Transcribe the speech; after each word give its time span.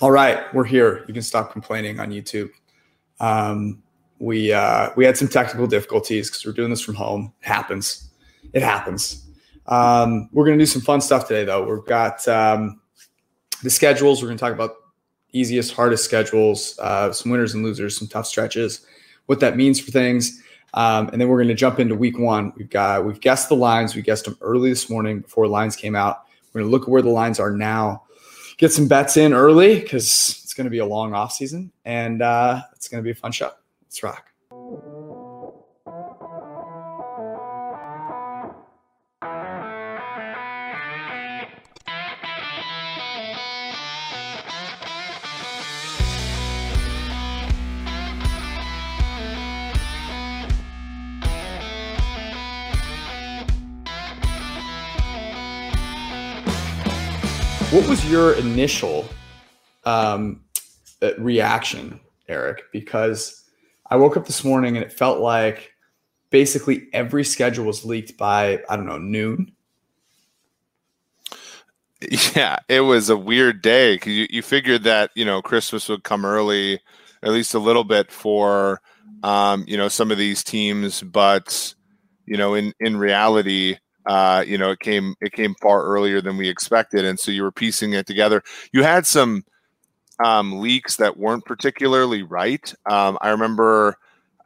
All 0.00 0.12
right, 0.12 0.52
we're 0.54 0.62
here. 0.62 1.04
You 1.08 1.14
can 1.14 1.24
stop 1.24 1.50
complaining 1.50 1.98
on 1.98 2.10
YouTube. 2.12 2.50
Um, 3.18 3.82
we 4.20 4.52
uh, 4.52 4.90
we 4.96 5.04
had 5.04 5.16
some 5.16 5.26
technical 5.26 5.66
difficulties 5.66 6.30
because 6.30 6.46
we're 6.46 6.52
doing 6.52 6.70
this 6.70 6.80
from 6.80 6.94
home. 6.94 7.32
It 7.42 7.48
happens. 7.48 8.08
It 8.52 8.62
happens. 8.62 9.26
Um, 9.66 10.28
we're 10.32 10.44
going 10.44 10.56
to 10.56 10.62
do 10.62 10.66
some 10.66 10.82
fun 10.82 11.00
stuff 11.00 11.26
today, 11.26 11.44
though. 11.44 11.68
We've 11.68 11.84
got 11.84 12.26
um, 12.28 12.80
the 13.64 13.70
schedules. 13.70 14.22
We're 14.22 14.28
going 14.28 14.38
to 14.38 14.44
talk 14.44 14.52
about 14.52 14.76
easiest, 15.32 15.72
hardest 15.74 16.04
schedules, 16.04 16.78
uh, 16.78 17.12
some 17.12 17.32
winners 17.32 17.54
and 17.54 17.64
losers, 17.64 17.98
some 17.98 18.06
tough 18.06 18.26
stretches, 18.26 18.86
what 19.26 19.40
that 19.40 19.56
means 19.56 19.80
for 19.80 19.90
things, 19.90 20.40
um, 20.74 21.08
and 21.08 21.20
then 21.20 21.28
we're 21.28 21.38
going 21.38 21.48
to 21.48 21.54
jump 21.54 21.80
into 21.80 21.96
week 21.96 22.20
one. 22.20 22.52
We've 22.56 22.70
got 22.70 23.04
we've 23.04 23.20
guessed 23.20 23.48
the 23.48 23.56
lines. 23.56 23.96
We 23.96 24.02
guessed 24.02 24.26
them 24.26 24.38
early 24.42 24.70
this 24.70 24.88
morning 24.88 25.22
before 25.22 25.48
lines 25.48 25.74
came 25.74 25.96
out. 25.96 26.18
We're 26.52 26.60
going 26.60 26.70
to 26.70 26.72
look 26.72 26.82
at 26.84 26.88
where 26.88 27.02
the 27.02 27.10
lines 27.10 27.40
are 27.40 27.50
now, 27.50 28.04
get 28.58 28.72
some 28.72 28.86
bets 28.86 29.16
in 29.16 29.32
early 29.32 29.80
because 29.80 30.40
it's 30.44 30.52
going 30.52 30.66
to 30.66 30.70
be 30.70 30.78
a 30.78 30.86
long 30.86 31.14
off 31.14 31.32
season, 31.32 31.72
and 31.86 32.20
uh, 32.20 32.60
it's 32.74 32.88
going 32.88 33.02
to 33.02 33.04
be 33.04 33.12
a 33.12 33.14
fun 33.14 33.32
show. 33.32 33.50
Let's 33.82 34.02
rock. 34.02 34.27
What 57.70 57.86
was 57.86 58.10
your 58.10 58.32
initial 58.32 59.06
um, 59.84 60.42
uh, 61.02 61.10
reaction, 61.18 62.00
Eric? 62.26 62.62
Because 62.72 63.44
I 63.90 63.96
woke 63.96 64.16
up 64.16 64.24
this 64.24 64.42
morning 64.42 64.78
and 64.78 64.86
it 64.86 64.90
felt 64.90 65.20
like 65.20 65.74
basically 66.30 66.88
every 66.94 67.24
schedule 67.24 67.66
was 67.66 67.84
leaked 67.84 68.16
by 68.16 68.62
I 68.70 68.76
don't 68.76 68.86
know 68.86 68.96
noon. 68.96 69.52
Yeah, 72.34 72.60
it 72.68 72.80
was 72.80 73.10
a 73.10 73.18
weird 73.18 73.60
day 73.60 73.96
because 73.96 74.14
you, 74.14 74.28
you 74.30 74.40
figured 74.40 74.84
that 74.84 75.10
you 75.14 75.26
know 75.26 75.42
Christmas 75.42 75.90
would 75.90 76.04
come 76.04 76.24
early, 76.24 76.80
at 77.22 77.32
least 77.32 77.52
a 77.52 77.58
little 77.58 77.84
bit 77.84 78.10
for 78.10 78.80
um, 79.22 79.64
you 79.66 79.76
know 79.76 79.88
some 79.88 80.10
of 80.10 80.16
these 80.16 80.42
teams, 80.42 81.02
but 81.02 81.74
you 82.24 82.38
know 82.38 82.54
in 82.54 82.72
in 82.80 82.96
reality 82.96 83.76
uh, 84.06 84.44
you 84.46 84.58
know, 84.58 84.70
it 84.70 84.80
came 84.80 85.14
it 85.20 85.32
came 85.32 85.54
far 85.60 85.84
earlier 85.84 86.20
than 86.20 86.36
we 86.36 86.48
expected, 86.48 87.04
and 87.04 87.18
so 87.18 87.30
you 87.30 87.42
were 87.42 87.52
piecing 87.52 87.92
it 87.92 88.06
together. 88.06 88.42
You 88.72 88.82
had 88.82 89.06
some 89.06 89.44
um, 90.24 90.60
leaks 90.60 90.96
that 90.96 91.16
weren't 91.16 91.44
particularly 91.44 92.22
right. 92.22 92.72
Um, 92.90 93.18
I 93.20 93.30
remember, 93.30 93.96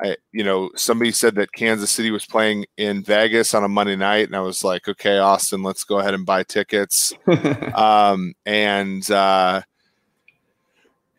I 0.02 0.16
you 0.32 0.44
know, 0.44 0.70
somebody 0.74 1.12
said 1.12 1.36
that 1.36 1.52
Kansas 1.52 1.90
City 1.90 2.10
was 2.10 2.26
playing 2.26 2.66
in 2.76 3.02
Vegas 3.02 3.54
on 3.54 3.64
a 3.64 3.68
Monday 3.68 3.96
night, 3.96 4.26
and 4.26 4.36
I 4.36 4.40
was 4.40 4.64
like, 4.64 4.88
okay, 4.88 5.18
Austin, 5.18 5.62
let's 5.62 5.84
go 5.84 5.98
ahead 5.98 6.14
and 6.14 6.26
buy 6.26 6.42
tickets. 6.42 7.12
um, 7.74 8.34
and 8.44 9.08
uh, 9.10 9.62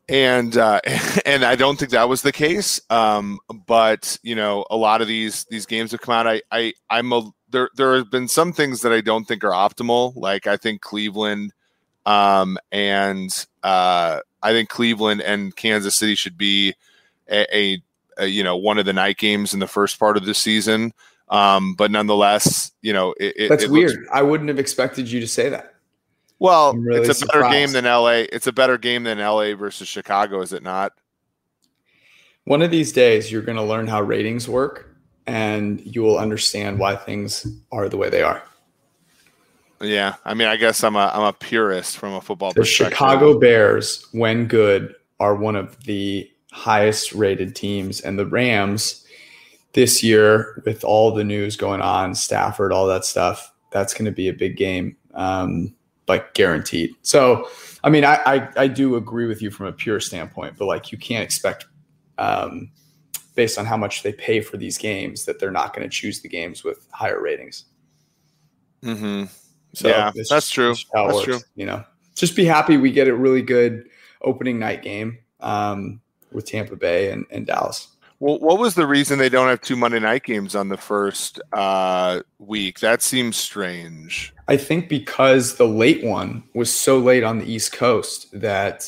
and 0.09 0.57
uh, 0.57 0.81
and 1.25 1.43
I 1.43 1.55
don't 1.55 1.77
think 1.77 1.91
that 1.91 2.09
was 2.09 2.21
the 2.21 2.31
case. 2.31 2.81
Um, 2.89 3.39
but 3.67 4.17
you 4.23 4.35
know, 4.35 4.65
a 4.69 4.77
lot 4.77 5.01
of 5.01 5.07
these 5.07 5.45
these 5.49 5.65
games 5.65 5.91
have 5.91 6.01
come 6.01 6.13
out. 6.13 6.27
I 6.27 6.41
I 6.51 6.73
I'm 6.89 7.11
a 7.11 7.31
there 7.53 7.69
there 7.75 7.95
have 7.95 8.11
been 8.11 8.27
some 8.27 8.51
things 8.51 8.81
that 8.81 8.91
I 8.91 8.99
don't 8.99 9.23
think 9.23 9.45
are 9.45 9.51
optimal. 9.51 10.13
Like 10.17 10.45
I 10.45 10.57
think 10.57 10.81
Cleveland 10.81 11.53
um, 12.05 12.57
and 12.71 13.45
uh, 13.63 14.19
I 14.41 14.51
think 14.51 14.69
Cleveland 14.69 15.21
and 15.21 15.55
Kansas 15.55 15.95
City 15.95 16.15
should 16.15 16.37
be 16.37 16.75
a, 17.29 17.57
a, 17.57 17.83
a, 18.17 18.25
you 18.27 18.43
know 18.43 18.57
one 18.57 18.77
of 18.77 18.85
the 18.85 18.93
night 18.93 19.17
games 19.17 19.53
in 19.53 19.59
the 19.59 19.67
first 19.67 19.99
part 19.99 20.17
of 20.17 20.25
the 20.25 20.33
season. 20.33 20.93
Um, 21.29 21.75
but 21.75 21.89
nonetheless, 21.89 22.71
you 22.81 22.93
know 22.93 23.13
it, 23.19 23.49
that's 23.49 23.63
it 23.63 23.71
weird. 23.71 23.91
Looks, 23.91 24.09
I 24.11 24.21
wouldn't 24.21 24.49
have 24.49 24.59
expected 24.59 25.09
you 25.09 25.19
to 25.19 25.27
say 25.27 25.49
that. 25.49 25.75
Well, 26.39 26.73
really 26.73 27.01
it's 27.01 27.09
a 27.09 27.13
surprised. 27.13 27.43
better 27.43 27.53
game 27.53 27.71
than 27.71 27.85
LA. 27.85 28.25
It's 28.31 28.47
a 28.47 28.51
better 28.51 28.77
game 28.77 29.03
than 29.03 29.19
LA 29.19 29.55
versus 29.55 29.87
Chicago, 29.87 30.41
is 30.41 30.51
it 30.51 30.61
not? 30.61 30.91
One 32.43 32.61
of 32.61 32.71
these 32.71 32.91
days, 32.91 33.31
you're 33.31 33.41
going 33.41 33.55
to 33.55 33.63
learn 33.63 33.87
how 33.87 34.01
ratings 34.01 34.49
work 34.49 34.92
and 35.27 35.81
you 35.81 36.01
will 36.01 36.17
understand 36.17 36.79
why 36.79 36.95
things 36.95 37.47
are 37.71 37.89
the 37.89 37.97
way 37.97 38.09
they 38.09 38.21
are. 38.23 38.43
Yeah, 39.81 40.15
I 40.23 40.33
mean, 40.33 40.47
I 40.47 40.55
guess 40.55 40.83
I'm 40.83 40.95
a 40.95 41.11
I'm 41.13 41.23
a 41.23 41.33
purist 41.33 41.97
from 41.97 42.13
a 42.13 42.21
football 42.21 42.51
the 42.53 42.61
perspective. 42.61 42.97
Chicago 42.97 43.37
Bears, 43.37 44.07
when 44.13 44.47
good, 44.47 44.95
are 45.19 45.35
one 45.35 45.55
of 45.55 45.83
the 45.83 46.29
highest 46.51 47.13
rated 47.13 47.55
teams, 47.55 47.99
and 47.99 48.17
the 48.17 48.25
Rams 48.25 49.05
this 49.73 50.01
year, 50.03 50.61
with 50.65 50.83
all 50.83 51.11
the 51.13 51.23
news 51.23 51.57
going 51.57 51.81
on, 51.81 52.15
Stafford, 52.15 52.71
all 52.71 52.87
that 52.87 53.03
stuff, 53.03 53.51
that's 53.71 53.93
going 53.93 54.05
to 54.05 54.11
be 54.11 54.29
a 54.29 54.33
big 54.33 54.55
game, 54.55 54.95
um, 55.15 55.73
like 56.07 56.33
guaranteed. 56.33 56.91
So, 57.01 57.49
I 57.83 57.89
mean, 57.89 58.05
I, 58.05 58.19
I 58.25 58.49
I 58.55 58.67
do 58.67 58.95
agree 58.95 59.25
with 59.25 59.41
you 59.41 59.51
from 59.51 59.65
a 59.65 59.73
pure 59.73 59.99
standpoint, 59.99 60.55
but 60.57 60.65
like 60.65 60.93
you 60.93 60.97
can't 60.97 61.23
expect 61.23 61.65
um, 62.17 62.71
based 63.35 63.57
on 63.57 63.65
how 63.65 63.77
much 63.77 64.03
they 64.03 64.13
pay 64.13 64.41
for 64.41 64.57
these 64.57 64.77
games 64.77 65.25
that 65.25 65.39
they're 65.39 65.51
not 65.51 65.75
going 65.75 65.87
to 65.87 65.93
choose 65.93 66.21
the 66.21 66.29
games 66.29 66.63
with 66.63 66.87
higher 66.91 67.21
ratings. 67.21 67.65
Mm-hmm. 68.83 69.25
So 69.73 69.87
yeah, 69.87 70.11
that's 70.15 70.29
just, 70.29 70.53
true. 70.53 70.75
That's 70.93 71.13
works, 71.13 71.25
true. 71.25 71.39
You 71.55 71.65
know, 71.65 71.83
just 72.15 72.35
be 72.35 72.45
happy 72.45 72.77
we 72.77 72.91
get 72.91 73.07
a 73.07 73.15
really 73.15 73.41
good 73.41 73.89
opening 74.21 74.59
night 74.59 74.83
game 74.83 75.17
um, 75.39 75.99
with 76.31 76.45
Tampa 76.45 76.75
Bay 76.75 77.11
and, 77.11 77.25
and 77.31 77.47
Dallas. 77.47 77.87
Well, 78.19 78.39
what 78.39 78.57
was 78.57 78.75
the 78.75 78.87
reason 78.87 79.19
they 79.19 79.27
don't 79.27 79.49
have 79.49 79.59
two 79.61 79.75
Monday 79.75 79.99
night 79.99 80.23
games 80.23 80.55
on 80.55 80.69
the 80.69 80.77
first 80.77 81.41
uh, 81.51 82.21
week? 82.39 82.79
That 82.79 83.01
seems 83.01 83.35
strange. 83.35 84.33
I 84.47 84.55
think 84.55 84.87
because 84.87 85.55
the 85.55 85.67
late 85.67 86.05
one 86.05 86.43
was 86.53 86.71
so 86.71 86.99
late 86.99 87.23
on 87.23 87.39
the 87.39 87.45
East 87.45 87.73
Coast 87.73 88.27
that 88.39 88.87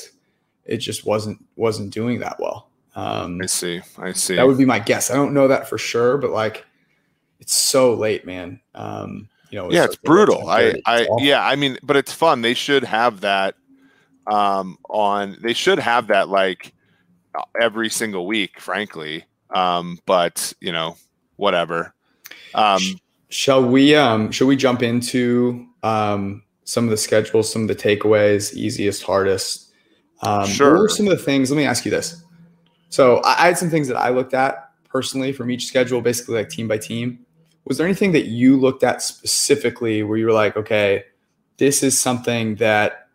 it 0.64 0.78
just 0.78 1.06
wasn't 1.06 1.44
wasn't 1.58 1.94
doing 1.94 2.20
that 2.20 2.40
well. 2.40 2.70
Um, 2.96 3.42
I 3.42 3.46
see. 3.46 3.82
I 3.98 4.14
see. 4.14 4.36
That 4.36 4.48
would 4.48 4.58
be 4.58 4.66
my 4.66 4.80
guess. 4.80 5.12
I 5.12 5.16
don't 5.16 5.34
know 5.34 5.50
that 5.50 5.68
for 5.68 5.78
sure, 5.78 6.18
but 6.18 6.32
like, 6.32 6.66
it's 7.40 7.54
so 7.54 7.94
late, 7.94 8.26
man. 8.26 8.62
Um, 8.74 9.28
you 9.52 9.60
know, 9.60 9.66
it's 9.66 9.76
yeah, 9.76 9.84
it's 9.84 9.98
brutal. 9.98 10.50
I, 10.50 10.76
I, 10.86 11.08
yeah, 11.20 11.46
I 11.46 11.56
mean, 11.56 11.78
but 11.84 11.98
it's 11.98 12.14
fun. 12.14 12.42
They 12.42 12.54
should 12.54 12.84
have 12.84 13.22
that 13.22 13.56
um, 14.28 14.78
on. 14.90 15.38
They 15.42 15.54
should 15.54 15.80
have 15.80 16.08
that 16.08 16.30
like 16.30 16.74
every 17.60 17.90
single 17.90 18.26
week, 18.26 18.60
frankly. 18.60 19.26
Um, 19.54 20.00
but 20.06 20.54
you 20.62 20.72
know, 20.72 20.96
whatever. 21.36 21.94
Um, 22.54 22.82
shall 23.30 23.64
we? 23.64 23.94
Um, 23.96 24.32
shall 24.32 24.48
we 24.48 24.56
jump 24.56 24.82
into 24.82 25.68
um, 25.84 26.44
some 26.64 26.86
of 26.86 26.90
the 26.90 26.98
schedules, 26.98 27.52
some 27.52 27.64
of 27.64 27.68
the 27.68 27.76
takeaways, 27.76 28.54
easiest, 28.54 29.04
hardest? 29.04 29.72
Um, 30.22 30.48
sure. 30.48 30.74
What 30.74 30.82
were 30.82 30.90
some 30.90 31.08
of 31.08 31.18
the 31.18 31.24
things? 31.24 31.52
Let 31.52 31.58
me 31.58 31.66
ask 31.66 31.84
you 31.84 31.92
this 31.92 32.25
so 32.90 33.22
I 33.24 33.48
had 33.48 33.58
some 33.58 33.70
things 33.70 33.88
that 33.88 33.98
I 33.98 34.10
looked 34.10 34.34
at 34.34 34.72
personally 34.90 35.34
from 35.34 35.52
each 35.52 35.68
schedule, 35.68 36.02
basically 36.02 36.36
like 36.36 36.50
team 36.50 36.68
by 36.68 36.78
team. 36.78 37.20
Was 37.66 37.78
there 37.78 37.88
anything 37.88 38.12
that 38.12 38.28
you 38.28 38.58
looked 38.58 38.84
at 38.84 39.02
specifically 39.02 40.04
where 40.04 40.18
you 40.18 40.26
were 40.26 40.32
like, 40.32 40.56
okay, 40.56 41.04
this 41.58 41.84
is 41.84 42.00
something 42.00 42.56
that 42.56 43.08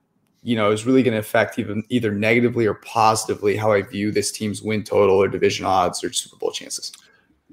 you 0.42 0.56
know 0.56 0.72
is 0.72 0.86
really 0.86 1.02
going 1.02 1.12
to 1.12 1.20
affect 1.20 1.58
even 1.58 1.84
either 1.88 2.12
negatively 2.12 2.66
or 2.66 2.74
positively 2.74 3.56
how 3.56 3.72
I 3.72 3.82
view 3.82 4.10
this 4.10 4.32
team's 4.32 4.62
win 4.62 4.82
total 4.82 5.16
or 5.16 5.28
division 5.28 5.66
odds 5.66 6.02
or 6.02 6.12
Super 6.12 6.36
Bowl 6.36 6.50
chances? 6.50 6.92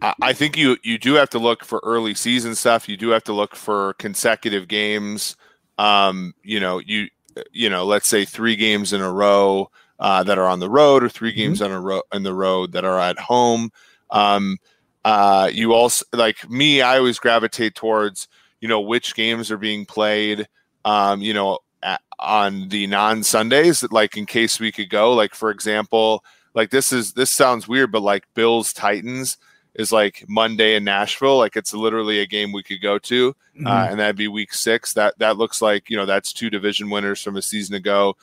I 0.02 0.34
think 0.34 0.58
you 0.58 0.78
you 0.84 0.98
do 0.98 1.16
have 1.16 1.30
to 1.32 1.40
look 1.40 1.64
for 1.64 1.82
early 1.84 2.14
season 2.14 2.56
stuff. 2.56 2.88
You 2.88 2.98
do 2.98 3.10
have 3.10 3.24
to 3.26 3.34
look 3.34 3.56
for 3.56 3.94
consecutive 3.94 4.68
games. 4.68 5.36
Um, 5.78 6.34
you 6.44 6.60
know, 6.60 6.80
you 6.80 7.08
you 7.52 7.70
know, 7.70 7.86
let's 7.86 8.08
say 8.08 8.26
three 8.26 8.56
games 8.56 8.94
in 8.94 9.02
a 9.02 9.12
row 9.12 9.72
uh, 10.00 10.24
that 10.24 10.38
are 10.38 10.48
on 10.48 10.60
the 10.60 10.70
road 10.70 11.04
or 11.04 11.10
3 11.10 11.30
mm-hmm. 11.30 11.38
games 11.38 11.62
on 11.62 11.72
a 11.72 11.80
ro- 11.80 12.04
on 12.12 12.24
the 12.24 12.34
road 12.34 12.72
that 12.74 12.86
are 12.86 13.00
at 13.00 13.20
home. 13.20 13.72
Um, 14.10 14.58
uh, 15.04 15.50
you 15.52 15.74
also 15.74 16.06
like 16.14 16.50
me. 16.50 16.82
I 16.82 16.98
always 16.98 17.20
gravitate 17.20 17.76
towards 17.76 18.28
you 18.60 18.68
know 18.68 18.82
which 18.82 19.16
games 19.16 19.52
are 19.52 19.58
being 19.58 19.86
played. 19.86 20.48
Um, 20.84 21.22
you 21.22 21.34
know 21.34 21.60
at, 21.82 22.02
on 22.20 22.70
the 22.70 22.88
non 22.88 23.24
Sundays, 23.24 23.84
like 23.92 24.18
in 24.18 24.26
case 24.26 24.60
we 24.60 24.72
could 24.72 24.90
go. 24.90 25.14
Like 25.14 25.34
for 25.34 25.50
example, 25.50 26.24
like 26.54 26.72
this 26.72 26.92
is 26.92 27.14
this 27.14 27.32
sounds 27.32 27.68
weird, 27.68 27.92
but 27.92 28.02
like 28.02 28.26
Bills 28.34 28.74
Titans 28.74 29.38
is 29.76 29.92
like 29.92 30.26
Monday 30.28 30.76
in 30.76 30.84
Nashville. 30.84 31.38
Like 31.38 31.56
it's 31.56 31.74
literally 31.74 32.20
a 32.20 32.26
game 32.26 32.52
we 32.52 32.64
could 32.64 32.82
go 32.82 32.98
to, 33.00 33.30
uh, 33.30 33.60
mm-hmm. 33.60 33.68
uh, 33.68 33.88
and 33.90 34.00
that'd 34.00 34.16
be 34.16 34.28
week 34.28 34.54
six. 34.54 34.94
That 34.94 35.18
that 35.20 35.38
looks 35.38 35.62
like 35.62 35.90
you 35.90 35.98
know 35.98 36.06
that's 36.06 36.34
two 36.34 36.50
division 36.50 36.90
winners 36.90 37.22
from 37.22 37.38
a 37.38 37.42
season 37.42 37.76
ago 37.76 38.16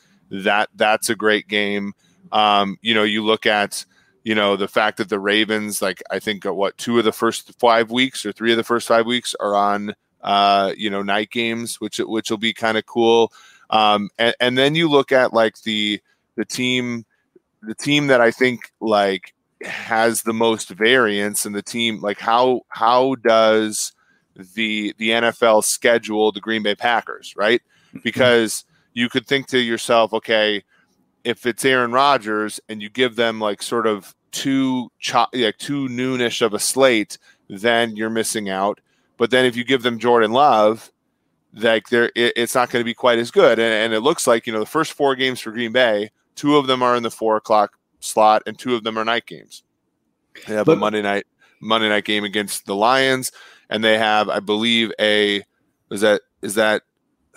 that 0.42 0.68
that's 0.74 1.10
a 1.10 1.14
great 1.14 1.48
game. 1.48 1.94
Um, 2.32 2.78
you 2.82 2.94
know, 2.94 3.02
you 3.04 3.24
look 3.24 3.46
at 3.46 3.84
you 4.24 4.34
know 4.34 4.56
the 4.56 4.68
fact 4.68 4.98
that 4.98 5.08
the 5.08 5.20
Ravens, 5.20 5.80
like 5.80 6.02
I 6.10 6.18
think, 6.18 6.46
uh, 6.46 6.54
what 6.54 6.76
two 6.78 6.98
of 6.98 7.04
the 7.04 7.12
first 7.12 7.58
five 7.58 7.90
weeks 7.90 8.24
or 8.26 8.32
three 8.32 8.50
of 8.50 8.56
the 8.56 8.64
first 8.64 8.88
five 8.88 9.06
weeks 9.06 9.34
are 9.38 9.54
on 9.54 9.94
uh, 10.22 10.72
you 10.76 10.90
know 10.90 11.02
night 11.02 11.30
games, 11.30 11.80
which 11.80 11.98
which 11.98 12.30
will 12.30 12.38
be 12.38 12.52
kind 12.52 12.78
of 12.78 12.86
cool. 12.86 13.32
Um, 13.70 14.10
and, 14.18 14.34
and 14.40 14.58
then 14.58 14.74
you 14.74 14.88
look 14.88 15.12
at 15.12 15.32
like 15.32 15.60
the 15.62 16.00
the 16.36 16.44
team 16.44 17.04
the 17.62 17.74
team 17.74 18.08
that 18.08 18.20
I 18.20 18.30
think 18.30 18.72
like 18.80 19.34
has 19.62 20.22
the 20.22 20.34
most 20.34 20.68
variance 20.68 21.46
and 21.46 21.54
the 21.54 21.62
team 21.62 22.00
like 22.00 22.18
how 22.18 22.62
how 22.68 23.14
does 23.16 23.92
the 24.54 24.94
the 24.98 25.10
NFL 25.10 25.64
schedule 25.64 26.32
the 26.32 26.40
Green 26.40 26.62
Bay 26.62 26.74
Packers, 26.74 27.34
right? 27.36 27.62
Mm-hmm. 27.88 27.98
Because 28.02 28.64
you 28.94 29.08
could 29.08 29.26
think 29.26 29.48
to 29.48 29.58
yourself, 29.58 30.12
okay, 30.14 30.62
if 31.24 31.46
it's 31.46 31.64
Aaron 31.64 31.92
Rodgers 31.92 32.60
and 32.68 32.80
you 32.80 32.88
give 32.88 33.16
them 33.16 33.40
like 33.40 33.62
sort 33.62 33.86
of 33.86 34.14
too 34.30 34.90
cho- 34.98 35.26
like 35.32 35.58
too 35.58 35.88
noonish 35.88 36.42
of 36.42 36.54
a 36.54 36.58
slate, 36.58 37.18
then 37.48 37.96
you're 37.96 38.10
missing 38.10 38.48
out. 38.48 38.80
But 39.16 39.30
then 39.30 39.44
if 39.44 39.56
you 39.56 39.64
give 39.64 39.82
them 39.82 39.98
Jordan 39.98 40.32
Love, 40.32 40.90
like 41.54 41.88
there, 41.88 42.10
it, 42.14 42.32
it's 42.36 42.54
not 42.54 42.70
going 42.70 42.80
to 42.80 42.84
be 42.84 42.94
quite 42.94 43.18
as 43.18 43.30
good. 43.30 43.58
And, 43.58 43.72
and, 43.72 43.94
it 43.94 44.00
looks 44.00 44.26
like 44.26 44.46
you 44.46 44.52
know 44.52 44.60
the 44.60 44.66
first 44.66 44.92
four 44.92 45.14
games 45.14 45.40
for 45.40 45.52
Green 45.52 45.72
Bay, 45.72 46.10
two 46.34 46.56
of 46.56 46.66
them 46.66 46.82
are 46.82 46.96
in 46.96 47.02
the 47.02 47.10
four 47.10 47.36
o'clock 47.36 47.78
slot, 48.00 48.42
and 48.46 48.58
two 48.58 48.74
of 48.74 48.84
them 48.84 48.98
are 48.98 49.04
night 49.04 49.26
games. 49.26 49.62
They 50.46 50.54
have 50.54 50.66
but, 50.66 50.78
a 50.78 50.80
Monday 50.80 51.02
night 51.02 51.26
Monday 51.60 51.88
night 51.88 52.04
game 52.04 52.24
against 52.24 52.66
the 52.66 52.74
Lions, 52.74 53.32
and 53.70 53.82
they 53.82 53.98
have, 53.98 54.28
I 54.28 54.40
believe, 54.40 54.92
a 55.00 55.42
is 55.90 56.00
that 56.00 56.22
is 56.42 56.56
that 56.56 56.82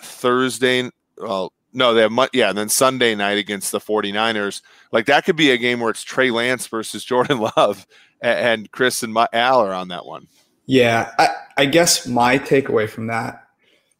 Thursday? 0.00 0.90
Well, 1.20 1.52
no, 1.72 1.94
they 1.94 2.02
have 2.02 2.28
yeah, 2.32 2.48
and 2.48 2.58
then 2.58 2.68
Sunday 2.68 3.14
night 3.14 3.38
against 3.38 3.72
the 3.72 3.80
49ers. 3.80 4.62
Like 4.90 5.06
that 5.06 5.24
could 5.24 5.36
be 5.36 5.50
a 5.50 5.58
game 5.58 5.80
where 5.80 5.90
it's 5.90 6.02
Trey 6.02 6.30
Lance 6.30 6.66
versus 6.66 7.04
Jordan 7.06 7.38
Love, 7.56 7.86
and, 8.20 8.38
and 8.38 8.70
Chris 8.70 9.02
and 9.02 9.12
my, 9.12 9.28
Al 9.32 9.60
are 9.60 9.74
on 9.74 9.88
that 9.88 10.06
one. 10.06 10.28
Yeah, 10.66 11.12
I, 11.18 11.28
I 11.56 11.66
guess 11.66 12.06
my 12.06 12.38
takeaway 12.38 12.88
from 12.88 13.06
that 13.06 13.44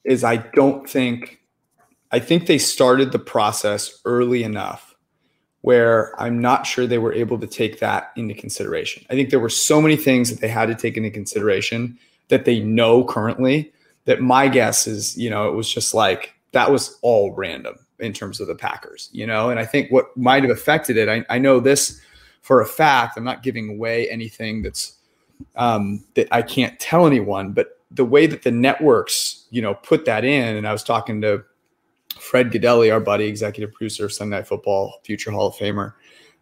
is 0.04 0.24
I 0.24 0.36
don't 0.36 0.88
think 0.88 1.40
I 2.10 2.18
think 2.18 2.46
they 2.46 2.58
started 2.58 3.12
the 3.12 3.18
process 3.18 4.00
early 4.04 4.42
enough 4.42 4.94
where 5.60 6.18
I'm 6.20 6.40
not 6.40 6.66
sure 6.66 6.86
they 6.86 6.98
were 6.98 7.12
able 7.12 7.38
to 7.38 7.46
take 7.46 7.80
that 7.80 8.12
into 8.16 8.34
consideration. 8.34 9.04
I 9.10 9.14
think 9.14 9.30
there 9.30 9.40
were 9.40 9.48
so 9.48 9.82
many 9.82 9.96
things 9.96 10.30
that 10.30 10.40
they 10.40 10.48
had 10.48 10.66
to 10.66 10.74
take 10.74 10.96
into 10.96 11.10
consideration 11.10 11.98
that 12.28 12.44
they 12.44 12.60
know 12.60 13.04
currently 13.04 13.72
that 14.04 14.20
my 14.20 14.48
guess 14.48 14.86
is, 14.86 15.18
you 15.18 15.28
know, 15.28 15.48
it 15.48 15.54
was 15.54 15.72
just 15.72 15.92
like 15.94 16.34
that 16.52 16.70
was 16.70 16.98
all 17.02 17.34
random 17.34 17.78
in 17.98 18.12
terms 18.12 18.40
of 18.40 18.46
the 18.46 18.54
Packers, 18.54 19.10
you 19.12 19.26
know, 19.26 19.50
and 19.50 19.58
I 19.58 19.64
think 19.64 19.90
what 19.90 20.16
might 20.16 20.42
have 20.42 20.52
affected 20.52 20.96
it, 20.96 21.08
I, 21.08 21.24
I 21.28 21.38
know 21.38 21.60
this 21.60 22.00
for 22.42 22.60
a 22.60 22.66
fact. 22.66 23.16
I'm 23.16 23.24
not 23.24 23.42
giving 23.42 23.70
away 23.70 24.08
anything 24.08 24.62
that's 24.62 24.94
um, 25.56 26.04
that 26.14 26.28
I 26.32 26.42
can't 26.42 26.78
tell 26.80 27.06
anyone, 27.06 27.52
but 27.52 27.80
the 27.90 28.04
way 28.04 28.26
that 28.26 28.42
the 28.42 28.50
networks, 28.50 29.46
you 29.50 29.62
know, 29.62 29.74
put 29.74 30.04
that 30.04 30.24
in, 30.24 30.56
and 30.56 30.66
I 30.66 30.72
was 30.72 30.82
talking 30.82 31.20
to 31.22 31.44
Fred 32.18 32.50
Gaudelli, 32.50 32.92
our 32.92 33.00
buddy, 33.00 33.24
executive 33.24 33.72
producer 33.72 34.06
of 34.06 34.12
Sunday 34.12 34.36
Night 34.36 34.46
Football, 34.46 35.00
future 35.04 35.30
Hall 35.30 35.48
of 35.48 35.54
Famer, 35.54 35.94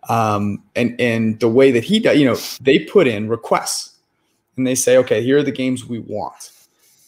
um, 0.09 0.63
and 0.75 0.99
and 1.01 1.39
the 1.41 1.49
way 1.49 1.71
that 1.71 1.85
he 1.85 2.01
does, 2.01 2.19
you 2.19 2.27
know, 2.27 2.37
they 2.61 2.79
put 2.81 3.07
in 3.07 3.29
requests, 3.29 3.99
and 4.57 4.67
they 4.67 4.75
say, 4.75 4.97
okay, 4.99 5.23
here 5.23 5.39
are 5.39 5.43
the 5.43 5.53
games 5.53 5.87
we 5.87 5.99
want, 5.99 6.51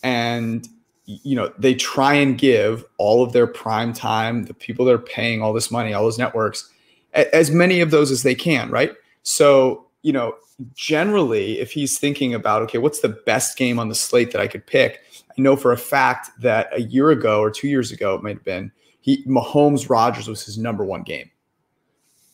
and 0.02 0.68
you 1.08 1.34
know 1.34 1.50
they 1.58 1.74
try 1.74 2.12
and 2.12 2.36
give 2.36 2.84
all 2.98 3.22
of 3.22 3.32
their 3.32 3.46
prime 3.46 3.92
time, 3.92 4.44
the 4.44 4.54
people 4.54 4.84
that 4.84 4.94
are 4.94 4.98
paying 4.98 5.42
all 5.42 5.54
this 5.54 5.70
money, 5.70 5.94
all 5.94 6.02
those 6.04 6.18
networks, 6.18 6.70
as 7.14 7.50
many 7.50 7.80
of 7.80 7.90
those 7.90 8.10
as 8.10 8.22
they 8.22 8.34
can, 8.34 8.70
right? 8.70 8.92
So 9.22 9.86
you 10.02 10.12
know 10.12 10.34
generally, 10.74 11.60
if 11.60 11.72
he's 11.72 11.98
thinking 11.98 12.34
about, 12.34 12.62
okay, 12.62 12.78
what's 12.78 13.00
the 13.00 13.08
best 13.08 13.56
game 13.56 13.78
on 13.78 13.88
the 13.88 13.94
slate 13.94 14.32
that 14.32 14.40
I 14.40 14.48
could 14.48 14.66
pick? 14.66 15.02
I 15.30 15.40
know 15.40 15.56
for 15.56 15.72
a 15.72 15.78
fact 15.78 16.30
that 16.40 16.68
a 16.72 16.82
year 16.82 17.10
ago 17.10 17.40
or 17.40 17.50
two 17.50 17.68
years 17.68 17.92
ago, 17.92 18.14
it 18.14 18.22
might 18.22 18.36
have 18.36 18.44
been, 18.44 18.72
he 19.00 19.24
Mahomes 19.24 19.88
Rodgers 19.88 20.28
was 20.28 20.44
his 20.44 20.58
number 20.58 20.84
one 20.84 21.02
game. 21.02 21.30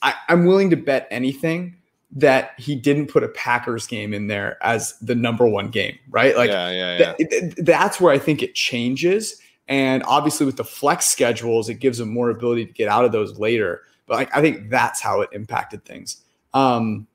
I, 0.03 0.15
I'm 0.29 0.47
willing 0.47 0.71
to 0.71 0.77
bet 0.77 1.07
anything 1.11 1.77
that 2.15 2.53
he 2.59 2.77
didn't 2.77 3.09
put 3.09 3.25
a 3.25 3.29
Packers 3.29 3.87
game 3.87 4.15
in 4.15 4.29
there 4.29 4.57
as 4.63 4.97
the 5.01 5.15
number 5.15 5.47
one 5.47 5.69
game, 5.69 5.99
right? 6.11 6.37
Like, 6.37 6.51
yeah, 6.51 6.71
yeah, 6.71 6.99
yeah. 6.99 7.13
Th- 7.15 7.29
th- 7.31 7.55
that's 7.57 8.01
where 8.01 8.13
I 8.13 8.19
think 8.19 8.43
it 8.43 8.55
changes. 8.55 9.41
And 9.67 10.03
obviously, 10.05 10.47
with 10.47 10.57
the 10.57 10.65
flex 10.65 11.07
schedules, 11.07 11.69
it 11.69 11.75
gives 11.75 11.99
them 11.99 12.11
more 12.11 12.31
ability 12.31 12.67
to 12.67 12.73
get 12.73 12.89
out 12.89 13.05
of 13.05 13.13
those 13.13 13.39
later. 13.39 13.83
But 14.07 14.15
like, 14.15 14.37
I 14.37 14.41
think 14.41 14.71
that's 14.71 15.01
how 15.01 15.23
it 15.23 15.31
impacted 15.33 15.85
things. 15.85 16.23
Um, 16.53 17.09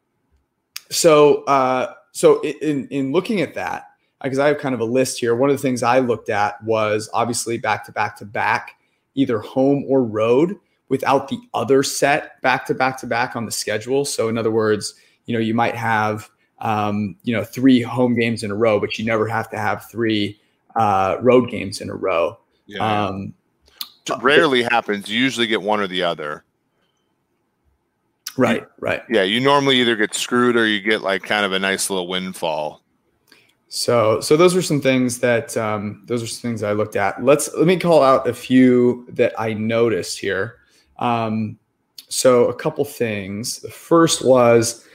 so, 0.89 1.43
uh, 1.43 1.93
so 2.11 2.41
in 2.41 2.87
in 2.89 3.11
looking 3.11 3.41
at 3.41 3.53
that, 3.53 3.85
because 4.23 4.39
I 4.39 4.47
have 4.47 4.57
kind 4.57 4.75
of 4.75 4.81
a 4.81 4.85
list 4.85 5.19
here. 5.19 5.35
One 5.35 5.49
of 5.49 5.55
the 5.55 5.61
things 5.61 5.83
I 5.83 5.99
looked 5.99 6.29
at 6.29 6.61
was 6.63 7.09
obviously 7.13 7.57
back 7.57 7.85
to 7.85 7.91
back 7.91 8.17
to 8.17 8.25
back, 8.25 8.75
either 9.15 9.39
home 9.39 9.85
or 9.87 10.03
road, 10.03 10.57
without 10.89 11.29
the 11.29 11.39
other 11.53 11.83
set 11.83 12.41
back 12.41 12.65
to 12.65 12.73
back 12.73 12.97
to 12.99 13.07
back 13.07 13.35
on 13.35 13.45
the 13.45 13.51
schedule. 13.51 14.05
So, 14.05 14.27
in 14.27 14.37
other 14.37 14.51
words, 14.51 14.95
you 15.25 15.33
know, 15.33 15.39
you 15.39 15.53
might 15.53 15.75
have 15.75 16.29
um, 16.59 17.15
you 17.23 17.35
know 17.35 17.43
three 17.43 17.81
home 17.81 18.15
games 18.15 18.43
in 18.43 18.51
a 18.51 18.55
row, 18.55 18.79
but 18.79 18.99
you 18.99 19.05
never 19.05 19.27
have 19.27 19.49
to 19.51 19.57
have 19.57 19.89
three 19.89 20.39
uh, 20.75 21.17
road 21.21 21.49
games 21.49 21.81
in 21.81 21.89
a 21.89 21.95
row. 21.95 22.37
Yeah. 22.65 23.07
Um, 23.07 23.33
rarely 24.21 24.63
happens. 24.63 25.09
You 25.09 25.19
usually 25.19 25.47
get 25.47 25.61
one 25.61 25.79
or 25.79 25.87
the 25.87 26.03
other. 26.03 26.43
Right, 28.37 28.65
right. 28.79 29.03
Yeah, 29.09 29.23
you 29.23 29.39
normally 29.41 29.81
either 29.81 29.95
get 29.95 30.13
screwed 30.13 30.55
or 30.55 30.65
you 30.65 30.79
get 30.79 31.01
like 31.01 31.23
kind 31.23 31.45
of 31.45 31.51
a 31.51 31.59
nice 31.59 31.89
little 31.89 32.07
windfall. 32.07 32.81
So, 33.67 34.21
so 34.21 34.37
those 34.37 34.55
are 34.55 34.61
some 34.61 34.81
things 34.81 35.19
that 35.19 35.55
um, 35.57 36.03
those 36.05 36.23
are 36.23 36.27
some 36.27 36.49
things 36.49 36.63
I 36.63 36.71
looked 36.71 36.95
at. 36.95 37.23
Let's 37.23 37.53
let 37.55 37.67
me 37.67 37.77
call 37.77 38.01
out 38.01 38.27
a 38.27 38.33
few 38.33 39.05
that 39.09 39.33
I 39.37 39.53
noticed 39.53 40.19
here. 40.19 40.58
Um, 40.99 41.57
so, 42.07 42.45
a 42.45 42.53
couple 42.53 42.85
things. 42.85 43.59
The 43.59 43.69
first 43.69 44.25
was 44.25 44.85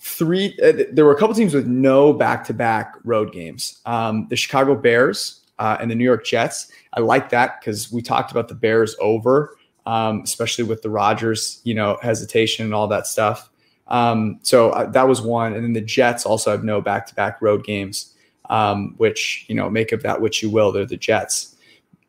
three. 0.00 0.56
Uh, 0.62 0.84
there 0.92 1.04
were 1.04 1.12
a 1.12 1.18
couple 1.18 1.34
teams 1.34 1.54
with 1.54 1.66
no 1.66 2.12
back-to-back 2.12 2.94
road 3.04 3.32
games. 3.32 3.80
Um, 3.86 4.26
the 4.30 4.36
Chicago 4.36 4.74
Bears 4.74 5.40
uh, 5.58 5.76
and 5.80 5.90
the 5.90 5.94
New 5.94 6.04
York 6.04 6.24
Jets. 6.24 6.70
I 6.92 7.00
like 7.00 7.30
that 7.30 7.60
because 7.60 7.92
we 7.92 8.02
talked 8.02 8.30
about 8.30 8.48
the 8.48 8.54
Bears 8.54 8.96
over 9.00 9.56
um, 9.88 10.20
especially 10.22 10.64
with 10.64 10.82
the 10.82 10.90
Rodgers, 10.90 11.62
you 11.64 11.72
know, 11.72 11.98
hesitation 12.02 12.66
and 12.66 12.74
all 12.74 12.86
that 12.88 13.06
stuff. 13.06 13.48
Um, 13.86 14.38
so 14.42 14.68
uh, 14.70 14.90
that 14.90 15.08
was 15.08 15.22
one. 15.22 15.54
And 15.54 15.64
then 15.64 15.72
the 15.72 15.80
Jets 15.80 16.26
also 16.26 16.50
have 16.50 16.62
no 16.62 16.82
back 16.82 17.06
to 17.06 17.14
back 17.14 17.40
road 17.40 17.64
games, 17.64 18.14
um, 18.50 18.94
which, 18.98 19.46
you 19.48 19.54
know, 19.54 19.70
make 19.70 19.92
of 19.92 20.02
that 20.02 20.20
which 20.20 20.42
you 20.42 20.50
will. 20.50 20.72
They're 20.72 20.84
the 20.84 20.98
Jets. 20.98 21.56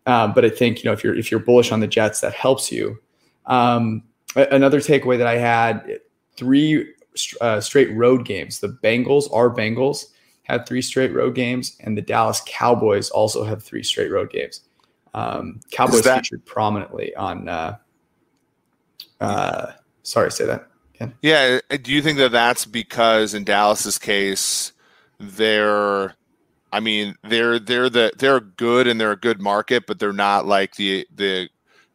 Um, 0.06 0.34
but 0.34 0.44
I 0.44 0.50
think, 0.50 0.84
you 0.84 0.90
know, 0.90 0.94
if 0.94 1.06
you're, 1.06 1.16
if 1.16 1.32
you're 1.32 1.40
bullish 1.40 1.72
on 1.72 1.80
the 1.80 1.88
Jets, 1.88 2.20
that 2.20 2.34
helps 2.34 2.70
you. 2.70 3.00
Um, 3.46 4.04
another 4.36 4.80
takeaway 4.80 5.18
that 5.18 5.28
I 5.28 5.38
had 5.38 6.00
three 6.38 6.94
uh, 7.42 7.60
straight 7.62 7.92
road 7.94 8.26
games. 8.26 8.60
The 8.60 8.70
Bengals, 8.84 9.32
our 9.34 9.50
Bengals, 9.50 10.06
had 10.44 10.66
three 10.66 10.82
straight 10.82 11.14
road 11.14 11.36
games, 11.36 11.78
and 11.82 11.98
the 11.98 12.02
Dallas 12.02 12.42
Cowboys 12.46 13.10
also 13.10 13.44
have 13.44 13.64
three 13.64 13.84
straight 13.84 14.12
road 14.12 14.32
games. 14.32 14.62
Um, 15.14 15.60
Cowboys 15.72 16.04
that, 16.04 16.18
featured 16.18 16.46
prominently 16.46 17.16
on. 17.16 17.48
Uh, 17.48 17.78
uh, 19.20 19.72
sorry, 20.04 20.32
say 20.32 20.46
that 20.46 20.68
again. 20.96 21.14
Yeah, 21.22 21.60
uh, 21.70 21.78
do 21.82 21.92
you 21.92 22.02
think 22.02 22.18
that 22.18 22.32
that's 22.32 22.66
because 22.66 23.34
in 23.34 23.44
Dallas's 23.44 23.98
case, 23.98 24.72
they're, 25.20 26.16
I 26.72 26.80
mean, 26.80 27.16
they're 27.24 27.60
they're 27.60 27.90
the 27.90 28.12
they're 28.18 28.40
good 28.40 28.88
and 28.88 29.00
they're 29.00 29.12
a 29.12 29.20
good 29.20 29.42
market, 29.42 29.86
but 29.88 30.00
they're 30.00 30.14
not 30.14 30.46
like 30.46 30.76
the 30.76 31.06
the 31.14 31.50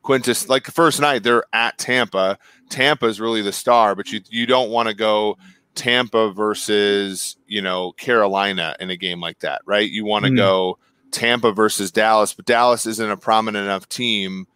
Quintus 0.05 0.49
like 0.49 0.65
the 0.65 0.73
first 0.73 1.01
night 1.01 1.25
they're 1.25 1.45
at 1.53 1.79
Tampa. 1.79 2.39
Tampa 2.69 3.07
is 3.07 3.21
really 3.21 3.43
the 3.43 3.53
star, 3.53 3.95
but 3.97 4.13
you 4.13 4.21
you 4.29 4.47
don't 4.47 4.71
want 4.71 4.89
to 4.89 4.95
go 4.95 5.37
Tampa 5.75 6.31
versus 6.31 7.37
you 7.47 7.61
know 7.61 7.93
Carolina 7.93 8.77
in 8.79 8.91
a 8.91 8.97
game 8.97 9.21
like 9.21 9.41
that, 9.41 9.63
right? 9.65 9.91
You 9.91 10.05
want 10.05 10.27
to 10.27 10.31
mm. 10.31 10.37
go 10.37 10.79
Tampa 11.11 11.53
versus 11.53 11.91
Dallas, 11.91 12.35
but 12.35 12.45
Dallas 12.45 12.87
isn't 12.87 13.11
a 13.11 13.17
prominent 13.17 13.65
enough 13.65 13.89
team 13.89 14.47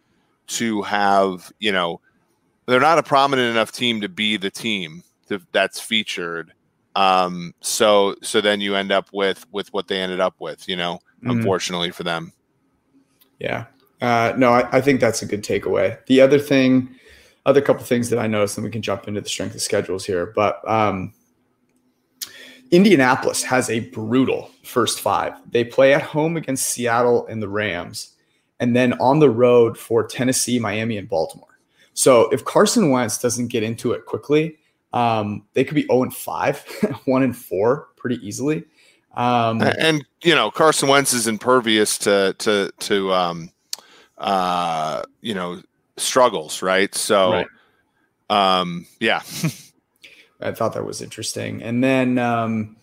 to 0.47 0.81
have, 0.81 1.51
you 1.59 1.71
know, 1.71 2.01
they're 2.65 2.79
not 2.79 2.99
a 2.99 3.03
prominent 3.03 3.49
enough 3.49 3.71
team 3.71 4.01
to 4.01 4.09
be 4.09 4.37
the 4.37 4.49
team 4.49 5.03
to, 5.27 5.41
that's 5.51 5.79
featured. 5.79 6.53
Um, 6.95 7.53
so 7.61 8.15
so 8.21 8.41
then 8.41 8.61
you 8.61 8.75
end 8.75 8.91
up 8.91 9.09
with 9.13 9.45
with 9.51 9.71
what 9.73 9.87
they 9.87 9.99
ended 9.99 10.19
up 10.19 10.35
with, 10.39 10.67
you 10.67 10.75
know, 10.75 10.95
mm-hmm. 11.23 11.31
unfortunately 11.31 11.91
for 11.91 12.03
them. 12.03 12.33
Yeah. 13.39 13.65
Uh, 14.01 14.33
no, 14.37 14.51
I, 14.51 14.77
I 14.77 14.81
think 14.81 15.01
that's 15.01 15.21
a 15.21 15.25
good 15.25 15.43
takeaway. 15.43 15.97
The 16.05 16.21
other 16.21 16.39
thing, 16.39 16.95
other 17.45 17.61
couple 17.61 17.83
things 17.83 18.09
that 18.09 18.19
I 18.19 18.27
noticed, 18.27 18.57
and 18.57 18.65
we 18.65 18.71
can 18.71 18.81
jump 18.81 19.07
into 19.07 19.21
the 19.21 19.29
strength 19.29 19.55
of 19.55 19.61
schedules 19.61 20.05
here, 20.05 20.27
but 20.35 20.67
um, 20.69 21.13
Indianapolis 22.71 23.43
has 23.43 23.69
a 23.69 23.81
brutal 23.81 24.51
first 24.63 25.01
five. 25.01 25.33
They 25.51 25.63
play 25.63 25.93
at 25.93 26.01
home 26.01 26.37
against 26.37 26.67
Seattle 26.67 27.25
and 27.27 27.41
the 27.41 27.49
Rams, 27.49 28.15
and 28.59 28.75
then 28.75 28.93
on 28.99 29.19
the 29.19 29.29
road 29.29 29.77
for 29.77 30.05
Tennessee, 30.05 30.59
Miami, 30.59 30.97
and 30.97 31.09
Baltimore. 31.09 31.59
So 31.93 32.29
if 32.29 32.45
Carson 32.45 32.91
Wentz 32.91 33.17
doesn't 33.17 33.47
get 33.47 33.63
into 33.63 33.91
it 33.91 34.05
quickly, 34.05 34.57
um, 34.93 35.45
they 35.53 35.63
could 35.63 35.75
be 35.75 35.83
0 35.87 36.03
and 36.03 36.15
5, 36.15 37.01
1 37.05 37.23
and 37.23 37.35
4 37.35 37.87
pretty 37.97 38.25
easily. 38.25 38.63
Um, 39.15 39.61
and 39.61 40.05
you 40.23 40.35
know, 40.35 40.51
Carson 40.51 40.87
Wentz 40.87 41.13
is 41.13 41.27
impervious 41.27 41.97
to 41.99 42.35
to 42.39 42.71
to 42.79 43.13
um, 43.13 43.51
uh, 44.19 45.03
you 45.21 45.33
know 45.33 45.61
struggles, 45.97 46.61
right? 46.61 46.93
So 46.95 47.31
right. 47.31 47.47
um, 48.29 48.85
yeah. 48.99 49.21
I 50.41 50.51
thought 50.53 50.73
that 50.73 50.85
was 50.85 51.01
interesting. 51.01 51.61
And 51.61 51.83
then 51.83 52.17
um, 52.17 52.77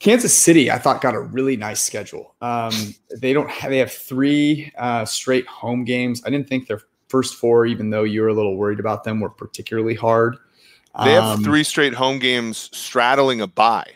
Kansas 0.00 0.36
City, 0.36 0.70
I 0.70 0.78
thought 0.78 1.00
got 1.00 1.14
a 1.14 1.20
really 1.20 1.56
nice 1.56 1.80
schedule. 1.80 2.34
Um, 2.40 2.94
they 3.16 3.32
don't 3.32 3.48
have, 3.48 3.70
they 3.70 3.78
have 3.78 3.92
three 3.92 4.72
uh, 4.76 5.04
straight 5.04 5.46
home 5.46 5.84
games. 5.84 6.22
I 6.26 6.30
didn't 6.30 6.48
think 6.48 6.66
their 6.66 6.80
first 7.08 7.36
four, 7.36 7.66
even 7.66 7.90
though 7.90 8.02
you 8.02 8.22
were 8.22 8.28
a 8.28 8.34
little 8.34 8.56
worried 8.56 8.80
about 8.80 9.04
them, 9.04 9.20
were 9.20 9.30
particularly 9.30 9.94
hard. 9.94 10.36
They 11.04 11.12
have 11.12 11.24
um, 11.24 11.44
three 11.44 11.62
straight 11.62 11.92
home 11.92 12.18
games 12.18 12.70
straddling 12.72 13.42
a 13.42 13.46
bye. 13.46 13.92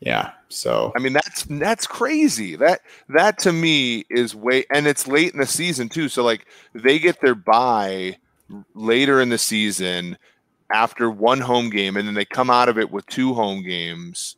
Yeah. 0.00 0.32
So 0.50 0.92
I 0.96 0.98
mean 0.98 1.12
that's 1.12 1.44
that's 1.44 1.86
crazy. 1.86 2.56
That 2.56 2.80
that 3.08 3.38
to 3.40 3.52
me 3.52 4.04
is 4.10 4.34
way 4.34 4.64
and 4.70 4.86
it's 4.86 5.06
late 5.06 5.32
in 5.32 5.38
the 5.38 5.46
season 5.46 5.88
too. 5.88 6.08
So 6.08 6.24
like 6.24 6.46
they 6.74 6.98
get 6.98 7.20
their 7.20 7.34
bye 7.34 8.16
later 8.74 9.20
in 9.20 9.28
the 9.28 9.38
season 9.38 10.18
after 10.72 11.10
one 11.10 11.40
home 11.40 11.70
game 11.70 11.96
and 11.96 12.06
then 12.06 12.14
they 12.14 12.24
come 12.24 12.50
out 12.50 12.68
of 12.68 12.78
it 12.78 12.90
with 12.90 13.06
two 13.06 13.32
home 13.32 13.62
games. 13.62 14.36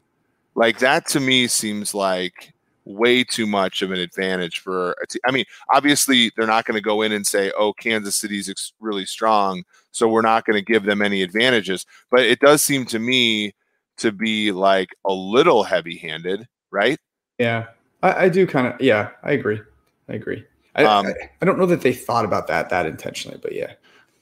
Like 0.54 0.78
that 0.81 1.09
to 1.09 1.21
me 1.21 1.47
seems 1.47 1.95
like 1.95 2.52
way 2.85 3.25
too 3.25 3.47
much 3.47 3.81
of 3.81 3.90
an 3.90 3.99
advantage 3.99 4.59
for 4.59 4.95
a 5.02 5.07
team. 5.07 5.21
I 5.25 5.31
mean, 5.31 5.45
obviously 5.73 6.31
they're 6.37 6.47
not 6.47 6.64
going 6.64 6.75
to 6.76 6.83
go 6.83 7.02
in 7.02 7.12
and 7.12 7.26
say, 7.26 7.52
"Oh, 7.57 7.73
Kansas 7.73 8.16
City's 8.16 8.73
really 8.81 9.07
strong, 9.07 9.64
so 9.92 10.09
we're 10.09 10.23
not 10.23 10.45
going 10.45 10.57
to 10.57 10.73
give 10.73 10.85
them 10.85 11.00
any 11.00 11.23
advantages." 11.23 11.87
But 12.11 12.21
it 12.21 12.40
does 12.40 12.62
seem 12.62 12.85
to 12.87 12.99
me 12.99 13.54
to 13.99 14.12
be 14.12 14.52
like 14.52 14.90
a 15.04 15.12
little 15.12 15.62
heavy 15.62 15.96
handed, 15.96 16.46
right? 16.70 16.99
Yeah, 17.38 17.66
I, 18.02 18.25
I 18.25 18.28
do 18.28 18.46
kind 18.46 18.66
of. 18.66 18.80
Yeah, 18.80 19.11
I 19.22 19.32
agree. 19.32 19.61
I 20.08 20.14
agree. 20.14 20.44
I, 20.75 20.84
um, 20.84 21.06
I, 21.06 21.30
I, 21.40 21.44
don't 21.44 21.58
know 21.58 21.66
that 21.66 21.82
they 21.82 21.92
thought 21.92 22.25
about 22.25 22.46
that 22.46 22.70
that 22.70 22.87
intentionally, 22.87 23.38
but 23.40 23.52
yeah. 23.52 23.72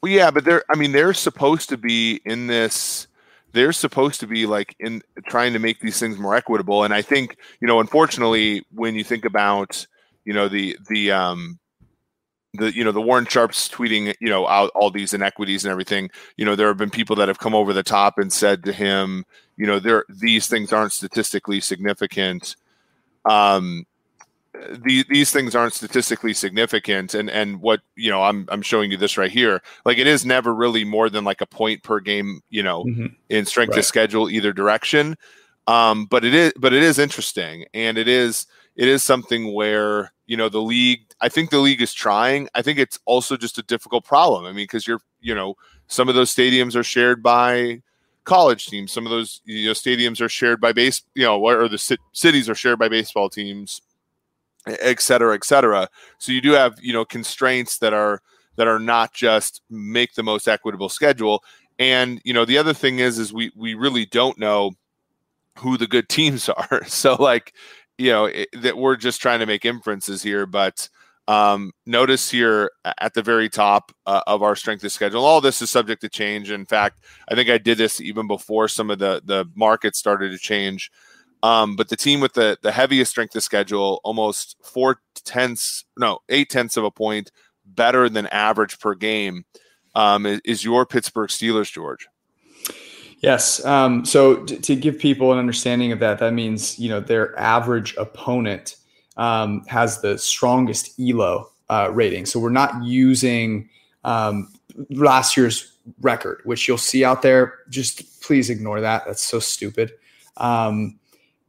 Well, 0.02 0.10
yeah, 0.12 0.30
but 0.30 0.44
they're. 0.44 0.64
I 0.70 0.76
mean, 0.76 0.92
they're 0.92 1.14
supposed 1.14 1.68
to 1.68 1.76
be 1.76 2.20
in 2.24 2.46
this. 2.46 3.06
They're 3.52 3.72
supposed 3.72 4.20
to 4.20 4.26
be 4.26 4.46
like 4.46 4.76
in 4.80 5.02
trying 5.28 5.52
to 5.52 5.58
make 5.58 5.80
these 5.80 5.98
things 5.98 6.18
more 6.18 6.34
equitable, 6.34 6.84
and 6.84 6.94
I 6.94 7.02
think 7.02 7.36
you 7.60 7.68
know, 7.68 7.80
unfortunately, 7.80 8.64
when 8.72 8.94
you 8.94 9.04
think 9.04 9.24
about 9.24 9.86
you 10.24 10.32
know 10.32 10.48
the 10.48 10.76
the 10.88 11.12
um 11.12 11.58
the 12.54 12.74
you 12.74 12.84
know 12.84 12.92
the 12.92 13.00
Warren 13.00 13.26
Sharps 13.26 13.68
tweeting 13.68 14.14
you 14.20 14.28
know 14.28 14.46
out 14.46 14.70
all 14.74 14.90
these 14.90 15.14
inequities 15.14 15.64
and 15.64 15.70
everything. 15.70 16.10
You 16.36 16.44
know 16.44 16.56
there 16.56 16.68
have 16.68 16.78
been 16.78 16.90
people 16.90 17.16
that 17.16 17.28
have 17.28 17.38
come 17.38 17.54
over 17.54 17.72
the 17.72 17.82
top 17.82 18.18
and 18.18 18.32
said 18.32 18.64
to 18.64 18.72
him, 18.72 19.24
you 19.56 19.66
know, 19.66 19.78
there 19.78 20.04
these 20.08 20.46
things 20.46 20.72
aren't 20.72 20.92
statistically 20.92 21.60
significant. 21.60 22.56
Um, 23.24 23.86
the, 24.84 25.04
these 25.08 25.30
things 25.30 25.54
aren't 25.54 25.74
statistically 25.74 26.34
significant 26.34 27.14
and 27.14 27.30
and 27.30 27.60
what 27.60 27.80
you 27.94 28.10
know 28.10 28.22
i'm 28.22 28.46
i'm 28.50 28.62
showing 28.62 28.90
you 28.90 28.96
this 28.96 29.16
right 29.16 29.30
here 29.30 29.62
like 29.84 29.96
it 29.96 30.06
is 30.06 30.26
never 30.26 30.54
really 30.54 30.84
more 30.84 31.08
than 31.08 31.24
like 31.24 31.40
a 31.40 31.46
point 31.46 31.82
per 31.82 32.00
game 32.00 32.42
you 32.50 32.62
know 32.62 32.84
mm-hmm. 32.84 33.06
in 33.28 33.46
strength 33.46 33.70
right. 33.70 33.78
of 33.78 33.84
schedule 33.84 34.28
either 34.28 34.52
direction 34.52 35.16
um 35.66 36.04
but 36.06 36.24
it 36.24 36.34
is 36.34 36.52
but 36.56 36.72
it 36.72 36.82
is 36.82 36.98
interesting 36.98 37.64
and 37.74 37.96
it 37.96 38.08
is 38.08 38.46
it 38.76 38.88
is 38.88 39.02
something 39.02 39.54
where 39.54 40.12
you 40.30 40.36
know 40.36 40.48
the 40.48 40.62
league 40.62 41.00
i 41.20 41.28
think 41.28 41.50
the 41.50 41.58
league 41.58 41.82
is 41.82 41.92
trying. 41.92 42.48
I 42.54 42.62
think 42.62 42.78
it's 42.78 43.00
also 43.04 43.36
just 43.36 43.58
a 43.58 43.62
difficult 43.62 44.04
problem. 44.04 44.44
I 44.44 44.52
mean 44.52 44.62
because 44.62 44.86
you're 44.86 45.00
you 45.20 45.34
know 45.34 45.56
some 45.88 46.08
of 46.08 46.14
those 46.14 46.32
stadiums 46.32 46.76
are 46.76 46.84
shared 46.84 47.20
by 47.20 47.82
college 48.24 48.66
teams. 48.66 48.92
Some 48.92 49.06
of 49.06 49.10
those 49.10 49.40
you 49.44 49.66
know 49.66 49.72
stadiums 49.72 50.20
are 50.20 50.28
shared 50.28 50.60
by 50.60 50.72
base 50.72 51.02
you 51.16 51.24
know 51.24 51.44
or 51.44 51.68
the 51.68 51.98
cities 52.12 52.48
are 52.48 52.54
shared 52.54 52.78
by 52.78 52.88
baseball 52.88 53.28
teams 53.28 53.82
et 54.66 55.00
cetera 55.00 55.34
et 55.34 55.44
cetera. 55.44 55.88
So 56.18 56.30
you 56.30 56.40
do 56.40 56.52
have 56.52 56.78
you 56.80 56.92
know 56.92 57.04
constraints 57.04 57.78
that 57.78 57.92
are 57.92 58.22
that 58.54 58.68
are 58.68 58.78
not 58.78 59.12
just 59.12 59.62
make 59.68 60.14
the 60.14 60.22
most 60.22 60.46
equitable 60.46 60.88
schedule. 60.88 61.42
And 61.80 62.20
you 62.24 62.32
know 62.32 62.44
the 62.44 62.58
other 62.58 62.72
thing 62.72 63.00
is 63.00 63.18
is 63.18 63.32
we 63.32 63.50
we 63.56 63.74
really 63.74 64.06
don't 64.06 64.38
know 64.38 64.70
who 65.58 65.76
the 65.76 65.88
good 65.88 66.08
teams 66.08 66.48
are. 66.60 66.84
So 66.86 67.16
like 67.16 67.52
you 68.00 68.10
know 68.10 68.24
it, 68.24 68.48
that 68.54 68.78
we're 68.78 68.96
just 68.96 69.20
trying 69.20 69.40
to 69.40 69.46
make 69.46 69.64
inferences 69.64 70.22
here 70.22 70.46
but 70.46 70.88
um, 71.28 71.70
notice 71.86 72.28
here 72.28 72.72
at 72.98 73.14
the 73.14 73.22
very 73.22 73.48
top 73.48 73.92
uh, 74.06 74.22
of 74.26 74.42
our 74.42 74.56
strength 74.56 74.82
of 74.82 74.90
schedule 74.90 75.24
all 75.24 75.40
this 75.40 75.62
is 75.62 75.70
subject 75.70 76.00
to 76.00 76.08
change. 76.08 76.50
In 76.50 76.66
fact 76.66 77.04
i 77.28 77.34
think 77.34 77.50
i 77.50 77.58
did 77.58 77.78
this 77.78 78.00
even 78.00 78.26
before 78.26 78.68
some 78.68 78.90
of 78.90 78.98
the 78.98 79.22
the 79.24 79.44
markets 79.54 79.98
started 79.98 80.30
to 80.30 80.38
change. 80.38 80.90
Um, 81.42 81.74
but 81.76 81.88
the 81.88 81.96
team 81.96 82.20
with 82.20 82.32
the 82.32 82.58
the 82.62 82.72
heaviest 82.72 83.10
strength 83.10 83.36
of 83.36 83.42
schedule 83.42 84.00
almost 84.02 84.56
four 84.62 85.00
tenths 85.14 85.84
no 85.98 86.20
eight 86.28 86.50
tenths 86.50 86.76
of 86.76 86.84
a 86.84 86.90
point 86.90 87.30
better 87.66 88.08
than 88.08 88.26
average 88.28 88.78
per 88.78 88.94
game 88.94 89.44
um, 89.94 90.26
is, 90.26 90.40
is 90.44 90.64
your 90.64 90.84
pittsburgh 90.86 91.30
steelers 91.30 91.72
george 91.72 92.08
Yes. 93.20 93.64
Um, 93.64 94.04
so 94.04 94.44
t- 94.44 94.58
to 94.58 94.76
give 94.76 94.98
people 94.98 95.32
an 95.32 95.38
understanding 95.38 95.92
of 95.92 95.98
that, 96.00 96.18
that 96.18 96.32
means 96.32 96.78
you 96.78 96.88
know 96.88 97.00
their 97.00 97.38
average 97.38 97.94
opponent 97.96 98.76
um, 99.16 99.64
has 99.66 100.00
the 100.00 100.18
strongest 100.18 100.98
ELO 100.98 101.50
uh, 101.68 101.90
rating. 101.92 102.26
So 102.26 102.40
we're 102.40 102.50
not 102.50 102.82
using 102.82 103.68
um, 104.04 104.52
last 104.88 105.36
year's 105.36 105.76
record, 106.00 106.40
which 106.44 106.66
you'll 106.66 106.78
see 106.78 107.04
out 107.04 107.20
there. 107.22 107.58
Just 107.68 108.22
please 108.22 108.48
ignore 108.48 108.80
that. 108.80 109.04
That's 109.06 109.22
so 109.22 109.38
stupid. 109.38 109.92
Um, 110.38 110.98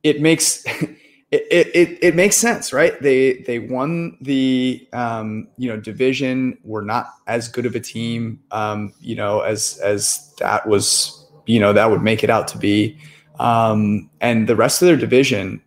it 0.03 0.21
makes 0.21 0.65
it, 1.31 1.47
it, 1.51 1.99
it 2.01 2.15
makes 2.15 2.35
sense, 2.35 2.73
right? 2.73 3.01
They 3.01 3.43
they 3.47 3.59
won 3.59 4.17
the 4.19 4.85
um, 4.91 5.47
you 5.57 5.69
know 5.69 5.79
division. 5.79 6.57
We're 6.65 6.83
not 6.83 7.13
as 7.27 7.47
good 7.47 7.65
of 7.65 7.75
a 7.75 7.79
team, 7.79 8.41
um, 8.51 8.93
you 8.99 9.15
know, 9.15 9.39
as 9.39 9.77
as 9.77 10.33
that 10.39 10.67
was 10.67 11.20
you 11.51 11.59
know 11.59 11.73
that 11.73 11.91
would 11.91 12.01
make 12.01 12.23
it 12.23 12.29
out 12.29 12.47
to 12.47 12.57
be. 12.57 12.97
Um, 13.39 14.09
and 14.21 14.47
the 14.47 14.55
rest 14.55 14.81
of 14.81 14.87
their 14.87 14.95
division 14.95 15.61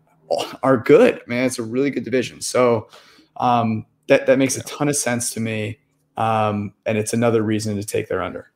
are 0.63 0.79
good, 0.79 1.21
man. 1.27 1.45
It's 1.45 1.59
a 1.59 1.63
really 1.63 1.91
good 1.91 2.05
division. 2.05 2.41
So 2.41 2.89
um, 3.37 3.85
that 4.09 4.27
that 4.27 4.39
makes 4.39 4.57
a 4.57 4.63
ton 4.63 4.89
of 4.89 4.97
sense 4.97 5.31
to 5.35 5.41
me, 5.41 5.79
um, 6.17 6.73
and 6.87 6.97
it's 6.97 7.13
another 7.13 7.43
reason 7.43 7.77
to 7.77 7.85
take 7.85 8.09
their 8.09 8.23
under. 8.23 8.51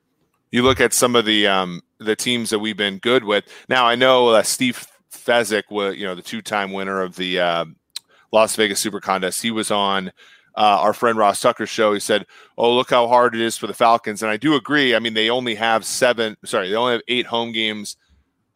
You 0.51 0.63
look 0.63 0.81
at 0.81 0.95
some 0.95 1.15
of 1.15 1.27
the 1.27 1.47
um, 1.47 1.83
the 1.99 2.17
teams 2.17 2.49
that 2.49 2.61
we've 2.61 2.77
been 2.77 2.97
good 2.99 3.25
with. 3.25 3.45
Now 3.69 3.87
I 3.87 3.95
know 3.95 4.29
uh, 4.29 4.43
Steve 4.43 4.87
Fezzik 5.13 5.65
was 5.71 5.97
you 5.97 6.07
know 6.07 6.15
the 6.15 6.23
two 6.23 6.41
time 6.41 6.73
winner 6.73 7.03
of 7.03 7.17
the 7.17 7.41
uh, 7.41 7.65
Las 8.33 8.57
Vegas 8.57 8.81
Super 8.81 9.01
Contest. 9.01 9.43
He 9.43 9.51
was 9.51 9.71
on 9.71 10.13
uh, 10.59 10.81
our 10.81 10.93
friend 10.93 11.17
Ross 11.17 11.41
Tucker's 11.41 11.71
show. 11.71 11.95
He 11.95 12.00
said, 12.00 12.27
"Oh, 12.59 12.75
look 12.75 12.91
how 12.91 13.07
hard 13.07 13.37
it 13.37 13.41
is 13.41 13.57
for 13.57 13.69
the 13.69 13.75
Falcons," 13.75 14.23
and 14.23 14.31
I 14.31 14.37
do 14.37 14.57
agree. 14.57 14.95
I 14.95 14.99
mean, 14.99 15.15
they 15.15 15.31
only 15.31 15.55
have 15.55 15.85
seven. 15.85 16.37
Sorry, 16.45 16.69
they 16.69 16.75
only 16.75 16.95
have 16.95 17.03
eight 17.07 17.27
home 17.27 17.53
games. 17.53 17.97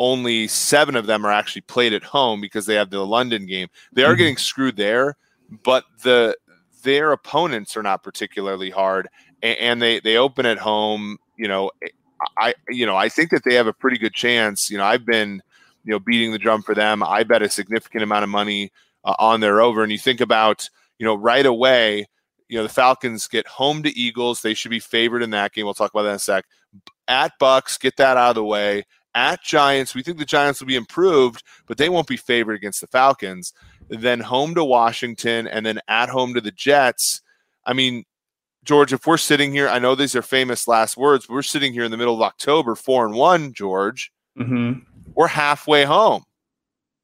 Only 0.01 0.49
seven 0.49 0.97
of 0.97 1.07
them 1.07 1.25
are 1.25 1.31
actually 1.31 1.63
played 1.63 1.93
at 1.93 2.03
home 2.03 2.41
because 2.41 2.67
they 2.67 2.75
have 2.75 2.91
the 2.91 3.07
London 3.07 3.47
game. 3.47 3.69
They 3.93 4.03
are 4.03 4.09
mm-hmm. 4.09 4.19
getting 4.19 4.37
screwed 4.37 4.77
there, 4.77 5.17
but 5.63 5.85
the 6.03 6.37
their 6.83 7.13
opponents 7.13 7.77
are 7.77 7.85
not 7.85 8.03
particularly 8.03 8.71
hard, 8.71 9.09
and, 9.41 9.59
and 9.59 9.83
they 9.83 10.01
they 10.01 10.17
open 10.17 10.45
at 10.45 10.59
home. 10.59 11.19
You 11.37 11.47
know, 11.47 11.71
I 12.37 12.55
you 12.69 12.85
know 12.85 12.97
I 12.97 13.11
think 13.11 13.31
that 13.31 13.45
they 13.45 13.55
have 13.55 13.69
a 13.69 13.73
pretty 13.73 13.99
good 13.99 14.15
chance. 14.15 14.71
You 14.71 14.79
know, 14.79 14.85
I've 14.85 15.07
been 15.07 15.41
you 15.85 15.93
know 15.93 16.01
beating 16.01 16.33
the 16.33 16.39
drum 16.39 16.63
for 16.63 16.75
them. 16.75 17.05
I 17.05 17.23
bet 17.23 17.43
a 17.43 17.49
significant 17.49 18.03
amount 18.03 18.25
of 18.25 18.29
money 18.29 18.73
uh, 19.05 19.15
on 19.21 19.39
their 19.39 19.61
over, 19.61 19.85
and 19.85 19.93
you 19.93 19.99
think 19.99 20.21
about 20.21 20.69
you 21.03 21.09
know, 21.09 21.17
right 21.17 21.45
away, 21.45 22.07
you 22.49 22.57
know, 22.57 22.63
the 22.63 22.69
Falcons 22.69 23.27
get 23.27 23.45
home 23.49 23.83
to 23.83 23.99
Eagles. 23.99 24.41
They 24.41 24.55
should 24.55 24.71
be 24.71 24.79
favored 24.79 25.21
in 25.21 25.31
that 25.31 25.53
game. 25.53 25.65
We'll 25.65 25.75
talk 25.75 25.91
about 25.93 26.05
that 26.05 26.11
in 26.11 26.15
a 26.15 26.21
sec. 26.21 26.45
At 27.09 27.33
Bucks, 27.41 27.77
get 27.77 27.97
that 27.97 28.17
out 28.17 28.29
of 28.31 28.35
the 28.37 28.45
way. 28.45 28.85
At 29.13 29.43
Giants, 29.43 29.97
we 29.97 30.05
think 30.05 30.19
the 30.19 30.25
Giants 30.25 30.61
will 30.61 30.69
be 30.69 30.77
improved, 30.77 31.43
but 31.67 31.77
they 31.77 31.89
won't 31.89 32.07
be 32.07 32.17
favored 32.17 32.55
against 32.55 32.81
the 32.81 32.87
Falcons. 32.87 33.53
Then 33.89 34.21
home 34.21 34.55
to 34.55 34.63
Washington, 34.63 35.49
and 35.49 35.67
then 35.67 35.81
at 35.89 36.09
home 36.09 36.35
to 36.35 36.41
the 36.41 36.53
Jets. 36.53 37.21
I 37.67 37.73
mean, 37.73 38.05
George, 38.63 38.93
if 38.93 39.05
we're 39.05 39.17
sitting 39.17 39.51
here, 39.51 39.69
I 39.69 39.81
know 39.81 39.97
these 39.97 40.15
are 40.15 40.23
famous 40.23 40.69
last 40.69 40.97
words, 40.97 41.27
but 41.27 41.35
we're 41.35 41.43
sitting 41.43 41.73
here 41.73 41.83
in 41.83 41.91
the 41.91 41.97
middle 41.97 42.15
of 42.15 42.23
October, 42.23 42.77
four 42.77 43.05
and 43.05 43.17
one, 43.17 43.55
George. 43.55 44.13
Mm-hmm. 44.39 44.85
We're 45.17 45.27
halfway 45.27 45.83
home. 45.83 46.23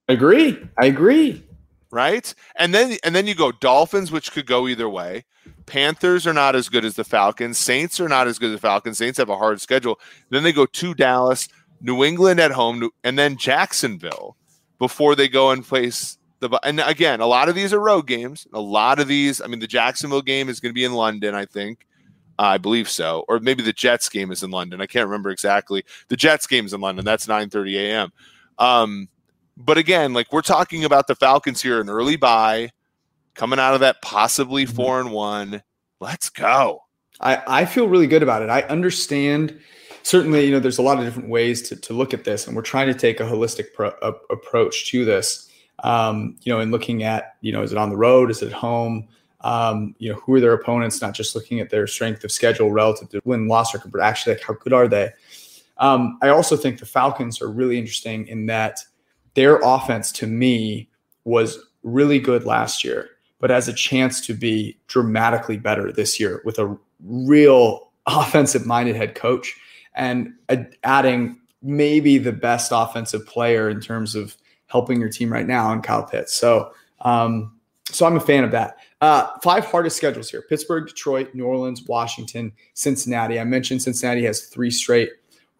I 0.08 0.12
agree. 0.12 0.56
I 0.80 0.86
agree 0.86 1.47
right? 1.90 2.34
And 2.56 2.74
then 2.74 2.98
and 3.04 3.14
then 3.14 3.26
you 3.26 3.34
go 3.34 3.52
Dolphins, 3.52 4.12
which 4.12 4.32
could 4.32 4.46
go 4.46 4.68
either 4.68 4.88
way. 4.88 5.24
Panthers 5.66 6.26
are 6.26 6.32
not 6.32 6.56
as 6.56 6.68
good 6.68 6.84
as 6.84 6.96
the 6.96 7.04
Falcons. 7.04 7.58
Saints 7.58 8.00
are 8.00 8.08
not 8.08 8.26
as 8.26 8.38
good 8.38 8.50
as 8.50 8.60
the 8.60 8.66
Falcons. 8.66 8.98
Saints 8.98 9.18
have 9.18 9.28
a 9.28 9.36
hard 9.36 9.60
schedule. 9.60 9.98
Then 10.30 10.42
they 10.42 10.52
go 10.52 10.66
to 10.66 10.94
Dallas, 10.94 11.48
New 11.80 12.04
England 12.04 12.40
at 12.40 12.50
home, 12.50 12.90
and 13.04 13.18
then 13.18 13.36
Jacksonville 13.36 14.36
before 14.78 15.14
they 15.14 15.28
go 15.28 15.50
and 15.50 15.66
face 15.66 16.18
the. 16.40 16.48
And 16.62 16.80
again, 16.80 17.20
a 17.20 17.26
lot 17.26 17.48
of 17.48 17.54
these 17.54 17.72
are 17.72 17.80
road 17.80 18.06
games. 18.06 18.46
A 18.52 18.60
lot 18.60 18.98
of 18.98 19.08
these, 19.08 19.40
I 19.40 19.46
mean, 19.46 19.60
the 19.60 19.66
Jacksonville 19.66 20.22
game 20.22 20.48
is 20.48 20.60
going 20.60 20.70
to 20.70 20.78
be 20.78 20.84
in 20.84 20.94
London, 20.94 21.34
I 21.34 21.44
think. 21.44 21.86
I 22.38 22.56
believe 22.56 22.88
so, 22.88 23.24
or 23.28 23.40
maybe 23.40 23.64
the 23.64 23.72
Jets 23.72 24.08
game 24.08 24.30
is 24.30 24.44
in 24.44 24.52
London. 24.52 24.80
I 24.80 24.86
can't 24.86 25.06
remember 25.06 25.30
exactly. 25.30 25.84
The 26.08 26.16
Jets 26.16 26.46
game 26.46 26.66
is 26.66 26.72
in 26.72 26.80
London. 26.80 27.04
That's 27.04 27.26
9:30 27.26 27.74
a.m. 27.76 28.12
Um, 28.58 29.08
but 29.58 29.76
again, 29.76 30.12
like 30.12 30.32
we're 30.32 30.40
talking 30.40 30.84
about 30.84 31.08
the 31.08 31.16
Falcons 31.16 31.60
here, 31.60 31.80
an 31.80 31.90
early 31.90 32.16
bye, 32.16 32.70
coming 33.34 33.58
out 33.58 33.74
of 33.74 33.80
that 33.80 34.00
possibly 34.02 34.64
mm-hmm. 34.64 34.76
four 34.76 35.00
and 35.00 35.10
one. 35.10 35.62
Let's 36.00 36.30
go. 36.30 36.82
I, 37.20 37.42
I 37.46 37.64
feel 37.64 37.88
really 37.88 38.06
good 38.06 38.22
about 38.22 38.42
it. 38.42 38.50
I 38.50 38.62
understand. 38.62 39.58
Certainly, 40.04 40.46
you 40.46 40.52
know, 40.52 40.60
there's 40.60 40.78
a 40.78 40.82
lot 40.82 40.98
of 40.98 41.04
different 41.04 41.28
ways 41.28 41.60
to, 41.68 41.76
to 41.76 41.92
look 41.92 42.14
at 42.14 42.24
this, 42.24 42.46
and 42.46 42.54
we're 42.54 42.62
trying 42.62 42.86
to 42.86 42.94
take 42.94 43.18
a 43.18 43.24
holistic 43.24 43.74
pro, 43.74 43.92
a, 44.00 44.12
approach 44.30 44.90
to 44.92 45.04
this. 45.04 45.50
Um, 45.80 46.36
you 46.42 46.52
know, 46.52 46.60
in 46.60 46.70
looking 46.70 47.02
at, 47.02 47.36
you 47.40 47.52
know, 47.52 47.62
is 47.62 47.72
it 47.72 47.78
on 47.78 47.90
the 47.90 47.96
road? 47.96 48.30
Is 48.30 48.42
it 48.42 48.46
at 48.46 48.52
home? 48.52 49.08
Um, 49.40 49.94
you 49.98 50.12
know, 50.12 50.18
who 50.20 50.34
are 50.34 50.40
their 50.40 50.52
opponents? 50.52 51.02
Not 51.02 51.14
just 51.14 51.34
looking 51.34 51.60
at 51.60 51.70
their 51.70 51.86
strength 51.86 52.24
of 52.24 52.32
schedule 52.32 52.70
relative 52.70 53.08
to 53.10 53.20
win 53.24 53.48
loss 53.48 53.74
record, 53.74 53.92
but 53.92 54.00
actually 54.00 54.34
like 54.34 54.44
how 54.44 54.54
good 54.54 54.72
are 54.72 54.88
they? 54.88 55.10
Um, 55.78 56.18
I 56.22 56.28
also 56.28 56.56
think 56.56 56.78
the 56.78 56.86
Falcons 56.86 57.40
are 57.40 57.50
really 57.50 57.78
interesting 57.78 58.26
in 58.28 58.46
that 58.46 58.80
their 59.38 59.60
offense 59.62 60.10
to 60.10 60.26
me 60.26 60.88
was 61.22 61.60
really 61.84 62.18
good 62.18 62.44
last 62.44 62.82
year, 62.82 63.08
but 63.38 63.50
has 63.50 63.68
a 63.68 63.72
chance 63.72 64.26
to 64.26 64.34
be 64.34 64.76
dramatically 64.88 65.56
better 65.56 65.92
this 65.92 66.18
year 66.18 66.42
with 66.44 66.58
a 66.58 66.76
real 67.04 67.92
offensive 68.08 68.66
minded 68.66 68.96
head 68.96 69.14
coach 69.14 69.54
and 69.94 70.32
adding 70.82 71.38
maybe 71.62 72.18
the 72.18 72.32
best 72.32 72.72
offensive 72.74 73.24
player 73.26 73.70
in 73.70 73.80
terms 73.80 74.16
of 74.16 74.36
helping 74.66 74.98
your 74.98 75.08
team 75.08 75.32
right 75.32 75.46
now 75.46 75.72
in 75.72 75.82
Kyle 75.82 76.02
Pitts. 76.02 76.34
So, 76.34 76.72
um, 77.02 77.56
so 77.92 78.06
I'm 78.06 78.16
a 78.16 78.20
fan 78.20 78.42
of 78.42 78.50
that. 78.50 78.78
Uh, 79.00 79.28
five 79.40 79.64
hardest 79.64 79.96
schedules 79.96 80.28
here: 80.28 80.42
Pittsburgh, 80.42 80.88
Detroit, 80.88 81.32
New 81.32 81.44
Orleans, 81.44 81.84
Washington, 81.86 82.50
Cincinnati. 82.74 83.38
I 83.38 83.44
mentioned 83.44 83.82
Cincinnati 83.82 84.24
has 84.24 84.46
three 84.46 84.72
straight 84.72 85.10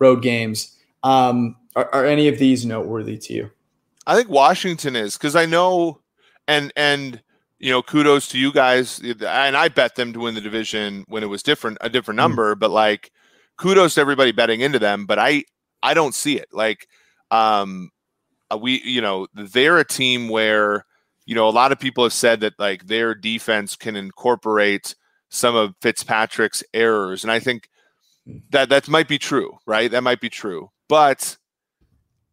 road 0.01 0.21
games. 0.21 0.77
Um, 1.05 1.55
are, 1.77 1.89
are 1.95 2.05
any 2.05 2.27
of 2.27 2.41
these 2.41 2.67
noteworthy 2.67 3.17
to 3.19 3.33
you? 3.33 3.51
I 4.09 4.17
think 4.17 4.31
Washington 4.31 4.97
is 4.97 5.19
because 5.19 5.37
I 5.37 5.45
know, 5.47 6.01
and 6.49 6.73
and 6.75 7.23
you 7.59 7.71
know, 7.71 7.83
kudos 7.83 8.29
to 8.29 8.39
you 8.39 8.53
guys. 8.53 9.01
And 9.01 9.23
I 9.57 9.69
bet 9.69 9.97
them 9.97 10.13
to 10.15 10.21
win 10.21 10.35
the 10.35 10.41
division 10.41 11.05
when 11.09 11.23
it 11.23 11.27
was 11.27 11.43
different, 11.43 11.79
a 11.81 11.91
different 11.91 12.19
mm-hmm. 12.19 12.29
number. 12.29 12.57
Mm. 12.57 12.59
But 12.59 12.71
like, 12.71 13.13
kudos 13.59 13.95
to 13.95 14.01
everybody 14.01 14.33
betting 14.33 14.61
into 14.61 14.79
them. 14.79 15.07
But 15.07 15.19
I 15.19 15.45
I 15.83 15.95
don't 15.95 16.15
see 16.15 16.39
it. 16.39 16.49
Like, 16.53 16.89
um, 17.31 17.91
uh, 18.51 18.57
we 18.57 18.83
you 18.83 19.03
know 19.03 19.27
they're 19.35 19.79
a 19.79 19.85
team 19.85 20.29
where 20.29 20.87
you 21.27 21.35
know 21.35 21.49
a 21.49 21.51
lot 21.51 21.73
of 21.73 21.79
people 21.79 22.05
have 22.05 22.13
said 22.13 22.41
that 22.41 22.59
like 22.59 22.87
their 22.87 23.15
defense 23.15 23.77
can 23.77 23.97
incorporate 23.97 24.95
some 25.29 25.55
of 25.55 25.75
Fitzpatrick's 25.83 26.65
errors, 26.73 27.25
and 27.25 27.31
I 27.31 27.41
think 27.41 27.69
that 28.51 28.71
that 28.71 28.89
might 28.89 29.09
be 29.09 29.19
true, 29.19 29.59
right? 29.67 29.91
That 29.91 30.03
might 30.03 30.21
be 30.21 30.31
true, 30.31 30.71
but 30.89 31.37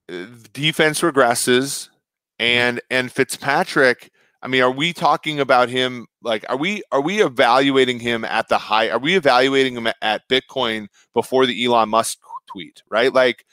defense 0.08 1.02
regresses, 1.02 1.90
mm-hmm. 1.90 2.44
and 2.46 2.82
and 2.90 3.12
Fitzpatrick. 3.12 4.12
I 4.42 4.48
mean, 4.48 4.62
are 4.62 4.72
we 4.72 4.94
talking 4.94 5.40
about 5.40 5.70
him? 5.70 6.08
Like, 6.22 6.46
are 6.50 6.58
we 6.58 6.84
are 6.92 7.02
we 7.02 7.24
evaluating 7.24 8.00
him 8.00 8.24
at 8.24 8.48
the 8.48 8.58
high? 8.58 8.90
Are 8.90 9.00
we 9.00 9.16
evaluating 9.16 9.76
him 9.76 9.88
at 10.02 10.28
Bitcoin 10.30 10.88
before 11.14 11.46
the 11.46 11.66
Elon 11.66 11.90
Musk 11.90 12.20
tweet? 12.48 12.84
Right? 12.90 13.14
Like, 13.14 13.46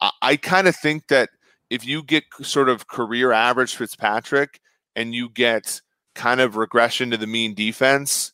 I, 0.00 0.10
I 0.22 0.36
kind 0.36 0.68
of 0.68 0.76
think 0.76 1.08
that 1.08 1.30
if 1.70 1.84
you 1.84 2.02
get 2.02 2.24
sort 2.42 2.68
of 2.68 2.86
career 2.86 3.32
average 3.32 3.74
Fitzpatrick 3.74 4.60
and 4.96 5.14
you 5.14 5.28
get 5.28 5.80
kind 6.14 6.40
of 6.40 6.56
regression 6.56 7.10
to 7.10 7.16
the 7.16 7.26
mean 7.26 7.54
defense 7.54 8.32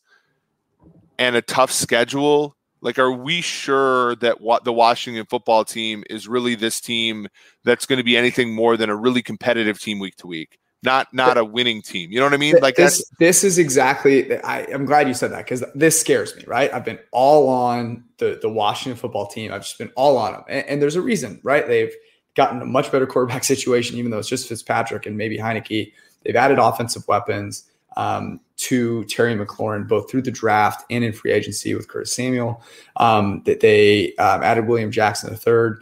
and 1.17 1.35
a 1.35 1.41
tough 1.41 1.71
schedule, 1.71 2.54
like 2.85 2.99
are 2.99 3.11
we 3.11 3.41
sure 3.41 4.15
that 4.17 4.39
what 4.39 4.63
the 4.63 4.71
Washington 4.71 5.25
football 5.25 5.65
team 5.65 6.03
is 6.07 6.27
really 6.27 6.53
this 6.53 6.79
team 6.79 7.27
that's 7.63 7.87
going 7.87 7.97
to 7.97 8.03
be 8.03 8.15
anything 8.15 8.53
more 8.53 8.77
than 8.77 8.91
a 8.91 8.95
really 8.95 9.23
competitive 9.23 9.79
team 9.79 9.97
week 9.97 10.15
to 10.17 10.27
week? 10.27 10.59
Not 10.83 11.11
not 11.11 11.35
a 11.35 11.43
winning 11.43 11.81
team. 11.81 12.11
You 12.11 12.19
know 12.19 12.27
what 12.27 12.35
I 12.35 12.37
mean? 12.37 12.57
Like 12.61 12.75
this, 12.75 13.03
this 13.17 13.43
is 13.43 13.57
exactly 13.57 14.37
I, 14.43 14.67
I'm 14.71 14.85
glad 14.85 15.07
you 15.07 15.15
said 15.15 15.31
that 15.31 15.45
because 15.45 15.63
this 15.73 15.99
scares 15.99 16.35
me, 16.35 16.43
right? 16.45 16.71
I've 16.71 16.85
been 16.85 16.99
all 17.11 17.49
on 17.49 18.03
the 18.19 18.37
the 18.39 18.49
Washington 18.49 18.95
football 18.95 19.25
team. 19.25 19.51
I've 19.51 19.63
just 19.63 19.79
been 19.79 19.91
all 19.95 20.17
on 20.19 20.33
them. 20.33 20.43
And, 20.47 20.67
and 20.67 20.81
there's 20.81 20.95
a 20.95 21.01
reason, 21.01 21.39
right? 21.41 21.65
They've 21.65 21.93
gotten 22.35 22.61
a 22.61 22.65
much 22.65 22.91
better 22.91 23.07
quarterback 23.07 23.43
situation, 23.55 23.97
even 23.97 24.11
though 24.11 24.19
it's 24.19 24.29
just 24.29 24.47
Fitzpatrick 24.47 25.07
and 25.07 25.17
maybe 25.17 25.39
Heinicke. 25.39 25.91
They've 26.23 26.35
added 26.35 26.59
offensive 26.59 27.07
weapons 27.07 27.67
um, 27.97 28.41
to 28.57 29.03
Terry 29.05 29.35
McLaurin, 29.35 29.87
both 29.87 30.09
through 30.09 30.21
the 30.21 30.31
draft 30.31 30.85
and 30.89 31.03
in 31.03 31.13
free 31.13 31.31
agency 31.31 31.75
with 31.75 31.87
Curtis 31.87 32.13
Samuel. 32.13 32.63
Um, 32.97 33.41
that 33.45 33.59
they 33.59 34.15
um, 34.15 34.43
added 34.43 34.67
William 34.67 34.91
Jackson 34.91 35.33
III. 35.33 35.75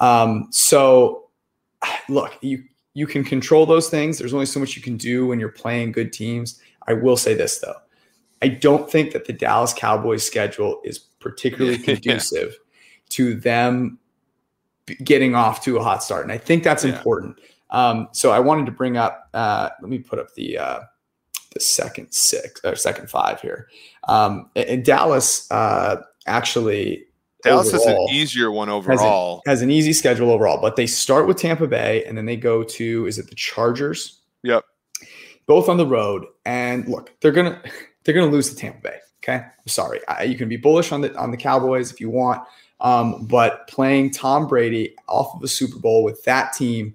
Um, 0.00 0.48
so, 0.50 1.28
look, 2.08 2.38
you 2.40 2.64
you 2.94 3.06
can 3.06 3.24
control 3.24 3.66
those 3.66 3.88
things. 3.88 4.18
There's 4.18 4.34
only 4.34 4.46
so 4.46 4.60
much 4.60 4.76
you 4.76 4.82
can 4.82 4.96
do 4.96 5.26
when 5.26 5.38
you're 5.38 5.48
playing 5.48 5.92
good 5.92 6.12
teams. 6.12 6.60
I 6.88 6.94
will 6.94 7.16
say 7.16 7.34
this 7.34 7.58
though, 7.58 7.76
I 8.42 8.48
don't 8.48 8.90
think 8.90 9.12
that 9.12 9.26
the 9.26 9.32
Dallas 9.32 9.72
Cowboys 9.72 10.26
schedule 10.26 10.80
is 10.84 10.98
particularly 10.98 11.78
conducive 11.82 12.56
to 13.10 13.34
them 13.34 13.98
getting 15.04 15.34
off 15.34 15.62
to 15.64 15.76
a 15.78 15.82
hot 15.82 16.02
start. 16.02 16.24
And 16.24 16.32
I 16.32 16.38
think 16.38 16.64
that's 16.64 16.84
yeah. 16.84 16.96
important. 16.96 17.38
Um, 17.70 18.08
so 18.12 18.32
I 18.32 18.40
wanted 18.40 18.66
to 18.66 18.72
bring 18.72 18.96
up, 18.96 19.28
uh, 19.34 19.68
let 19.80 19.88
me 19.88 19.98
put 19.98 20.18
up 20.18 20.34
the, 20.34 20.58
uh, 20.58 20.80
the 21.52 21.60
second 21.60 22.12
six 22.12 22.60
or 22.64 22.76
second 22.76 23.10
five 23.10 23.40
here. 23.40 23.68
Um, 24.08 24.50
and 24.56 24.84
Dallas, 24.84 25.50
uh, 25.50 26.02
actually, 26.26 27.06
Dallas 27.42 27.72
is 27.72 27.84
an 27.86 27.98
easier 28.10 28.50
one 28.50 28.68
overall. 28.68 29.42
Has, 29.46 29.58
has, 29.58 29.62
an 29.62 29.70
easy 29.70 29.92
schedule 29.92 30.30
overall, 30.30 30.60
but 30.60 30.76
they 30.76 30.86
start 30.86 31.26
with 31.26 31.38
Tampa 31.38 31.66
Bay 31.66 32.04
and 32.04 32.16
then 32.16 32.26
they 32.26 32.36
go 32.36 32.62
to, 32.62 33.06
is 33.06 33.18
it 33.18 33.28
the 33.28 33.34
Chargers? 33.34 34.20
Yep. 34.42 34.64
Both 35.46 35.68
on 35.68 35.76
the 35.76 35.86
road. 35.86 36.26
And 36.44 36.86
look, 36.88 37.12
they're 37.20 37.32
going 37.32 37.52
to, 37.62 37.62
they're 38.04 38.14
to 38.14 38.26
lose 38.26 38.50
to 38.50 38.56
Tampa 38.56 38.80
Bay. 38.80 38.98
Okay. 39.22 39.36
I'm 39.36 39.66
sorry. 39.66 40.00
I, 40.08 40.24
you 40.24 40.36
can 40.36 40.48
be 40.48 40.56
bullish 40.56 40.92
on 40.92 41.00
the, 41.00 41.16
on 41.16 41.30
the 41.30 41.36
Cowboys 41.36 41.90
if 41.90 42.00
you 42.00 42.10
want. 42.10 42.42
Um, 42.80 43.26
but 43.26 43.66
playing 43.68 44.10
Tom 44.10 44.46
Brady 44.46 44.94
off 45.06 45.34
of 45.34 45.42
a 45.42 45.48
Super 45.48 45.78
Bowl 45.78 46.02
with 46.02 46.22
that 46.24 46.54
team, 46.54 46.94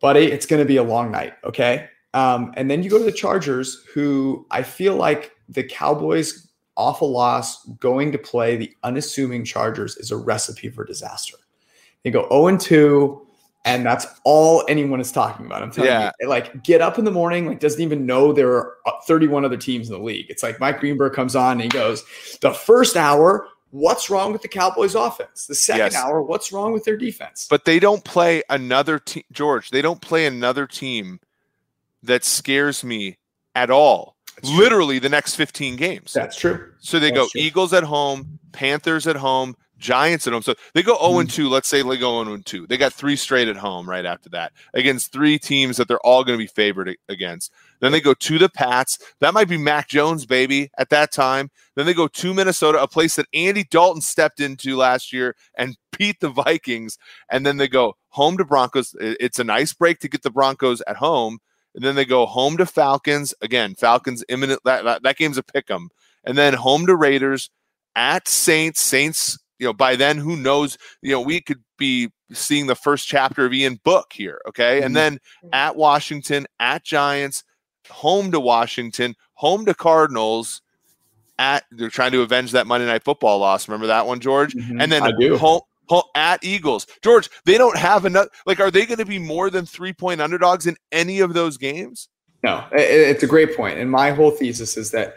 buddy, 0.00 0.24
it's 0.24 0.46
going 0.46 0.60
to 0.60 0.66
be 0.66 0.76
a 0.76 0.82
long 0.82 1.10
night. 1.10 1.34
Okay. 1.44 1.88
Um, 2.14 2.54
and 2.56 2.70
then 2.70 2.82
you 2.82 2.88
go 2.88 2.98
to 2.98 3.04
the 3.04 3.12
Chargers, 3.12 3.84
who 3.92 4.46
I 4.50 4.62
feel 4.62 4.94
like 4.96 5.32
the 5.48 5.64
Cowboys' 5.64 6.48
awful 6.76 7.10
loss 7.10 7.64
going 7.80 8.12
to 8.12 8.18
play 8.18 8.56
the 8.56 8.74
unassuming 8.82 9.44
Chargers 9.44 9.96
is 9.96 10.10
a 10.10 10.16
recipe 10.16 10.70
for 10.70 10.84
disaster. 10.84 11.36
They 12.02 12.10
go 12.10 12.26
0 12.30 12.56
2 12.56 13.20
and 13.66 13.84
that's 13.84 14.06
all 14.24 14.64
anyone 14.68 15.00
is 15.00 15.10
talking 15.10 15.46
about. 15.46 15.62
I'm 15.62 15.70
telling 15.70 15.90
yeah. 15.90 16.12
you, 16.20 16.28
like 16.28 16.62
get 16.62 16.80
up 16.80 16.98
in 16.98 17.04
the 17.04 17.10
morning, 17.10 17.46
like 17.46 17.60
doesn't 17.60 17.80
even 17.80 18.06
know 18.06 18.32
there 18.32 18.52
are 18.52 18.76
31 19.06 19.44
other 19.44 19.56
teams 19.56 19.88
in 19.88 19.96
the 19.96 20.02
league. 20.02 20.26
It's 20.28 20.42
like 20.42 20.60
Mike 20.60 20.80
Greenberg 20.80 21.14
comes 21.14 21.34
on 21.34 21.52
and 21.52 21.62
he 21.62 21.68
goes, 21.68 22.04
the 22.40 22.52
first 22.52 22.96
hour 22.96 23.48
what's 23.74 24.08
wrong 24.08 24.32
with 24.32 24.40
the 24.40 24.46
Cowboys 24.46 24.94
offense? 24.94 25.46
The 25.46 25.54
second 25.56 25.92
yes. 25.92 25.96
hour, 25.96 26.22
what's 26.22 26.52
wrong 26.52 26.72
with 26.72 26.84
their 26.84 26.96
defense? 26.96 27.48
But 27.50 27.64
they 27.64 27.80
don't 27.80 28.04
play 28.04 28.40
another 28.48 29.00
team, 29.00 29.24
George. 29.32 29.70
They 29.70 29.82
don't 29.82 30.00
play 30.00 30.26
another 30.26 30.68
team 30.68 31.18
that 32.04 32.24
scares 32.24 32.84
me 32.84 33.18
at 33.54 33.70
all. 33.70 34.16
That's 34.36 34.50
Literally 34.50 34.96
true. 34.96 35.08
the 35.08 35.08
next 35.10 35.36
15 35.36 35.76
games. 35.76 36.12
That's 36.12 36.36
true. 36.36 36.72
So 36.78 36.98
they 36.98 37.10
That's 37.10 37.18
go 37.18 37.28
true. 37.28 37.40
Eagles 37.40 37.72
at 37.72 37.84
home, 37.84 38.38
Panthers 38.52 39.06
at 39.06 39.16
home, 39.16 39.56
Giants 39.78 40.26
at 40.26 40.32
home. 40.32 40.42
So 40.42 40.54
they 40.72 40.82
go 40.82 40.96
0 40.96 41.24
2. 41.24 41.44
Mm-hmm. 41.44 41.52
Let's 41.52 41.68
say 41.68 41.82
they 41.82 41.96
go 41.98 42.24
0 42.24 42.38
2. 42.44 42.66
They 42.66 42.76
got 42.76 42.92
three 42.92 43.16
straight 43.16 43.48
at 43.48 43.56
home 43.56 43.88
right 43.88 44.06
after 44.06 44.28
that 44.30 44.52
against 44.72 45.12
three 45.12 45.38
teams 45.38 45.76
that 45.76 45.88
they're 45.88 46.04
all 46.06 46.24
going 46.24 46.38
to 46.38 46.42
be 46.42 46.48
favored 46.48 46.96
against. 47.08 47.52
Then 47.80 47.92
they 47.92 48.00
go 48.00 48.14
to 48.14 48.38
the 48.38 48.48
Pats. 48.48 48.98
That 49.20 49.34
might 49.34 49.48
be 49.48 49.58
Mac 49.58 49.88
Jones, 49.88 50.26
baby, 50.26 50.70
at 50.78 50.90
that 50.90 51.12
time. 51.12 51.50
Then 51.76 51.86
they 51.86 51.94
go 51.94 52.08
to 52.08 52.34
Minnesota, 52.34 52.82
a 52.82 52.88
place 52.88 53.16
that 53.16 53.26
Andy 53.34 53.64
Dalton 53.70 54.00
stepped 54.00 54.40
into 54.40 54.76
last 54.76 55.12
year 55.12 55.36
and 55.56 55.76
beat 55.98 56.20
the 56.20 56.30
Vikings. 56.30 56.96
And 57.30 57.44
then 57.44 57.58
they 57.58 57.68
go 57.68 57.96
home 58.08 58.36
to 58.38 58.44
Broncos. 58.44 58.94
It's 58.98 59.38
a 59.38 59.44
nice 59.44 59.74
break 59.74 59.98
to 60.00 60.08
get 60.08 60.22
the 60.22 60.30
Broncos 60.30 60.82
at 60.86 60.96
home. 60.96 61.38
And 61.74 61.84
then 61.84 61.94
they 61.94 62.04
go 62.04 62.26
home 62.26 62.56
to 62.58 62.66
Falcons. 62.66 63.34
Again, 63.40 63.74
Falcons 63.74 64.24
imminent. 64.28 64.60
That, 64.64 64.84
that, 64.84 65.02
that 65.02 65.16
game's 65.16 65.38
a 65.38 65.42
pick 65.42 65.70
'em. 65.70 65.88
And 66.24 66.38
then 66.38 66.54
home 66.54 66.86
to 66.86 66.94
Raiders 66.94 67.50
at 67.96 68.28
Saints. 68.28 68.80
Saints 68.80 69.38
you 69.58 69.66
know, 69.66 69.72
by 69.72 69.96
then, 69.96 70.18
who 70.18 70.36
knows? 70.36 70.76
You 71.02 71.12
know, 71.12 71.20
we 71.20 71.40
could 71.40 71.62
be 71.78 72.10
seeing 72.32 72.66
the 72.66 72.74
first 72.74 73.06
chapter 73.06 73.44
of 73.46 73.52
Ian 73.52 73.80
Book 73.84 74.12
here. 74.12 74.40
Okay. 74.48 74.76
Mm-hmm. 74.76 74.86
And 74.86 74.96
then 74.96 75.18
at 75.52 75.76
Washington, 75.76 76.46
at 76.58 76.84
Giants, 76.84 77.44
home 77.88 78.32
to 78.32 78.40
Washington, 78.40 79.14
home 79.34 79.64
to 79.66 79.74
Cardinals. 79.74 80.60
At 81.36 81.64
they're 81.72 81.88
trying 81.90 82.12
to 82.12 82.22
avenge 82.22 82.52
that 82.52 82.66
Monday 82.66 82.86
Night 82.86 83.02
Football 83.02 83.38
loss. 83.38 83.66
Remember 83.66 83.88
that 83.88 84.06
one, 84.06 84.20
George? 84.20 84.54
Mm-hmm. 84.54 84.80
And 84.80 84.92
then 84.92 85.02
home, 85.02 85.38
home 85.38 85.60
at 86.14 86.42
Eagles. 86.44 86.86
George, 87.02 87.28
they 87.44 87.58
don't 87.58 87.76
have 87.76 88.04
enough. 88.04 88.28
Like, 88.46 88.60
are 88.60 88.70
they 88.70 88.86
going 88.86 88.98
to 88.98 89.04
be 89.04 89.18
more 89.18 89.50
than 89.50 89.66
three 89.66 89.92
point 89.92 90.20
underdogs 90.20 90.66
in 90.66 90.76
any 90.92 91.20
of 91.20 91.34
those 91.34 91.56
games? 91.56 92.08
No, 92.42 92.64
it's 92.72 93.22
a 93.22 93.26
great 93.26 93.56
point. 93.56 93.78
And 93.78 93.90
my 93.90 94.10
whole 94.10 94.30
thesis 94.30 94.76
is 94.76 94.90
that 94.90 95.16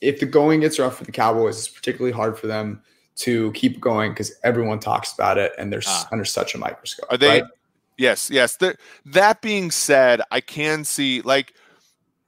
if 0.00 0.20
the 0.20 0.26
going 0.26 0.60
gets 0.60 0.78
rough 0.78 0.96
for 0.96 1.04
the 1.04 1.12
Cowboys, 1.12 1.58
it's 1.58 1.68
particularly 1.68 2.12
hard 2.12 2.38
for 2.38 2.46
them 2.46 2.82
to 3.16 3.52
keep 3.52 3.80
going 3.80 4.12
because 4.12 4.32
everyone 4.42 4.80
talks 4.80 5.12
about 5.12 5.36
it 5.36 5.52
and 5.58 5.72
they're 5.72 5.82
ah. 5.86 6.08
under 6.10 6.24
such 6.24 6.54
a 6.54 6.58
microscope. 6.58 7.06
Are 7.10 7.18
they? 7.18 7.42
Right? 7.42 7.50
Yes, 7.98 8.30
yes. 8.30 8.58
That 9.04 9.42
being 9.42 9.70
said, 9.70 10.22
I 10.30 10.40
can 10.40 10.84
see 10.84 11.20
like 11.20 11.52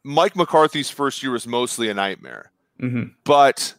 Mike 0.05 0.37
McCarthy's 0.37 0.91
first 0.91 1.23
year 1.23 1.33
was 1.33 1.47
mostly 1.47 1.89
a 1.89 1.95
nightmare. 1.95 2.53
mm-hmm. 2.81 3.05
but 3.25 3.75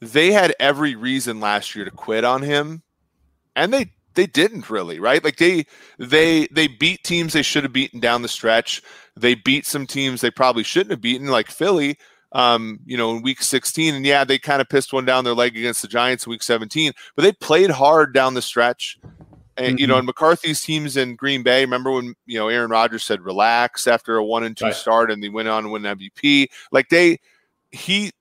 they 0.00 0.32
had 0.32 0.54
every 0.60 0.94
reason 0.94 1.40
last 1.40 1.74
year 1.74 1.84
to 1.84 1.90
quit 1.90 2.24
on 2.24 2.42
him, 2.42 2.82
and 3.56 3.72
they 3.72 3.92
they 4.14 4.26
didn't 4.26 4.70
really, 4.70 4.98
right? 4.98 5.22
Like 5.22 5.36
they 5.36 5.66
they 5.98 6.46
they 6.48 6.66
beat 6.66 7.04
teams 7.04 7.32
they 7.32 7.42
should 7.42 7.62
have 7.62 7.72
beaten 7.72 8.00
down 8.00 8.22
the 8.22 8.28
stretch. 8.28 8.82
They 9.16 9.34
beat 9.34 9.66
some 9.66 9.86
teams 9.86 10.20
they 10.20 10.30
probably 10.30 10.62
shouldn't 10.62 10.90
have 10.90 11.00
beaten, 11.00 11.28
like 11.28 11.48
Philly. 11.48 11.98
Um, 12.32 12.78
you 12.86 12.96
know, 12.96 13.16
in 13.16 13.22
week 13.22 13.42
16, 13.42 13.92
and 13.92 14.06
yeah, 14.06 14.22
they 14.22 14.38
kind 14.38 14.60
of 14.60 14.68
pissed 14.68 14.92
one 14.92 15.04
down 15.04 15.24
their 15.24 15.34
leg 15.34 15.56
against 15.56 15.82
the 15.82 15.88
Giants 15.88 16.26
in 16.26 16.30
week 16.30 16.44
17, 16.44 16.92
but 17.16 17.22
they 17.22 17.32
played 17.32 17.70
hard 17.70 18.14
down 18.14 18.34
the 18.34 18.42
stretch. 18.42 19.00
And 19.56 19.74
mm-hmm. 19.74 19.78
you 19.78 19.86
know, 19.88 19.96
and 19.96 20.06
McCarthy's 20.06 20.62
teams 20.62 20.96
in 20.96 21.16
Green 21.16 21.42
Bay. 21.42 21.62
Remember 21.62 21.90
when 21.90 22.14
you 22.26 22.38
know 22.38 22.48
Aaron 22.48 22.70
Rodgers 22.70 23.04
said 23.04 23.20
relax 23.20 23.86
after 23.86 24.16
a 24.16 24.24
one 24.24 24.44
and 24.44 24.56
two 24.56 24.66
right. 24.66 24.74
start, 24.74 25.10
and 25.10 25.22
they 25.22 25.28
went 25.28 25.48
on 25.48 25.64
to 25.64 25.68
win 25.70 25.82
MVP. 25.82 26.46
Like 26.70 26.88
they, 26.88 27.18
he, 27.70 28.12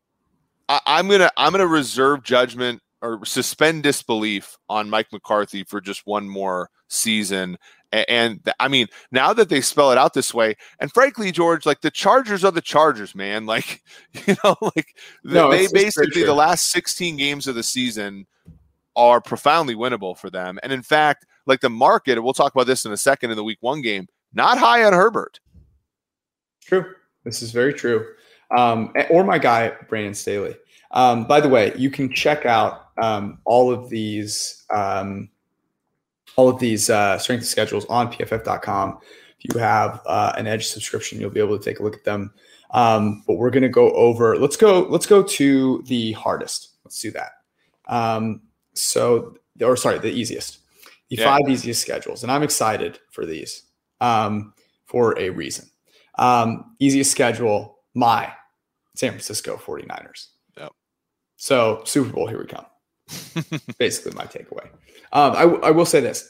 I, 0.67 0.81
I'm 0.85 1.07
gonna 1.07 1.29
I'm 1.37 1.51
gonna 1.51 1.67
reserve 1.67 2.23
judgment 2.23 2.81
or 3.01 3.25
suspend 3.25 3.83
disbelief 3.83 4.57
on 4.67 4.89
Mike 4.89 5.07
McCarthy 5.11 5.63
for 5.63 5.79
just 5.81 6.05
one 6.05 6.27
more 6.27 6.69
season. 6.87 7.57
And, 7.91 8.39
I 8.59 8.67
mean, 8.67 8.87
now 9.11 9.33
that 9.33 9.49
they 9.49 9.61
spell 9.61 9.91
it 9.91 9.97
out 9.97 10.13
this 10.13 10.33
way, 10.33 10.55
and 10.79 10.91
frankly, 10.91 11.31
George, 11.31 11.65
like 11.65 11.81
the 11.81 11.89
Chargers 11.89 12.43
are 12.43 12.51
the 12.51 12.61
Chargers, 12.61 13.15
man. 13.15 13.45
Like, 13.49 13.81
you 14.27 14.35
know, 14.43 14.55
like 14.61 14.95
no, 15.23 15.49
they 15.49 15.67
basically 15.73 16.23
the 16.23 16.33
last 16.33 16.71
16 16.71 17.17
games 17.17 17.47
of 17.47 17.55
the 17.55 17.63
season 17.63 18.27
are 18.95 19.21
profoundly 19.21 19.75
winnable 19.75 20.15
for 20.15 20.29
them. 20.29 20.59
And 20.61 20.71
in 20.71 20.83
fact, 20.83 21.25
like 21.47 21.61
the 21.61 21.69
market, 21.69 22.13
and 22.13 22.23
we'll 22.23 22.33
talk 22.33 22.53
about 22.53 22.67
this 22.67 22.85
in 22.85 22.91
a 22.91 22.97
second 22.97 23.31
in 23.31 23.37
the 23.37 23.43
week 23.43 23.57
one 23.61 23.81
game, 23.81 24.07
not 24.33 24.59
high 24.59 24.83
on 24.83 24.93
Herbert. 24.93 25.39
True. 26.61 26.93
This 27.23 27.41
is 27.41 27.51
very 27.51 27.73
true. 27.73 28.05
Um, 28.55 28.93
or 29.09 29.23
my 29.23 29.39
guy, 29.39 29.73
Brandon 29.87 30.13
Staley. 30.13 30.55
Um, 30.91 31.25
by 31.25 31.39
the 31.39 31.49
way, 31.49 31.73
you 31.77 31.89
can 31.89 32.11
check 32.11 32.45
out 32.45 32.89
um, 32.97 33.39
all 33.45 33.71
of 33.71 33.89
these 33.89 34.65
um, 34.69 35.29
all 36.35 36.49
of 36.49 36.59
these 36.59 36.89
uh, 36.89 37.17
strength 37.17 37.45
schedules 37.45 37.85
on 37.85 38.11
pff.com. 38.11 38.99
If 39.39 39.53
you 39.53 39.59
have 39.59 40.01
uh, 40.05 40.33
an 40.37 40.47
Edge 40.47 40.67
subscription, 40.67 41.19
you'll 41.19 41.29
be 41.29 41.39
able 41.39 41.57
to 41.57 41.63
take 41.63 41.79
a 41.79 41.83
look 41.83 41.95
at 41.95 42.03
them. 42.03 42.33
Um, 42.71 43.23
but 43.25 43.35
we're 43.35 43.49
going 43.49 43.63
to 43.63 43.69
go 43.69 43.91
over. 43.91 44.37
Let's 44.37 44.57
go. 44.57 44.81
Let's 44.89 45.05
go 45.05 45.23
to 45.23 45.83
the 45.87 46.11
hardest. 46.13 46.75
Let's 46.83 46.99
do 47.01 47.11
that. 47.11 47.31
Um, 47.87 48.41
so, 48.73 49.35
or 49.61 49.75
sorry, 49.75 49.99
the 49.99 50.11
easiest. 50.11 50.59
The 51.09 51.15
yeah. 51.15 51.25
five 51.25 51.49
easiest 51.49 51.81
schedules, 51.81 52.21
and 52.21 52.31
I'm 52.31 52.43
excited 52.43 52.99
for 53.09 53.25
these 53.25 53.63
um, 53.99 54.53
for 54.85 55.17
a 55.17 55.31
reason. 55.31 55.67
Um, 56.19 56.75
easiest 56.79 57.09
schedule, 57.09 57.79
my 57.95 58.31
San 58.95 59.11
Francisco 59.11 59.57
49ers. 59.57 60.27
So 61.39 61.81
Super 61.85 62.11
Bowl, 62.11 62.27
here 62.27 62.37
we 62.37 62.45
come. 62.45 62.65
Basically, 63.79 64.11
my 64.11 64.25
takeaway. 64.25 64.65
Um, 65.13 65.31
I, 65.63 65.67
I, 65.67 65.71
will 65.71 65.85
say 65.85 66.01
this 66.01 66.29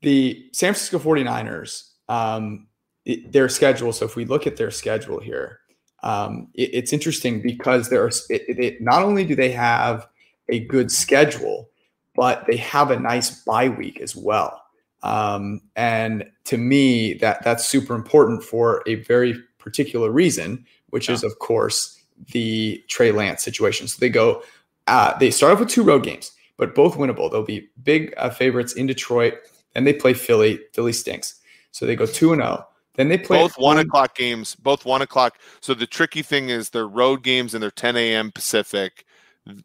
the 0.00 0.48
San 0.52 0.72
Francisco 0.72 0.98
49ers, 0.98 1.90
um, 2.08 2.68
it, 3.04 3.32
their 3.32 3.48
schedule. 3.48 3.92
So 3.92 4.06
if 4.06 4.14
we 4.14 4.24
look 4.24 4.46
at 4.46 4.56
their 4.56 4.70
schedule 4.70 5.18
here, 5.18 5.58
um, 6.04 6.48
it, 6.54 6.70
it's 6.72 6.92
interesting 6.92 7.42
because 7.42 7.90
there's 7.90 8.26
it, 8.30 8.80
not 8.80 9.02
only 9.02 9.24
do 9.24 9.34
they 9.34 9.50
have 9.50 10.06
a 10.48 10.60
good 10.60 10.92
schedule, 10.92 11.68
but 12.14 12.46
they 12.46 12.56
have 12.56 12.92
a 12.92 12.98
nice 12.98 13.42
bye 13.42 13.68
week 13.68 14.00
as 14.00 14.14
well. 14.14 14.62
Um, 15.02 15.60
and 15.74 16.24
to 16.44 16.56
me, 16.56 17.14
that 17.14 17.42
that's 17.42 17.66
super 17.66 17.96
important 17.96 18.44
for 18.44 18.84
a 18.86 18.94
very 19.02 19.34
particular 19.58 20.12
reason, 20.12 20.64
which 20.90 21.08
yeah. 21.08 21.16
is 21.16 21.24
of 21.24 21.40
course 21.40 21.97
the 22.32 22.82
Trey 22.88 23.12
Lance 23.12 23.42
situation. 23.42 23.88
So 23.88 23.98
they 24.00 24.08
go 24.08 24.42
uh, 24.86 25.16
they 25.18 25.30
start 25.30 25.52
off 25.52 25.60
with 25.60 25.68
two 25.68 25.82
road 25.82 26.02
games, 26.02 26.32
but 26.56 26.74
both 26.74 26.96
winnable. 26.96 27.30
They'll 27.30 27.42
be 27.42 27.68
big 27.82 28.14
uh, 28.16 28.30
favorites 28.30 28.72
in 28.72 28.86
Detroit. 28.86 29.34
Then 29.74 29.84
they 29.84 29.92
play 29.92 30.14
Philly. 30.14 30.60
Philly 30.72 30.92
stinks. 30.92 31.40
So 31.70 31.86
they 31.86 31.94
go 31.94 32.06
2 32.06 32.32
and 32.32 32.42
0. 32.42 32.66
Then 32.94 33.08
they 33.08 33.18
play 33.18 33.38
both 33.38 33.56
one 33.58 33.78
o'clock 33.78 34.16
games, 34.16 34.56
both 34.56 34.84
one 34.84 35.02
o'clock. 35.02 35.38
So 35.60 35.72
the 35.72 35.86
tricky 35.86 36.22
thing 36.22 36.48
is 36.48 36.70
they're 36.70 36.88
road 36.88 37.22
games 37.22 37.54
and 37.54 37.62
they're 37.62 37.70
10 37.70 37.96
a.m. 37.96 38.32
Pacific, 38.32 39.04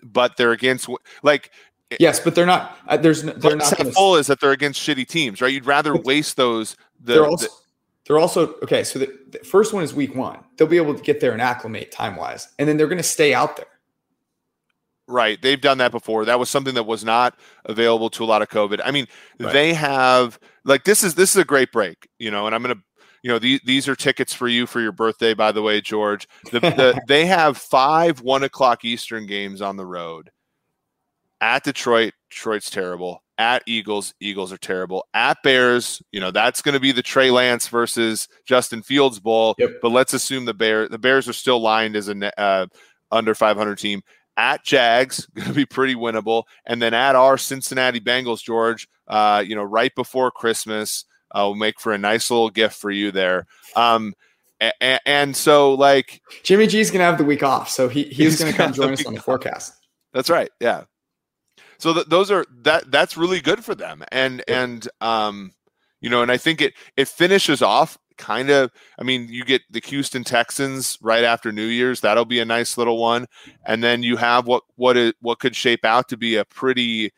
but 0.04 0.38
they're 0.38 0.52
against 0.52 0.88
like 1.24 1.52
yes, 2.00 2.20
but 2.20 2.36
they're 2.36 2.46
not. 2.46 2.78
Uh, 2.88 2.98
there's 2.98 3.24
they're 3.24 3.56
not 3.56 3.76
gonna, 3.76 3.92
full 3.92 4.18
is 4.18 4.28
that 4.28 4.40
they're 4.40 4.52
against 4.52 4.80
shitty 4.80 5.08
teams, 5.08 5.42
right? 5.42 5.52
You'd 5.52 5.66
rather 5.66 5.96
waste 5.96 6.38
those. 6.38 6.76
The, 7.00 7.14
they're 7.14 7.26
also 7.26 7.48
the, 7.48 7.52
they're 8.06 8.20
also 8.20 8.56
okay. 8.64 8.84
So 8.84 9.00
the, 9.00 9.18
the 9.30 9.40
first 9.40 9.74
one 9.74 9.84
is 9.84 9.94
week 9.94 10.16
one. 10.16 10.40
They'll 10.58 10.68
be 10.68 10.78
able 10.78 10.96
to 10.96 11.02
get 11.02 11.20
there 11.20 11.32
and 11.32 11.42
acclimate 11.42 11.92
time 11.92 12.16
wise, 12.16 12.50
and 12.60 12.68
then 12.68 12.78
they're 12.78 12.88
going 12.88 12.98
to 12.98 13.04
stay 13.04 13.34
out 13.34 13.58
there. 13.58 13.68
Right. 15.08 15.42
They've 15.42 15.60
done 15.60 15.80
that 15.80 15.92
before. 15.92 16.24
That 16.26 16.40
was 16.40 16.50
something 16.50 16.76
that 16.76 16.86
was 16.86 17.04
not 17.04 17.38
available 17.66 18.10
to 18.12 18.24
a 18.24 18.26
lot 18.26 18.42
of 18.42 18.48
COVID. 18.48 18.80
I 18.84 18.92
mean, 18.92 19.08
right. 19.40 19.52
they 19.52 19.74
have 19.74 20.40
like 20.64 20.86
this 20.86 21.04
is 21.04 21.16
this 21.16 21.32
is 21.32 21.38
a 21.38 21.46
great 21.46 21.72
break, 21.72 22.08
you 22.20 22.32
know, 22.32 22.46
and 22.46 22.56
I'm 22.56 22.62
gonna 22.62 22.82
you 23.24 23.32
know, 23.32 23.40
these 23.40 23.62
these 23.64 23.88
are 23.88 23.96
tickets 23.96 24.34
for 24.34 24.50
you 24.50 24.68
for 24.68 24.82
your 24.82 24.92
birthday, 24.92 25.34
by 25.34 25.54
the 25.54 25.62
way, 25.62 25.80
George. 25.80 26.28
The, 26.52 26.60
the, 26.60 27.02
they 27.08 27.26
have 27.26 27.58
five 27.58 28.22
one 28.22 28.44
o'clock 28.44 28.84
Eastern 28.84 29.26
games 29.26 29.62
on 29.62 29.78
the 29.78 29.86
road. 29.86 30.30
At 31.40 31.64
Detroit, 31.64 32.14
Detroit's 32.30 32.70
terrible. 32.70 33.23
At 33.38 33.64
Eagles, 33.66 34.14
Eagles 34.20 34.54
are 34.54 34.58
terrible. 34.58 35.08
At 35.14 35.38
Bears, 35.44 36.04
you 36.12 36.20
know, 36.20 36.30
that's 36.30 36.62
going 36.62 36.74
to 36.74 36.80
be 36.80 36.92
the 36.92 37.02
Trey 37.02 37.32
Lance 37.32 37.68
versus 37.68 38.28
Justin 38.46 38.84
Fields 38.84 39.20
bowl. 39.20 39.56
Yep. 39.58 39.72
But 39.82 39.90
let's 39.90 40.14
assume 40.14 40.46
the 40.46 40.54
Bear 40.54 40.88
the 40.88 41.00
Bears 41.00 41.28
are 41.28 41.34
still 41.34 41.60
lined 41.60 41.96
as 41.96 42.10
a 42.10 42.40
uh, 42.40 42.68
under 43.12 43.34
500 43.34 43.78
team 43.78 44.04
at 44.38 44.64
Jags, 44.64 45.26
going 45.36 45.48
to 45.48 45.54
be 45.54 45.66
pretty 45.66 45.96
winnable, 45.96 46.44
and 46.66 46.82
then 46.82 46.94
at 46.94 47.16
our 47.16 47.38
Cincinnati 47.38 48.00
Bengals, 48.00 48.44
George, 48.44 48.88
uh, 49.08 49.44
you 49.46 49.56
know, 49.56 49.64
right 49.64 49.94
before 49.96 50.32
Christmas, 50.32 51.06
uh, 51.36 51.42
will 51.42 51.56
make 51.56 51.80
for 51.80 51.94
a 51.94 51.98
nice 51.98 52.30
little 52.30 52.50
gift 52.50 52.76
for 52.76 52.92
you 52.92 53.12
there. 53.12 53.46
Um, 53.76 54.14
and, 54.80 55.00
and 55.06 55.36
so, 55.36 55.74
like 55.74 56.22
Jimmy 56.44 56.68
G's 56.68 56.90
going 56.90 57.00
to 57.00 57.06
have 57.06 57.18
the 57.18 57.26
week 57.26 57.44
off, 57.44 57.70
so 57.70 57.90
he 57.90 58.04
he's, 58.12 58.40
going 58.40 58.52
to 58.52 58.58
come 58.58 58.74
join 58.74 58.94
us 58.94 59.06
on 59.06 59.14
the 59.14 59.22
forecast. 59.22 59.74
That's 60.14 60.30
right. 60.30 60.50
Yeah. 60.60 60.84
So 61.78 61.94
th- 61.94 62.08
those 62.08 62.32
are 62.32 62.46
that 62.64 62.92
that's 62.92 63.18
really 63.18 63.42
good 63.42 63.64
for 63.64 63.76
them, 63.76 64.04
and 64.12 64.44
yeah. 64.48 64.64
and 64.64 64.88
um, 65.02 65.52
you 66.02 66.10
know, 66.10 66.22
and 66.22 66.32
I 66.32 66.38
think 66.38 66.62
it 66.62 66.74
it 66.98 67.08
finishes 67.08 67.62
off 67.62 67.98
kind 68.18 68.50
of 68.50 68.72
i 69.00 69.04
mean 69.04 69.28
you 69.30 69.44
get 69.44 69.62
the 69.70 69.82
houston 69.84 70.24
texans 70.24 70.98
right 71.02 71.24
after 71.24 71.52
new 71.52 71.66
year's 71.66 72.02
that'll 72.02 72.26
be 72.26 72.40
a 72.40 72.46
nice 72.46 72.78
little 72.78 72.98
one 72.98 73.26
and 73.66 73.84
then 73.84 74.04
you 74.04 74.18
have 74.18 74.48
what 74.48 74.64
what 74.76 74.98
it 74.98 75.16
what 75.22 75.40
could 75.40 75.56
shape 75.56 75.84
out 75.86 76.08
to 76.08 76.18
be 76.18 76.36
a 76.36 76.46
pretty 76.46 77.12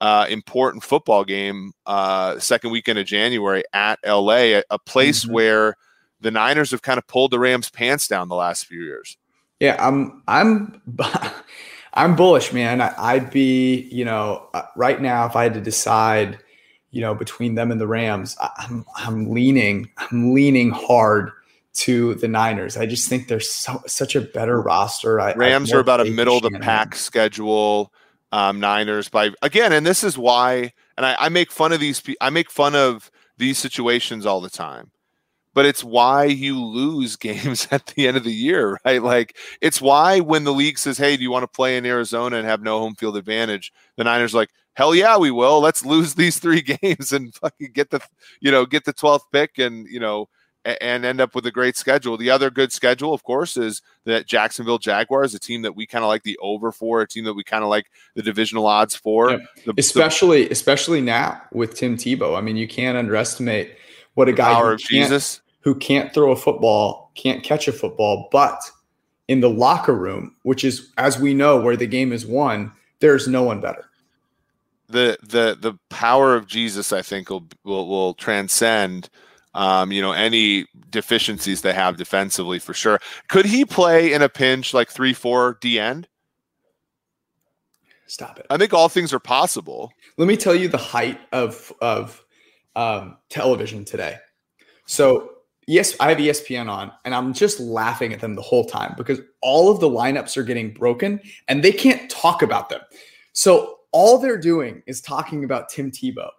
uh, 0.00 0.26
important 0.28 0.82
football 0.82 1.22
game 1.22 1.70
uh, 1.86 2.36
second 2.38 2.70
weekend 2.70 2.98
of 2.98 3.06
january 3.06 3.62
at 3.72 3.98
la 4.04 4.34
a, 4.34 4.62
a 4.70 4.78
place 4.80 5.24
mm-hmm. 5.24 5.34
where 5.34 5.76
the 6.20 6.30
niners 6.30 6.72
have 6.72 6.82
kind 6.82 6.98
of 6.98 7.06
pulled 7.06 7.30
the 7.30 7.38
rams 7.38 7.70
pants 7.70 8.08
down 8.08 8.28
the 8.28 8.34
last 8.34 8.66
few 8.66 8.82
years 8.82 9.16
yeah 9.60 9.76
i'm 9.78 10.22
i'm 10.26 10.80
i'm 11.94 12.16
bullish 12.16 12.52
man 12.52 12.80
I, 12.80 13.18
would 13.18 13.30
be 13.30 13.88
you 13.90 14.04
know 14.04 14.48
uh, 14.54 14.62
right 14.76 15.00
now 15.00 15.26
if 15.26 15.36
i 15.36 15.42
had 15.42 15.54
to 15.54 15.60
decide 15.60 16.38
you 16.92 17.00
know, 17.00 17.14
between 17.14 17.54
them 17.54 17.72
and 17.72 17.80
the 17.80 17.86
Rams, 17.86 18.36
I'm 18.58 18.84
I'm 18.94 19.30
leaning 19.30 19.90
I'm 19.96 20.34
leaning 20.34 20.70
hard 20.70 21.32
to 21.74 22.14
the 22.16 22.28
Niners. 22.28 22.76
I 22.76 22.84
just 22.84 23.08
think 23.08 23.28
they're 23.28 23.40
so, 23.40 23.82
such 23.86 24.14
a 24.14 24.20
better 24.20 24.60
roster. 24.60 25.18
I, 25.18 25.32
Rams 25.32 25.72
are 25.72 25.80
about 25.80 26.06
a 26.06 26.10
middle 26.10 26.36
of 26.36 26.42
the 26.42 26.58
pack 26.60 26.94
schedule. 26.94 27.92
Um, 28.30 28.60
Niners 28.60 29.08
by 29.08 29.32
again, 29.42 29.72
and 29.72 29.84
this 29.84 30.04
is 30.04 30.16
why. 30.16 30.72
And 30.98 31.06
I, 31.06 31.16
I 31.18 31.28
make 31.30 31.50
fun 31.50 31.72
of 31.72 31.80
these. 31.80 32.02
I 32.20 32.30
make 32.30 32.50
fun 32.50 32.74
of 32.74 33.10
these 33.38 33.58
situations 33.58 34.26
all 34.26 34.42
the 34.42 34.50
time 34.50 34.90
but 35.54 35.66
it's 35.66 35.84
why 35.84 36.24
you 36.24 36.62
lose 36.62 37.16
games 37.28 37.68
at 37.70 37.86
the 37.86 38.08
end 38.08 38.16
of 38.16 38.24
the 38.24 38.32
year, 38.32 38.78
right? 38.84 39.02
Like 39.02 39.36
it's 39.60 39.80
why 39.80 40.20
when 40.20 40.44
the 40.44 40.52
league 40.52 40.78
says, 40.78 40.98
"Hey, 40.98 41.16
do 41.16 41.22
you 41.22 41.30
want 41.30 41.44
to 41.44 41.48
play 41.48 41.76
in 41.76 41.86
Arizona 41.86 42.36
and 42.36 42.46
have 42.46 42.62
no 42.62 42.78
home 42.78 42.94
field 42.94 43.16
advantage?" 43.16 43.72
The 43.96 44.04
Niners 44.04 44.34
like, 44.34 44.50
hell 44.74 44.94
yeah, 44.94 45.16
we 45.16 45.30
will. 45.30 45.60
Let's 45.60 45.84
lose 45.84 46.14
these 46.16 46.38
three 46.38 46.62
games 46.62 47.12
and 47.12 47.34
fucking 47.34 47.72
get 47.72 47.90
the, 47.90 48.00
you 48.40 48.50
know, 48.50 48.66
get 48.66 48.84
the 48.84 48.94
12th 48.94 49.24
pick 49.32 49.58
and, 49.58 49.86
you 49.86 50.00
know, 50.00 50.28
and 50.64 51.04
end 51.04 51.20
up 51.20 51.34
with 51.34 51.44
a 51.46 51.50
great 51.50 51.76
schedule. 51.76 52.16
The 52.16 52.30
other 52.30 52.48
good 52.48 52.70
schedule, 52.70 53.12
of 53.12 53.24
course, 53.24 53.56
is 53.56 53.82
that 54.04 54.28
Jacksonville 54.28 54.78
Jaguars, 54.78 55.34
a 55.34 55.40
team 55.40 55.62
that 55.62 55.74
we 55.74 55.86
kind 55.86 56.04
of 56.04 56.08
like 56.08 56.22
the 56.22 56.38
over 56.40 56.70
for, 56.70 57.00
a 57.00 57.08
team 57.08 57.24
that 57.24 57.34
we 57.34 57.42
kind 57.42 57.64
of 57.64 57.70
like 57.70 57.86
the 58.14 58.22
divisional 58.22 58.68
odds 58.68 58.94
for. 58.94 59.32
Yeah. 59.32 59.38
The, 59.66 59.74
especially, 59.76 60.44
the, 60.44 60.52
especially 60.52 61.00
now 61.00 61.42
with 61.52 61.74
Tim 61.74 61.96
Tebow. 61.96 62.38
I 62.38 62.42
mean, 62.42 62.56
you 62.56 62.68
can't 62.68 62.96
underestimate 62.96 63.76
what 64.14 64.28
a 64.28 64.32
guy 64.32 64.60
who 64.60 64.76
can't, 64.76 65.40
who 65.60 65.74
can't 65.74 66.12
throw 66.12 66.32
a 66.32 66.36
football, 66.36 67.10
can't 67.14 67.42
catch 67.42 67.68
a 67.68 67.72
football, 67.72 68.28
but 68.32 68.60
in 69.28 69.40
the 69.40 69.50
locker 69.50 69.94
room, 69.94 70.34
which 70.42 70.64
is, 70.64 70.90
as 70.98 71.18
we 71.18 71.34
know, 71.34 71.60
where 71.60 71.76
the 71.76 71.86
game 71.86 72.12
is 72.12 72.26
won, 72.26 72.72
there's 73.00 73.28
no 73.28 73.42
one 73.42 73.60
better 73.60 73.86
the 74.88 75.16
the 75.22 75.56
the 75.58 75.72
power 75.88 76.36
of 76.36 76.46
Jesus, 76.46 76.92
I 76.92 77.00
think, 77.00 77.30
will 77.30 77.48
will, 77.64 77.88
will 77.88 78.12
transcend 78.12 79.08
um, 79.54 79.92
you 79.92 80.00
know, 80.00 80.12
any 80.12 80.66
deficiencies 80.90 81.60
they 81.60 81.72
have 81.72 81.96
defensively 81.96 82.58
for 82.58 82.74
sure. 82.74 83.00
Could 83.28 83.46
he 83.46 83.64
play 83.64 84.12
in 84.12 84.22
a 84.22 84.28
pinch 84.28 84.72
like 84.72 84.90
three, 84.90 85.12
four 85.12 85.58
D 85.60 85.78
end? 85.78 86.08
Stop 88.06 88.38
it. 88.38 88.46
I 88.50 88.56
think 88.56 88.74
all 88.74 88.88
things 88.88 89.12
are 89.12 89.20
possible. 89.20 89.92
Let 90.18 90.28
me 90.28 90.36
tell 90.36 90.54
you 90.54 90.68
the 90.68 90.78
height 90.78 91.20
of 91.32 91.72
of 91.80 92.21
um, 92.76 93.16
television 93.28 93.84
today. 93.84 94.16
So 94.86 95.32
yes, 95.66 95.94
I 96.00 96.08
have 96.08 96.18
ESPN 96.18 96.68
on, 96.68 96.92
and 97.04 97.14
I'm 97.14 97.32
just 97.32 97.60
laughing 97.60 98.12
at 98.12 98.20
them 98.20 98.34
the 98.34 98.42
whole 98.42 98.64
time 98.64 98.94
because 98.96 99.20
all 99.40 99.70
of 99.70 99.80
the 99.80 99.88
lineups 99.88 100.36
are 100.36 100.42
getting 100.42 100.72
broken, 100.72 101.20
and 101.48 101.62
they 101.62 101.72
can't 101.72 102.10
talk 102.10 102.42
about 102.42 102.68
them. 102.68 102.80
So 103.32 103.78
all 103.92 104.18
they're 104.18 104.38
doing 104.38 104.82
is 104.86 105.00
talking 105.00 105.44
about 105.44 105.68
Tim 105.68 105.90
Tebow. 105.90 106.30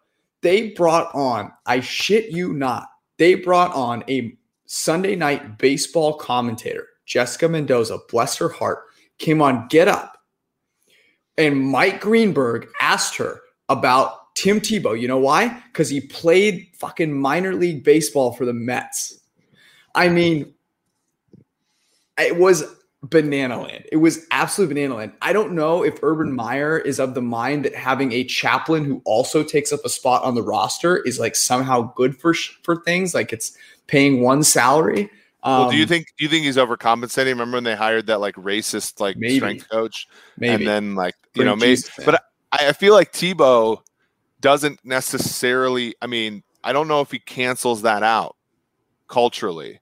They 0.41 0.71
brought 0.71 1.13
on, 1.15 1.51
I 1.65 1.79
shit 1.79 2.31
you 2.31 2.53
not, 2.53 2.89
they 3.17 3.35
brought 3.35 3.73
on 3.73 4.03
a 4.09 4.37
Sunday 4.65 5.15
night 5.15 5.57
baseball 5.57 6.15
commentator, 6.15 6.87
Jessica 7.05 7.47
Mendoza, 7.47 7.99
bless 8.09 8.37
her 8.37 8.49
heart, 8.49 8.85
came 9.19 9.41
on 9.41 9.67
Get 9.67 9.87
Up. 9.87 10.17
And 11.37 11.59
Mike 11.59 12.01
Greenberg 12.01 12.67
asked 12.81 13.15
her 13.17 13.41
about 13.69 14.22
Tim 14.35 14.59
Tebow. 14.59 14.99
You 14.99 15.07
know 15.07 15.17
why? 15.17 15.61
Because 15.67 15.89
he 15.89 16.01
played 16.01 16.67
fucking 16.75 17.13
minor 17.13 17.53
league 17.53 17.83
baseball 17.83 18.33
for 18.33 18.45
the 18.45 18.53
Mets. 18.53 19.19
I 19.95 20.09
mean, 20.09 20.53
it 22.17 22.37
was 22.37 22.63
banana 23.03 23.61
land. 23.61 23.85
It 23.91 23.97
was 23.97 24.25
absolute 24.31 24.69
banana 24.69 24.95
land. 24.95 25.13
I 25.21 25.33
don't 25.33 25.53
know 25.53 25.83
if 25.83 26.01
Urban 26.01 26.33
Meyer 26.33 26.79
is 26.79 26.99
of 26.99 27.13
the 27.13 27.21
mind 27.21 27.65
that 27.65 27.75
having 27.75 28.11
a 28.13 28.23
chaplain 28.23 28.85
who 28.85 29.01
also 29.05 29.43
takes 29.43 29.71
up 29.71 29.81
a 29.85 29.89
spot 29.89 30.23
on 30.23 30.35
the 30.35 30.41
roster 30.41 30.97
is 30.97 31.19
like 31.19 31.35
somehow 31.35 31.93
good 31.95 32.17
for 32.17 32.33
for 32.33 32.77
things. 32.77 33.13
Like 33.13 33.33
it's 33.33 33.55
paying 33.87 34.21
one 34.21 34.43
salary. 34.43 35.09
Um, 35.43 35.63
well, 35.63 35.71
do 35.71 35.77
you 35.77 35.83
um, 35.83 35.89
think 35.89 36.07
do 36.17 36.23
you 36.23 36.29
think 36.29 36.45
he's 36.45 36.57
overcompensating? 36.57 37.27
Remember 37.27 37.57
when 37.57 37.65
they 37.65 37.75
hired 37.75 38.07
that 38.07 38.21
like 38.21 38.35
racist 38.35 38.99
like 39.01 39.17
maybe, 39.17 39.35
strength 39.35 39.69
coach, 39.69 40.07
maybe, 40.37 40.53
and 40.53 40.67
then 40.67 40.95
like 40.95 41.15
you 41.35 41.43
know 41.43 41.55
maybe, 41.55 41.81
but 42.05 42.23
I, 42.51 42.69
I 42.69 42.73
feel 42.73 42.93
like 42.93 43.11
Tebow 43.11 43.81
doesn't 44.43 44.79
necessarily. 44.83 45.95
I 46.03 46.07
mean, 46.07 46.43
I 46.63 46.73
don't 46.73 46.87
know 46.87 47.01
if 47.01 47.09
he 47.09 47.17
cancels 47.17 47.81
that 47.81 48.03
out 48.03 48.35
culturally. 49.07 49.79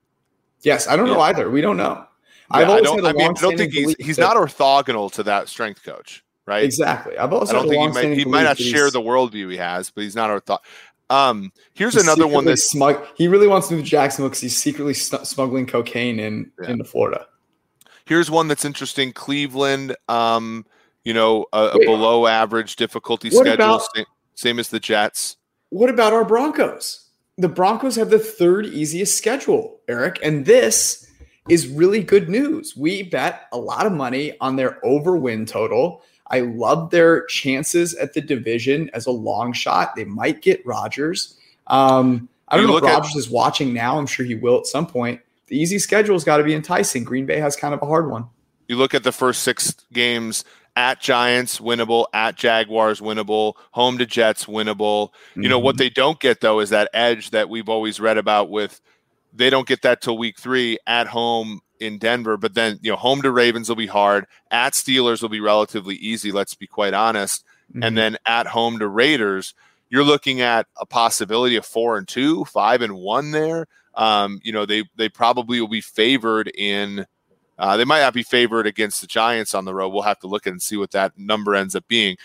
Yes, 0.62 0.88
I 0.88 0.96
don't 0.96 1.08
yeah. 1.08 1.16
know 1.16 1.22
either. 1.22 1.50
We 1.50 1.60
don't 1.60 1.76
know. 1.76 2.06
I've 2.52 2.70
always 2.70 2.82
I 2.88 2.96
don't, 2.96 3.06
I 3.06 3.14
mean, 3.14 3.30
I 3.30 3.42
don't 3.42 3.58
think 3.58 3.74
he's 3.74 3.96
he's 4.00 4.18
not 4.18 4.38
orthogonal 4.38 5.12
to 5.14 5.24
that 5.24 5.50
strength 5.50 5.84
coach, 5.84 6.24
right? 6.46 6.64
Exactly. 6.64 7.18
I've 7.18 7.34
also 7.34 7.58
I 7.58 7.66
don't 7.66 7.70
think 7.70 7.82
he 7.82 8.08
might 8.08 8.18
he 8.20 8.26
might 8.26 8.44
not 8.44 8.58
share 8.58 8.92
the 8.92 9.02
worldview 9.02 9.50
he 9.52 9.58
has, 9.58 9.90
but 9.90 10.04
he's 10.04 10.16
not 10.16 10.30
ortho. 10.30 10.60
Um, 11.10 11.52
here's 11.74 11.96
another 11.96 12.28
one 12.28 12.46
that 12.46 12.58
smug. 12.58 13.04
He 13.16 13.28
really 13.28 13.48
wants 13.48 13.68
to 13.68 13.76
move 13.76 13.84
to 13.84 13.90
Jacksonville 13.90 14.30
because 14.30 14.42
he's 14.42 14.58
secretly 14.58 14.94
smuggling 14.94 15.66
cocaine 15.66 16.20
in 16.20 16.52
yeah. 16.62 16.70
into 16.70 16.86
Florida. 16.86 17.26
Here's 18.06 18.30
one 18.30 18.48
that's 18.48 18.64
interesting. 18.64 19.12
Cleveland, 19.12 19.96
um, 20.08 20.66
you 21.04 21.14
know, 21.14 21.48
a, 21.52 21.72
a 21.74 21.80
below 21.80 22.28
average 22.28 22.76
difficulty 22.76 23.30
schedule, 23.30 23.54
about, 23.54 23.82
same, 24.42 24.60
as 24.60 24.70
the 24.70 24.80
Jets. 24.80 25.38
What 25.70 25.90
about 25.90 26.14
our 26.14 26.26
Broncos? 26.26 27.08
The 27.38 27.48
Broncos 27.48 27.96
have 27.96 28.10
the 28.10 28.20
third 28.20 28.66
easiest 28.66 29.18
schedule, 29.18 29.80
Eric, 29.88 30.20
and 30.22 30.46
this 30.46 31.10
is 31.50 31.68
really 31.68 32.04
good 32.04 32.30
news. 32.30 32.76
We 32.76 33.04
bet 33.04 33.48
a 33.52 33.58
lot 33.58 33.86
of 33.86 33.94
money 33.94 34.38
on 34.42 34.58
their 34.58 34.84
over 34.86 35.16
win 35.16 35.46
total. 35.46 36.04
I 36.28 36.42
love 36.42 36.92
their 36.92 37.26
chances 37.26 37.94
at 37.96 38.14
the 38.14 38.22
division 38.22 38.90
as 38.94 39.06
a 39.06 39.12
long 39.12 39.54
shot. 39.54 39.96
They 39.96 40.06
might 40.06 40.42
get 40.42 40.66
Rodgers. 40.66 41.38
Um, 41.68 42.30
I 42.48 42.58
don't 42.58 42.66
you 42.66 42.72
know 42.72 42.78
if 42.78 42.84
Rodgers 42.84 43.16
at- 43.16 43.20
is 43.20 43.30
watching 43.30 43.74
now. 43.74 43.98
I'm 43.98 44.08
sure 44.08 44.26
he 44.26 44.36
will 44.36 44.60
at 44.60 44.66
some 44.66 44.88
point. 44.88 45.22
The 45.48 45.58
easy 45.58 45.80
schedule's 45.80 46.24
got 46.24 46.38
to 46.38 46.44
be 46.44 46.54
enticing. 46.54 47.04
Green 47.04 47.26
Bay 47.26 47.40
has 47.40 47.56
kind 47.56 47.74
of 47.74 47.82
a 47.82 47.86
hard 47.86 48.10
one. 48.10 48.28
You 48.68 48.78
look 48.78 48.94
at 48.94 49.04
the 49.04 49.12
first 49.12 49.44
six 49.44 49.76
games 49.92 50.46
at 50.76 51.02
Giants, 51.02 51.60
winnable, 51.60 52.06
at 52.14 52.36
Jaguars, 52.36 53.02
winnable, 53.02 53.54
home 53.72 53.98
to 53.98 54.06
Jets, 54.06 54.46
winnable. 54.46 55.10
Mm-hmm. 55.10 55.44
You 55.44 55.50
know, 55.50 55.60
what 55.60 55.76
mm-hmm. 55.76 55.80
they 55.80 55.90
don't 55.90 56.20
get, 56.20 56.42
though, 56.42 56.60
is 56.60 56.70
that 56.70 56.90
edge 56.94 57.32
that 57.32 57.50
we've 57.50 57.70
always 57.70 58.00
read 58.00 58.18
about 58.18 58.50
with 58.50 58.82
they 59.34 59.50
don't 59.50 59.68
get 59.68 59.82
that 59.84 60.02
till 60.02 60.18
week 60.18 60.38
three 60.38 60.78
at 60.86 61.08
home 61.08 61.62
in 61.80 61.98
Denver. 61.98 62.38
But 62.38 62.54
then, 62.54 62.80
you 62.82 62.92
know, 62.92 62.98
home 62.98 63.22
to 63.22 63.32
Ravens 63.32 63.70
will 63.70 63.76
be 63.76 63.88
hard. 63.88 64.26
At 64.50 64.74
Steelers 64.74 65.22
will 65.22 65.30
be 65.30 65.40
relatively 65.40 65.96
easy, 65.96 66.32
let's 66.32 66.56
be 66.56 66.68
quite 66.68 66.94
honest. 66.94 67.44
Mm-hmm. 67.72 67.84
And 67.84 67.98
then 67.98 68.18
at 68.26 68.48
home 68.48 68.80
to 68.80 68.88
Raiders, 68.88 69.54
you're 69.90 70.04
looking 70.04 70.42
at 70.42 70.68
a 70.78 70.86
possibility 70.86 71.56
of 71.56 71.66
four 71.66 71.98
and 71.98 72.08
two, 72.08 72.46
five 72.46 72.82
and 72.82 72.96
one 72.96 73.32
there. 73.32 73.68
Um, 73.94 74.40
you 74.44 74.54
know, 74.54 74.66
they 74.66 74.86
they 74.96 75.10
probably 75.10 75.60
will 75.60 75.68
be 75.68 75.82
favored 75.82 76.48
in 76.48 77.06
uh, 77.58 77.78
they 77.78 77.86
might 77.86 78.02
not 78.02 78.14
be 78.14 78.24
favored 78.24 78.68
against 78.68 79.02
the 79.02 79.08
Giants 79.08 79.54
on 79.54 79.66
the 79.66 79.74
road. 79.74 79.90
We'll 79.90 80.02
have 80.04 80.20
to 80.20 80.28
look 80.28 80.48
at 80.48 80.52
and 80.54 80.62
see 80.62 80.78
what 80.78 80.92
that 80.92 81.18
number 81.18 81.56
ends 81.56 81.76
up 81.76 81.88
being. 81.88 82.18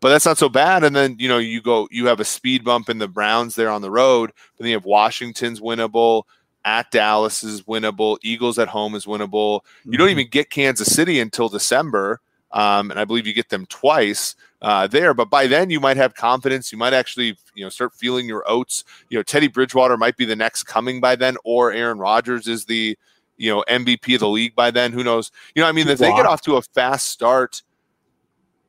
But 0.00 0.10
that's 0.10 0.26
not 0.26 0.38
so 0.38 0.48
bad. 0.48 0.84
And 0.84 0.94
then, 0.94 1.16
you 1.18 1.28
know, 1.28 1.38
you 1.38 1.62
go, 1.62 1.88
you 1.90 2.06
have 2.06 2.20
a 2.20 2.24
speed 2.24 2.62
bump 2.62 2.88
in 2.90 2.98
the 2.98 3.08
Browns 3.08 3.54
there 3.54 3.70
on 3.70 3.82
the 3.82 3.90
road, 3.90 4.32
but 4.56 4.62
then 4.62 4.68
you 4.68 4.76
have 4.76 4.84
Washington's 4.84 5.60
winnable 5.60 6.24
at 6.64 6.90
Dallas 6.90 7.42
is 7.44 7.62
winnable. 7.62 8.18
Eagles 8.22 8.58
at 8.58 8.68
home 8.68 8.94
is 8.94 9.04
winnable. 9.04 9.60
You 9.84 9.98
don't 9.98 10.08
mm-hmm. 10.08 10.20
even 10.20 10.30
get 10.30 10.50
Kansas 10.50 10.88
City 10.94 11.20
until 11.20 11.48
December. 11.48 12.20
Um, 12.52 12.90
and 12.90 13.00
I 13.00 13.04
believe 13.04 13.26
you 13.26 13.34
get 13.34 13.48
them 13.48 13.66
twice 13.66 14.36
uh, 14.62 14.86
there. 14.86 15.12
But 15.12 15.28
by 15.28 15.46
then, 15.46 15.70
you 15.70 15.80
might 15.80 15.96
have 15.96 16.14
confidence. 16.14 16.70
You 16.70 16.78
might 16.78 16.92
actually, 16.92 17.36
you 17.54 17.64
know, 17.64 17.68
start 17.68 17.92
feeling 17.94 18.26
your 18.26 18.44
oats. 18.46 18.84
You 19.10 19.18
know, 19.18 19.22
Teddy 19.22 19.48
Bridgewater 19.48 19.96
might 19.96 20.16
be 20.16 20.24
the 20.24 20.36
next 20.36 20.62
coming 20.62 21.00
by 21.00 21.16
then, 21.16 21.36
or 21.44 21.72
Aaron 21.72 21.98
Rodgers 21.98 22.46
is 22.46 22.64
the, 22.64 22.96
you 23.36 23.50
know, 23.50 23.64
MVP 23.68 24.14
of 24.14 24.20
the 24.20 24.28
league 24.28 24.54
by 24.54 24.70
then. 24.70 24.92
Who 24.92 25.04
knows? 25.04 25.30
You 25.54 25.62
know, 25.62 25.68
I 25.68 25.72
mean, 25.72 25.88
if 25.88 25.98
they 25.98 26.10
get 26.10 26.26
off 26.26 26.42
to 26.42 26.56
a 26.56 26.62
fast 26.62 27.08
start, 27.08 27.62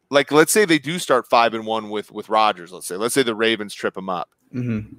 like 0.09 0.31
let's 0.31 0.51
say 0.51 0.65
they 0.65 0.79
do 0.79 0.99
start 0.99 1.27
five 1.27 1.53
and 1.53 1.65
one 1.65 1.89
with 1.89 2.11
with 2.11 2.29
Rodgers. 2.29 2.71
Let's 2.71 2.87
say, 2.87 2.95
let's 2.95 3.13
say 3.13 3.23
the 3.23 3.35
Ravens 3.35 3.73
trip 3.73 3.93
them 3.93 4.09
up. 4.09 4.29
Mm-hmm. 4.53 4.97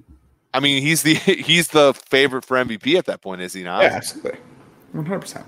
I 0.53 0.59
mean, 0.59 0.81
he's 0.81 1.03
the 1.03 1.13
he's 1.15 1.69
the 1.69 1.93
favorite 1.93 2.45
for 2.45 2.57
MVP 2.57 2.97
at 2.97 3.05
that 3.05 3.21
point, 3.21 3.41
is 3.41 3.53
he 3.53 3.63
not? 3.63 3.83
Yeah, 3.83 3.93
absolutely, 3.93 4.39
one 4.91 5.05
hundred 5.05 5.21
percent, 5.21 5.45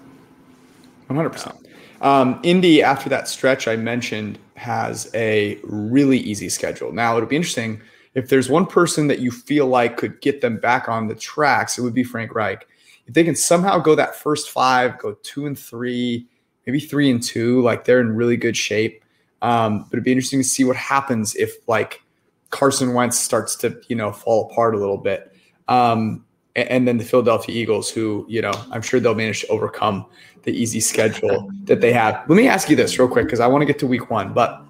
one 1.07 1.15
hundred 1.17 1.31
percent. 1.31 1.55
Um, 2.01 2.39
Indy, 2.43 2.81
after 2.81 3.09
that 3.09 3.27
stretch 3.27 3.67
I 3.67 3.75
mentioned, 3.75 4.39
has 4.55 5.09
a 5.13 5.59
really 5.63 6.17
easy 6.17 6.47
schedule. 6.47 6.93
Now 6.93 7.17
it'll 7.17 7.27
be 7.27 7.35
interesting 7.35 7.81
if 8.13 8.29
there's 8.29 8.49
one 8.49 8.65
person 8.65 9.07
that 9.07 9.19
you 9.19 9.31
feel 9.31 9.67
like 9.67 9.97
could 9.97 10.21
get 10.21 10.41
them 10.41 10.57
back 10.57 10.87
on 10.87 11.07
the 11.07 11.15
tracks. 11.15 11.77
It 11.77 11.81
would 11.81 11.93
be 11.93 12.03
Frank 12.03 12.33
Reich. 12.33 12.67
If 13.09 13.15
they 13.15 13.23
can 13.23 13.35
somehow 13.35 13.79
go 13.79 13.95
that 13.95 14.15
first 14.15 14.51
five, 14.51 14.99
go 14.99 15.15
two 15.23 15.47
and 15.47 15.57
three, 15.57 16.27
maybe 16.67 16.79
three 16.79 17.09
and 17.09 17.21
two, 17.21 17.59
like 17.63 17.83
they're 17.83 18.01
in 18.01 18.15
really 18.15 18.37
good 18.37 18.55
shape. 18.55 19.03
Um, 19.41 19.79
but 19.85 19.93
it'd 19.93 20.03
be 20.03 20.11
interesting 20.11 20.41
to 20.41 20.47
see 20.47 20.63
what 20.63 20.75
happens 20.75 21.35
if 21.35 21.55
like 21.67 22.03
Carson 22.51 22.93
Wentz 22.93 23.17
starts 23.17 23.55
to 23.57 23.81
you 23.87 23.95
know 23.95 24.11
fall 24.11 24.51
apart 24.51 24.75
a 24.75 24.77
little 24.77 24.99
bit. 24.99 25.35
Um, 25.67 26.23
and 26.55 26.87
then 26.87 26.99
the 26.99 27.03
Philadelphia 27.03 27.55
Eagles, 27.55 27.89
who 27.89 28.27
you 28.29 28.43
know 28.43 28.53
I'm 28.69 28.83
sure 28.83 28.99
they'll 28.99 29.15
manage 29.15 29.41
to 29.41 29.47
overcome 29.47 30.05
the 30.43 30.51
easy 30.51 30.79
schedule 30.79 31.49
that 31.63 31.81
they 31.81 31.91
have. 31.91 32.23
Let 32.29 32.35
me 32.35 32.47
ask 32.47 32.69
you 32.69 32.75
this 32.75 32.99
real 32.99 33.07
quick 33.07 33.25
because 33.25 33.39
I 33.39 33.47
want 33.47 33.63
to 33.63 33.65
get 33.65 33.79
to 33.79 33.87
Week 33.87 34.11
One, 34.11 34.33
but 34.33 34.63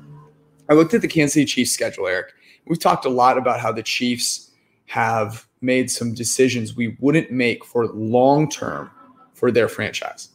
I 0.69 0.75
looked 0.75 0.93
at 0.93 1.01
the 1.01 1.09
Kansas 1.09 1.33
City 1.33 1.45
Chiefs 1.45 1.71
schedule, 1.71 2.07
Eric. 2.07 2.31
We've 2.67 2.79
talked 2.79 3.03
a 3.03 3.09
lot 3.09 3.37
about 3.37 3.59
how 3.59 3.73
the 3.73 3.83
Chiefs 3.83 4.51
have 4.85 5.45
made 5.61 5.91
some 5.91 6.13
decisions 6.13 6.75
we 6.75 6.95
wouldn't 6.99 7.31
make 7.31 7.65
for 7.65 7.87
long 7.87 8.49
term 8.49 8.91
for 9.33 9.51
their 9.51 9.67
franchise. 9.67 10.29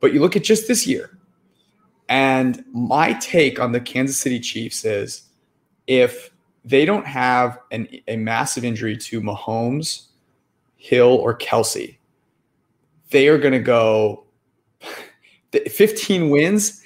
But 0.00 0.12
you 0.12 0.20
look 0.20 0.36
at 0.36 0.44
just 0.44 0.68
this 0.68 0.86
year, 0.86 1.18
and 2.08 2.64
my 2.72 3.14
take 3.14 3.60
on 3.60 3.72
the 3.72 3.80
Kansas 3.80 4.16
City 4.16 4.40
Chiefs 4.40 4.84
is 4.84 5.24
if 5.86 6.30
they 6.64 6.84
don't 6.84 7.06
have 7.06 7.58
an, 7.70 7.88
a 8.06 8.16
massive 8.16 8.64
injury 8.64 8.96
to 8.96 9.20
Mahomes, 9.20 10.06
Hill, 10.76 11.08
or 11.08 11.36
Kelce, 11.36 11.96
they 13.10 13.28
are 13.28 13.38
going 13.38 13.52
to 13.52 13.58
go 13.58 14.24
15 15.52 16.30
wins 16.30 16.82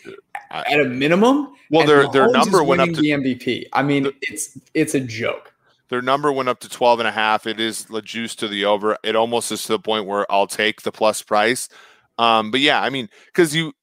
at 0.50 0.80
a 0.80 0.84
minimum. 0.84 1.54
Well, 1.70 1.86
their 1.86 2.08
their 2.10 2.30
number 2.30 2.62
went 2.62 2.82
up 2.82 2.90
to 2.90 3.00
the 3.00 3.10
MVP. 3.10 3.66
I 3.72 3.82
mean, 3.82 4.04
the, 4.04 4.14
it's 4.22 4.58
it's 4.74 4.94
a 4.94 5.00
joke. 5.00 5.51
Their 5.92 6.00
number 6.00 6.32
went 6.32 6.48
up 6.48 6.58
to 6.60 6.70
12 6.70 7.00
and 7.00 7.06
a 7.06 7.12
half. 7.12 7.46
It 7.46 7.60
is 7.60 7.84
the 7.84 8.00
juice 8.00 8.34
to 8.36 8.48
the 8.48 8.64
over. 8.64 8.96
It 9.04 9.14
almost 9.14 9.52
is 9.52 9.62
to 9.64 9.72
the 9.72 9.78
point 9.78 10.06
where 10.06 10.24
I'll 10.32 10.46
take 10.46 10.80
the 10.80 10.90
plus 10.90 11.20
price. 11.20 11.68
Um, 12.16 12.50
but 12.50 12.60
yeah, 12.60 12.80
I 12.80 12.88
mean, 12.88 13.10
because 13.26 13.54
you 13.54 13.74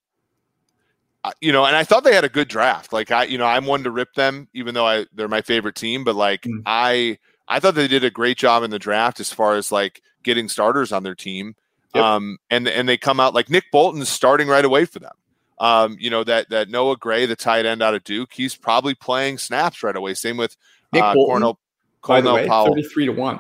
you 1.39 1.51
know, 1.51 1.65
and 1.65 1.75
I 1.75 1.83
thought 1.83 2.03
they 2.03 2.15
had 2.15 2.25
a 2.25 2.29
good 2.29 2.47
draft. 2.47 2.91
Like 2.91 3.11
I, 3.11 3.25
you 3.25 3.37
know, 3.37 3.45
I'm 3.45 3.67
one 3.67 3.83
to 3.83 3.91
rip 3.91 4.15
them, 4.15 4.47
even 4.55 4.73
though 4.73 4.87
I 4.87 5.05
they're 5.13 5.27
my 5.27 5.43
favorite 5.43 5.75
team. 5.75 6.03
But 6.03 6.15
like 6.15 6.41
mm. 6.41 6.63
I, 6.65 7.19
I 7.47 7.59
thought 7.59 7.75
they 7.75 7.87
did 7.87 8.03
a 8.03 8.09
great 8.09 8.39
job 8.39 8.63
in 8.63 8.71
the 8.71 8.79
draft 8.79 9.19
as 9.19 9.31
far 9.31 9.55
as 9.55 9.71
like 9.71 10.01
getting 10.23 10.49
starters 10.49 10.91
on 10.91 11.03
their 11.03 11.13
team. 11.13 11.55
Yep. 11.93 12.03
Um, 12.03 12.37
and 12.49 12.67
and 12.67 12.89
they 12.89 12.97
come 12.97 13.19
out 13.19 13.35
like 13.35 13.51
Nick 13.51 13.65
Bolton's 13.71 14.09
starting 14.09 14.47
right 14.47 14.65
away 14.65 14.85
for 14.85 14.97
them. 14.97 15.13
Um, 15.59 15.95
you 15.99 16.09
know 16.09 16.23
that 16.23 16.49
that 16.49 16.69
Noah 16.69 16.97
Gray, 16.97 17.27
the 17.27 17.35
tight 17.35 17.67
end 17.67 17.83
out 17.83 17.93
of 17.93 18.03
Duke, 18.03 18.33
he's 18.33 18.55
probably 18.55 18.95
playing 18.95 19.37
snaps 19.37 19.83
right 19.83 19.95
away. 19.95 20.15
Same 20.15 20.37
with 20.37 20.57
Nick 20.91 21.03
uh, 21.03 21.13
Bolton, 21.13 21.33
Cornell, 21.33 21.59
Cornell 22.01 22.35
way, 22.35 22.47
Powell. 22.47 22.67
Thirty-three 22.67 23.05
to 23.05 23.11
one. 23.11 23.39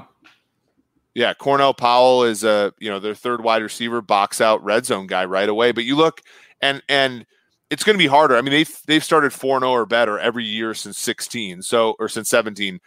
Yeah, 1.13 1.33
Cornell 1.33 1.73
Powell 1.73 2.23
is 2.23 2.43
a 2.43 2.73
you 2.79 2.89
know 2.89 2.99
their 2.99 3.15
third 3.15 3.43
wide 3.43 3.61
receiver, 3.61 4.01
box 4.01 4.41
out 4.41 4.63
red 4.63 4.85
zone 4.85 5.07
guy 5.07 5.25
right 5.25 5.49
away. 5.49 5.71
But 5.71 5.85
you 5.85 5.95
look 5.95 6.21
and 6.61 6.81
and 6.87 7.25
it's 7.69 7.83
going 7.83 7.95
to 7.95 8.03
be 8.03 8.07
harder. 8.07 8.35
I 8.35 8.41
mean, 8.41 8.51
they've 8.51 8.79
they've 8.87 9.03
started 9.03 9.33
four 9.33 9.59
zero 9.59 9.71
oh 9.71 9.73
or 9.75 9.85
better 9.85 10.17
every 10.19 10.45
year 10.45 10.73
since 10.73 10.97
sixteen, 10.97 11.61
so 11.61 11.95
or 11.99 12.09
since 12.09 12.29
seventeen. 12.29 12.79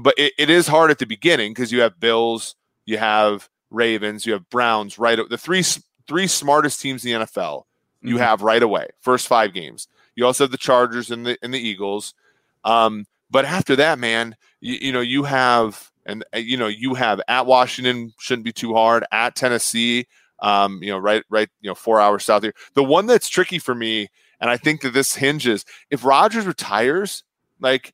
But 0.00 0.14
it, 0.18 0.32
it 0.38 0.50
is 0.50 0.66
hard 0.66 0.90
at 0.90 0.98
the 0.98 1.06
beginning 1.06 1.52
because 1.52 1.70
you 1.70 1.82
have 1.82 2.00
Bills, 2.00 2.56
you 2.84 2.98
have 2.98 3.48
Ravens, 3.70 4.26
you 4.26 4.32
have 4.32 4.48
Browns. 4.50 4.98
Right, 4.98 5.18
the 5.28 5.38
three 5.38 5.62
three 6.06 6.26
smartest 6.26 6.80
teams 6.80 7.04
in 7.04 7.20
the 7.20 7.26
NFL 7.26 7.64
you 8.04 8.16
mm-hmm. 8.16 8.22
have 8.22 8.42
right 8.42 8.62
away. 8.62 8.88
First 9.00 9.26
five 9.26 9.54
games. 9.54 9.88
You 10.14 10.26
also 10.26 10.44
have 10.44 10.50
the 10.50 10.58
Chargers 10.58 11.10
and 11.10 11.26
the 11.26 11.38
and 11.42 11.52
the 11.52 11.58
Eagles. 11.58 12.14
Um, 12.64 13.06
but 13.34 13.44
after 13.44 13.74
that, 13.74 13.98
man, 13.98 14.36
you, 14.60 14.74
you 14.80 14.92
know 14.92 15.00
you 15.00 15.24
have 15.24 15.90
and 16.06 16.24
uh, 16.32 16.38
you 16.38 16.56
know 16.56 16.68
you 16.68 16.94
have 16.94 17.20
at 17.26 17.46
Washington 17.46 18.12
shouldn't 18.20 18.44
be 18.44 18.52
too 18.52 18.74
hard 18.74 19.04
at 19.10 19.34
Tennessee. 19.34 20.06
Um, 20.38 20.80
you 20.80 20.90
know, 20.90 20.98
right, 20.98 21.24
right, 21.28 21.48
you 21.60 21.68
know, 21.68 21.74
four 21.74 22.00
hours 22.00 22.24
south 22.24 22.44
here. 22.44 22.54
The 22.74 22.84
one 22.84 23.06
that's 23.06 23.28
tricky 23.28 23.58
for 23.58 23.74
me, 23.74 24.08
and 24.40 24.50
I 24.50 24.56
think 24.56 24.82
that 24.82 24.92
this 24.92 25.16
hinges 25.16 25.64
if 25.90 26.04
Rodgers 26.04 26.46
retires, 26.46 27.24
like 27.58 27.92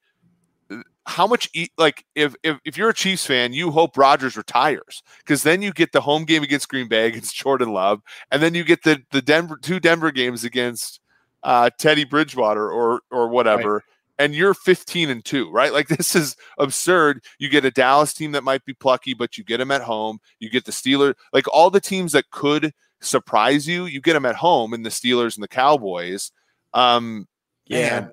how 1.06 1.26
much 1.26 1.48
like 1.78 2.04
if, 2.14 2.34
if 2.42 2.58
if 2.66 2.76
you're 2.76 2.90
a 2.90 2.94
Chiefs 2.94 3.24
fan, 3.24 3.54
you 3.54 3.70
hope 3.70 3.96
Rodgers 3.96 4.36
retires 4.36 5.02
because 5.20 5.42
then 5.42 5.62
you 5.62 5.72
get 5.72 5.92
the 5.92 6.02
home 6.02 6.24
game 6.24 6.42
against 6.42 6.68
Green 6.68 6.86
Bay 6.86 7.06
against 7.08 7.34
Jordan 7.34 7.72
Love, 7.72 8.02
and 8.30 8.42
then 8.42 8.52
you 8.52 8.62
get 8.62 8.82
the 8.82 9.02
the 9.10 9.22
Denver 9.22 9.56
two 9.56 9.80
Denver 9.80 10.10
games 10.10 10.44
against 10.44 11.00
uh, 11.42 11.70
Teddy 11.78 12.04
Bridgewater 12.04 12.70
or 12.70 13.00
or 13.10 13.28
whatever. 13.28 13.76
Right 13.76 13.84
and 14.20 14.34
you're 14.34 14.52
15 14.52 15.08
and 15.08 15.24
2, 15.24 15.50
right? 15.50 15.72
Like 15.72 15.88
this 15.96 16.14
is 16.14 16.36
absurd. 16.58 17.24
You 17.38 17.48
get 17.48 17.64
a 17.64 17.70
Dallas 17.70 18.12
team 18.12 18.32
that 18.32 18.44
might 18.44 18.64
be 18.64 18.74
plucky, 18.74 19.14
but 19.14 19.38
you 19.38 19.44
get 19.44 19.56
them 19.56 19.70
at 19.70 19.82
home. 19.82 20.18
You 20.38 20.50
get 20.50 20.66
the 20.66 20.72
Steelers, 20.72 21.14
like 21.32 21.48
all 21.48 21.70
the 21.70 21.80
teams 21.80 22.12
that 22.12 22.30
could 22.30 22.72
surprise 23.00 23.66
you, 23.66 23.86
you 23.86 24.00
get 24.00 24.12
them 24.12 24.26
at 24.26 24.36
home 24.36 24.74
in 24.74 24.82
the 24.82 24.90
Steelers 24.90 25.36
and 25.36 25.42
the 25.42 25.48
Cowboys. 25.48 26.32
Um, 26.74 27.26
yeah. 27.66 28.00
Man. 28.00 28.12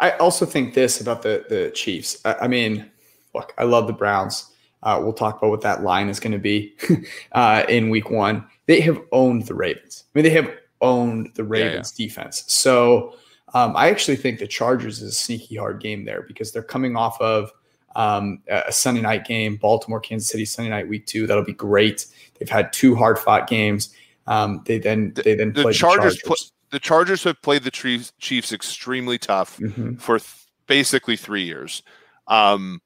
I 0.00 0.12
also 0.12 0.46
think 0.46 0.74
this 0.74 1.00
about 1.00 1.22
the 1.22 1.44
the 1.48 1.72
Chiefs. 1.72 2.20
I, 2.24 2.34
I 2.42 2.48
mean, 2.48 2.88
look, 3.34 3.52
I 3.58 3.64
love 3.64 3.88
the 3.88 3.92
Browns. 3.92 4.52
Uh, 4.84 5.00
we'll 5.02 5.12
talk 5.12 5.38
about 5.38 5.50
what 5.50 5.62
that 5.62 5.82
line 5.82 6.08
is 6.08 6.20
going 6.20 6.32
to 6.32 6.38
be 6.38 6.76
uh, 7.32 7.64
in 7.68 7.90
week 7.90 8.10
one. 8.10 8.46
They 8.66 8.80
have 8.82 9.00
owned 9.10 9.46
the 9.46 9.54
Ravens. 9.56 10.04
I 10.06 10.18
mean, 10.18 10.22
they 10.22 10.30
have 10.30 10.54
owned 10.80 11.32
the 11.34 11.42
Ravens 11.42 11.92
yeah, 11.96 12.04
yeah. 12.04 12.08
defense. 12.08 12.44
So 12.46 13.16
um, 13.54 13.76
I 13.76 13.88
actually 13.88 14.16
think 14.16 14.38
the 14.38 14.46
Chargers 14.46 15.00
is 15.02 15.10
a 15.10 15.14
sneaky 15.14 15.56
hard 15.56 15.80
game 15.80 16.04
there 16.04 16.22
because 16.22 16.52
they're 16.52 16.62
coming 16.62 16.96
off 16.96 17.20
of 17.20 17.50
um, 17.96 18.40
a 18.48 18.72
Sunday 18.72 19.00
night 19.00 19.26
game, 19.26 19.56
Baltimore, 19.56 20.00
Kansas 20.00 20.28
City, 20.28 20.44
Sunday 20.44 20.70
night 20.70 20.88
week 20.88 21.06
two. 21.06 21.26
That'll 21.26 21.44
be 21.44 21.52
great. 21.52 22.06
They've 22.38 22.48
had 22.48 22.72
two 22.72 22.94
hard 22.94 23.18
fought 23.18 23.48
games. 23.48 23.94
Um, 24.26 24.62
they 24.66 24.78
then 24.78 25.12
they 25.14 25.34
then 25.34 25.52
the, 25.52 25.64
the 25.64 25.72
Chargers. 25.72 26.14
The 26.14 26.20
Chargers. 26.20 26.22
Pl- 26.22 26.54
the 26.70 26.78
Chargers 26.78 27.24
have 27.24 27.40
played 27.40 27.62
the 27.62 27.70
Chiefs 27.70 28.52
extremely 28.52 29.16
tough 29.16 29.56
mm-hmm. 29.56 29.94
for 29.94 30.18
th- 30.18 30.46
basically 30.66 31.16
three 31.16 31.44
years. 31.44 31.82
Um, 32.26 32.82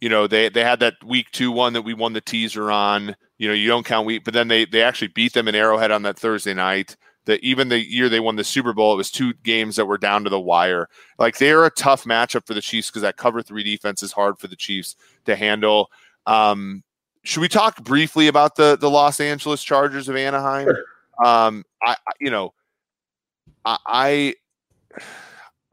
you 0.00 0.08
know 0.08 0.26
they 0.26 0.48
they 0.48 0.64
had 0.64 0.80
that 0.80 0.94
week 1.04 1.30
two 1.30 1.52
one 1.52 1.74
that 1.74 1.82
we 1.82 1.92
won 1.92 2.14
the 2.14 2.22
teaser 2.22 2.70
on. 2.70 3.14
You 3.36 3.48
know 3.48 3.54
you 3.54 3.68
don't 3.68 3.84
count 3.84 4.06
week, 4.06 4.24
but 4.24 4.34
then 4.34 4.48
they 4.48 4.64
they 4.64 4.82
actually 4.82 5.08
beat 5.08 5.34
them 5.34 5.48
in 5.48 5.54
Arrowhead 5.54 5.90
on 5.90 6.02
that 6.02 6.18
Thursday 6.18 6.54
night 6.54 6.96
that 7.26 7.42
even 7.44 7.68
the 7.68 7.78
year 7.78 8.08
they 8.08 8.20
won 8.20 8.36
the 8.36 8.44
Super 8.44 8.72
Bowl, 8.72 8.92
it 8.92 8.96
was 8.96 9.10
two 9.10 9.34
games 9.42 9.76
that 9.76 9.86
were 9.86 9.98
down 9.98 10.24
to 10.24 10.30
the 10.30 10.40
wire. 10.40 10.88
Like 11.18 11.38
they're 11.38 11.64
a 11.64 11.70
tough 11.70 12.04
matchup 12.04 12.46
for 12.46 12.54
the 12.54 12.60
Chiefs 12.60 12.88
because 12.88 13.02
that 13.02 13.16
cover 13.16 13.42
three 13.42 13.62
defense 13.62 14.02
is 14.02 14.12
hard 14.12 14.38
for 14.38 14.48
the 14.48 14.56
Chiefs 14.56 14.96
to 15.26 15.36
handle. 15.36 15.90
Um, 16.26 16.82
should 17.22 17.40
we 17.40 17.48
talk 17.48 17.82
briefly 17.84 18.28
about 18.28 18.56
the 18.56 18.76
the 18.76 18.90
Los 18.90 19.20
Angeles 19.20 19.62
Chargers 19.62 20.08
of 20.08 20.16
Anaheim? 20.16 20.66
Sure. 20.66 20.84
Um, 21.24 21.64
I, 21.82 21.96
you 22.18 22.30
know, 22.30 22.54
I, 23.64 23.78
I 23.86 24.34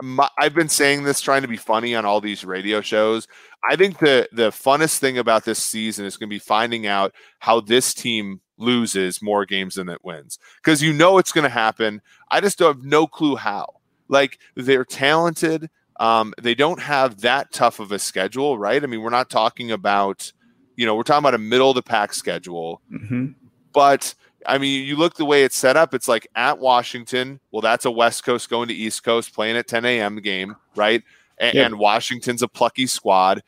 my, 0.01 0.29
I've 0.37 0.53
been 0.53 0.69
saying 0.69 1.03
this 1.03 1.21
trying 1.21 1.41
to 1.41 1.47
be 1.47 1.57
funny 1.57 1.95
on 1.95 2.05
all 2.05 2.21
these 2.21 2.45
radio 2.45 2.81
shows. 2.81 3.27
I 3.67 3.75
think 3.75 3.99
the 3.99 4.27
the 4.31 4.49
funnest 4.49 4.99
thing 4.99 5.17
about 5.17 5.45
this 5.45 5.59
season 5.59 6.05
is 6.05 6.17
going 6.17 6.29
to 6.29 6.35
be 6.35 6.39
finding 6.39 6.85
out 6.85 7.13
how 7.39 7.61
this 7.61 7.93
team 7.93 8.41
loses 8.57 9.21
more 9.21 9.45
games 9.45 9.75
than 9.75 9.89
it 9.89 10.03
wins 10.03 10.39
because 10.57 10.81
you 10.81 10.93
know 10.93 11.17
it's 11.17 11.31
going 11.31 11.43
to 11.43 11.49
happen. 11.49 12.01
I 12.29 12.41
just 12.41 12.59
have 12.59 12.83
no 12.83 13.07
clue 13.07 13.35
how. 13.35 13.75
Like 14.07 14.39
they're 14.55 14.85
talented. 14.85 15.69
Um, 15.99 16.33
they 16.41 16.55
don't 16.55 16.81
have 16.81 17.21
that 17.21 17.51
tough 17.51 17.79
of 17.79 17.91
a 17.91 17.99
schedule, 17.99 18.57
right? 18.57 18.83
I 18.83 18.87
mean, 18.87 19.01
we're 19.01 19.09
not 19.09 19.29
talking 19.29 19.71
about, 19.71 20.31
you 20.75 20.85
know, 20.85 20.95
we're 20.95 21.03
talking 21.03 21.23
about 21.23 21.33
a 21.33 21.39
middle 21.39 21.69
of 21.69 21.75
the 21.75 21.81
pack 21.81 22.13
schedule, 22.13 22.81
mm-hmm. 22.91 23.29
but 23.73 24.13
I 24.45 24.59
mean, 24.59 24.85
you 24.85 24.95
look 24.95 25.15
the 25.15 25.25
way 25.25 25.43
it's 25.43 25.57
set 25.57 25.75
up. 25.75 25.93
It's 25.93 26.07
like 26.07 26.27
at 26.35 26.59
Washington. 26.59 27.39
Well, 27.51 27.61
that's 27.61 27.85
a 27.85 27.91
West 27.91 28.23
Coast 28.23 28.49
going 28.49 28.67
to 28.69 28.73
East 28.73 29.03
Coast 29.03 29.33
playing 29.33 29.57
at 29.57 29.67
10 29.67 29.85
a.m. 29.85 30.17
game, 30.17 30.55
right? 30.75 31.03
And, 31.39 31.55
yep. 31.55 31.65
and 31.65 31.79
Washington's 31.79 32.43
a 32.43 32.47
plucky 32.47 32.87
squad. 32.87 33.43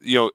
You 0.00 0.18
know, 0.18 0.30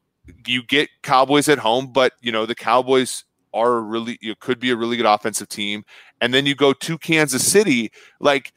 you 0.45 0.63
get 0.63 0.89
Cowboys 1.01 1.47
at 1.47 1.59
home, 1.59 1.91
but 1.91 2.13
you 2.21 2.31
know 2.31 2.45
the 2.45 2.55
Cowboys 2.55 3.23
are 3.55 3.81
really 3.81 4.19
you 4.21 4.35
could 4.35 4.59
be 4.59 4.69
a 4.69 4.75
really 4.75 4.97
good 4.97 5.05
offensive 5.05 5.49
team. 5.49 5.83
And 6.21 6.33
then 6.33 6.45
you 6.45 6.53
go 6.53 6.73
to 6.73 6.97
Kansas 6.97 7.49
City, 7.49 7.91
like 8.19 8.53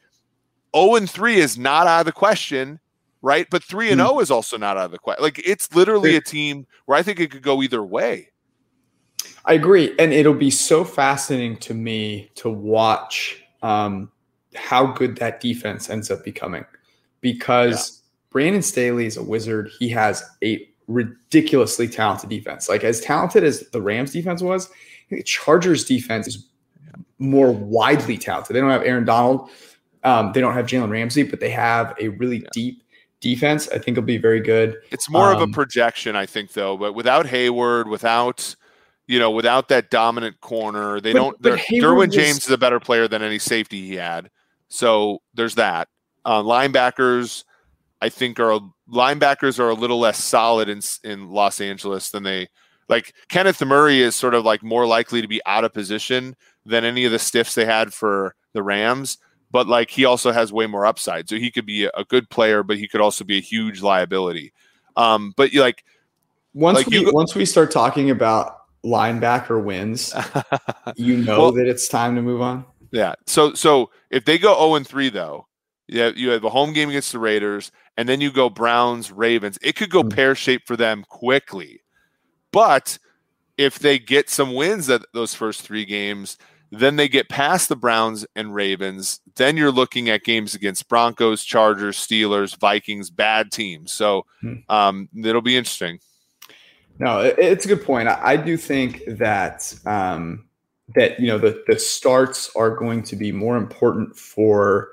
0 0.75 0.95
and 0.95 1.09
3 1.09 1.35
is 1.37 1.57
not 1.57 1.87
out 1.87 2.01
of 2.01 2.05
the 2.05 2.11
question, 2.11 2.79
right? 3.21 3.47
But 3.49 3.63
3 3.63 3.91
and 3.91 3.99
0 3.99 4.13
mm. 4.13 4.21
is 4.21 4.29
also 4.29 4.57
not 4.57 4.77
out 4.77 4.85
of 4.85 4.91
the 4.91 4.99
question. 4.99 5.23
Like 5.23 5.39
it's 5.39 5.73
literally 5.73 6.15
a 6.15 6.21
team 6.21 6.67
where 6.85 6.97
I 6.97 7.01
think 7.01 7.19
it 7.19 7.31
could 7.31 7.41
go 7.41 7.63
either 7.63 7.83
way. 7.83 8.29
I 9.45 9.53
agree. 9.53 9.95
And 9.97 10.13
it'll 10.13 10.33
be 10.33 10.51
so 10.51 10.83
fascinating 10.83 11.57
to 11.57 11.73
me 11.73 12.29
to 12.35 12.49
watch 12.49 13.41
um, 13.63 14.11
how 14.53 14.87
good 14.87 15.17
that 15.17 15.39
defense 15.39 15.89
ends 15.89 16.11
up 16.11 16.23
becoming 16.23 16.65
because 17.21 18.01
yeah. 18.01 18.09
Brandon 18.31 18.61
Staley 18.61 19.05
is 19.05 19.17
a 19.17 19.23
wizard. 19.23 19.71
He 19.79 19.89
has 19.89 20.23
a 20.43 20.67
ridiculously 20.87 21.87
talented 21.87 22.29
defense. 22.29 22.67
Like 22.67 22.83
as 22.83 22.99
talented 22.99 23.43
as 23.43 23.61
the 23.69 23.81
Rams 23.81 24.11
defense 24.11 24.41
was, 24.41 24.69
the 25.09 25.23
Chargers 25.23 25.85
defense 25.85 26.27
is 26.27 26.45
more 27.17 27.51
widely 27.51 28.17
talented. 28.17 28.55
They 28.55 28.61
don't 28.61 28.69
have 28.69 28.83
Aaron 28.83 29.05
Donald. 29.05 29.49
Um, 30.03 30.31
they 30.33 30.39
don't 30.39 30.53
have 30.53 30.65
Jalen 30.65 30.89
Ramsey, 30.89 31.23
but 31.23 31.39
they 31.39 31.49
have 31.49 31.93
a 31.99 32.09
really 32.09 32.37
yeah. 32.37 32.49
deep 32.53 32.83
defense. 33.19 33.67
I 33.69 33.79
think 33.79 33.97
it'll 33.97 34.03
be 34.03 34.17
very 34.17 34.39
good. 34.39 34.77
It's 34.91 35.09
more 35.09 35.29
um, 35.29 35.35
of 35.35 35.41
a 35.41 35.43
um, 35.43 35.51
projection, 35.51 36.15
I 36.15 36.25
think, 36.25 36.53
though. 36.53 36.77
But 36.77 36.93
without 36.93 37.25
Hayward, 37.25 37.87
without 37.87 38.55
you 39.07 39.17
know, 39.17 39.31
without 39.31 39.69
that 39.69 39.89
dominant 39.89 40.39
corner, 40.39 41.01
they 41.01 41.13
but, 41.13 41.19
don't. 41.19 41.41
But 41.41 41.59
Derwin 41.59 42.11
James 42.11 42.45
is 42.45 42.51
a 42.51 42.57
better 42.57 42.79
player 42.79 43.07
than 43.07 43.23
any 43.23 43.39
safety 43.39 43.87
he 43.87 43.95
had. 43.95 44.29
So 44.69 45.23
there's 45.33 45.55
that. 45.55 45.87
Uh, 46.23 46.43
linebackers, 46.43 47.43
I 48.01 48.09
think, 48.09 48.39
are 48.39 48.59
linebackers 48.87 49.59
are 49.59 49.69
a 49.69 49.73
little 49.73 49.99
less 49.99 50.23
solid 50.23 50.69
in 50.69 50.81
in 51.03 51.29
Los 51.29 51.59
Angeles 51.59 52.11
than 52.11 52.21
they 52.21 52.49
like 52.89 53.13
Kenneth 53.29 53.63
Murray 53.63 54.01
is 54.01 54.15
sort 54.15 54.33
of 54.33 54.43
like 54.43 54.63
more 54.63 54.85
likely 54.85 55.21
to 55.21 55.27
be 55.27 55.41
out 55.45 55.63
of 55.63 55.73
position 55.73 56.35
than 56.65 56.83
any 56.83 57.05
of 57.05 57.11
the 57.11 57.19
stiffs 57.19 57.55
they 57.55 57.65
had 57.65 57.93
for 57.93 58.35
the 58.53 58.63
Rams. 58.63 59.17
But 59.51 59.67
like 59.67 59.89
he 59.89 60.05
also 60.05 60.31
has 60.31 60.51
way 60.51 60.67
more 60.67 60.85
upside, 60.85 61.29
so 61.29 61.37
he 61.37 61.49
could 61.49 61.65
be 61.65 61.85
a 61.85 62.03
good 62.07 62.29
player, 62.29 62.61
but 62.63 62.77
he 62.77 62.87
could 62.87 63.01
also 63.01 63.23
be 63.23 63.37
a 63.37 63.41
huge 63.41 63.81
liability. 63.81 64.53
Um, 64.95 65.33
but 65.37 65.53
you 65.53 65.61
like 65.61 65.83
once 66.53 66.77
like 66.77 66.87
we 66.87 66.99
you, 66.99 67.11
once 67.13 67.33
we 67.33 67.45
start 67.45 67.71
talking 67.71 68.11
about 68.11 68.57
linebacker 68.83 69.63
wins, 69.63 70.13
you 70.97 71.17
know 71.17 71.39
well, 71.39 71.51
that 71.53 71.67
it's 71.67 71.87
time 71.87 72.15
to 72.15 72.21
move 72.21 72.41
on. 72.41 72.65
Yeah. 72.91 73.15
So 73.25 73.53
so 73.53 73.89
if 74.11 74.25
they 74.25 74.37
go 74.37 74.49
zero 74.53 74.57
oh 74.59 74.75
and 74.75 74.87
three 74.87 75.09
though, 75.09 75.47
yeah, 75.87 76.11
you 76.15 76.29
have 76.29 76.43
a 76.43 76.49
home 76.49 76.73
game 76.73 76.89
against 76.89 77.11
the 77.11 77.19
Raiders, 77.19 77.71
and 77.97 78.07
then 78.07 78.21
you 78.21 78.31
go 78.31 78.51
Browns 78.51 79.11
Ravens. 79.11 79.57
It 79.63 79.75
could 79.75 79.89
go 79.89 80.01
mm-hmm. 80.01 80.09
pear 80.09 80.35
shaped 80.35 80.67
for 80.67 80.75
them 80.75 81.03
quickly. 81.09 81.81
But 82.51 82.97
if 83.57 83.79
they 83.79 83.99
get 83.99 84.29
some 84.29 84.53
wins 84.53 84.89
at 84.89 85.01
those 85.13 85.33
first 85.33 85.61
three 85.61 85.85
games, 85.85 86.37
then 86.71 86.95
they 86.95 87.07
get 87.07 87.29
past 87.29 87.69
the 87.69 87.75
Browns 87.75 88.25
and 88.35 88.53
Ravens. 88.53 89.19
Then 89.35 89.57
you're 89.57 89.71
looking 89.71 90.09
at 90.09 90.23
games 90.23 90.53
against 90.53 90.87
Broncos, 90.87 91.43
Chargers, 91.43 91.97
Steelers, 91.97 92.57
Vikings, 92.57 93.09
bad 93.09 93.51
teams. 93.51 93.91
So 93.91 94.25
hmm. 94.41 94.55
um, 94.69 95.09
it'll 95.23 95.41
be 95.41 95.57
interesting. 95.57 95.99
No, 96.99 97.19
it's 97.21 97.65
a 97.65 97.67
good 97.67 97.83
point. 97.83 98.09
I, 98.09 98.35
do 98.35 98.57
think 98.57 99.03
that 99.07 99.73
um, 99.85 100.45
that 100.95 101.17
you 101.19 101.27
know 101.27 101.37
the 101.37 101.63
the 101.65 101.79
starts 101.79 102.51
are 102.57 102.75
going 102.75 103.03
to 103.03 103.15
be 103.15 103.31
more 103.31 103.55
important 103.55 104.17
for 104.17 104.89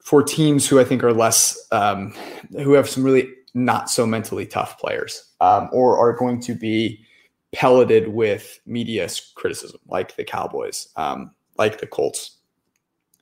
for 0.00 0.22
teams 0.22 0.68
who 0.68 0.78
I 0.78 0.84
think 0.84 1.02
are 1.02 1.12
less 1.12 1.58
um, 1.72 2.14
who 2.52 2.74
have 2.74 2.88
some 2.88 3.02
really 3.02 3.28
not 3.54 3.90
so 3.90 4.06
mentally 4.06 4.46
tough 4.46 4.78
players 4.78 5.27
um, 5.40 5.68
or 5.72 5.98
are 5.98 6.12
going 6.12 6.40
to 6.40 6.54
be 6.54 7.04
pelleted 7.52 8.08
with 8.08 8.60
media 8.66 9.08
criticism, 9.34 9.80
like 9.86 10.16
the 10.16 10.24
Cowboys, 10.24 10.88
um, 10.96 11.30
like 11.56 11.80
the 11.80 11.86
Colts. 11.86 12.36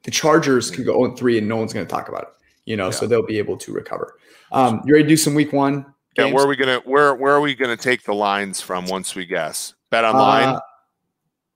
The 0.04 0.10
Chargers 0.10 0.70
can 0.70 0.84
go 0.84 1.04
0 1.04 1.16
3 1.16 1.38
and 1.38 1.48
no 1.48 1.56
one's 1.56 1.72
going 1.72 1.86
to 1.86 1.90
talk 1.90 2.08
about 2.08 2.22
it, 2.22 2.28
you 2.64 2.76
know, 2.76 2.86
yeah. 2.86 2.90
so 2.90 3.06
they'll 3.06 3.26
be 3.26 3.38
able 3.38 3.56
to 3.58 3.72
recover. 3.72 4.18
Um, 4.52 4.82
you 4.84 4.94
ready 4.94 5.04
to 5.04 5.08
do 5.08 5.16
some 5.16 5.34
week 5.34 5.52
one 5.52 5.84
Yeah, 6.16 6.32
where 6.32 6.44
are 6.44 6.48
we 6.48 6.56
gonna 6.56 6.80
where 6.84 7.14
where 7.14 7.34
are 7.34 7.40
we 7.40 7.54
gonna 7.54 7.76
take 7.76 8.04
the 8.04 8.14
lines 8.14 8.60
from 8.60 8.86
once 8.86 9.14
we 9.16 9.26
guess? 9.26 9.74
Bet 9.90 10.04
online. 10.04 10.48
Uh, 10.48 10.60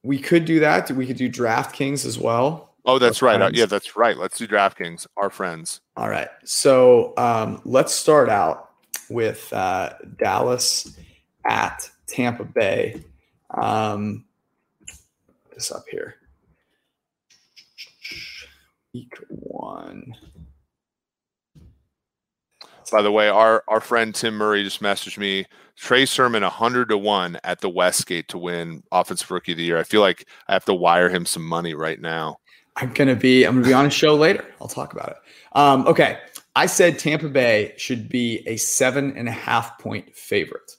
we 0.02 0.18
could 0.18 0.44
do 0.44 0.60
that. 0.60 0.90
We 0.90 1.06
could 1.06 1.16
do 1.16 1.30
DraftKings 1.30 2.04
as 2.04 2.18
well. 2.18 2.74
Oh, 2.84 2.98
that's 2.98 3.22
right. 3.22 3.40
Uh, 3.40 3.50
yeah, 3.52 3.66
that's 3.66 3.96
right. 3.96 4.16
Let's 4.16 4.38
do 4.38 4.48
DraftKings. 4.48 5.06
Our 5.16 5.30
friends. 5.30 5.80
All 5.96 6.08
right. 6.08 6.28
So 6.44 7.12
um, 7.16 7.60
let's 7.64 7.92
start 7.92 8.28
out 8.28 8.69
with 9.10 9.52
uh, 9.52 9.94
Dallas 10.18 10.96
at 11.44 11.90
Tampa 12.06 12.44
Bay. 12.44 13.02
Um, 13.50 14.24
this 15.54 15.70
up 15.72 15.84
here. 15.90 16.16
Week 18.94 19.14
one. 19.28 20.14
By 22.90 23.02
the 23.02 23.12
way, 23.12 23.28
our 23.28 23.62
our 23.68 23.80
friend 23.80 24.12
Tim 24.12 24.34
Murray 24.34 24.64
just 24.64 24.82
messaged 24.82 25.16
me. 25.16 25.46
Trey 25.76 26.04
Sermon 26.06 26.42
hundred 26.42 26.88
to 26.88 26.98
one 26.98 27.38
at 27.44 27.60
the 27.60 27.70
Westgate 27.70 28.28
to 28.28 28.38
win 28.38 28.82
Offensive 28.90 29.30
Rookie 29.30 29.52
of 29.52 29.58
the 29.58 29.64
Year. 29.64 29.78
I 29.78 29.84
feel 29.84 30.00
like 30.00 30.26
I 30.48 30.52
have 30.52 30.64
to 30.64 30.74
wire 30.74 31.08
him 31.08 31.24
some 31.24 31.46
money 31.46 31.74
right 31.74 32.00
now. 32.00 32.38
I'm 32.76 32.92
gonna 32.92 33.14
be 33.14 33.44
I'm 33.44 33.54
gonna 33.54 33.66
be 33.66 33.72
on 33.72 33.86
a 33.86 33.90
show 33.90 34.14
later. 34.14 34.44
I'll 34.60 34.68
talk 34.68 34.92
about 34.92 35.10
it. 35.10 35.16
Um, 35.52 35.86
okay, 35.86 36.18
I 36.56 36.66
said 36.66 36.98
Tampa 36.98 37.28
Bay 37.28 37.74
should 37.76 38.08
be 38.08 38.42
a 38.46 38.56
seven 38.56 39.16
and 39.16 39.28
a 39.28 39.32
half 39.32 39.78
point 39.78 40.14
favorite. 40.16 40.72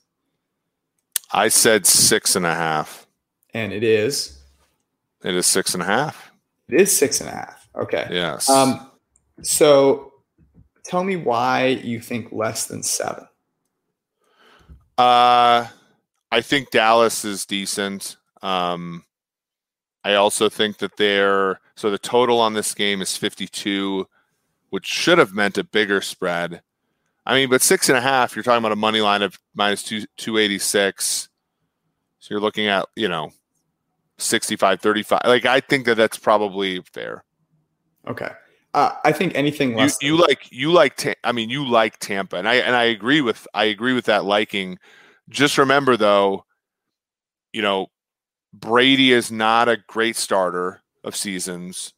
I 1.31 1.47
said 1.47 1.85
six 1.85 2.35
and 2.35 2.45
a 2.45 2.53
half, 2.53 3.07
and 3.53 3.71
it 3.71 3.83
is. 3.83 4.41
It 5.23 5.35
is 5.35 5.45
six 5.45 5.73
and 5.73 5.81
a 5.81 5.85
half. 5.85 6.31
It 6.67 6.81
is 6.81 6.95
six 6.95 7.21
and 7.21 7.29
a 7.29 7.33
half. 7.33 7.69
Okay. 7.75 8.07
Yes. 8.11 8.49
Um, 8.49 8.91
so 9.41 10.13
tell 10.83 11.03
me 11.03 11.15
why 11.15 11.67
you 11.67 11.99
think 12.01 12.31
less 12.31 12.67
than 12.67 12.83
seven. 12.83 13.27
Uh, 14.97 15.67
I 16.31 16.41
think 16.41 16.71
Dallas 16.71 17.23
is 17.23 17.45
decent. 17.45 18.17
Um, 18.41 19.05
I 20.03 20.15
also 20.15 20.49
think 20.49 20.77
that 20.79 20.97
they're 20.97 21.59
so 21.75 21.91
the 21.91 21.97
total 21.97 22.39
on 22.39 22.53
this 22.53 22.73
game 22.73 23.01
is 23.01 23.15
52, 23.17 24.07
which 24.71 24.87
should 24.87 25.19
have 25.19 25.33
meant 25.33 25.57
a 25.57 25.63
bigger 25.63 26.01
spread. 26.01 26.63
I 27.25 27.35
mean, 27.35 27.49
but 27.49 27.61
six 27.61 27.87
and 27.87 27.97
a 27.97 28.01
half, 28.01 28.35
you're 28.35 28.41
talking 28.41 28.57
about 28.57 28.71
a 28.71 28.77
money 28.77 29.01
line 29.01 29.21
of 29.21 29.37
minus 29.53 29.83
two, 29.83 30.05
286. 30.17 31.29
So 32.19 32.33
you're 32.33 32.41
looking 32.41 32.67
at, 32.67 32.87
you 32.95 33.07
know, 33.07 33.31
65, 34.17 34.81
35. 34.81 35.21
Like, 35.25 35.45
I 35.45 35.59
think 35.59 35.85
that 35.85 35.95
that's 35.95 36.17
probably 36.17 36.81
fair. 36.93 37.23
Okay. 38.07 38.31
Uh, 38.73 38.93
I 39.03 39.11
think 39.11 39.35
anything 39.35 39.75
less. 39.75 40.01
You, 40.01 40.15
you 40.15 40.21
like 40.21 40.51
you 40.51 40.71
like. 40.71 41.17
I 41.25 41.33
mean, 41.33 41.49
you 41.49 41.67
like 41.67 41.99
Tampa, 41.99 42.37
and 42.37 42.47
I 42.47 42.55
and 42.55 42.73
I 42.73 42.83
agree 42.83 43.19
with 43.19 43.45
I 43.53 43.65
agree 43.65 43.91
with 43.91 44.05
that 44.05 44.23
liking. 44.23 44.79
Just 45.27 45.57
remember, 45.57 45.97
though, 45.97 46.45
you 47.51 47.61
know, 47.61 47.87
Brady 48.53 49.11
is 49.11 49.29
not 49.29 49.67
a 49.67 49.77
great 49.87 50.15
starter 50.15 50.81
of 51.03 51.17
seasons. 51.17 51.93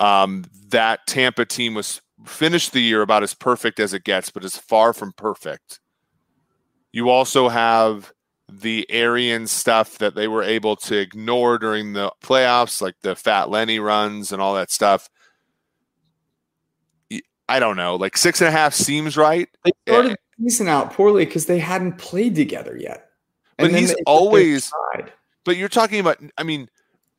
Um, 0.00 0.44
that 0.68 1.06
Tampa 1.06 1.44
team 1.44 1.74
was 1.74 2.00
finished 2.24 2.72
the 2.72 2.82
year 2.82 3.02
about 3.02 3.22
as 3.22 3.34
perfect 3.34 3.80
as 3.80 3.94
it 3.94 4.04
gets, 4.04 4.30
but 4.30 4.44
is 4.44 4.56
far 4.56 4.92
from 4.92 5.12
perfect. 5.12 5.80
You 6.92 7.10
also 7.10 7.48
have 7.48 8.12
the 8.50 8.86
Arian 8.90 9.46
stuff 9.46 9.98
that 9.98 10.14
they 10.14 10.26
were 10.26 10.42
able 10.42 10.76
to 10.76 10.96
ignore 10.96 11.58
during 11.58 11.92
the 11.92 12.12
playoffs, 12.22 12.80
like 12.80 12.94
the 13.02 13.14
Fat 13.14 13.50
Lenny 13.50 13.78
runs 13.78 14.32
and 14.32 14.40
all 14.40 14.54
that 14.54 14.70
stuff. 14.70 15.08
I 17.48 17.60
don't 17.60 17.76
know. 17.76 17.96
Like 17.96 18.16
six 18.16 18.40
and 18.40 18.48
a 18.48 18.50
half 18.50 18.74
seems 18.74 19.16
right. 19.16 19.48
They 19.64 19.72
started 19.86 20.12
the 20.12 20.50
season 20.50 20.68
out 20.68 20.92
poorly 20.92 21.24
because 21.24 21.46
they 21.46 21.58
hadn't 21.58 21.98
played 21.98 22.34
together 22.34 22.76
yet. 22.76 23.10
And 23.58 23.72
but 23.72 23.80
he's 23.80 23.94
always. 24.06 24.70
But 25.44 25.56
you're 25.56 25.70
talking 25.70 25.98
about. 25.98 26.18
I 26.36 26.42
mean, 26.42 26.68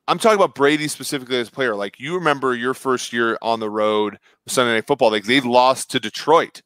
I'm 0.09 0.17
talking 0.17 0.37
about 0.37 0.55
Brady 0.55 0.87
specifically 0.87 1.37
as 1.37 1.49
a 1.49 1.51
player. 1.51 1.75
Like 1.75 1.99
you 1.99 2.15
remember 2.15 2.55
your 2.55 2.73
first 2.73 3.13
year 3.13 3.37
on 3.43 3.59
the 3.59 3.69
road 3.69 4.17
with 4.43 4.51
Sunday 4.51 4.73
Night 4.73 4.87
Football. 4.87 5.11
Like 5.11 5.25
they 5.25 5.39
lost 5.39 5.91
to 5.91 5.99
Detroit. 5.99 6.63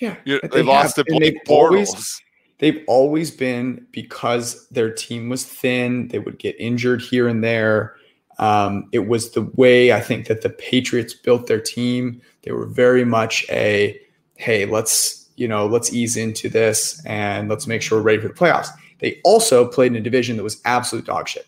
Yeah, 0.00 0.16
they, 0.24 0.40
they 0.48 0.62
lost 0.62 0.96
have. 0.96 1.04
to 1.06 1.12
Blake 1.12 1.44
Bortles. 1.46 2.20
they've 2.58 2.82
always 2.86 3.32
been 3.32 3.86
because 3.90 4.68
their 4.68 4.92
team 4.92 5.28
was 5.28 5.44
thin. 5.44 6.08
They 6.08 6.20
would 6.20 6.38
get 6.38 6.54
injured 6.60 7.02
here 7.02 7.26
and 7.26 7.42
there. 7.42 7.96
Um, 8.38 8.88
it 8.92 9.08
was 9.08 9.32
the 9.32 9.42
way 9.56 9.92
I 9.92 10.00
think 10.00 10.28
that 10.28 10.42
the 10.42 10.50
Patriots 10.50 11.12
built 11.12 11.48
their 11.48 11.60
team. 11.60 12.22
They 12.42 12.52
were 12.52 12.66
very 12.66 13.04
much 13.04 13.44
a, 13.50 14.00
hey, 14.36 14.64
let's 14.64 15.28
you 15.34 15.48
know 15.48 15.66
let's 15.66 15.92
ease 15.92 16.16
into 16.16 16.48
this 16.48 17.04
and 17.04 17.48
let's 17.48 17.66
make 17.66 17.82
sure 17.82 17.98
we're 17.98 18.04
ready 18.04 18.22
for 18.22 18.28
the 18.28 18.34
playoffs. 18.34 18.68
They 19.00 19.20
also 19.24 19.66
played 19.66 19.90
in 19.90 19.96
a 19.96 20.00
division 20.00 20.36
that 20.36 20.44
was 20.44 20.60
absolute 20.64 21.04
dog 21.04 21.26
shit. 21.28 21.46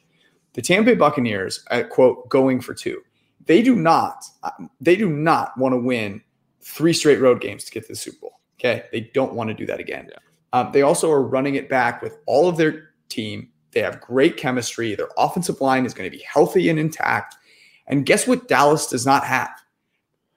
The 0.57 0.63
Tampa 0.63 0.91
Bay 0.91 0.97
Buccaneers, 0.97 1.65
at 1.71 1.91
quote, 1.91 2.29
going 2.29 2.61
for 2.61 2.75
two. 2.75 3.03
They 3.45 3.63
do 3.63 3.77
not, 3.77 4.25
they 4.81 4.97
do 4.97 5.09
not 5.09 5.57
want 5.57 5.73
to 5.73 5.79
win 5.79 6.21
three 6.61 6.93
straight 6.93 7.21
road 7.21 7.41
games 7.41 7.65
to 7.65 7.71
get 7.71 7.83
to 7.85 7.89
the 7.91 7.97
Super 7.97 8.19
Bowl. 8.23 8.41
Okay, 8.59 8.85
they 8.91 9.11
don't 9.15 9.35
want 9.35 9.49
to 9.49 9.55
do 9.55 9.67
that 9.67 9.79
again. 9.79 10.09
Yeah. 10.11 10.19
Um, 10.53 10.73
they 10.73 10.83
also 10.83 11.13
are 11.13 11.23
running 11.23 11.55
it 11.55 11.69
back 11.69 12.03
with 12.03 12.19
all 12.27 12.49
of 12.49 12.57
their 12.57 12.91
team 13.09 13.51
they 13.77 13.83
have 13.83 14.01
great 14.01 14.39
chemistry. 14.39 14.95
Their 14.95 15.11
offensive 15.19 15.61
line 15.61 15.85
is 15.85 15.93
going 15.93 16.11
to 16.11 16.17
be 16.17 16.25
healthy 16.25 16.71
and 16.71 16.79
intact. 16.79 17.37
And 17.87 18.07
guess 18.07 18.27
what 18.27 18.49
Dallas 18.49 18.87
does 18.87 19.05
not 19.05 19.23
have? 19.25 19.51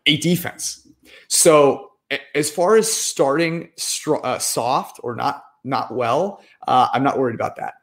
A 0.07 0.17
defense. 0.17 0.85
So 1.29 1.91
as 2.35 2.51
far 2.51 2.75
as 2.75 2.91
starting 2.91 3.69
uh, 4.23 4.39
soft 4.39 4.99
or 5.03 5.15
not 5.15 5.45
not 5.63 5.95
well, 5.95 6.41
uh, 6.67 6.89
I'm 6.91 7.01
not 7.01 7.17
worried 7.17 7.35
about 7.35 7.55
that. 7.55 7.75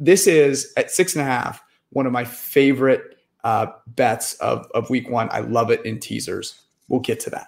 This 0.00 0.26
is 0.26 0.72
at 0.76 0.90
six 0.90 1.14
and 1.14 1.22
a 1.22 1.24
half, 1.24 1.62
one 1.96 2.04
of 2.04 2.12
my 2.12 2.24
favorite 2.24 3.16
uh, 3.42 3.68
bets 3.86 4.34
of, 4.34 4.66
of 4.74 4.90
week 4.90 5.08
one. 5.08 5.30
I 5.32 5.40
love 5.40 5.70
it 5.70 5.82
in 5.86 5.98
teasers. 5.98 6.60
We'll 6.88 7.00
get 7.00 7.20
to 7.20 7.30
that. 7.30 7.46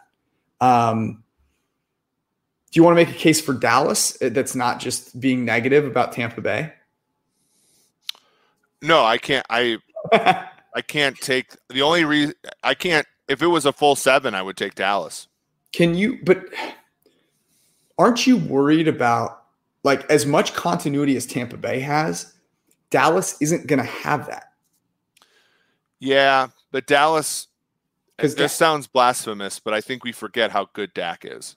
Um, 0.59 1.23
do 2.71 2.81
you 2.81 2.83
want 2.83 2.99
to 2.99 3.05
make 3.05 3.15
a 3.15 3.19
case 3.19 3.43
for 3.43 3.53
Dallas 3.53 4.17
uh, 4.23 4.31
that's 4.31 4.55
not 4.55 4.81
just 4.81 5.21
being 5.21 5.45
negative 5.45 5.85
about 5.85 6.13
Tampa 6.13 6.41
Bay? 6.41 6.73
No, 8.81 9.05
I 9.05 9.19
can't. 9.19 9.45
I 9.51 9.77
I 10.13 10.81
can't 10.87 11.17
take 11.19 11.55
the 11.69 11.83
only 11.83 12.05
reason 12.05 12.35
I 12.65 12.73
can't. 12.73 13.07
If 13.29 13.43
it 13.43 13.49
was 13.49 13.67
a 13.67 13.73
full 13.73 13.97
seven, 13.97 14.35
I 14.35 14.41
would 14.41 14.57
take 14.57 14.75
Dallas. 14.77 15.29
Can 15.73 15.95
you? 15.95 16.21
But 16.25 16.43
aren't 17.99 18.27
you 18.27 18.39
worried 18.39 18.89
about 18.89 19.43
like 19.85 20.09
as 20.11 20.25
much 20.25 20.55
continuity 20.55 21.17
as 21.17 21.27
Tampa 21.27 21.59
Bay 21.59 21.81
has? 21.81 22.33
Dallas 22.91 23.37
isn't 23.41 23.67
going 23.67 23.79
to 23.79 23.85
have 23.85 24.27
that. 24.27 24.53
Yeah, 25.99 26.49
but 26.71 26.87
Dallas. 26.87 27.49
because 28.17 28.35
This 28.35 28.53
sounds 28.53 28.87
blasphemous, 28.87 29.59
but 29.59 29.75
I 29.75 29.81
think 29.81 30.05
we 30.05 30.13
forget 30.13 30.51
how 30.51 30.69
good 30.73 30.95
Dak 30.95 31.25
is. 31.25 31.57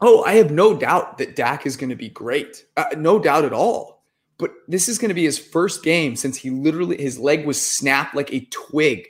Oh, 0.00 0.22
I 0.24 0.34
have 0.34 0.50
no 0.50 0.76
doubt 0.76 1.18
that 1.18 1.36
Dak 1.36 1.66
is 1.66 1.76
going 1.76 1.90
to 1.90 1.96
be 1.96 2.08
great. 2.08 2.66
Uh, 2.76 2.84
no 2.96 3.18
doubt 3.18 3.44
at 3.44 3.52
all 3.52 3.94
but 4.38 4.52
this 4.68 4.88
is 4.88 4.98
going 4.98 5.08
to 5.08 5.14
be 5.14 5.24
his 5.24 5.38
first 5.38 5.82
game 5.82 6.16
since 6.16 6.36
he 6.36 6.50
literally 6.50 7.00
his 7.00 7.18
leg 7.18 7.46
was 7.46 7.60
snapped 7.60 8.14
like 8.14 8.32
a 8.32 8.46
twig, 8.50 9.06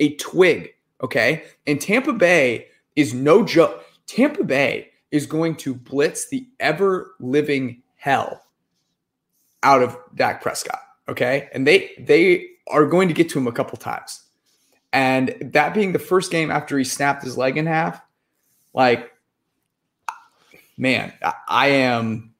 a 0.00 0.14
twig. 0.16 0.70
Okay, 1.02 1.44
and 1.66 1.80
Tampa 1.80 2.12
Bay 2.12 2.68
is 2.94 3.12
no 3.12 3.44
joke. 3.44 3.84
Tampa 4.06 4.44
Bay 4.44 4.90
is 5.10 5.26
going 5.26 5.56
to 5.56 5.74
blitz 5.74 6.28
the 6.28 6.48
ever 6.60 7.14
living 7.20 7.82
hell 7.96 8.42
out 9.62 9.82
of 9.82 9.96
Dak 10.14 10.42
Prescott. 10.42 10.80
Okay, 11.08 11.48
and 11.52 11.66
they 11.66 11.92
they 11.98 12.48
are 12.68 12.86
going 12.86 13.08
to 13.08 13.14
get 13.14 13.28
to 13.30 13.38
him 13.38 13.46
a 13.46 13.52
couple 13.52 13.76
times, 13.78 14.24
and 14.92 15.34
that 15.40 15.74
being 15.74 15.92
the 15.92 15.98
first 15.98 16.30
game 16.30 16.50
after 16.50 16.76
he 16.76 16.84
snapped 16.84 17.22
his 17.22 17.36
leg 17.36 17.56
in 17.56 17.66
half, 17.66 18.00
like 18.74 19.12
man, 20.76 21.12
I 21.48 21.68
am 21.68 22.34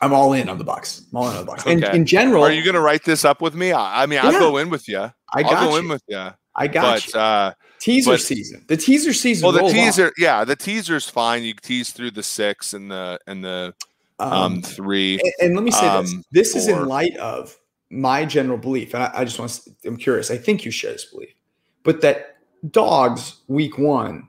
I'm 0.00 0.12
all 0.12 0.32
in 0.32 0.48
on 0.48 0.58
the 0.58 0.64
Bucks. 0.64 1.02
I'm 1.10 1.16
all 1.16 1.30
in 1.30 1.36
on 1.36 1.40
the 1.40 1.46
Bucks. 1.46 1.62
Okay. 1.62 1.72
And 1.72 1.84
in 1.94 2.06
general, 2.06 2.44
are 2.44 2.52
you 2.52 2.62
going 2.62 2.74
to 2.74 2.80
write 2.80 3.04
this 3.04 3.24
up 3.24 3.40
with 3.40 3.54
me? 3.54 3.72
I, 3.72 4.02
I 4.02 4.06
mean, 4.06 4.18
I'll 4.22 4.32
yeah, 4.32 4.38
go 4.38 4.56
in 4.58 4.70
with 4.70 4.88
you. 4.88 5.10
I 5.32 5.42
got 5.42 5.54
I'll 5.54 5.68
go 5.68 5.74
you. 5.76 5.82
in 5.82 5.88
with 5.88 6.02
you. 6.08 6.28
I 6.56 6.68
got 6.68 6.94
but, 6.94 7.14
you. 7.14 7.20
Uh, 7.20 7.52
teaser 7.80 8.10
but, 8.12 8.20
season. 8.20 8.64
The 8.68 8.76
teaser 8.76 9.12
season. 9.12 9.44
Well, 9.44 9.52
the 9.52 9.72
teaser, 9.72 10.12
yeah, 10.18 10.44
the 10.44 10.56
teaser's 10.56 11.08
fine. 11.08 11.42
You 11.42 11.54
tease 11.54 11.90
through 11.90 12.12
the 12.12 12.22
six 12.22 12.74
and 12.74 12.90
the 12.90 13.18
and 13.26 13.42
the 13.42 13.74
um, 14.18 14.32
um 14.32 14.62
three. 14.62 15.20
And, 15.20 15.32
and, 15.40 15.54
let 15.54 15.64
me 15.64 15.70
say 15.70 15.86
um, 15.86 16.24
this: 16.32 16.52
this 16.52 16.52
four. 16.52 16.60
is 16.60 16.68
in 16.68 16.86
light 16.86 17.16
of 17.16 17.56
my 17.90 18.24
general 18.24 18.58
belief, 18.58 18.94
and 18.94 19.02
I, 19.02 19.10
I 19.14 19.24
just 19.24 19.38
want 19.38 19.50
to. 19.50 19.88
I'm 19.88 19.96
curious. 19.96 20.30
I 20.30 20.36
think 20.36 20.64
you 20.64 20.70
share 20.70 20.92
this 20.92 21.06
belief, 21.06 21.34
but 21.82 22.00
that 22.02 22.36
dogs 22.70 23.40
week 23.48 23.78
one 23.78 24.28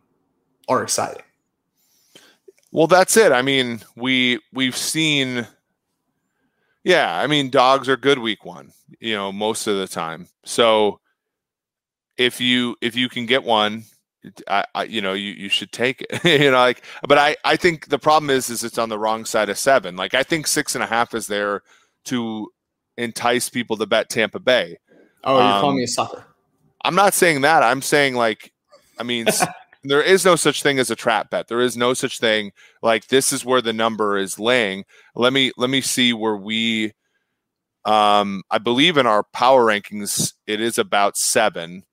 are 0.68 0.84
exciting. 0.84 1.24
Well, 2.72 2.88
that's 2.88 3.16
it. 3.16 3.32
I 3.32 3.42
mean, 3.42 3.82
we 3.96 4.40
we've 4.52 4.76
seen 4.76 5.48
yeah, 6.86 7.18
I 7.18 7.26
mean 7.26 7.50
dogs 7.50 7.90
are 7.90 7.98
good 7.98 8.20
week 8.20 8.46
1, 8.46 8.72
you 9.00 9.16
know, 9.16 9.32
most 9.32 9.66
of 9.66 9.76
the 9.78 9.88
time. 9.88 10.28
So 10.46 11.00
if 12.16 12.40
you 12.40 12.78
if 12.80 12.96
you 12.96 13.10
can 13.10 13.26
get 13.26 13.44
one, 13.44 13.86
I, 14.48 14.66
I, 14.74 14.84
you 14.84 15.02
know, 15.02 15.14
you, 15.14 15.32
you 15.32 15.50
should 15.50 15.72
take 15.72 16.06
it. 16.10 16.24
you 16.42 16.52
know, 16.52 16.58
like, 16.58 16.84
but 17.08 17.18
I, 17.18 17.36
I 17.44 17.56
think 17.56 17.90
the 17.90 18.00
problem 18.00 18.30
is, 18.30 18.50
is 18.50 18.64
it's 18.64 18.78
on 18.78 18.90
the 18.90 19.00
wrong 19.00 19.26
side 19.26 19.50
of 19.50 19.58
seven. 19.58 19.96
Like, 19.96 20.14
I 20.14 20.24
think 20.24 20.48
six 20.48 20.76
and 20.76 20.84
a 20.84 20.88
half 20.88 21.14
is 21.14 21.28
there 21.28 21.62
to 22.06 22.50
entice 22.98 23.50
people 23.50 23.78
to 23.78 23.86
bet 23.86 24.10
Tampa 24.10 24.40
Bay. 24.40 24.78
Oh, 25.24 25.36
you're 25.38 25.44
um, 25.44 25.62
calling 25.62 25.78
me 25.78 25.84
a 25.84 25.88
sucker. 25.88 26.26
I'm 26.84 26.96
not 26.96 27.14
saying 27.14 27.42
that. 27.42 27.64
I'm 27.64 27.82
saying 27.82 28.16
like, 28.16 28.54
I 29.00 29.04
mean, 29.04 29.26
there 29.84 30.02
is 30.02 30.24
no 30.24 30.36
such 30.36 30.62
thing 30.62 30.80
as 30.80 30.92
a 30.92 30.96
trap 30.96 31.30
bet. 31.30 31.48
There 31.48 31.62
is 31.62 31.76
no 31.76 31.94
such 31.94 32.20
thing 32.20 32.52
like 32.82 33.08
this 33.08 33.34
is 33.34 33.44
where 33.44 33.62
the 33.62 33.74
number 33.74 34.18
is 34.18 34.40
laying. 34.40 34.86
Let 35.16 35.34
me 35.34 35.52
let 35.58 35.70
me 35.70 35.82
see 35.82 36.14
where 36.14 36.38
we. 36.38 36.94
Um, 37.86 38.42
I 38.50 38.58
believe 38.58 38.98
in 38.98 39.06
our 39.06 39.24
power 39.24 39.66
rankings, 39.66 40.34
it 40.48 40.60
is 40.60 40.80
about 40.80 41.18
seven 41.18 41.84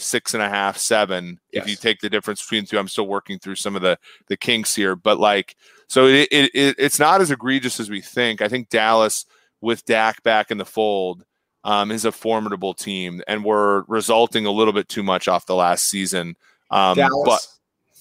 six 0.00 0.34
and 0.34 0.42
a 0.42 0.48
half, 0.48 0.76
seven. 0.76 1.38
Yes. 1.52 1.64
If 1.64 1.70
you 1.70 1.76
take 1.76 2.00
the 2.00 2.10
difference 2.10 2.42
between 2.42 2.66
two, 2.66 2.78
I'm 2.78 2.88
still 2.88 3.06
working 3.06 3.38
through 3.38 3.56
some 3.56 3.76
of 3.76 3.82
the 3.82 3.98
the 4.28 4.36
kinks 4.36 4.74
here, 4.74 4.96
but 4.96 5.18
like, 5.18 5.56
so 5.86 6.06
it, 6.06 6.28
it, 6.30 6.50
it 6.54 6.76
it's 6.78 6.98
not 6.98 7.20
as 7.20 7.30
egregious 7.30 7.80
as 7.80 7.90
we 7.90 8.00
think. 8.00 8.42
I 8.42 8.48
think 8.48 8.68
Dallas 8.68 9.26
with 9.60 9.84
Dak 9.84 10.22
back 10.22 10.50
in 10.50 10.58
the 10.58 10.64
fold 10.64 11.24
um, 11.64 11.90
is 11.90 12.04
a 12.04 12.12
formidable 12.12 12.74
team, 12.74 13.22
and 13.28 13.44
we're 13.44 13.82
resulting 13.82 14.46
a 14.46 14.50
little 14.50 14.72
bit 14.72 14.88
too 14.88 15.02
much 15.02 15.28
off 15.28 15.46
the 15.46 15.54
last 15.54 15.88
season. 15.88 16.36
Um, 16.70 16.96
Dallas, 16.96 17.24
but 17.24 17.46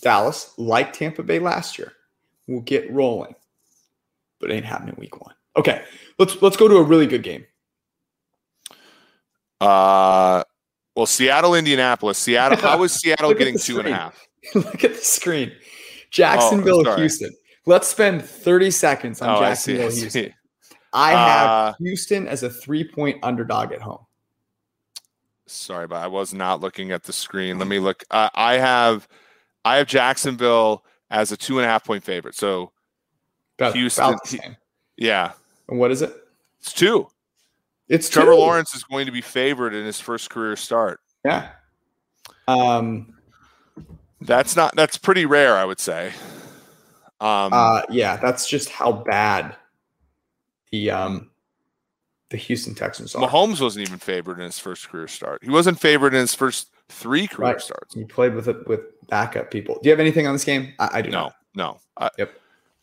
Dallas, 0.02 0.54
like 0.58 0.94
Tampa 0.94 1.24
Bay 1.24 1.40
last 1.40 1.78
year, 1.78 1.94
will 2.48 2.62
get 2.62 2.92
rolling, 2.92 3.36
but 4.40 4.52
it 4.52 4.56
ain't 4.56 4.66
happening 4.66 4.96
week 4.98 5.20
one. 5.20 5.36
Okay, 5.58 5.84
let's 6.18 6.42
let's 6.42 6.58
go 6.58 6.68
to 6.68 6.78
a 6.78 6.84
really 6.84 7.08
good 7.08 7.24
game. 7.24 7.46
Uh 9.62 10.44
well, 11.00 11.06
Seattle, 11.06 11.56
Indianapolis. 11.56 12.18
Seattle. 12.18 12.58
How 12.58 12.84
is 12.84 12.92
Seattle 12.92 13.34
getting 13.36 13.58
two 13.58 13.80
and 13.80 13.88
a 13.88 13.94
half? 13.94 14.28
Look 14.54 14.84
at 14.84 14.96
the 14.96 15.02
screen. 15.02 15.50
Jacksonville, 16.12 16.86
oh, 16.86 16.98
Houston. 16.98 17.30
Let's 17.66 17.88
spend 17.88 18.22
30 18.22 18.70
seconds 18.70 19.22
on 19.22 19.30
oh, 19.30 19.40
Jacksonville, 19.40 19.88
I 19.88 19.90
see, 19.92 19.98
I 19.98 20.02
Houston. 20.02 20.34
I 20.92 21.12
have 21.12 21.50
uh, 21.50 21.74
Houston 21.80 22.28
as 22.28 22.44
a 22.44 22.50
three 22.50 22.84
point 22.84 23.18
underdog 23.24 23.72
at 23.72 23.80
home. 23.80 24.06
Sorry, 25.48 25.88
but 25.88 26.04
I 26.04 26.08
was 26.08 26.34
not 26.34 26.60
looking 26.60 26.92
at 26.92 27.04
the 27.04 27.14
screen. 27.14 27.60
Let 27.60 27.70
me 27.70 27.80
look. 27.80 28.04
Uh, 28.12 28.30
I 28.34 28.56
have 28.56 29.08
I 29.64 29.78
have 29.78 29.88
Jacksonville 29.88 30.84
as 31.10 31.32
a 31.32 31.38
two 31.38 31.60
and 31.60 31.66
a 31.66 31.70
half 31.70 31.86
point 31.86 32.04
favorite. 32.04 32.36
So 32.36 32.74
Houston, 33.72 34.18
yeah. 34.98 35.32
And 35.70 35.80
what 35.80 35.92
is 35.92 36.02
it? 36.02 36.14
It's 36.60 36.74
two. 36.74 37.08
It's 37.90 38.08
Trevor 38.08 38.34
two. 38.34 38.38
Lawrence 38.38 38.76
is 38.76 38.84
going 38.84 39.08
to 39.08 39.12
be 39.12 39.22
favored 39.22 39.74
in 39.74 39.86
his 39.86 40.00
first 40.00 40.30
career 40.30 40.56
start. 40.56 41.00
Yeah. 41.26 41.50
Um, 42.48 43.16
that's 44.22 44.56
not 44.56 44.76
that's 44.76 44.98
pretty 44.98 45.26
rare, 45.26 45.58
I 45.58 45.66
would 45.66 45.80
say. 45.80 46.14
Um, 47.20 47.52
uh, 47.52 47.82
yeah, 47.90 48.18
that's 48.18 48.48
just 48.48 48.70
how 48.70 48.92
bad 48.92 49.56
the 50.72 50.92
um 50.92 51.32
the 52.30 52.38
Houston 52.38 52.76
Texans 52.76 53.16
are. 53.16 53.28
Mahomes 53.28 53.60
wasn't 53.60 53.88
even 53.88 54.00
favored 54.00 54.38
in 54.38 54.46
his 54.46 54.60
first 54.60 54.88
career 54.88 55.08
start. 55.08 55.44
He 55.44 55.50
wasn't 55.50 55.80
favored 55.80 56.14
in 56.14 56.22
his 56.22 56.36
first 56.36 56.70
three 56.90 57.28
career 57.28 57.54
right. 57.54 57.62
starts. 57.62 57.96
He 57.96 58.04
played 58.04 58.36
with 58.36 58.48
it 58.48 58.68
with 58.68 58.82
backup 59.08 59.52
people. 59.52 59.80
Do 59.82 59.90
you 59.90 59.92
have 59.92 60.00
anything 60.00 60.28
on 60.28 60.34
this 60.34 60.46
game? 60.46 60.74
I, 60.80 60.90
I 60.94 61.02
do 61.02 61.10
no, 61.10 61.24
not. 61.24 61.36
No, 61.56 61.80
I, 61.98 62.10
yep. 62.18 62.34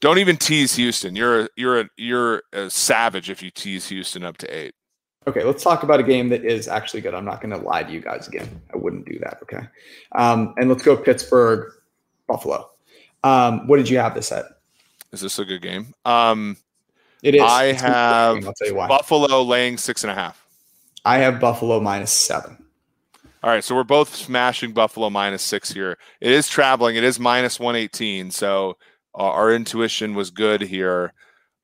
Don't 0.01 0.19
even 0.19 0.37
tease 0.37 0.75
Houston. 0.75 1.17
You're 1.17 1.43
a, 1.43 1.49
you're 1.57 1.81
a, 1.81 1.89
you're 1.97 2.43
a 2.53 2.69
savage 2.69 3.31
if 3.31 3.43
you 3.43 3.51
tease 3.51 3.89
Houston 3.89 4.25
up 4.25 4.37
to 4.39 4.47
eight. 4.55 4.75
Okay, 5.29 5.43
let's 5.43 5.62
talk 5.62 5.83
about 5.83 5.99
a 5.99 6.05
game 6.05 6.29
that 6.29 6.45
is 6.45 6.68
actually 6.68 7.01
good. 7.01 7.12
I'm 7.12 7.24
not 7.24 7.41
going 7.41 7.51
to 7.51 7.64
lie 7.66 7.83
to 7.83 7.93
you 7.93 8.01
guys 8.01 8.29
again. 8.29 8.61
I 8.72 8.77
wouldn't 8.77 9.07
do 9.07 9.18
that. 9.18 9.39
Okay, 9.43 9.66
um, 10.12 10.55
and 10.57 10.68
let's 10.68 10.83
go 10.83 10.97
Pittsburgh, 10.97 11.72
Buffalo. 12.29 12.70
Um, 13.24 13.66
what 13.66 13.79
did 13.79 13.89
you 13.89 13.99
have 13.99 14.14
this 14.14 14.31
at? 14.31 14.45
Is 15.12 15.20
this 15.20 15.39
a 15.39 15.45
good 15.45 15.62
game? 15.62 15.95
Um, 16.05 16.57
it 17.22 17.35
is. 17.35 17.43
I 17.43 17.64
it's 17.64 17.81
have 17.81 18.37
I'll 18.47 18.53
tell 18.55 18.68
you 18.68 18.74
why. 18.74 18.87
Buffalo 18.87 19.43
laying 19.43 19.79
six 19.79 20.05
and 20.05 20.11
a 20.11 20.14
half. 20.14 20.47
I 21.05 21.18
have 21.18 21.41
Buffalo 21.41 21.81
minus 21.81 22.12
seven. 22.12 22.64
All 23.43 23.51
right, 23.51 23.62
so 23.62 23.74
we're 23.74 23.85
both 23.85 24.14
smashing 24.14 24.72
Buffalo 24.72 25.09
minus 25.11 25.43
six 25.43 25.72
here. 25.72 25.99
It 26.20 26.33
is 26.33 26.49
traveling. 26.49 26.97
It 26.97 27.05
is 27.05 27.18
minus 27.18 27.61
one 27.61 27.77
eighteen. 27.77 28.31
So 28.31 28.77
uh, 29.14 29.22
our 29.22 29.53
intuition 29.53 30.14
was 30.14 30.31
good 30.31 30.62
here. 30.62 31.12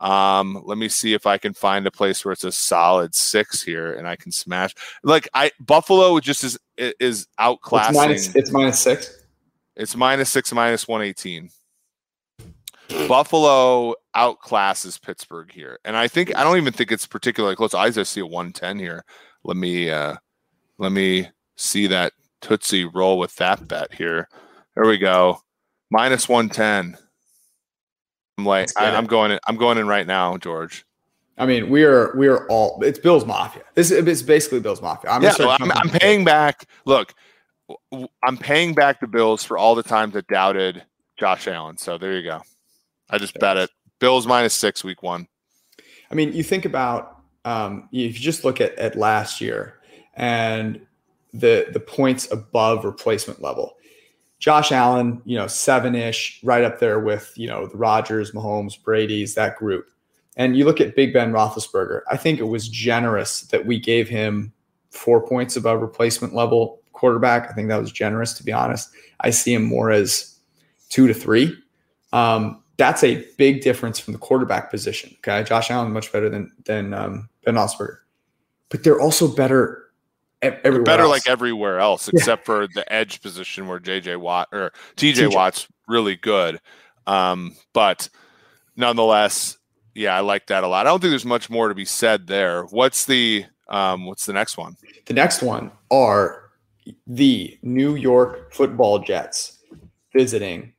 Um, 0.03 0.61
let 0.65 0.79
me 0.79 0.89
see 0.89 1.15
if 1.15 1.27
I 1.29 1.39
can 1.39 1.55
find 1.55 1.87
a 1.87 1.91
place 1.93 2.25
where 2.25 2.33
it's 2.33 2.43
a 2.43 2.51
solid 2.51 3.15
six 3.15 3.63
here 3.63 3.95
and 3.95 4.09
I 4.09 4.17
can 4.17 4.33
smash. 4.33 4.75
Like 5.05 5.29
I 5.33 5.53
Buffalo 5.61 6.19
just 6.19 6.43
is 6.43 6.59
is 6.77 7.29
outclassing. 7.39 7.91
It's 7.91 7.97
minus, 7.97 8.35
it's 8.35 8.51
minus 8.51 8.81
six. 8.81 9.25
It's 9.77 9.95
minus 9.95 10.29
six, 10.29 10.53
minus 10.53 10.89
one 10.89 11.03
eighteen. 11.03 11.51
Buffalo 13.07 13.95
outclasses 14.17 15.01
Pittsburgh 15.01 15.53
here, 15.53 15.79
and 15.85 15.97
I 15.97 16.09
think 16.09 16.37
I 16.37 16.43
don't 16.43 16.57
even 16.57 16.73
think 16.73 16.91
it's 16.91 17.07
particularly 17.07 17.55
close. 17.55 17.73
I 17.73 17.89
just 17.91 18.13
see 18.13 18.21
a 18.21 18.27
one 18.27 18.53
ten 18.53 18.81
here. 18.81 19.05
Let 19.45 19.57
me 19.57 19.89
uh, 19.89 20.17
let 20.79 20.91
me 20.91 21.29
see 21.57 21.87
that 21.87 22.13
Tootsie 22.41 22.85
roll 22.85 23.19
with 23.19 23.37
that 23.37 23.69
bet 23.69 23.95
here. 23.95 24.29
There 24.75 24.87
we 24.87 24.99
go, 24.99 25.39
minus 25.91 26.29
one 26.29 26.49
ten. 26.49 26.99
I'm 28.43 28.47
like, 28.47 28.71
I, 28.77 28.87
am 28.87 29.07
going 29.07 29.31
in. 29.31 29.39
I'm 29.47 29.57
going 29.57 29.79
in 29.79 29.87
right 29.87 30.07
now, 30.07 30.37
George. 30.37 30.85
I 31.39 31.47
mean, 31.47 31.71
we 31.71 31.85
are 31.85 32.15
we 32.17 32.27
are 32.27 32.47
all. 32.49 32.83
It's 32.83 32.99
Bills 32.99 33.25
Mafia. 33.25 33.63
This 33.75 33.91
is 33.91 34.07
it's 34.07 34.23
basically 34.23 34.61
Bills 34.61 34.83
Mafia. 34.83 35.11
I'm 35.11 35.23
yeah, 35.23 35.35
I'm, 35.39 35.71
I'm 35.71 35.89
paying 35.89 36.25
back. 36.25 36.67
Look, 36.85 37.15
I'm 38.23 38.37
paying 38.37 38.75
back 38.75 39.01
the 39.01 39.07
Bills 39.07 39.45
for 39.45 39.57
all 39.57 39.75
the 39.75 39.83
times 39.83 40.15
that 40.15 40.27
doubted 40.27 40.85
Josh 41.17 41.47
Allen. 41.47 41.77
So 41.77 41.99
there 41.99 42.15
you 42.15 42.25
go. 42.25 42.43
I 43.11 43.19
just 43.19 43.39
bet 43.39 43.57
it. 43.57 43.71
Bills 44.01 44.27
minus 44.27 44.55
six 44.55 44.83
week 44.83 45.03
one. 45.03 45.29
I 46.11 46.15
mean, 46.15 46.33
you 46.33 46.43
think 46.43 46.65
about 46.65 47.23
um, 47.45 47.89
if 47.93 48.15
you 48.15 48.21
just 48.21 48.45
look 48.45 48.61
at 48.61 48.75
at 48.75 48.97
last 48.97 49.41
year 49.41 49.79
and 50.15 50.85
the 51.33 51.69
the 51.73 51.81
points 51.81 52.31
above 52.33 52.85
replacement 52.85 53.41
level. 53.41 53.77
Josh 54.43 54.73
Allen, 54.73 55.23
you 55.25 55.37
know, 55.37 55.47
seven 55.47 55.95
ish, 55.95 56.41
right 56.43 56.65
up 56.65 56.81
there 56.81 56.99
with, 56.99 57.33
you 57.37 57.47
know, 57.47 57.69
the 57.69 57.77
Rodgers, 57.77 58.33
Mahomes, 58.33 58.75
Brady's, 58.83 59.37
that 59.37 59.57
group. 59.57 59.87
And 60.37 60.57
you 60.57 60.65
look 60.65 60.81
at 60.81 60.97
Big 60.97 61.13
Ben 61.13 61.31
Roethlisberger, 61.31 62.01
I 62.11 62.17
think 62.17 62.41
it 62.41 62.49
was 62.49 62.69
generous 62.69 63.43
that 63.43 63.67
we 63.67 63.79
gave 63.79 64.09
him 64.09 64.53
four 64.91 65.25
points 65.25 65.55
above 65.55 65.81
replacement 65.81 66.35
level 66.35 66.81
quarterback. 66.93 67.49
I 67.49 67.53
think 67.53 67.69
that 67.69 67.81
was 67.81 67.93
generous, 67.93 68.33
to 68.35 68.43
be 68.43 68.51
honest. 68.51 68.91
I 69.21 69.31
see 69.31 69.55
him 69.55 69.63
more 69.63 69.93
as 69.93 70.37
two 70.89 71.07
to 71.07 71.15
three. 71.15 71.57
Um, 72.13 72.65
that's 72.79 73.05
a 73.05 73.25
big 73.39 73.61
difference 73.61 74.01
from 74.01 74.13
the 74.13 74.19
quarterback 74.19 74.73
position. 74.73 75.15
Okay. 75.19 75.45
Josh 75.45 75.71
Allen 75.71 75.93
much 75.93 76.11
better 76.11 76.29
than, 76.29 76.51
than 76.65 76.93
um, 76.95 77.29
Ben 77.45 77.55
Roethlisberger. 77.55 77.99
But 78.71 78.83
they're 78.83 79.01
also 79.01 79.33
better 79.33 79.82
everywhere 80.43 80.83
better 80.83 81.03
else. 81.05 81.11
like 81.11 81.27
everywhere 81.27 81.79
else 81.79 82.09
except 82.09 82.43
yeah. 82.43 82.47
for 82.47 82.67
the 82.75 82.91
edge 82.93 83.23
position 83.23 83.69
where 83.69 83.79
JJ 83.79 84.19
Watt 84.19 84.49
or 84.53 84.73
TJ, 84.97 85.29
TJ. 85.29 85.35
Watt's 85.35 85.69
really 85.89 86.17
good. 86.17 86.61
Um, 87.07 87.55
but 87.73 88.09
nonetheless, 88.77 89.59
yeah, 89.95 90.17
I 90.17 90.21
like 90.21 90.47
that 90.47 90.65
a 90.65 90.69
lot. 90.69 90.87
I 90.87 90.91
don't 90.91 91.01
think 91.01 91.11
there's 91.11 91.25
much 91.25 91.51
more 91.51 91.69
to 91.69 91.75
be 91.75 91.85
said 91.85 92.27
there. 92.27 92.65
What's 92.65 93.05
the 93.05 93.45
um, 93.69 94.07
what's 94.07 94.27
the 94.27 94.33
next 94.33 94.57
one? 94.57 94.77
The 95.07 95.15
next 95.15 95.43
one 95.43 95.71
are 95.91 96.51
the 97.07 97.59
New 97.63 97.95
York 97.95 98.53
Football 98.53 98.99
Jets 99.01 99.59
visiting 100.15 100.73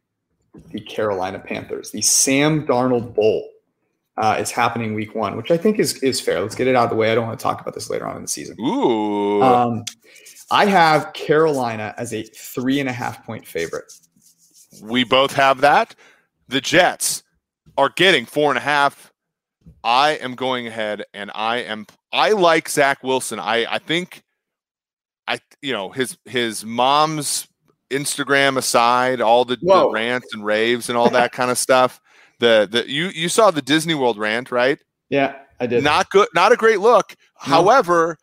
the 0.72 0.80
Carolina 0.80 1.40
Panthers, 1.40 1.92
the 1.92 2.02
Sam 2.02 2.68
Darnold 2.68 3.16
Bowl 3.16 3.48
uh, 4.18 4.38
is 4.40 4.52
happening 4.52 4.94
week 4.94 5.16
one, 5.16 5.36
which 5.36 5.52
I 5.52 5.58
think 5.58 5.80
is 5.80 5.98
is 6.04 6.22
fair. 6.22 6.42
Let's 6.42 6.56
get 6.56 6.68
it 6.68 6.76
out 6.76 6.86
of 6.86 6.90
the 6.92 6.96
way. 6.96 7.12
I 7.12 7.16
don't 7.16 7.28
want 7.28 7.40
to 7.40 7.44
talk 7.44 7.62
about 7.62 7.74
this 7.74 7.90
later 7.90 8.08
on 8.08 8.16
in 8.16 8.22
the 8.24 8.28
season. 8.28 8.56
Ooh. 8.60 9.42
Um, 9.42 9.86
I 10.52 10.66
have 10.66 11.14
Carolina 11.14 11.96
as 11.98 12.14
a 12.14 12.24
three 12.24 12.80
and 12.80 12.88
a 12.88 12.92
half 12.92 13.26
point 13.26 13.48
favorite. 13.48 13.92
We 14.82 15.04
both 15.04 15.34
have 15.34 15.62
that. 15.62 15.96
The 16.48 16.62
Jets 16.62 17.24
are 17.78 17.90
getting 17.90 18.26
four 18.26 18.52
and 18.52 18.58
a 18.58 18.62
half. 18.62 19.12
I 19.84 20.12
am 20.12 20.36
going 20.36 20.68
ahead 20.68 21.06
and 21.14 21.32
I 21.34 21.58
am 21.58 21.88
I 22.12 22.32
like 22.32 22.70
Zach 22.70 23.04
Wilson. 23.04 23.40
I 23.40 23.66
I 23.66 23.80
think 23.80 24.24
I 25.28 25.40
you 25.62 25.74
know 25.74 25.90
his 25.90 26.18
his 26.26 26.64
mom's 26.64 27.48
Instagram 27.90 28.58
aside, 28.58 29.22
all 29.22 29.46
the, 29.46 29.58
the 29.62 29.90
rants 29.90 30.34
and 30.34 30.44
raves 30.44 30.90
and 30.90 30.98
all 30.98 31.10
that 31.12 31.32
kind 31.32 31.50
of 31.52 31.58
stuff 31.58 32.00
the 32.44 32.68
the 32.70 32.90
you 32.90 33.08
you 33.08 33.30
saw 33.30 33.52
the 33.52 33.62
Disney 33.62 33.96
World 33.96 34.18
rant, 34.18 34.52
right? 34.52 34.80
Yeah, 35.10 35.36
I 35.60 35.68
did. 35.68 35.84
Not 35.84 36.10
good, 36.10 36.28
not 36.36 36.52
a 36.52 36.58
great 36.58 36.82
look. 36.82 37.16
No. 37.48 37.56
However, 37.56 38.18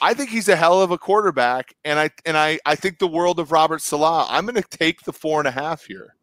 I 0.00 0.14
think 0.14 0.30
he's 0.30 0.48
a 0.48 0.56
hell 0.56 0.80
of 0.80 0.90
a 0.90 0.98
quarterback, 0.98 1.74
and 1.84 1.98
I 1.98 2.10
and 2.24 2.36
I 2.36 2.58
I 2.64 2.74
think 2.74 2.98
the 2.98 3.06
world 3.06 3.38
of 3.38 3.52
Robert 3.52 3.82
Saleh. 3.82 4.26
I'm 4.30 4.46
going 4.46 4.60
to 4.60 4.78
take 4.78 5.02
the 5.02 5.12
four 5.12 5.40
and 5.40 5.46
a 5.46 5.50
half 5.50 5.84
here. 5.84 6.16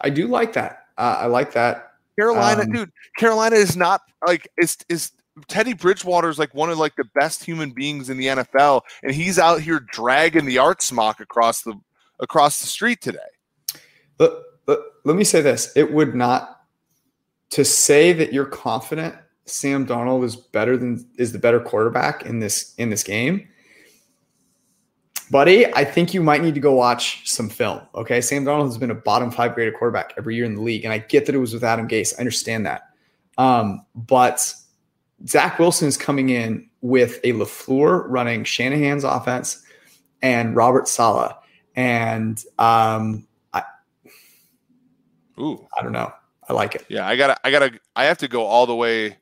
I 0.00 0.10
do 0.10 0.26
like 0.26 0.54
that. 0.54 0.84
Uh, 0.96 1.18
I 1.20 1.26
like 1.26 1.52
that. 1.52 1.92
Carolina, 2.18 2.62
um, 2.62 2.72
dude. 2.72 2.90
Carolina 3.18 3.56
is 3.56 3.76
not 3.76 4.00
like 4.26 4.48
is 4.56 4.78
is 4.88 5.12
Teddy 5.48 5.74
Bridgewater 5.74 6.30
is 6.30 6.38
like 6.38 6.54
one 6.54 6.70
of 6.70 6.78
like 6.78 6.96
the 6.96 7.08
best 7.14 7.44
human 7.44 7.70
beings 7.70 8.08
in 8.08 8.16
the 8.16 8.26
NFL, 8.26 8.82
and 9.02 9.12
he's 9.12 9.38
out 9.38 9.60
here 9.60 9.80
dragging 9.92 10.46
the 10.46 10.58
art 10.58 10.80
smock 10.82 11.20
across 11.20 11.62
the 11.62 11.74
across 12.20 12.60
the 12.60 12.66
street 12.66 13.02
today. 13.02 13.18
Let, 14.18 14.32
let, 14.68 14.78
let 15.04 15.16
me 15.16 15.24
say 15.24 15.40
this: 15.40 15.72
it 15.74 15.92
would 15.92 16.14
not 16.14 16.60
to 17.50 17.64
say 17.64 18.12
that 18.12 18.32
you're 18.32 18.46
confident 18.46 19.16
Sam 19.50 19.86
Darnold 19.86 20.24
is 20.24 20.36
better 20.36 20.76
than 20.76 21.06
is 21.16 21.32
the 21.32 21.38
better 21.38 21.60
quarterback 21.60 22.26
in 22.26 22.38
this 22.38 22.74
in 22.76 22.90
this 22.90 23.02
game. 23.02 23.48
Buddy, 25.30 25.66
I 25.74 25.84
think 25.84 26.14
you 26.14 26.22
might 26.22 26.42
need 26.42 26.54
to 26.54 26.60
go 26.60 26.72
watch 26.72 27.30
some 27.30 27.50
film. 27.50 27.82
Okay. 27.94 28.20
Sam 28.20 28.44
Darnold 28.44 28.66
has 28.66 28.78
been 28.78 28.90
a 28.90 28.94
bottom 28.94 29.30
five 29.30 29.54
graded 29.54 29.74
quarterback 29.74 30.14
every 30.16 30.36
year 30.36 30.46
in 30.46 30.54
the 30.54 30.62
league. 30.62 30.84
And 30.84 30.92
I 30.92 30.98
get 30.98 31.26
that 31.26 31.34
it 31.34 31.38
was 31.38 31.52
with 31.52 31.64
Adam 31.64 31.86
Gase. 31.86 32.14
I 32.16 32.20
understand 32.20 32.64
that. 32.64 32.88
Um, 33.36 33.84
but 33.94 34.54
Zach 35.26 35.58
Wilson 35.58 35.86
is 35.86 35.98
coming 35.98 36.30
in 36.30 36.66
with 36.80 37.20
a 37.24 37.34
LaFleur 37.34 38.06
running 38.08 38.44
Shanahan's 38.44 39.04
offense 39.04 39.62
and 40.22 40.56
Robert 40.56 40.88
Saleh. 40.88 41.36
And 41.76 42.42
um, 42.58 43.27
Ooh. 45.38 45.66
I 45.78 45.82
don't 45.82 45.92
know. 45.92 46.12
I 46.48 46.52
like 46.52 46.74
it. 46.74 46.86
Yeah, 46.88 47.06
I 47.06 47.16
gotta, 47.16 47.36
I 47.44 47.50
gotta, 47.50 47.78
I 47.94 48.04
have 48.04 48.18
to 48.18 48.28
go 48.28 48.44
all 48.44 48.66
the 48.66 48.74
way 48.74 49.18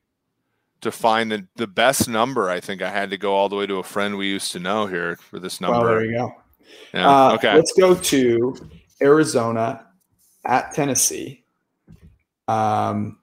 to 0.82 0.92
find 0.92 1.32
the, 1.32 1.46
the 1.56 1.66
best 1.66 2.08
number. 2.08 2.48
I 2.48 2.60
think 2.60 2.82
I 2.82 2.90
had 2.90 3.10
to 3.10 3.18
go 3.18 3.34
all 3.34 3.48
the 3.48 3.56
way 3.56 3.66
to 3.66 3.76
a 3.76 3.82
friend 3.82 4.16
we 4.16 4.28
used 4.28 4.52
to 4.52 4.60
know 4.60 4.86
here 4.86 5.16
for 5.16 5.38
this 5.38 5.60
number. 5.60 5.80
Well, 5.80 5.88
there 5.88 6.04
you 6.04 6.12
go. 6.12 6.34
Yeah. 6.94 7.08
Uh, 7.08 7.34
okay. 7.34 7.54
Let's 7.54 7.72
go 7.72 7.94
to 7.94 8.70
Arizona 9.02 9.86
at 10.44 10.72
Tennessee. 10.72 11.44
Um, 12.48 13.18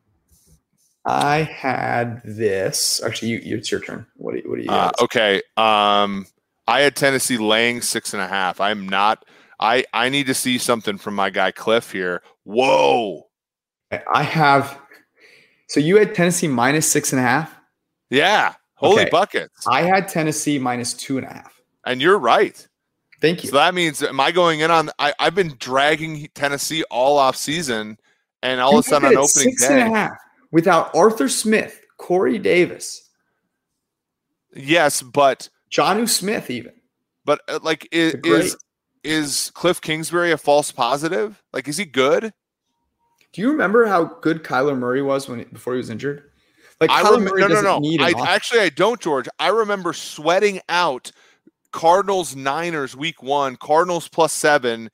I 1.06 1.44
had 1.44 2.22
this. 2.24 3.02
Actually, 3.04 3.30
you, 3.30 3.38
you, 3.40 3.58
it's 3.58 3.72
your 3.72 3.80
turn. 3.82 4.06
What 4.16 4.34
do 4.34 4.40
you? 4.40 4.50
What 4.50 4.58
do 4.58 4.64
you? 4.64 4.70
Uh, 4.70 4.92
okay. 5.02 5.42
Um, 5.58 6.26
I 6.68 6.82
had 6.82 6.96
Tennessee 6.96 7.38
laying 7.38 7.82
six 7.82 8.14
and 8.14 8.22
a 8.22 8.28
half. 8.28 8.60
I'm 8.60 8.88
not. 8.88 9.26
I 9.64 9.86
I 9.94 10.10
need 10.10 10.28
to 10.28 10.34
see 10.36 10.58
something 10.60 10.98
from 10.98 11.16
my 11.16 11.30
guy 11.32 11.52
Cliff 11.52 11.92
here. 11.92 12.22
Whoa. 12.44 13.28
I 14.14 14.24
have. 14.24 14.78
So 15.70 15.80
you 15.80 15.98
had 15.98 16.14
Tennessee 16.14 16.48
minus 16.48 16.92
six 16.92 17.12
and 17.14 17.20
a 17.20 17.24
half. 17.24 17.56
Yeah. 18.10 18.54
Holy 18.76 19.02
Okay. 19.04 19.10
buckets. 19.10 19.66
I 19.68 19.84
had 19.84 20.08
Tennessee 20.08 20.60
minus 20.60 20.94
two 20.94 21.18
and 21.18 21.26
a 21.26 21.34
half. 21.34 21.62
And 21.86 22.02
you're 22.02 22.20
right. 22.20 22.68
Thank 23.22 23.44
you. 23.44 23.50
So 23.50 23.56
that 23.56 23.74
means 23.74 24.04
am 24.04 24.20
I 24.20 24.32
going 24.32 24.60
in 24.60 24.70
on 24.70 24.90
I, 25.00 25.14
I've 25.20 25.36
been 25.36 25.56
dragging 25.60 26.28
Tennessee 26.36 26.84
all 26.92 27.18
off 27.18 27.36
season 27.38 27.98
and 28.42 28.60
all 28.60 28.78
of 28.78 28.86
a 28.86 28.90
sudden 28.90 29.08
on 29.08 29.14
opening 29.18 29.28
six 29.28 29.70
and 29.70 29.80
a 29.80 29.84
day. 29.86 29.90
half 29.92 30.12
without 30.52 30.94
Arthur 30.94 31.30
Smith, 31.30 31.80
Corey 31.98 32.38
Davis, 32.38 33.10
Yes, 34.56 35.02
but 35.02 35.50
Jonnu 35.72 36.08
Smith, 36.08 36.50
even. 36.50 36.74
but 37.26 37.42
uh, 37.48 37.60
like 37.64 37.88
is, 37.92 38.16
is 38.26 38.58
is 39.04 39.52
Cliff 39.54 39.82
Kingsbury 39.82 40.32
a 40.32 40.38
false 40.38 40.72
positive? 40.72 41.42
Like 41.52 41.68
is 41.68 41.78
he 41.78 41.86
good? 41.86 42.34
Do 43.34 43.42
you 43.42 43.50
remember 43.52 43.86
how 43.86 44.06
good 44.22 44.44
Kyler 44.44 44.78
Murray 44.78 45.02
was 45.02 45.28
when 45.28 45.44
before 45.52 45.74
he 45.74 45.78
was 45.78 45.90
injured? 45.90 46.24
Like 46.80 46.90
I 46.90 47.04
Kyler 47.04 47.16
rem- 47.16 47.24
Murray 47.26 47.42
no 47.42 47.48
no 47.48 47.62
no. 47.62 47.80
need 47.80 48.02
I 48.02 48.14
actually 48.28 48.62
I 48.62 48.70
don't 48.70 49.00
George. 49.00 49.28
I 49.40 49.50
remember 49.50 49.94
sweating 49.94 50.60
out 50.70 51.12
Cardinals 51.72 52.36
Niners 52.36 52.96
week 52.96 53.24
1, 53.24 53.56
Cardinals 53.58 54.08
plus 54.08 54.34
7 54.34 54.90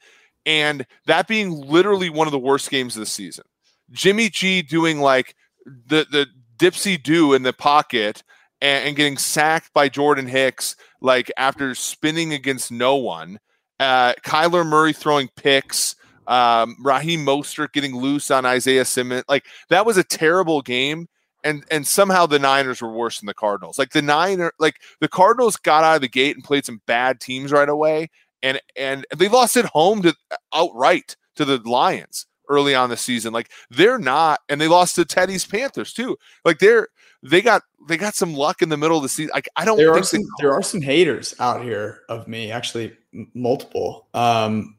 and 0.46 0.86
that 1.06 1.28
being 1.28 1.52
literally 1.52 2.10
one 2.10 2.28
of 2.28 2.32
the 2.32 2.40
worst 2.40 2.70
games 2.70 2.96
of 2.96 3.02
the 3.02 3.06
season. 3.06 3.46
Jimmy 3.92 4.30
G 4.30 4.62
doing 4.62 5.00
like 5.00 5.36
the 5.66 6.08
the 6.10 6.28
dipsy 6.58 7.02
do 7.02 7.34
in 7.34 7.44
the 7.44 7.54
pocket 7.54 8.24
and, 8.62 8.88
and 8.88 8.96
getting 8.96 9.18
sacked 9.18 9.74
by 9.74 9.90
Jordan 9.90 10.28
Hicks 10.28 10.76
like 11.02 11.32
after 11.38 11.76
spinning 11.76 12.34
against 12.34 12.72
no 12.72 12.96
one. 12.96 13.40
Uh, 13.80 14.14
Kyler 14.26 14.66
Murray 14.66 14.94
throwing 14.94 15.30
picks. 15.36 15.96
Um, 16.28 16.76
Raheem 16.80 17.26
Mostert 17.26 17.74
getting 17.74 17.96
loose 17.96 18.30
on 18.30 18.46
Isaiah 18.46 18.86
Simmons. 18.86 19.24
Like 19.28 19.46
that 19.70 19.86
was 19.86 19.98
a 19.98 20.04
terrible 20.04 20.62
game. 20.62 21.08
And 21.44 21.64
and 21.72 21.88
somehow 21.88 22.26
the 22.26 22.38
Niners 22.38 22.82
were 22.82 22.92
worse 22.92 23.20
than 23.20 23.28
the 23.28 23.34
Cardinals. 23.34 23.80
Like 23.80 23.92
the 23.92 24.02
Niner, 24.02 24.52
like 24.60 24.76
the 25.00 25.08
Cardinals 25.08 25.56
got 25.56 25.86
out 25.86 25.96
of 25.96 26.02
the 26.02 26.10
gate 26.10 26.36
and 26.36 26.44
played 26.44 26.66
some 26.66 26.82
bad 26.86 27.22
teams 27.22 27.54
right 27.54 27.70
away, 27.70 28.10
and 28.44 28.60
and 28.76 29.06
they 29.16 29.30
lost 29.30 29.56
at 29.56 29.64
home 29.64 30.02
to 30.02 30.14
outright 30.54 31.16
to 31.36 31.46
the 31.46 31.58
Lions 31.58 32.28
early 32.50 32.76
on 32.76 32.90
the 32.90 32.98
season. 32.98 33.32
Like 33.32 33.52
they're 33.70 33.98
not, 33.98 34.42
and 34.50 34.60
they 34.60 34.68
lost 34.68 34.96
to 34.96 35.06
Teddy's 35.06 35.46
Panthers 35.46 35.94
too. 35.94 36.18
Like 36.44 36.60
they're 36.60 36.90
they 37.24 37.42
got 37.42 37.62
they 37.88 37.96
got 37.96 38.16
some 38.16 38.34
luck 38.34 38.62
in 38.62 38.68
the 38.68 38.78
middle 38.78 38.98
of 38.98 39.04
the 39.04 39.10
season. 39.10 39.32
Like 39.34 39.48
I 39.56 39.64
don't 39.64 39.78
there 39.78 39.94
are 39.94 40.04
some 40.04 40.22
there 40.40 40.54
are 40.54 40.62
some 40.62 40.82
haters 40.82 41.36
out 41.40 41.64
here 41.64 42.02
of 42.10 42.28
me, 42.28 42.52
actually 42.52 42.98
multiple. 43.34 44.08
Um, 44.14 44.76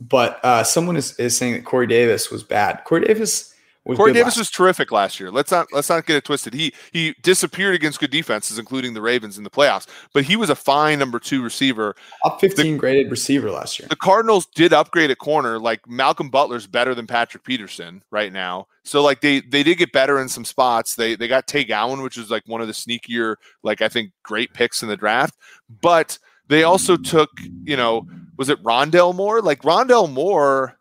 but 0.00 0.42
uh, 0.44 0.64
someone 0.64 0.96
is, 0.96 1.18
is 1.18 1.36
saying 1.36 1.54
that 1.54 1.64
Corey 1.64 1.86
Davis 1.86 2.30
was 2.30 2.42
bad. 2.42 2.82
Corey 2.84 3.04
Davis 3.04 3.54
was 3.84 3.96
Corey 3.96 4.12
Davis 4.12 4.32
last- 4.34 4.38
was 4.38 4.50
terrific 4.50 4.92
last 4.92 5.18
year. 5.18 5.30
Let's 5.30 5.50
not 5.50 5.68
let's 5.72 5.88
not 5.88 6.06
get 6.06 6.16
it 6.16 6.24
twisted. 6.24 6.54
He 6.54 6.72
he 6.92 7.14
disappeared 7.22 7.74
against 7.74 7.98
good 7.98 8.10
defenses, 8.10 8.58
including 8.58 8.94
the 8.94 9.00
Ravens 9.02 9.38
in 9.38 9.44
the 9.44 9.50
playoffs. 9.50 9.86
But 10.12 10.24
he 10.24 10.36
was 10.36 10.50
a 10.50 10.54
fine 10.54 10.98
number 10.98 11.18
two 11.18 11.42
receiver. 11.42 11.94
up 12.24 12.40
15 12.40 12.76
graded 12.76 13.10
receiver 13.10 13.50
last 13.50 13.78
year. 13.78 13.88
The 13.88 13.96
Cardinals 13.96 14.46
did 14.54 14.72
upgrade 14.72 15.10
a 15.10 15.16
corner. 15.16 15.58
Like 15.58 15.86
Malcolm 15.88 16.30
Butler's 16.30 16.66
better 16.66 16.94
than 16.94 17.06
Patrick 17.06 17.44
Peterson 17.44 18.02
right 18.10 18.32
now. 18.32 18.66
So 18.84 19.02
like 19.02 19.20
they 19.22 19.40
they 19.40 19.62
did 19.62 19.78
get 19.78 19.92
better 19.92 20.20
in 20.20 20.28
some 20.28 20.44
spots. 20.44 20.94
They 20.94 21.14
they 21.16 21.28
got 21.28 21.46
Tay 21.46 21.64
Gowan, 21.64 22.02
which 22.02 22.16
was 22.16 22.30
like 22.30 22.42
one 22.46 22.60
of 22.60 22.66
the 22.66 22.74
sneakier, 22.74 23.36
like 23.62 23.80
I 23.82 23.88
think 23.88 24.12
great 24.22 24.52
picks 24.52 24.82
in 24.82 24.88
the 24.88 24.96
draft. 24.96 25.36
But 25.80 26.18
they 26.50 26.64
also 26.64 26.96
took, 26.96 27.30
you 27.64 27.76
know, 27.76 28.06
was 28.36 28.48
it 28.50 28.62
Rondale 28.62 29.14
Moore? 29.14 29.40
Like 29.40 29.62
Rondale 29.62 30.12
Moore, 30.12 30.76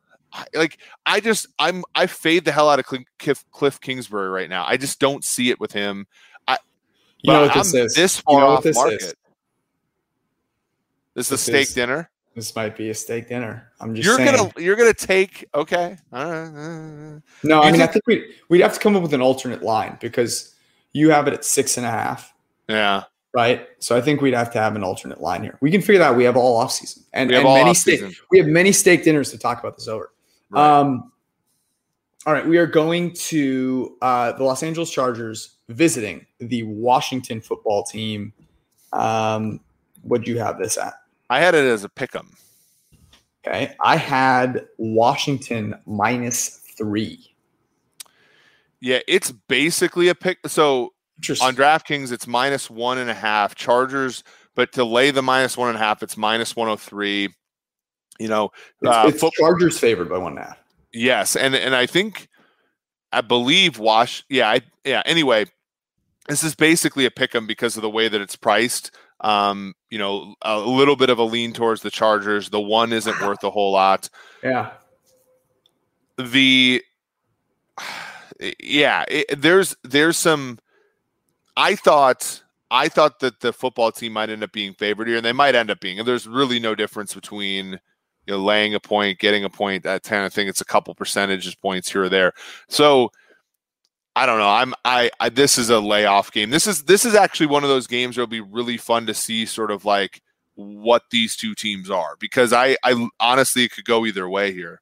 like 0.53 0.79
I 1.05 1.19
just 1.21 1.47
I'm 1.59 1.83
I 1.95 2.07
fade 2.07 2.43
the 2.43 2.51
hell 2.51 2.69
out 2.69 2.79
of 2.79 2.85
Cl- 2.87 3.03
Cliff, 3.19 3.45
Cliff 3.51 3.79
Kingsbury 3.79 4.29
right 4.29 4.49
now. 4.49 4.65
I 4.65 4.75
just 4.77 4.99
don't 4.99 5.23
see 5.23 5.49
it 5.49 5.59
with 5.59 5.71
him. 5.71 6.05
You 7.21 7.33
know 7.33 7.41
what 7.41 7.53
this 7.53 7.73
I'm 7.73 7.81
is? 7.81 7.95
This 7.95 8.17
You 8.17 8.21
far 8.23 8.39
know 8.39 8.45
what 8.47 8.57
off 8.59 8.63
this 8.63 8.75
market. 8.77 9.01
is? 9.01 9.13
This 11.15 11.27
is 11.27 11.31
a 11.33 11.37
steak 11.37 11.67
is- 11.67 11.73
dinner. 11.73 12.09
This 12.35 12.55
might 12.55 12.77
be 12.77 12.89
a 12.91 12.93
steak 12.93 13.27
dinner. 13.27 13.73
I'm 13.81 13.93
just 13.93 14.05
You're 14.05 14.15
saying. 14.15 14.33
gonna 14.37 14.51
you're 14.57 14.77
gonna 14.77 14.93
take 14.93 15.45
okay. 15.53 15.97
Right. 16.11 17.19
no, 17.43 17.59
I 17.61 17.65
you 17.67 17.73
mean, 17.73 17.81
I 17.81 17.87
think- 17.87 17.91
think 18.05 18.07
we 18.07 18.35
we'd 18.47 18.61
have 18.61 18.73
to 18.75 18.79
come 18.79 18.95
up 18.95 19.01
with 19.01 19.13
an 19.13 19.21
alternate 19.21 19.61
line 19.63 19.97
because 19.99 20.55
you 20.93 21.09
have 21.09 21.27
it 21.27 21.33
at 21.33 21.43
six 21.43 21.75
and 21.75 21.85
a 21.85 21.91
half, 21.91 22.33
Yeah. 22.69 23.03
Right? 23.33 23.67
So 23.79 23.95
I 23.95 24.01
think 24.01 24.21
we'd 24.21 24.33
have 24.33 24.51
to 24.53 24.59
have 24.59 24.75
an 24.75 24.83
alternate 24.83 25.21
line 25.21 25.43
here. 25.43 25.57
We 25.61 25.71
can 25.71 25.81
figure 25.81 25.99
that 25.99 26.11
out. 26.11 26.17
We 26.17 26.23
have 26.23 26.37
all 26.37 26.57
off 26.57 26.71
season 26.71 27.03
and, 27.13 27.29
We 27.29 27.35
have 27.35 27.45
and 27.45 27.53
many 27.53 27.73
steak. 27.73 28.01
We 28.31 28.39
have 28.39 28.47
many 28.47 28.71
steak 28.71 29.03
dinners 29.03 29.31
to 29.31 29.37
talk 29.37 29.59
about 29.59 29.75
this 29.75 29.87
over. 29.87 30.11
Right. 30.49 30.79
Um, 30.79 31.11
all 32.25 32.33
right, 32.33 32.45
we 32.45 32.57
are 32.57 32.67
going 32.67 33.13
to 33.13 33.97
uh, 34.01 34.33
the 34.33 34.43
Los 34.43 34.61
Angeles 34.61 34.91
Chargers 34.91 35.55
visiting 35.69 36.25
the 36.39 36.63
Washington 36.63 37.39
football 37.39 37.83
team. 37.83 38.33
Um, 38.91 39.61
what 40.01 40.23
do 40.23 40.31
you 40.31 40.39
have 40.39 40.59
this 40.59 40.77
at? 40.77 40.95
I 41.29 41.39
had 41.39 41.55
it 41.55 41.65
as 41.65 41.83
a 41.83 41.89
pick 41.89 42.15
'em. 42.15 42.35
Okay, 43.45 43.73
I 43.79 43.95
had 43.95 44.67
Washington 44.77 45.75
minus 45.85 46.49
three. 46.49 47.33
Yeah, 48.81 48.99
it's 49.07 49.31
basically 49.31 50.09
a 50.09 50.15
pick. 50.15 50.39
So. 50.47 50.93
On 51.41 51.55
DraftKings, 51.55 52.11
it's 52.11 52.27
minus 52.27 52.69
one 52.69 52.97
and 52.97 53.09
a 53.09 53.13
half. 53.13 53.55
Chargers, 53.55 54.23
but 54.55 54.71
to 54.73 54.83
lay 54.83 55.11
the 55.11 55.21
minus 55.21 55.57
one 55.57 55.69
and 55.69 55.77
a 55.77 55.79
half, 55.79 56.03
it's 56.03 56.17
minus 56.17 56.55
one 56.55 56.67
hundred 56.67 56.81
three. 56.81 57.29
You 58.19 58.27
know, 58.27 58.51
it's, 58.81 58.89
uh, 58.89 59.11
it's 59.13 59.37
Chargers 59.37 59.79
favored 59.79 60.09
by 60.09 60.17
one 60.17 60.33
and 60.33 60.39
a 60.39 60.43
half. 60.43 60.57
yes, 60.93 61.35
and 61.35 61.55
and 61.55 61.75
I 61.75 61.85
think, 61.85 62.27
I 63.11 63.21
believe 63.21 63.79
Wash. 63.79 64.23
Yeah, 64.29 64.49
I 64.49 64.61
yeah. 64.83 65.01
Anyway, 65.05 65.45
this 66.27 66.43
is 66.43 66.55
basically 66.55 67.05
a 67.05 67.11
pick 67.11 67.33
'em 67.33 67.47
because 67.47 67.75
of 67.75 67.81
the 67.81 67.89
way 67.89 68.07
that 68.07 68.21
it's 68.21 68.35
priced. 68.35 68.91
Um, 69.21 69.73
you 69.89 69.97
know, 69.97 70.35
a 70.41 70.59
little 70.59 70.95
bit 70.95 71.09
of 71.09 71.17
a 71.17 71.23
lean 71.23 71.53
towards 71.53 71.81
the 71.81 71.91
Chargers. 71.91 72.49
The 72.49 72.61
one 72.61 72.93
isn't 72.93 73.21
worth 73.25 73.43
a 73.43 73.49
whole 73.49 73.71
lot. 73.71 74.09
Yeah, 74.43 74.71
the 76.17 76.83
yeah 78.59 79.05
it, 79.07 79.41
there's 79.41 79.75
there's 79.83 80.17
some 80.17 80.59
i 81.59 81.75
thought 81.75 82.41
i 82.71 82.87
thought 82.87 83.19
that 83.19 83.39
the 83.41 83.53
football 83.53 83.91
team 83.91 84.13
might 84.13 84.29
end 84.29 84.43
up 84.43 84.51
being 84.51 84.73
favored 84.73 85.07
here 85.07 85.17
and 85.17 85.25
they 85.25 85.33
might 85.33 85.55
end 85.55 85.69
up 85.69 85.79
being 85.79 85.99
and 85.99 86.07
there's 86.07 86.27
really 86.27 86.59
no 86.59 86.73
difference 86.73 87.13
between 87.13 87.79
you 88.29 88.35
know 88.35 88.43
laying 88.43 88.75
a 88.75 88.79
point 88.79 89.19
getting 89.19 89.43
a 89.43 89.49
point 89.49 89.83
that 89.83 90.03
kind 90.03 90.25
of 90.25 90.31
thing 90.31 90.47
it's 90.47 90.61
a 90.61 90.65
couple 90.65 90.93
percentages 90.93 91.55
points 91.55 91.91
here 91.91 92.03
or 92.03 92.09
there. 92.09 92.31
So 92.67 93.11
i 94.15 94.25
don't 94.25 94.37
know. 94.37 94.49
I'm 94.49 94.73
i, 94.85 95.09
I 95.19 95.29
this 95.29 95.57
is 95.57 95.69
a 95.69 95.79
layoff 95.79 96.31
game. 96.31 96.51
This 96.51 96.67
is 96.67 96.83
this 96.83 97.05
is 97.05 97.15
actually 97.15 97.47
one 97.47 97.63
of 97.63 97.69
those 97.69 97.87
games 97.87 98.17
where 98.17 98.23
it'll 98.23 98.31
be 98.31 98.41
really 98.41 98.77
fun 98.77 99.07
to 99.07 99.13
see 99.13 99.45
sort 99.45 99.71
of 99.71 99.83
like 99.83 100.21
what 100.55 101.03
these 101.09 101.35
two 101.35 101.55
teams 101.55 101.89
are 101.89 102.17
because 102.19 102.51
i 102.51 102.75
i 102.83 103.07
honestly 103.21 103.63
it 103.63 103.71
could 103.71 103.85
go 103.85 104.05
either 104.05 104.27
way 104.27 104.51
here 104.51 104.81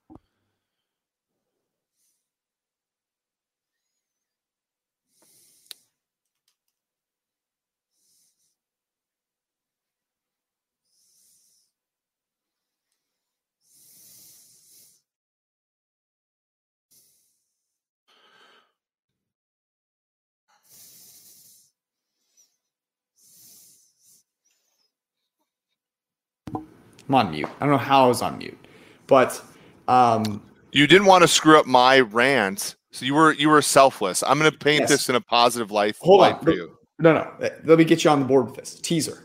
I'm 27.08 27.16
on 27.16 27.32
mute. 27.32 27.50
I 27.60 27.66
don't 27.66 27.72
know 27.72 27.78
how 27.78 28.06
I 28.06 28.08
was 28.08 28.22
on 28.22 28.38
mute, 28.38 28.58
but 29.08 29.42
um, 29.88 30.44
you 30.72 30.88
didn't 30.88 31.08
want 31.08 31.24
to 31.24 31.28
screw 31.28 31.58
up 31.58 31.66
my 31.66 32.02
rant, 32.02 32.76
so 32.92 33.06
you 33.06 33.14
were 33.14 33.34
you 33.34 33.50
were 33.50 33.62
selfless. 33.62 34.24
I'm 34.24 34.40
going 34.40 34.52
to 34.52 34.58
paint 34.58 34.82
yes. 34.82 34.90
this 34.90 35.10
in 35.10 35.16
a 35.16 35.22
positive 35.22 35.72
light. 35.72 35.96
Hold 36.02 36.22
light 36.22 36.36
on, 36.36 36.44
for 36.44 36.52
you. 36.52 36.78
No, 37.00 37.14
no. 37.14 37.50
Let 37.64 37.78
me 37.78 37.86
get 37.86 38.04
you 38.04 38.10
on 38.10 38.20
the 38.20 38.26
board 38.26 38.48
with 38.48 38.56
this 38.56 38.76
teaser. 38.76 39.24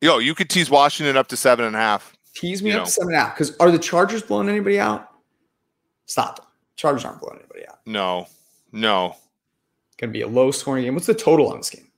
Yo, 0.00 0.18
you 0.18 0.34
could 0.34 0.50
tease 0.50 0.70
Washington 0.70 1.16
up 1.16 1.28
to 1.28 1.36
seven 1.36 1.64
and 1.64 1.76
a 1.76 1.78
half. 1.78 2.16
Tease 2.34 2.62
me 2.62 2.72
up 2.72 2.78
know. 2.78 2.84
to 2.84 2.90
seven 2.90 3.08
and 3.08 3.16
a 3.16 3.24
half. 3.24 3.34
Because 3.34 3.56
are 3.58 3.70
the 3.70 3.78
Chargers 3.78 4.22
blowing 4.22 4.48
anybody 4.48 4.78
out? 4.78 5.08
Stop. 6.06 6.52
Chargers 6.76 7.04
aren't 7.04 7.20
blowing 7.20 7.38
anybody 7.38 7.66
out. 7.66 7.78
No, 7.86 8.26
no. 8.72 9.16
Going 9.98 10.10
to 10.10 10.12
be 10.12 10.20
a 10.20 10.28
low 10.28 10.50
scoring 10.50 10.84
game. 10.84 10.94
What's 10.94 11.06
the 11.06 11.14
total 11.14 11.50
on 11.50 11.58
this 11.58 11.70
game? 11.70 11.90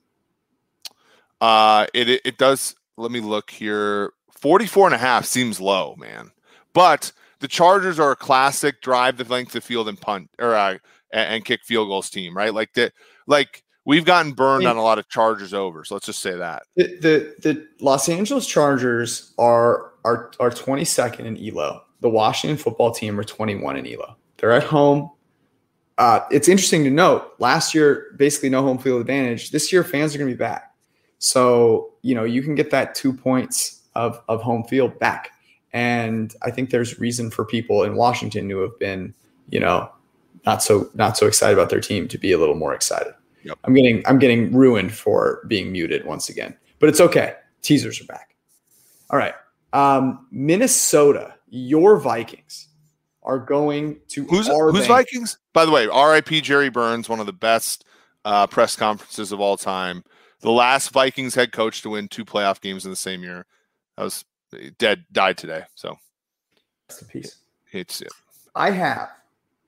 Uh, 1.41 1.87
it, 1.93 2.09
it, 2.09 2.21
it 2.23 2.37
does. 2.37 2.75
Let 2.99 3.11
me 3.11 3.21
look 3.21 3.49
here. 3.49 4.13
44 4.31 4.87
and 4.87 4.95
a 4.95 4.99
half 4.99 5.25
seems 5.25 5.59
low, 5.59 5.95
man. 5.97 6.31
But 6.73 7.11
the 7.39 7.47
Chargers 7.47 7.99
are 7.99 8.11
a 8.11 8.15
classic 8.15 8.81
drive 8.81 9.17
the 9.17 9.23
length 9.23 9.55
of 9.55 9.63
field 9.63 9.87
and 9.89 9.99
punt 9.99 10.29
or 10.39 10.55
uh, 10.55 10.77
and, 11.11 11.43
kick 11.43 11.63
field 11.63 11.87
goals 11.87 12.09
team, 12.09 12.35
right? 12.35 12.53
Like 12.53 12.73
that, 12.73 12.93
like 13.27 13.63
we've 13.85 14.05
gotten 14.05 14.33
burned 14.33 14.67
on 14.67 14.77
a 14.77 14.83
lot 14.83 14.99
of 14.99 15.07
Chargers 15.09 15.53
over. 15.53 15.83
So 15.83 15.95
let's 15.95 16.05
just 16.05 16.21
say 16.21 16.35
that 16.35 16.63
the 16.75 16.83
the, 17.01 17.35
the 17.41 17.67
Los 17.79 18.09
Angeles 18.09 18.45
Chargers 18.45 19.33
are 19.37 19.93
are 20.05 20.31
are 20.39 20.51
22nd 20.51 21.21
in 21.21 21.37
Elo. 21.37 21.83
The 22.01 22.09
Washington 22.09 22.57
football 22.57 22.91
team 22.91 23.19
are 23.19 23.23
21 23.23 23.77
in 23.77 23.87
Elo. 23.87 24.15
They're 24.37 24.51
at 24.51 24.63
home. 24.63 25.11
Uh, 25.97 26.21
it's 26.31 26.47
interesting 26.47 26.85
to 26.85 26.89
note. 26.89 27.33
Last 27.39 27.73
year, 27.75 28.15
basically 28.15 28.47
no 28.49 28.61
home 28.61 28.77
field 28.77 29.01
advantage. 29.01 29.51
This 29.51 29.73
year, 29.73 29.83
fans 29.83 30.15
are 30.15 30.17
going 30.17 30.29
to 30.29 30.35
be 30.35 30.37
back, 30.39 30.73
so 31.17 31.88
you 32.01 32.15
know 32.15 32.23
you 32.23 32.41
can 32.41 32.55
get 32.55 32.71
that 32.71 32.95
two 32.95 33.13
points 33.13 33.81
of 33.95 34.21
of 34.27 34.41
home 34.41 34.63
field 34.63 34.97
back. 34.99 35.31
And 35.71 36.33
I 36.41 36.51
think 36.51 36.71
there's 36.71 36.99
reason 36.99 37.29
for 37.29 37.45
people 37.45 37.83
in 37.83 37.95
Washington 37.95 38.49
who 38.49 38.59
have 38.61 38.77
been, 38.79 39.13
you 39.49 39.59
know, 39.59 39.91
not 40.45 40.63
so 40.63 40.89
not 40.93 41.17
so 41.17 41.27
excited 41.27 41.53
about 41.53 41.69
their 41.69 41.81
team 41.81 42.07
to 42.07 42.17
be 42.17 42.31
a 42.31 42.37
little 42.37 42.55
more 42.55 42.73
excited. 42.73 43.13
Yep. 43.43 43.57
I'm 43.63 43.73
getting 43.73 44.03
I'm 44.07 44.19
getting 44.19 44.53
ruined 44.53 44.93
for 44.93 45.43
being 45.47 45.71
muted 45.71 46.05
once 46.05 46.29
again, 46.29 46.55
but 46.79 46.89
it's 46.89 46.99
okay. 46.99 47.35
Teasers 47.61 48.01
are 48.01 48.05
back. 48.05 48.35
All 49.09 49.19
right, 49.19 49.33
um, 49.73 50.27
Minnesota, 50.31 51.35
your 51.49 51.99
Vikings 51.99 52.67
are 53.23 53.39
going 53.39 53.99
to 54.09 54.25
who's 54.25 54.47
who's 54.47 54.87
Vikings? 54.87 55.37
By 55.53 55.65
the 55.65 55.71
way, 55.71 55.87
R.I.P. 55.87 56.41
Jerry 56.41 56.69
Burns, 56.69 57.09
one 57.09 57.19
of 57.19 57.25
the 57.25 57.33
best 57.33 57.85
uh, 58.25 58.47
press 58.47 58.75
conferences 58.75 59.31
of 59.31 59.39
all 59.39 59.57
time. 59.57 60.03
The 60.41 60.51
last 60.51 60.91
Vikings 60.91 61.35
head 61.35 61.51
coach 61.51 61.81
to 61.81 61.89
win 61.89 62.07
two 62.07 62.25
playoff 62.25 62.61
games 62.61 62.85
in 62.85 62.91
the 62.91 62.97
same 62.97 63.23
year. 63.23 63.45
I 63.97 64.03
was 64.03 64.25
eh, 64.53 64.69
dead, 64.77 65.05
died 65.11 65.37
today. 65.37 65.63
So, 65.75 65.97
rest 66.89 67.01
in 67.01 67.07
peace. 67.09 67.35
It's 67.71 68.01
it. 68.01 68.11
I 68.55 68.71
have 68.71 69.09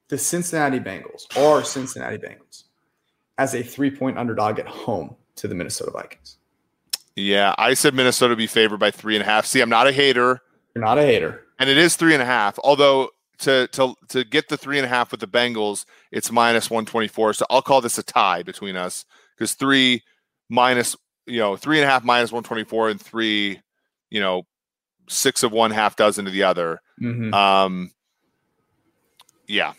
the 0.07 0.17
Cincinnati 0.17 0.79
Bengals 0.79 1.25
or 1.37 1.63
Cincinnati 1.63 2.17
Bengals 2.17 2.63
as 3.37 3.53
a 3.53 3.63
three 3.63 3.91
point 3.91 4.17
underdog 4.17 4.59
at 4.59 4.67
home 4.67 5.15
to 5.35 5.47
the 5.47 5.55
Minnesota 5.55 5.91
Vikings. 5.91 6.37
Yeah, 7.15 7.53
I 7.57 7.73
said 7.73 7.93
Minnesota 7.93 8.35
be 8.35 8.47
favored 8.47 8.79
by 8.79 8.91
three 8.91 9.15
and 9.15 9.23
a 9.23 9.25
half. 9.25 9.45
See, 9.45 9.61
I'm 9.61 9.69
not 9.69 9.87
a 9.87 9.91
hater. 9.91 10.41
You're 10.73 10.83
not 10.85 10.97
a 10.97 11.03
hater. 11.03 11.45
And 11.59 11.69
it 11.69 11.77
is 11.77 11.95
three 11.95 12.13
and 12.13 12.23
a 12.23 12.25
half. 12.25 12.57
Although 12.63 13.09
to 13.39 13.67
to 13.67 13.95
to 14.09 14.23
get 14.23 14.49
the 14.49 14.57
three 14.57 14.77
and 14.77 14.85
a 14.85 14.89
half 14.89 15.11
with 15.11 15.19
the 15.19 15.27
Bengals, 15.27 15.85
it's 16.11 16.31
minus 16.31 16.69
124. 16.69 17.33
So 17.33 17.45
I'll 17.49 17.61
call 17.61 17.81
this 17.81 17.97
a 17.97 18.03
tie 18.03 18.43
between 18.43 18.75
us 18.75 19.05
because 19.35 19.53
three 19.53 20.03
minus, 20.51 20.95
you 21.25 21.39
know, 21.39 21.55
three 21.55 21.79
and 21.79 21.87
a 21.87 21.89
half 21.89 22.03
minus 22.03 22.31
124 22.31 22.89
and 22.89 23.01
three, 23.01 23.59
you 24.09 24.19
know, 24.19 24.43
six 25.07 25.41
of 25.43 25.51
one, 25.51 25.71
half 25.71 25.95
dozen 25.95 26.25
to 26.25 26.31
the 26.31 26.43
other. 26.43 26.81
Mm-hmm. 27.01 27.33
Um, 27.33 27.91
yeah. 29.47 29.73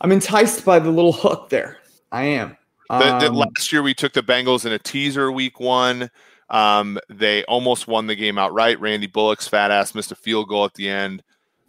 I'm 0.00 0.10
enticed 0.10 0.64
by 0.64 0.78
the 0.78 0.90
little 0.90 1.12
hook 1.12 1.50
there. 1.50 1.78
I 2.10 2.24
am. 2.24 2.56
The, 2.88 3.18
the, 3.18 3.28
um, 3.28 3.34
last 3.34 3.72
year 3.72 3.82
we 3.82 3.94
took 3.94 4.12
the 4.12 4.22
Bengals 4.22 4.64
in 4.64 4.72
a 4.72 4.78
teaser 4.78 5.30
week 5.30 5.60
one. 5.60 6.10
Um, 6.48 6.98
they 7.08 7.44
almost 7.44 7.88
won 7.88 8.06
the 8.06 8.14
game 8.14 8.38
outright. 8.38 8.80
Randy 8.80 9.08
Bullock's 9.08 9.48
fat 9.48 9.70
ass 9.70 9.94
missed 9.94 10.12
a 10.12 10.16
field 10.16 10.48
goal 10.48 10.64
at 10.64 10.74
the 10.74 10.88
end 10.88 11.22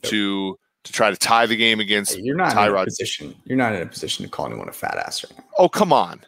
to 0.04 0.58
to 0.84 0.94
try 0.94 1.10
to 1.10 1.18
tie 1.18 1.48
the 1.48 1.56
game 1.56 1.80
against. 1.80 2.16
Hey, 2.16 2.22
you're 2.22 2.36
not 2.36 2.54
Tyrod. 2.54 2.76
in 2.76 2.82
a 2.82 2.86
position. 2.86 3.36
You're 3.46 3.58
not 3.58 3.74
in 3.74 3.82
a 3.82 3.86
position 3.88 4.24
to 4.26 4.32
call 4.32 4.46
anyone 4.46 4.70
a 4.70 4.72
fat 4.72 4.98
ass 4.98 5.24
right 5.24 5.38
now. 5.38 5.44
Oh 5.58 5.68
come 5.68 5.92
on. 5.92 6.22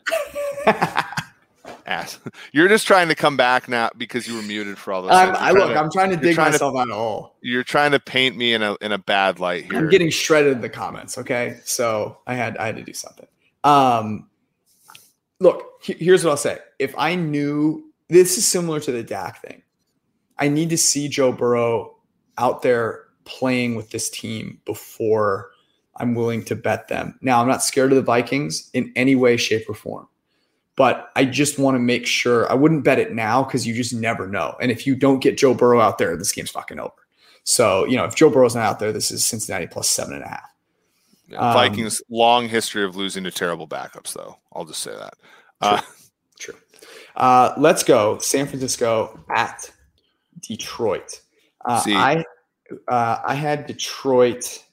ass. 1.89 2.19
You're 2.53 2.67
just 2.67 2.87
trying 2.87 3.07
to 3.09 3.15
come 3.15 3.35
back 3.35 3.67
now 3.67 3.89
because 3.97 4.27
you 4.27 4.35
were 4.35 4.41
muted 4.41 4.77
for 4.77 4.93
all 4.93 5.01
those. 5.01 5.11
I 5.11 5.51
look. 5.51 5.71
To, 5.73 5.79
I'm 5.79 5.91
trying 5.91 6.11
to 6.11 6.17
dig 6.17 6.35
trying 6.35 6.51
myself 6.51 6.73
to, 6.73 6.79
out 6.79 6.89
of 6.89 6.95
hole. 6.95 7.35
You're 7.41 7.63
trying 7.63 7.91
to 7.91 7.99
paint 7.99 8.37
me 8.37 8.53
in 8.53 8.61
a 8.61 8.75
in 8.81 8.91
a 8.91 8.97
bad 8.97 9.39
light 9.39 9.65
here. 9.65 9.77
I'm 9.77 9.89
getting 9.89 10.09
shredded 10.09 10.53
in 10.53 10.61
the 10.61 10.69
comments. 10.69 11.17
Okay, 11.17 11.59
so 11.63 12.17
I 12.27 12.35
had 12.35 12.57
I 12.57 12.67
had 12.67 12.75
to 12.77 12.83
do 12.83 12.93
something. 12.93 13.27
Um, 13.63 14.29
look, 15.39 15.81
here's 15.81 16.23
what 16.23 16.31
I'll 16.31 16.37
say. 16.37 16.59
If 16.77 16.93
I 16.97 17.15
knew 17.15 17.91
this 18.07 18.37
is 18.37 18.47
similar 18.47 18.79
to 18.79 18.91
the 18.91 19.03
Dak 19.03 19.41
thing, 19.41 19.63
I 20.37 20.47
need 20.47 20.69
to 20.69 20.77
see 20.77 21.09
Joe 21.09 21.31
Burrow 21.31 21.95
out 22.37 22.61
there 22.61 23.05
playing 23.25 23.75
with 23.75 23.91
this 23.91 24.09
team 24.09 24.61
before 24.65 25.51
I'm 25.97 26.15
willing 26.15 26.45
to 26.45 26.55
bet 26.55 26.87
them. 26.87 27.19
Now, 27.21 27.41
I'm 27.41 27.47
not 27.47 27.61
scared 27.61 27.91
of 27.91 27.97
the 27.97 28.01
Vikings 28.01 28.69
in 28.73 28.93
any 28.95 29.15
way, 29.15 29.35
shape, 29.35 29.69
or 29.69 29.75
form 29.75 30.07
but 30.79 31.11
I 31.17 31.25
just 31.25 31.59
want 31.59 31.75
to 31.75 31.79
make 31.79 32.07
sure 32.07 32.49
I 32.49 32.55
wouldn't 32.55 32.85
bet 32.85 32.99
it 32.99 33.13
now 33.13 33.43
because 33.43 33.67
you 33.67 33.73
just 33.73 33.93
never 33.93 34.29
know. 34.29 34.55
And 34.61 34.71
if 34.71 34.87
you 34.87 34.95
don't 34.95 35.19
get 35.19 35.37
Joe 35.37 35.53
Burrow 35.53 35.81
out 35.81 35.97
there, 35.97 36.15
this 36.15 36.31
game's 36.31 36.51
fucking 36.51 36.79
over. 36.79 36.93
So, 37.43 37.83
you 37.83 37.97
know, 37.97 38.05
if 38.05 38.15
Joe 38.15 38.29
Burrow's 38.29 38.55
not 38.55 38.63
out 38.63 38.79
there, 38.79 38.93
this 38.93 39.11
is 39.11 39.25
Cincinnati 39.25 39.67
plus 39.67 39.89
seven 39.89 40.13
and 40.13 40.23
a 40.23 40.29
half. 40.29 40.49
Yeah, 41.27 41.53
Vikings 41.53 41.99
um, 41.99 42.05
long 42.15 42.47
history 42.47 42.85
of 42.85 42.95
losing 42.95 43.25
to 43.25 43.31
terrible 43.31 43.67
backups, 43.67 44.13
though. 44.13 44.37
I'll 44.53 44.63
just 44.63 44.81
say 44.81 44.95
that. 44.95 45.15
True. 45.61 45.69
Uh, 45.69 45.81
true. 46.39 46.55
Uh, 47.17 47.53
let's 47.57 47.83
go. 47.83 48.17
San 48.19 48.47
Francisco 48.47 49.19
at 49.35 49.69
Detroit. 50.39 51.19
Uh, 51.65 51.81
See, 51.81 51.93
I 51.93 52.23
uh, 52.87 53.19
I 53.27 53.35
had 53.35 53.67
Detroit 53.67 54.63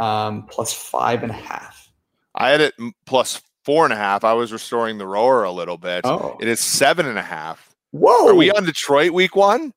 um, 0.00 0.46
plus 0.46 0.72
five 0.72 1.22
and 1.22 1.30
a 1.30 1.34
half. 1.34 1.90
I 2.34 2.48
had 2.48 2.62
it 2.62 2.72
plus 3.04 3.42
four 3.64 3.84
and 3.84 3.92
a 3.92 3.96
half. 3.96 4.24
I 4.24 4.32
was 4.34 4.52
restoring 4.52 4.98
the 4.98 5.06
roar 5.06 5.44
a 5.44 5.50
little 5.50 5.78
bit. 5.78 6.02
Oh. 6.04 6.36
It 6.40 6.48
is 6.48 6.60
seven 6.60 7.06
and 7.06 7.18
a 7.18 7.22
half. 7.22 7.74
Whoa. 7.90 8.28
Are 8.28 8.34
we 8.34 8.50
on 8.50 8.64
Detroit 8.64 9.12
week 9.12 9.36
one? 9.36 9.72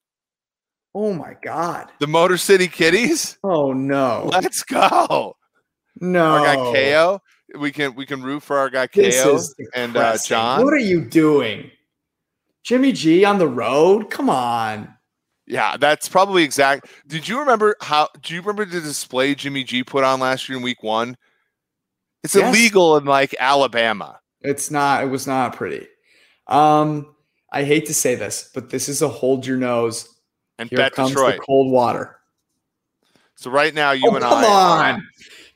Oh 0.93 1.13
my 1.13 1.35
God. 1.43 1.91
The 1.99 2.07
Motor 2.07 2.38
City 2.38 2.67
Kitties? 2.67 3.38
Oh 3.43 3.73
no. 3.73 4.29
Let's 4.31 4.63
go. 4.63 5.35
No. 5.99 6.25
Our 6.25 6.45
guy 6.45 6.55
KO. 6.55 7.21
We 7.59 7.71
can 7.71 7.95
we 7.95 8.05
can 8.05 8.21
root 8.21 8.43
for 8.43 8.57
our 8.57 8.69
guy 8.69 8.88
KO 8.88 9.39
and 9.73 9.95
uh, 9.95 10.17
John. 10.25 10.63
What 10.63 10.73
are 10.73 10.77
you 10.77 11.05
doing? 11.05 11.71
Jimmy 12.63 12.91
G 12.91 13.23
on 13.23 13.38
the 13.38 13.47
road? 13.47 14.09
Come 14.09 14.29
on. 14.29 14.93
Yeah, 15.45 15.77
that's 15.77 16.09
probably 16.09 16.43
exact. 16.43 16.88
Did 17.07 17.27
you 17.27 17.39
remember 17.39 17.77
how 17.79 18.09
do 18.21 18.33
you 18.33 18.41
remember 18.41 18.65
the 18.65 18.81
display 18.81 19.33
Jimmy 19.33 19.63
G 19.63 19.83
put 19.83 20.03
on 20.03 20.19
last 20.19 20.49
year 20.49 20.57
in 20.57 20.63
week 20.63 20.83
one? 20.83 21.15
It's 22.28 22.36
yes. 22.36 22.53
illegal 22.53 22.97
in 22.97 23.05
like 23.05 23.34
Alabama. 23.39 24.19
It's 24.41 24.69
not. 24.69 25.01
It 25.01 25.07
was 25.07 25.25
not 25.25 25.55
pretty. 25.55 25.88
Um, 26.47 27.15
I 27.53 27.63
hate 27.63 27.86
to 27.86 27.93
say 27.93 28.15
this, 28.15 28.51
but 28.53 28.69
this 28.69 28.89
is 28.89 29.01
a 29.01 29.07
hold 29.07 29.45
your 29.45 29.55
nose 29.55 30.13
and 30.59 30.69
Here 30.69 30.75
bet 30.75 30.91
comes 30.91 31.11
Detroit. 31.11 31.36
The 31.36 31.39
cold 31.39 31.71
water. 31.71 32.17
So 33.36 33.49
right 33.49 33.73
now, 33.73 33.91
you 33.91 34.09
oh, 34.09 34.15
and 34.15 34.23
come 34.23 34.43
I, 34.43 34.91
on. 34.91 35.07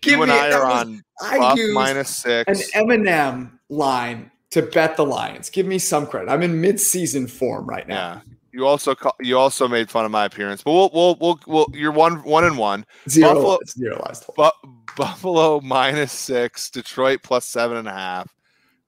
Give 0.01 0.13
you 0.13 0.24
and 0.24 0.32
I 0.32 0.53
are 0.53 0.65
on 0.65 1.01
I 1.19 1.72
minus 1.74 2.15
six. 2.15 2.74
An 2.74 2.89
M&M 2.89 3.59
line 3.67 4.32
to 4.51 4.61
bet 4.61 4.95
the 4.95 5.05
Lions. 5.05 5.49
Give 5.49 5.65
me 5.65 5.78
some 5.78 6.07
credit. 6.07 6.32
I'm 6.32 6.41
in 6.41 6.61
mid-season 6.61 7.28
form 7.28 7.65
right 7.65 7.86
now. 7.86 8.22
Yeah. 8.26 8.34
You 8.53 8.67
also 8.67 8.95
call, 8.95 9.15
you 9.21 9.37
also 9.37 9.67
made 9.67 9.89
fun 9.89 10.05
of 10.05 10.11
my 10.11 10.25
appearance, 10.25 10.61
but 10.63 10.71
we'll 10.71 10.89
we'll 10.93 11.17
we'll, 11.19 11.39
we'll 11.47 11.67
you're 11.73 11.91
one 11.91 12.23
one 12.23 12.43
and 12.43 12.57
one. 12.57 12.85
Zero, 13.09 13.33
Buffalo, 13.33 13.59
zero 13.67 14.01
last. 14.05 14.25
Bu- 14.35 14.69
Buffalo 14.97 15.61
minus 15.61 16.11
six, 16.11 16.69
Detroit 16.69 17.21
plus 17.23 17.45
seven 17.45 17.77
and 17.77 17.87
a 17.87 17.93
half. 17.93 18.33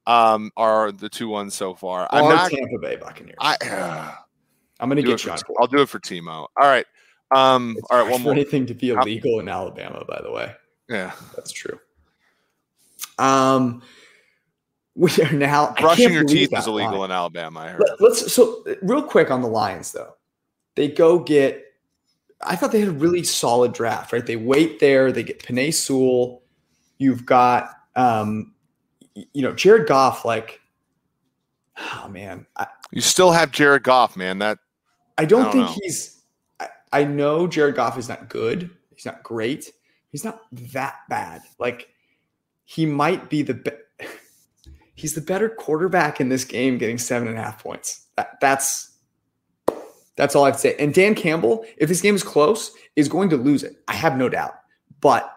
Um, 0.05 0.51
are 0.57 0.91
the 0.91 1.07
two 1.07 1.30
ones 1.30 1.55
so 1.55 1.76
far. 1.76 2.09
I'm 2.11 2.26
not 2.26 2.51
Tampa 2.51 2.78
Bay 2.82 2.97
Buccaneers. 2.97 3.38
I, 3.39 3.55
uh, 3.61 4.16
I'm 4.82 4.89
going 4.89 4.97
to 4.97 5.03
get 5.03 5.24
you 5.24 5.32
on. 5.32 5.39
I'll 5.59 5.68
do 5.68 5.82
it 5.82 5.88
for 5.88 5.99
Timo. 5.99 6.28
All 6.30 6.47
right. 6.57 6.86
Um, 7.34 7.76
it's 7.78 7.88
all 7.89 8.03
right. 8.03 8.11
One 8.11 8.22
more. 8.22 8.34
Anything 8.34 8.66
to 8.66 8.74
be 8.74 8.89
illegal 8.89 9.39
in 9.39 9.47
Alabama, 9.47 10.03
by 10.05 10.20
the 10.22 10.32
way. 10.32 10.53
Yeah, 10.89 11.14
that's 11.36 11.53
true. 11.53 11.80
Um, 13.18 13.82
we 14.96 15.12
are 15.24 15.32
now 15.32 15.74
brushing 15.80 16.14
your 16.14 16.24
teeth 16.24 16.56
is 16.56 16.68
illegal 16.68 17.00
line. 17.00 17.10
in 17.10 17.12
Alabama. 17.12 17.62
I 17.62 17.70
heard. 17.70 17.84
Let, 18.00 18.12
us 18.12 18.32
so 18.32 18.64
real 18.82 19.02
quick 19.02 19.32
on 19.32 19.41
the 19.41 19.48
Lions 19.48 19.91
though. 19.91 20.16
They 20.76 20.88
go 20.88 21.20
get. 21.20 21.64
I 22.46 22.56
thought 22.56 22.72
they 22.72 22.82
had 22.82 22.89
a 22.89 22.94
really 22.94 23.24
solid 23.24 23.74
draft, 23.74 24.12
right? 24.12 24.26
They 24.26 24.36
wait 24.36 24.80
there. 24.80 25.12
They 25.12 25.24
get 25.24 25.39
Penei 25.39 25.74
Sewell. 25.74 26.44
You've 26.98 27.26
got, 27.26 27.70
um, 27.96 28.54
you 29.16 29.41
know, 29.41 29.54
Jared 29.54 29.88
Goff. 29.88 30.26
Like, 30.26 30.62
oh 31.78 32.08
man, 32.10 32.46
I, 32.56 32.68
you 32.91 33.02
still 33.02 33.32
have 33.32 33.52
Jared 33.52 33.84
Goff, 33.84 34.16
man. 34.16 34.39
That 34.39 34.60
I 35.18 35.26
don't, 35.26 35.41
I 35.41 35.44
don't 35.44 35.52
think 35.54 35.66
know. 35.66 35.76
he's. 35.82 36.22
I, 36.60 36.68
I 36.91 37.04
know 37.06 37.48
Jared 37.48 37.76
Goff 37.76 37.98
is 37.98 38.10
not 38.10 38.30
good. 38.30 38.70
He's 38.94 39.06
not 39.06 39.24
great. 39.24 39.72
He's 40.10 40.24
not 40.24 40.41
that 40.52 40.98
bad. 41.10 41.41
Like 41.58 41.89
he 42.66 42.86
might 42.86 43.30
be 43.30 43.41
the. 43.41 43.56
Be- 43.56 43.72
he's 44.96 45.14
the 45.14 45.22
better 45.22 45.50
quarterback 45.50 46.22
in 46.22 46.30
this 46.30 46.46
game, 46.46 46.78
getting 46.78 46.98
seven 46.98 47.28
and 47.28 47.38
a 47.38 47.41
half 47.41 47.62
points. 47.62 48.08
That, 48.16 48.39
that's 48.41 48.91
that's 50.16 50.36
all 50.36 50.44
I 50.44 50.48
have 50.50 50.56
to 50.56 50.62
say. 50.62 50.76
And 50.78 50.94
Dan 50.94 51.16
Campbell, 51.16 51.66
if 51.78 51.89
this 51.89 52.02
game 52.02 52.14
is 52.16 52.24
close, 52.24 52.72
is 52.96 53.08
going 53.08 53.30
to 53.30 53.38
lose 53.38 53.64
it. 53.64 53.78
I 53.88 53.96
have 53.96 54.16
no 54.18 54.30
doubt. 54.30 54.54
But 55.02 55.32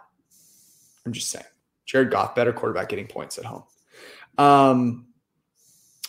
I'm 1.06 1.12
just 1.12 1.30
saying, 1.30 1.46
Jared 1.86 2.10
Goff, 2.10 2.34
better 2.34 2.52
quarterback, 2.52 2.90
getting 2.90 3.06
points 3.06 3.38
at 3.38 3.44
home. 3.46 3.64
Um, 4.36 5.06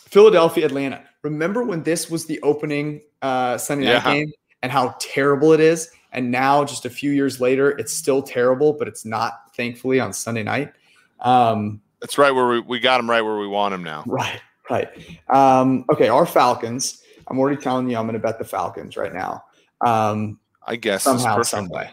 Philadelphia, 0.00 0.66
Atlanta. 0.66 1.02
Remember 1.22 1.62
when 1.64 1.82
this 1.82 2.10
was 2.10 2.26
the 2.26 2.40
opening 2.42 3.00
uh, 3.22 3.56
Sunday 3.58 3.86
night 3.86 4.04
Yeah. 4.04 4.12
game 4.14 4.32
and 4.62 4.70
how 4.70 4.94
terrible 5.00 5.52
it 5.52 5.60
is? 5.60 5.90
And 6.12 6.30
now, 6.30 6.64
just 6.64 6.84
a 6.84 6.90
few 6.90 7.10
years 7.10 7.40
later, 7.40 7.70
it's 7.70 7.92
still 7.92 8.22
terrible, 8.22 8.72
but 8.74 8.86
it's 8.88 9.04
not, 9.04 9.54
thankfully, 9.54 9.98
on 10.00 10.12
Sunday 10.12 10.42
night. 10.42 10.72
Um, 11.20 11.80
That's 12.00 12.18
right 12.18 12.30
where 12.30 12.46
we, 12.46 12.60
we 12.60 12.78
got 12.78 13.00
him 13.00 13.10
right 13.10 13.22
where 13.22 13.38
we 13.38 13.46
want 13.46 13.74
him 13.74 13.82
now. 13.82 14.04
Right, 14.06 14.40
right. 14.70 14.88
Um, 15.28 15.84
okay, 15.92 16.08
our 16.08 16.26
Falcons. 16.26 17.02
I'm 17.28 17.38
already 17.38 17.60
telling 17.60 17.90
you, 17.90 17.96
I'm 17.96 18.04
going 18.04 18.14
to 18.14 18.20
bet 18.20 18.38
the 18.38 18.44
Falcons 18.44 18.96
right 18.96 19.12
now. 19.12 19.44
Um, 19.84 20.40
I 20.66 20.76
guess 20.76 21.02
somehow, 21.02 21.42
some 21.42 21.68
way. 21.68 21.90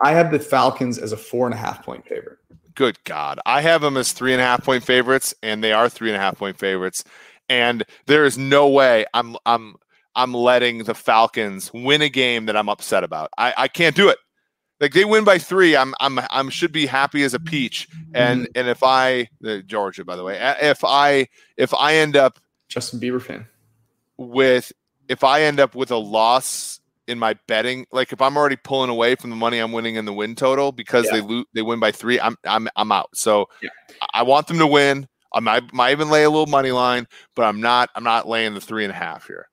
I 0.00 0.12
have 0.12 0.30
the 0.30 0.38
Falcons 0.38 0.98
as 0.98 1.12
a 1.12 1.16
four 1.16 1.46
and 1.46 1.54
a 1.54 1.58
half 1.58 1.84
point 1.84 2.06
favorite. 2.06 2.38
Good 2.74 3.02
God. 3.04 3.40
I 3.46 3.62
have 3.62 3.80
them 3.80 3.96
as 3.96 4.12
three 4.12 4.32
and 4.32 4.40
a 4.40 4.44
half 4.44 4.64
point 4.64 4.84
favorites, 4.84 5.34
and 5.42 5.64
they 5.64 5.72
are 5.72 5.88
three 5.88 6.10
and 6.10 6.16
a 6.16 6.20
half 6.20 6.36
point 6.36 6.58
favorites. 6.58 7.04
And 7.48 7.84
there 8.06 8.24
is 8.24 8.36
no 8.36 8.68
way 8.68 9.06
I'm 9.14 9.36
I'm 9.46 9.76
I'm 10.14 10.34
letting 10.34 10.84
the 10.84 10.94
Falcons 10.94 11.70
win 11.72 12.02
a 12.02 12.08
game 12.08 12.46
that 12.46 12.56
I'm 12.56 12.68
upset 12.68 13.04
about. 13.04 13.30
I, 13.38 13.54
I 13.56 13.68
can't 13.68 13.94
do 13.94 14.08
it. 14.08 14.18
Like 14.80 14.92
they 14.92 15.04
win 15.04 15.24
by 15.24 15.38
three, 15.38 15.76
I'm 15.76 15.94
I'm 16.00 16.20
I'm 16.30 16.50
should 16.50 16.72
be 16.72 16.86
happy 16.86 17.22
as 17.22 17.32
a 17.34 17.40
peach. 17.40 17.88
And 18.14 18.48
and 18.54 18.68
if 18.68 18.82
I 18.82 19.28
the 19.40 19.62
Georgia, 19.62 20.04
by 20.04 20.16
the 20.16 20.24
way, 20.24 20.38
uh, 20.40 20.54
if 20.60 20.84
I 20.84 21.28
if 21.56 21.72
I 21.74 21.94
end 21.94 22.16
up 22.16 22.38
Justin 22.68 23.00
Bieber 23.00 23.22
fan. 23.22 23.46
with 24.18 24.72
if 25.08 25.24
I 25.24 25.42
end 25.42 25.60
up 25.60 25.74
with 25.74 25.90
a 25.90 25.96
loss 25.96 26.80
in 27.06 27.18
my 27.18 27.34
betting, 27.46 27.86
like 27.92 28.12
if 28.12 28.20
I'm 28.20 28.36
already 28.36 28.56
pulling 28.56 28.90
away 28.90 29.14
from 29.14 29.30
the 29.30 29.36
money 29.36 29.58
I'm 29.60 29.72
winning 29.72 29.94
in 29.94 30.04
the 30.04 30.12
win 30.12 30.34
total 30.34 30.72
because 30.72 31.06
Yeah. 31.06 31.12
they 31.12 31.20
lose, 31.22 31.46
they 31.54 31.62
win 31.62 31.80
by 31.80 31.92
three, 31.92 32.20
I'm 32.20 32.36
I'm 32.44 32.68
I'm 32.76 32.92
out. 32.92 33.10
So 33.14 33.48
Yeah. 33.62 33.70
I- 34.02 34.20
I 34.20 34.22
want 34.24 34.46
them 34.48 34.58
to 34.58 34.66
win. 34.66 35.08
I 35.32 35.40
might, 35.40 35.72
might 35.72 35.90
even 35.92 36.08
lay 36.10 36.24
a 36.24 36.30
little 36.30 36.46
money 36.46 36.70
line, 36.72 37.06
but 37.34 37.44
I'm 37.44 37.60
not 37.62 37.88
I'm 37.94 38.04
not 38.04 38.28
laying 38.28 38.52
the 38.54 38.60
three 38.60 38.84
and 38.84 38.92
a 38.92 38.96
half 38.96 39.26
here. 39.26 39.48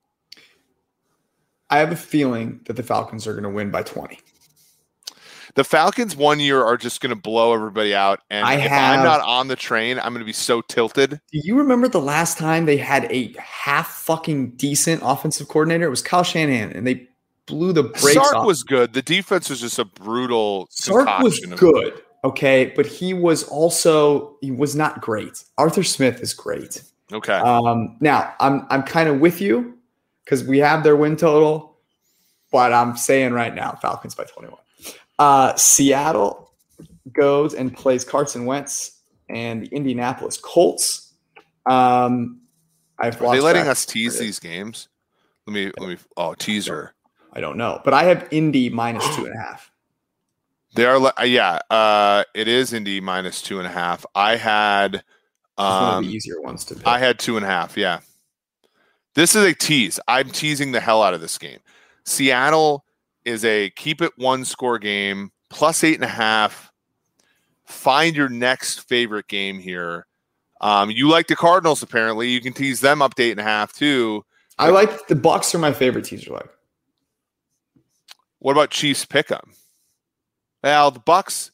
I 1.69 1.77
have 1.79 1.91
a 1.91 1.95
feeling 1.95 2.59
that 2.65 2.73
the 2.75 2.83
Falcons 2.83 3.25
are 3.25 3.31
going 3.33 3.43
to 3.43 3.49
win 3.49 3.71
by 3.71 3.83
20. 3.83 4.19
The 5.55 5.63
Falcons 5.63 6.15
one 6.15 6.39
year 6.39 6.63
are 6.63 6.77
just 6.77 6.99
going 6.99 7.11
to 7.11 7.15
blow 7.15 7.53
everybody 7.53 7.93
out, 7.93 8.21
and 8.31 8.43
I 8.45 8.55
if 8.55 8.61
have- 8.61 8.99
I'm 8.99 9.03
not 9.05 9.21
on 9.21 9.47
the 9.49 9.55
train, 9.55 9.99
I'm 9.99 10.11
going 10.13 10.19
to 10.19 10.25
be 10.25 10.33
so 10.33 10.61
tilted. 10.61 11.11
Do 11.31 11.39
you 11.43 11.55
remember 11.55 11.87
the 11.87 12.01
last 12.01 12.37
time 12.39 12.65
they 12.65 12.77
had 12.77 13.05
a 13.11 13.33
half 13.37 13.87
fucking 13.89 14.51
decent 14.55 15.01
offensive 15.05 15.47
coordinator? 15.49 15.85
It 15.85 15.89
was 15.91 16.01
Kyle 16.01 16.23
Shanahan, 16.23 16.71
and 16.71 16.87
they 16.87 17.07
blew 17.45 17.71
the 17.71 17.83
brakes 17.83 18.13
Sark 18.13 18.33
off. 18.35 18.45
was 18.47 18.63
good. 18.63 18.93
The 18.93 19.03
defense 19.03 19.49
was 19.49 19.61
just 19.61 19.77
a 19.77 19.85
brutal. 19.85 20.67
Sark 20.71 21.19
was 21.19 21.43
of- 21.43 21.59
good, 21.59 22.01
okay, 22.23 22.73
but 22.75 22.87
he 22.87 23.13
was 23.13 23.43
also 23.43 24.37
he 24.41 24.49
was 24.49 24.75
not 24.75 25.01
great. 25.01 25.43
Arthur 25.59 25.83
Smith 25.83 26.19
is 26.21 26.33
great. 26.33 26.81
Okay, 27.11 27.33
Um, 27.37 27.95
now 27.99 28.33
I'm 28.39 28.65
I'm 28.71 28.81
kind 28.81 29.07
of 29.07 29.19
with 29.19 29.39
you 29.39 29.77
because 30.25 30.43
we 30.43 30.57
have 30.59 30.81
their 30.83 30.95
win 30.95 31.15
total, 31.15 31.77
but 32.51 32.73
I'm 32.73 32.97
saying 32.97 33.33
right 33.33 33.53
now 33.53 33.77
Falcons 33.81 34.15
by 34.15 34.23
21. 34.23 34.57
Uh, 35.19 35.55
Seattle 35.55 36.51
goes 37.11 37.53
and 37.53 37.75
plays 37.75 38.03
Carson 38.03 38.45
Wentz 38.45 39.01
and 39.29 39.63
the 39.63 39.67
Indianapolis 39.67 40.37
Colts. 40.37 41.13
Um, 41.65 42.41
I've 42.99 43.21
are 43.21 43.35
they 43.35 43.41
letting 43.41 43.67
us 43.67 43.85
tease 43.85 44.13
where 44.13 44.23
it 44.23 44.27
is. 44.27 44.39
these 44.39 44.39
games? 44.39 44.89
Let 45.47 45.53
me 45.53 45.71
let 45.79 45.89
me. 45.89 45.97
Oh, 46.17 46.33
teaser. 46.33 46.93
I 47.33 47.41
don't 47.41 47.57
know, 47.57 47.81
but 47.83 47.93
I 47.93 48.03
have 48.03 48.27
Indy 48.31 48.69
minus 48.69 49.03
two 49.15 49.25
and 49.25 49.35
a 49.35 49.37
half. 49.37 49.71
They 50.75 50.85
are, 50.85 50.97
uh, 50.97 51.23
yeah. 51.23 51.59
Uh, 51.69 52.23
it 52.33 52.47
is 52.47 52.73
Indy 52.73 52.99
minus 52.99 53.41
two 53.41 53.59
and 53.59 53.67
a 53.67 53.71
half. 53.71 54.05
I 54.15 54.35
had, 54.35 54.95
It's 54.95 55.03
one 55.57 55.83
of 55.83 55.93
um, 55.95 56.05
easier 56.05 56.41
ones 56.41 56.65
to 56.65 56.75
pick. 56.75 56.87
I 56.87 56.99
had 56.99 57.19
two 57.19 57.37
and 57.37 57.45
a 57.45 57.49
half. 57.49 57.77
Yeah. 57.77 57.99
This 59.13 59.35
is 59.35 59.43
a 59.43 59.53
tease. 59.53 59.99
I'm 60.07 60.29
teasing 60.29 60.71
the 60.71 60.79
hell 60.79 61.03
out 61.03 61.13
of 61.13 61.21
this 61.21 61.37
game. 61.37 61.59
Seattle 62.05 62.82
is 63.25 63.45
a 63.45 63.69
keep 63.71 64.01
it 64.01 64.11
one 64.17 64.45
score 64.45 64.79
game 64.79 65.31
plus 65.49 65.83
eight 65.83 65.95
and 65.95 66.03
a 66.03 66.07
half. 66.07 66.71
Find 67.65 68.15
your 68.15 68.29
next 68.29 68.87
favorite 68.89 69.27
game 69.27 69.59
here. 69.59 70.05
Um, 70.61 70.89
you 70.91 71.09
like 71.09 71.27
the 71.27 71.35
Cardinals, 71.35 71.81
apparently. 71.83 72.29
You 72.29 72.41
can 72.41 72.53
tease 72.53 72.79
them 72.81 73.01
up 73.01 73.15
to 73.15 73.23
eight 73.23 73.31
and 73.31 73.39
a 73.39 73.43
half 73.43 73.73
too. 73.73 74.23
I 74.59 74.69
like 74.69 75.07
the 75.07 75.15
Bucks 75.15 75.53
are 75.55 75.59
my 75.59 75.73
favorite 75.73 76.05
teaser 76.05 76.31
leg. 76.33 76.47
What 78.39 78.51
about 78.51 78.69
Chiefs 78.69 79.05
pick'em? 79.05 79.55
Well, 80.63 80.91
the 80.91 80.99
Bucks. 80.99 81.51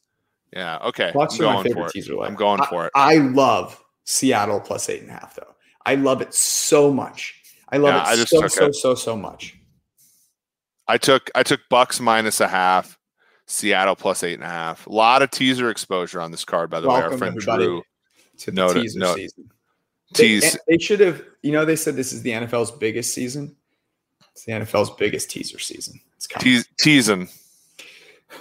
Yeah, 0.53 0.79
okay. 0.85 1.11
Bucks 1.13 1.39
I'm 1.39 1.45
are 1.45 1.47
my 1.47 1.53
going 1.53 1.63
for 1.63 1.69
favorite 1.69 1.85
it. 1.87 1.91
teaser 1.93 2.15
leg. 2.15 2.27
I'm 2.29 2.35
going 2.35 2.61
I- 2.61 2.65
for 2.65 2.85
it. 2.87 2.91
I 2.95 3.15
love 3.17 3.81
Seattle 4.05 4.59
plus 4.59 4.89
eight 4.89 5.01
and 5.01 5.09
a 5.11 5.13
half, 5.13 5.35
though. 5.35 5.55
I 5.85 5.95
love 5.95 6.21
it 6.21 6.33
so 6.33 6.91
much. 6.91 7.35
I 7.69 7.77
love 7.77 7.93
Yeah, 7.93 8.01
I 8.03 8.13
it 8.13 8.17
just 8.17 8.29
so 8.31 8.47
so 8.47 8.65
it. 8.65 8.75
so 8.75 8.95
so 8.95 9.15
much. 9.15 9.55
I 10.89 10.97
took 10.97 11.29
I 11.35 11.43
took 11.43 11.61
Bucks 11.69 11.99
minus 11.99 12.41
a 12.41 12.47
half, 12.47 12.97
Seattle 13.45 13.95
plus 13.95 14.23
eight 14.23 14.33
and 14.33 14.43
a 14.43 14.47
half. 14.47 14.87
A 14.87 14.91
lot 14.91 15.21
of 15.21 15.29
teaser 15.29 15.69
exposure 15.69 16.19
on 16.19 16.31
this 16.31 16.43
card, 16.43 16.71
by 16.71 16.81
the 16.81 16.89
way. 16.89 16.95
Our 16.95 17.15
friend. 17.15 17.37
Drew 17.37 17.83
To 18.39 18.51
the 18.51 18.51
No, 18.51 18.67
no, 18.67 18.81
teaser 18.81 19.13
season. 19.15 19.51
They, 20.15 20.23
tease. 20.23 20.57
they 20.67 20.79
should 20.79 20.99
have. 20.99 21.23
You 21.43 21.51
know, 21.51 21.63
they 21.63 21.75
said 21.75 21.95
this 21.95 22.11
is 22.11 22.23
the 22.23 22.31
NFL's 22.31 22.71
biggest 22.71 23.13
season. 23.13 23.55
It's 24.31 24.45
the 24.45 24.53
NFL's 24.53 24.89
biggest 24.91 25.29
teaser 25.29 25.59
season. 25.59 26.01
It's. 26.15 26.27
Tease, 26.27 26.67
teasing. 26.79 27.29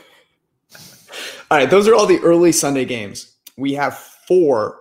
All 1.51 1.59
right, 1.59 1.68
those 1.68 1.86
are 1.86 1.94
all 1.94 2.07
the 2.07 2.18
early 2.20 2.53
Sunday 2.53 2.84
games. 2.84 3.36
We 3.57 3.74
have 3.74 3.99
four 4.26 4.80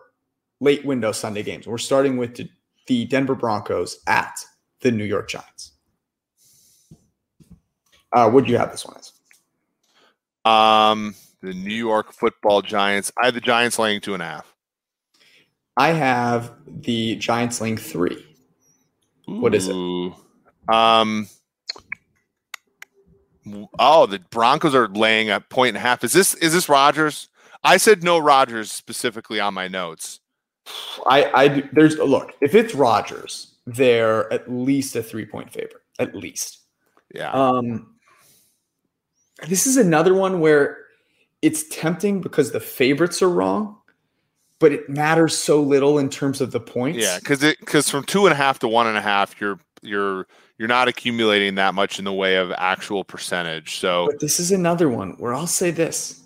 late 0.62 0.86
window 0.86 1.12
Sunday 1.12 1.44
games. 1.44 1.68
We're 1.68 1.78
starting 1.78 2.18
with 2.18 2.36
the, 2.36 2.50
the 2.88 3.06
Denver 3.06 3.36
Broncos 3.36 4.00
at 4.08 4.38
the 4.82 4.92
New 4.92 5.06
York 5.06 5.30
Giants. 5.30 5.57
Uh, 8.14 8.30
would 8.32 8.48
you 8.48 8.58
have 8.58 8.72
this 8.72 8.86
one 8.86 8.98
as? 8.98 9.12
Um, 10.46 11.16
the 11.42 11.54
New 11.54 11.76
York 11.76 12.14
Football 12.14 12.62
Giants. 12.62 13.12
I 13.22 13.26
have 13.26 13.34
the 13.34 13.42
Giants 13.42 13.78
laying 13.78 14.02
two 14.02 14.14
and 14.14 14.24
a 14.24 14.26
half. 14.26 14.56
I 15.76 15.90
have 15.90 16.54
the 16.66 17.16
Giants 17.18 17.62
laying 17.62 17.78
three. 17.78 18.26
What 19.26 19.54
is 19.54 19.68
it? 19.68 19.76
Um. 20.70 21.28
Oh, 23.80 24.06
the 24.06 24.20
Broncos 24.30 24.76
are 24.76 24.88
laying 24.88 25.30
a 25.30 25.40
point 25.40 25.70
and 25.70 25.78
a 25.78 25.82
half. 25.82 26.04
Is 26.04 26.14
this 26.14 26.34
is 26.36 26.54
this 26.54 26.68
Rodgers? 26.68 27.30
I 27.64 27.78
said 27.78 28.04
no 28.04 28.18
Rodgers 28.18 28.72
specifically 28.72 29.40
on 29.40 29.54
my 29.54 29.68
notes. 29.68 30.20
I, 31.06 31.26
I 31.34 31.70
there's 31.74 31.98
look 31.98 32.34
if 32.42 32.56
it's 32.56 32.74
Rodgers, 32.74 33.56
they're 33.66 34.32
at 34.32 34.52
least 34.52 34.96
a 34.96 35.04
three 35.04 35.26
point 35.26 35.52
favorite, 35.52 35.84
at 36.00 36.16
least. 36.16 36.62
Yeah. 37.14 37.32
Um, 37.32 37.97
this 39.48 39.68
is 39.68 39.78
another 39.78 40.14
one 40.14 40.40
where 40.40 40.78
it's 41.42 41.68
tempting 41.70 42.22
because 42.22 42.52
the 42.52 42.60
favorites 42.60 43.22
are 43.22 43.30
wrong, 43.30 43.78
but 44.60 44.72
it 44.72 44.90
matters 44.90 45.38
so 45.38 45.62
little 45.62 46.00
in 46.00 46.10
terms 46.10 46.42
of 46.42 46.52
the 46.52 46.60
points. 46.60 47.00
Yeah, 47.00 47.20
because 47.20 47.44
it 47.44 47.60
because 47.60 47.90
from 47.90 48.04
two 48.04 48.26
and 48.26 48.34
a 48.34 48.36
half 48.36 48.60
to 48.60 48.68
one 48.68 48.88
and 48.88 48.98
a 48.98 49.02
half, 49.02 49.40
you're 49.40 49.60
you're 49.82 50.28
you're 50.58 50.68
not 50.68 50.88
accumulating 50.88 51.56
that 51.56 51.76
much 51.76 52.00
in 52.00 52.06
the 52.06 52.14
way 52.14 52.38
of 52.38 52.52
actual 52.58 53.04
percentage. 53.04 53.78
So 53.78 54.08
But 54.08 54.20
this 54.20 54.40
is 54.40 54.52
another 54.52 54.90
one 54.90 55.12
where 55.18 55.34
I'll 55.34 55.46
say 55.46 55.70
this: 55.70 56.24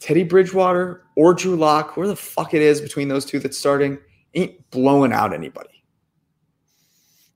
Teddy 0.00 0.24
Bridgewater 0.24 1.04
or 1.16 1.32
Drew 1.32 1.56
Lock, 1.56 1.96
where 1.96 2.06
the 2.06 2.16
fuck 2.16 2.52
it 2.52 2.62
is 2.62 2.80
between 2.80 3.08
those 3.08 3.24
two 3.24 3.38
that's 3.38 3.58
starting, 3.58 3.98
ain't 4.34 4.70
blowing 4.70 5.12
out 5.12 5.32
anybody. 5.32 5.77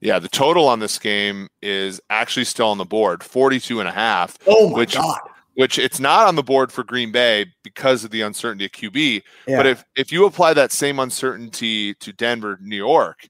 Yeah, 0.03 0.19
the 0.19 0.29
total 0.29 0.69
on 0.69 0.81
this 0.81 0.99
game 0.99 1.49
is 1.63 2.01
actually 2.11 2.45
still 2.45 2.69
on 2.69 2.77
the 2.79 2.85
board, 2.85 3.23
42 3.23 3.81
and 3.81 3.89
a 3.89 3.93
half, 3.93 4.37
Oh 4.47 4.69
my 4.71 4.79
Which- 4.79 4.95
god! 4.95 5.19
which 5.55 5.79
it's 5.79 6.01
not 6.01 6.27
on 6.27 6.35
the 6.35 6.43
board 6.43 6.73
for 6.73 6.83
Green 6.83 7.13
Bay 7.13 7.45
because 7.63 8.05
of 8.05 8.11
the 8.11 8.23
uncertainty 8.23 8.65
of 8.65 8.73
QB. 8.73 9.23
Yeah. 9.47 9.57
But 9.59 9.67
if 9.67 9.85
if 9.97 10.11
you 10.11 10.25
apply 10.25 10.55
that 10.55 10.73
same 10.73 10.99
uncertainty 10.99 11.93
to 11.95 12.13
Denver, 12.13 12.59
New 12.63 12.77
York, 12.77 13.29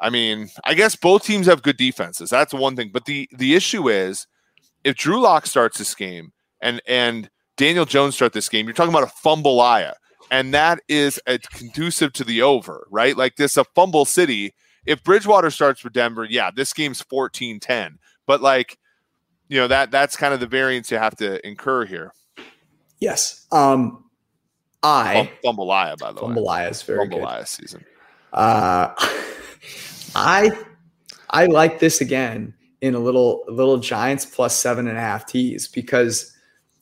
I 0.00 0.08
mean, 0.10 0.48
I 0.64 0.72
guess 0.74 0.96
both 0.96 1.24
teams 1.24 1.46
have 1.46 1.62
good 1.62 1.76
defenses. 1.76 2.30
That's 2.30 2.54
one 2.54 2.74
thing. 2.74 2.90
But 2.92 3.04
the 3.04 3.28
the 3.36 3.54
issue 3.54 3.88
is 3.90 4.26
if 4.82 4.96
Drew 4.96 5.20
Lock 5.20 5.46
starts 5.46 5.76
this 5.78 5.94
game 5.94 6.32
and 6.62 6.80
and 6.86 7.28
Daniel 7.58 7.84
Jones 7.84 8.14
start 8.14 8.32
this 8.32 8.48
game, 8.48 8.64
you're 8.66 8.72
talking 8.74 8.94
about 8.94 9.02
a 9.06 9.12
fumble 9.22 9.62
and 10.30 10.54
that 10.54 10.80
is 10.88 11.20
a 11.26 11.38
conducive 11.38 12.12
to 12.14 12.24
the 12.24 12.40
over, 12.42 12.86
right? 12.90 13.16
Like 13.16 13.36
this 13.36 13.56
a 13.58 13.64
fumble 13.74 14.04
city. 14.06 14.54
If 14.88 15.04
Bridgewater 15.04 15.50
starts 15.50 15.80
for 15.80 15.90
Denver, 15.90 16.24
yeah, 16.24 16.50
this 16.50 16.72
game's 16.72 17.02
14-10. 17.02 17.98
but 18.26 18.40
like, 18.40 18.78
you 19.48 19.58
know 19.58 19.68
that 19.68 19.90
that's 19.90 20.16
kind 20.16 20.34
of 20.34 20.40
the 20.40 20.46
variance 20.46 20.90
you 20.90 20.98
have 20.98 21.16
to 21.16 21.46
incur 21.46 21.86
here. 21.86 22.12
Yes. 23.00 23.46
Um, 23.50 24.04
I 24.82 25.30
Fumbleia, 25.44 25.96
by 25.98 26.12
the 26.12 26.20
Fumbleia 26.20 26.64
way. 26.64 26.68
is 26.68 26.82
very 26.82 27.06
Fumbleia 27.08 27.38
good. 27.38 27.48
season. 27.48 27.84
Uh, 28.32 28.92
I 30.14 30.50
I 31.30 31.46
like 31.46 31.78
this 31.80 32.00
again 32.00 32.54
in 32.80 32.94
a 32.94 32.98
little 32.98 33.44
little 33.48 33.78
Giants 33.78 34.26
plus 34.26 34.54
seven 34.54 34.86
and 34.86 34.98
a 34.98 35.00
half 35.00 35.26
tees 35.26 35.66
because 35.66 36.34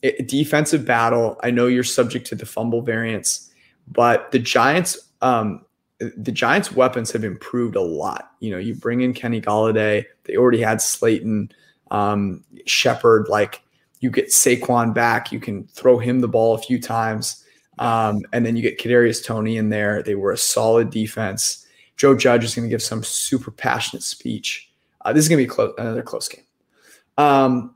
it, 0.03 0.29
defensive 0.29 0.85
battle. 0.85 1.39
I 1.43 1.51
know 1.51 1.67
you're 1.69 1.85
subject 1.85 2.27
to 2.29 2.35
the 2.35 2.47
fumble 2.47 2.83
variance, 2.83 3.51
but 3.89 4.31
the 4.33 4.39
Giants 4.39 4.99
um, 5.23 5.65
the 5.99 6.33
Giants' 6.33 6.73
weapons 6.73 7.11
have 7.13 7.25
improved 7.25 7.77
a 7.77 7.81
lot. 7.81 8.33
You 8.41 8.51
know, 8.51 8.59
you 8.59 8.75
bring 8.75 9.01
in 9.01 9.15
Kenny 9.15 9.41
Golladay. 9.41 10.05
They 10.25 10.37
already 10.37 10.61
had 10.61 10.83
Slayton, 10.83 11.51
um, 11.91 12.45
Shepard. 12.67 13.29
Like 13.29 13.63
you 14.01 14.11
get 14.11 14.29
Saquon 14.29 14.93
back, 14.93 15.33
you 15.33 15.41
can 15.41 15.65
throw 15.69 15.99
him 15.99 16.21
the 16.21 16.29
ball 16.29 16.55
a 16.55 16.59
few 16.59 16.81
times, 16.81 17.45
um, 17.79 18.23
and 18.33 18.45
then 18.45 18.57
you 18.57 18.63
get 18.63 18.79
Kadarius 18.79 19.25
Toney 19.25 19.57
in 19.57 19.71
there. 19.71 20.03
They 20.03 20.15
were 20.15 20.33
a 20.33 20.37
solid 20.37 20.91
defense. 20.91 21.67
Joe 21.97 22.15
Judge 22.15 22.45
is 22.45 22.55
going 22.55 22.69
to 22.69 22.71
give 22.71 22.83
some 22.83 23.03
super 23.03 23.51
passionate 23.51 24.03
speech. 24.03 24.71
Uh, 25.01 25.13
this 25.13 25.25
is 25.25 25.29
going 25.31 25.39
to 25.39 25.45
be 25.45 25.49
close, 25.49 25.73
another 25.79 26.03
close 26.03 26.29
game. 26.29 26.45
Um, 27.17 27.75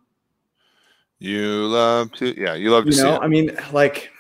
You 1.21 1.67
love 1.67 2.13
to, 2.13 2.39
yeah, 2.39 2.55
you 2.55 2.71
love 2.71 2.85
to 2.85 2.91
you 2.91 2.97
see 2.97 3.03
know. 3.03 3.19
I 3.19 3.29
mean, 3.29 3.57
like, 3.73 4.11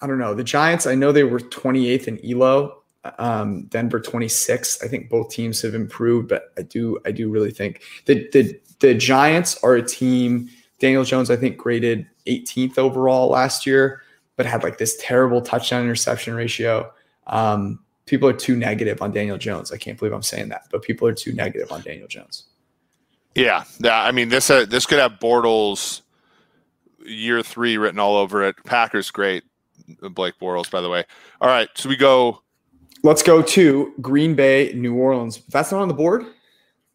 I 0.00 0.06
don't 0.06 0.18
know. 0.18 0.34
The 0.34 0.42
Giants, 0.42 0.86
I 0.86 0.96
know 0.96 1.12
they 1.12 1.24
were 1.24 1.38
28th 1.38 2.08
in 2.08 2.20
Elo. 2.28 2.79
Um, 3.18 3.64
Denver 3.66 4.00
26th. 4.00 4.84
I 4.84 4.88
think 4.88 5.08
both 5.08 5.30
teams 5.30 5.62
have 5.62 5.74
improved, 5.74 6.28
but 6.28 6.52
I 6.58 6.62
do, 6.62 6.98
I 7.06 7.12
do 7.12 7.30
really 7.30 7.50
think 7.50 7.82
that 8.06 8.32
the 8.32 8.60
the 8.80 8.94
Giants 8.94 9.62
are 9.62 9.74
a 9.74 9.82
team. 9.82 10.48
Daniel 10.78 11.04
Jones, 11.04 11.30
I 11.30 11.36
think, 11.36 11.56
graded 11.56 12.06
18th 12.26 12.78
overall 12.78 13.28
last 13.28 13.66
year, 13.66 14.02
but 14.36 14.46
had 14.46 14.62
like 14.62 14.78
this 14.78 14.96
terrible 14.98 15.40
touchdown 15.42 15.82
interception 15.82 16.34
ratio. 16.34 16.90
Um, 17.26 17.80
people 18.06 18.28
are 18.28 18.34
too 18.34 18.56
negative 18.56 19.00
on 19.02 19.12
Daniel 19.12 19.38
Jones. 19.38 19.70
I 19.70 19.76
can't 19.76 19.98
believe 19.98 20.12
I'm 20.12 20.22
saying 20.22 20.48
that, 20.48 20.64
but 20.72 20.82
people 20.82 21.06
are 21.06 21.14
too 21.14 21.32
negative 21.32 21.70
on 21.70 21.82
Daniel 21.82 22.08
Jones. 22.08 22.44
Yeah, 23.34 23.64
yeah. 23.78 24.02
I 24.02 24.10
mean, 24.10 24.28
this 24.30 24.50
uh, 24.50 24.64
this 24.64 24.86
could 24.86 24.98
have 24.98 25.12
Bortles 25.20 26.00
year 27.04 27.42
three 27.42 27.78
written 27.78 27.98
all 27.98 28.16
over 28.16 28.42
it. 28.42 28.56
Packers 28.64 29.10
great, 29.10 29.44
Blake 30.00 30.34
Bortles, 30.40 30.70
by 30.70 30.80
the 30.80 30.88
way. 30.88 31.04
All 31.40 31.48
right, 31.48 31.68
so 31.74 31.88
we 31.88 31.96
go. 31.96 32.42
Let's 33.02 33.22
go 33.22 33.40
to 33.42 33.94
Green 34.00 34.34
Bay, 34.34 34.72
New 34.74 34.94
Orleans. 34.94 35.42
That's 35.48 35.72
not 35.72 35.80
on 35.82 35.88
the 35.88 35.94
board. 35.94 36.24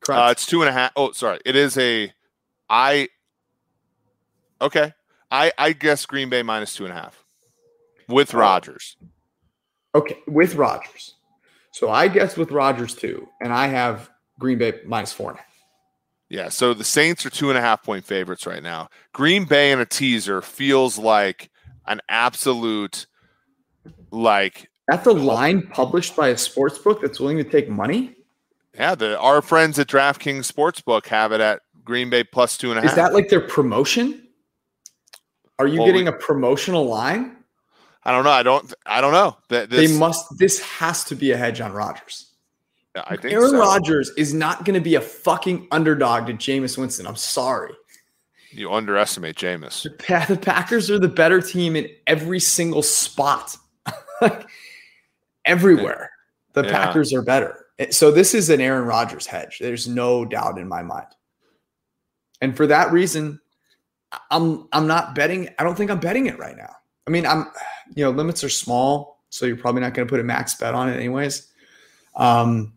Correct. 0.02 0.22
Uh, 0.22 0.30
it's 0.32 0.46
two 0.46 0.62
and 0.62 0.70
a 0.70 0.72
half. 0.72 0.92
Oh, 0.96 1.12
sorry, 1.12 1.40
it 1.46 1.56
is 1.56 1.78
a. 1.78 2.14
I. 2.70 3.10
Okay, 4.62 4.94
I 5.32 5.52
I 5.58 5.74
guess 5.74 6.06
Green 6.06 6.30
Bay 6.30 6.44
minus 6.44 6.76
two 6.76 6.86
and 6.86 6.94
a 6.94 6.96
half 6.96 7.24
with 8.08 8.34
Oh. 8.36 8.40
Rodgers. 8.40 8.98
Okay, 9.94 10.18
with 10.28 10.56
Rodgers. 10.56 11.16
So 11.72 11.90
I 11.90 12.08
guess 12.08 12.38
with 12.38 12.52
Rodgers 12.52 12.96
too, 12.96 13.28
and 13.42 13.52
I 13.52 13.68
have 13.68 14.10
Green 14.40 14.58
Bay 14.58 14.74
minus 14.86 15.12
four 15.12 15.32
and 15.32 15.40
a 15.40 15.42
half. 15.42 15.52
Yeah, 16.30 16.50
so 16.50 16.74
the 16.74 16.84
Saints 16.84 17.26
are 17.26 17.30
two 17.30 17.50
and 17.50 17.58
a 17.58 17.62
half 17.62 17.84
point 17.84 18.06
favorites 18.06 18.46
right 18.48 18.64
now. 18.64 18.90
Green 19.14 19.46
Bay 19.46 19.72
in 19.72 19.80
a 19.80 19.86
teaser 19.86 20.42
feels 20.42 20.98
like 20.98 21.50
an 21.86 22.02
absolute, 22.10 23.06
like 24.12 24.70
That's 24.88 25.04
the 25.04 25.14
line 25.14 25.64
published 25.68 26.16
by 26.16 26.30
a 26.30 26.38
sports 26.38 26.78
book 26.78 27.02
that's 27.02 27.20
willing 27.20 27.38
to 27.38 27.44
take 27.44 27.70
money. 27.70 28.16
yeah. 28.76 28.96
The 28.96 29.18
our 29.20 29.42
friends 29.42 29.80
at 29.80 29.88
DraftKings 29.88 30.52
Sportsbook 30.52 31.08
have 31.08 31.32
it 31.32 31.42
at 31.42 31.62
Green 31.84 32.10
Bay 32.10 32.24
plus 32.24 32.58
two 32.58 32.70
and 32.72 32.78
a 32.80 32.82
half. 32.82 32.92
Is 32.92 32.96
that 32.96 33.14
like 33.14 33.30
their 33.30 33.42
promotion? 33.42 34.28
Are 35.58 35.68
you 35.68 35.80
Well, 35.80 35.88
getting 35.88 36.04
we- 36.06 36.10
a 36.10 36.14
promotional 36.14 36.86
line? 36.86 37.38
I 38.04 38.12
don't 38.12 38.24
know. 38.24 38.30
I 38.30 38.44
don't. 38.44 38.72
I 38.86 39.02
don't 39.02 39.14
know. 39.14 39.36
That 39.50 39.72
this, 39.72 39.90
they 39.92 39.98
must. 39.98 40.38
This 40.38 40.60
has 40.60 41.04
to 41.06 41.16
be 41.16 41.32
a 41.32 41.38
hedge 41.38 41.60
on 41.62 41.74
Rodgers. 41.74 42.32
I 42.96 43.18
think 43.18 43.34
Aaron 43.34 43.50
so. 43.50 43.58
Rodgers 43.60 44.12
is 44.16 44.34
not 44.34 44.64
going 44.64 44.76
to 44.76 44.80
be 44.82 44.94
a 44.96 45.02
fucking 45.02 45.68
underdog 45.72 46.28
to 46.28 46.34
Jameis 46.34 46.78
Winston. 46.78 47.08
I'm 47.08 47.16
sorry. 47.16 47.74
You 48.52 48.72
underestimate 48.72 49.36
Jameis. 49.38 49.82
The 49.84 49.90
the 50.36 50.40
Packers 50.40 50.92
are 50.92 51.00
the 51.00 51.08
better 51.10 51.42
team 51.42 51.76
in 51.76 51.90
every 52.06 52.40
single 52.40 52.84
spot. 52.84 53.58
like 54.22 54.48
everywhere. 55.46 56.12
The 56.54 56.64
Yeah. 56.64 56.72
Packers 56.72 57.14
are 57.14 57.22
better. 57.22 57.66
So 57.92 58.12
this 58.12 58.34
is 58.34 58.50
an 58.50 58.62
Aaron 58.62 58.86
Rodgers 58.86 59.26
hedge. 59.26 59.58
There's 59.60 59.88
no 59.88 60.24
doubt 60.26 60.58
in 60.58 60.68
my 60.68 60.82
mind. 60.82 61.08
And 62.42 62.56
for 62.56 62.68
that 62.68 62.92
reason, 62.92 63.40
I'm 64.32 64.68
I'm 64.72 64.88
not 64.88 65.16
betting. 65.16 65.50
I 65.60 65.64
don't 65.64 65.76
think 65.76 65.92
I'm 65.92 66.00
betting 66.00 66.28
it 66.28 66.38
right 66.40 66.56
now. 66.56 66.74
I 67.08 67.12
mean, 67.12 67.26
I'm 67.26 67.48
you 67.96 68.04
know, 68.04 68.12
limits 68.12 68.44
are 68.44 68.50
small, 68.50 69.22
so 69.30 69.46
you're 69.46 69.58
probably 69.58 69.82
not 69.82 69.94
going 69.94 70.08
to 70.08 70.10
put 70.10 70.20
a 70.20 70.24
max 70.24 70.56
bet 70.56 70.74
on 70.74 70.90
it 70.90 70.96
anyways. 70.96 71.48
Um, 72.16 72.74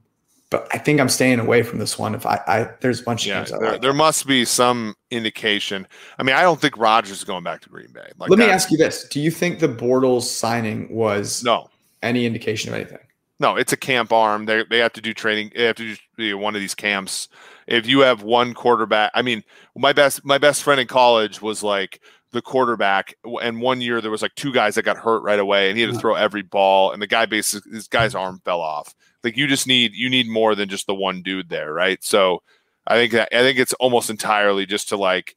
but 0.50 0.66
I 0.72 0.78
think 0.78 0.98
I'm 1.00 1.08
staying 1.08 1.38
away 1.40 1.62
from 1.62 1.78
this 1.78 1.98
one. 1.98 2.14
If 2.14 2.24
I, 2.26 2.40
I 2.46 2.70
there's 2.80 3.00
a 3.00 3.04
bunch 3.04 3.22
of 3.22 3.28
Yeah, 3.28 3.38
teams 3.44 3.52
I 3.52 3.58
there, 3.58 3.72
like. 3.72 3.82
there 3.82 3.92
must 3.92 4.26
be 4.26 4.44
some 4.44 4.94
indication. 5.10 5.86
I 6.18 6.22
mean, 6.22 6.34
I 6.34 6.42
don't 6.42 6.60
think 6.60 6.76
Rodgers 6.78 7.18
is 7.18 7.24
going 7.24 7.44
back 7.44 7.60
to 7.62 7.68
Green 7.68 7.92
Bay. 7.92 8.10
Like 8.18 8.30
Let 8.30 8.38
me 8.38 8.46
ask 8.46 8.70
you 8.70 8.78
this: 8.78 9.06
Do 9.08 9.20
you 9.20 9.30
think 9.30 9.60
the 9.60 9.68
Bortles 9.68 10.22
signing 10.22 10.88
was 10.92 11.44
No, 11.44 11.68
any 12.02 12.26
indication 12.26 12.70
of 12.70 12.76
anything? 12.76 12.98
no, 13.40 13.56
it's 13.56 13.72
a 13.72 13.76
camp 13.76 14.12
arm. 14.12 14.46
They 14.46 14.64
they 14.68 14.78
have 14.78 14.92
to 14.94 15.00
do 15.00 15.14
training. 15.14 15.52
They 15.54 15.64
have 15.64 15.76
to 15.76 15.96
do 16.16 16.38
one 16.38 16.54
of 16.54 16.60
these 16.60 16.74
camps. 16.74 17.28
If 17.66 17.86
you 17.86 18.00
have 18.00 18.22
one 18.22 18.54
quarterback, 18.54 19.12
I 19.14 19.22
mean, 19.22 19.44
my 19.76 19.92
best 19.92 20.24
my 20.24 20.38
best 20.38 20.62
friend 20.62 20.80
in 20.80 20.86
college 20.86 21.40
was 21.40 21.62
like 21.62 22.00
the 22.32 22.42
quarterback, 22.42 23.14
and 23.42 23.60
one 23.60 23.80
year 23.80 24.00
there 24.00 24.10
was 24.10 24.22
like 24.22 24.34
two 24.34 24.52
guys 24.52 24.74
that 24.74 24.82
got 24.82 24.96
hurt 24.96 25.22
right 25.22 25.38
away, 25.38 25.68
and 25.68 25.78
he 25.78 25.84
had 25.84 25.94
to 25.94 26.00
throw 26.00 26.14
every 26.14 26.42
ball, 26.42 26.92
and 26.92 27.00
the 27.00 27.06
guy 27.06 27.26
basically 27.26 27.72
this 27.72 27.88
guy's 27.88 28.14
arm 28.14 28.40
fell 28.44 28.60
off. 28.60 28.94
Like 29.22 29.36
you 29.36 29.46
just 29.46 29.66
need 29.66 29.94
you 29.94 30.10
need 30.10 30.28
more 30.28 30.54
than 30.54 30.68
just 30.68 30.86
the 30.86 30.94
one 30.94 31.22
dude 31.22 31.48
there, 31.48 31.72
right? 31.72 32.02
So 32.02 32.42
I 32.86 32.96
think 32.96 33.12
that 33.12 33.28
I 33.32 33.42
think 33.42 33.58
it's 33.58 33.74
almost 33.74 34.10
entirely 34.10 34.66
just 34.66 34.88
to 34.88 34.96
like 34.96 35.36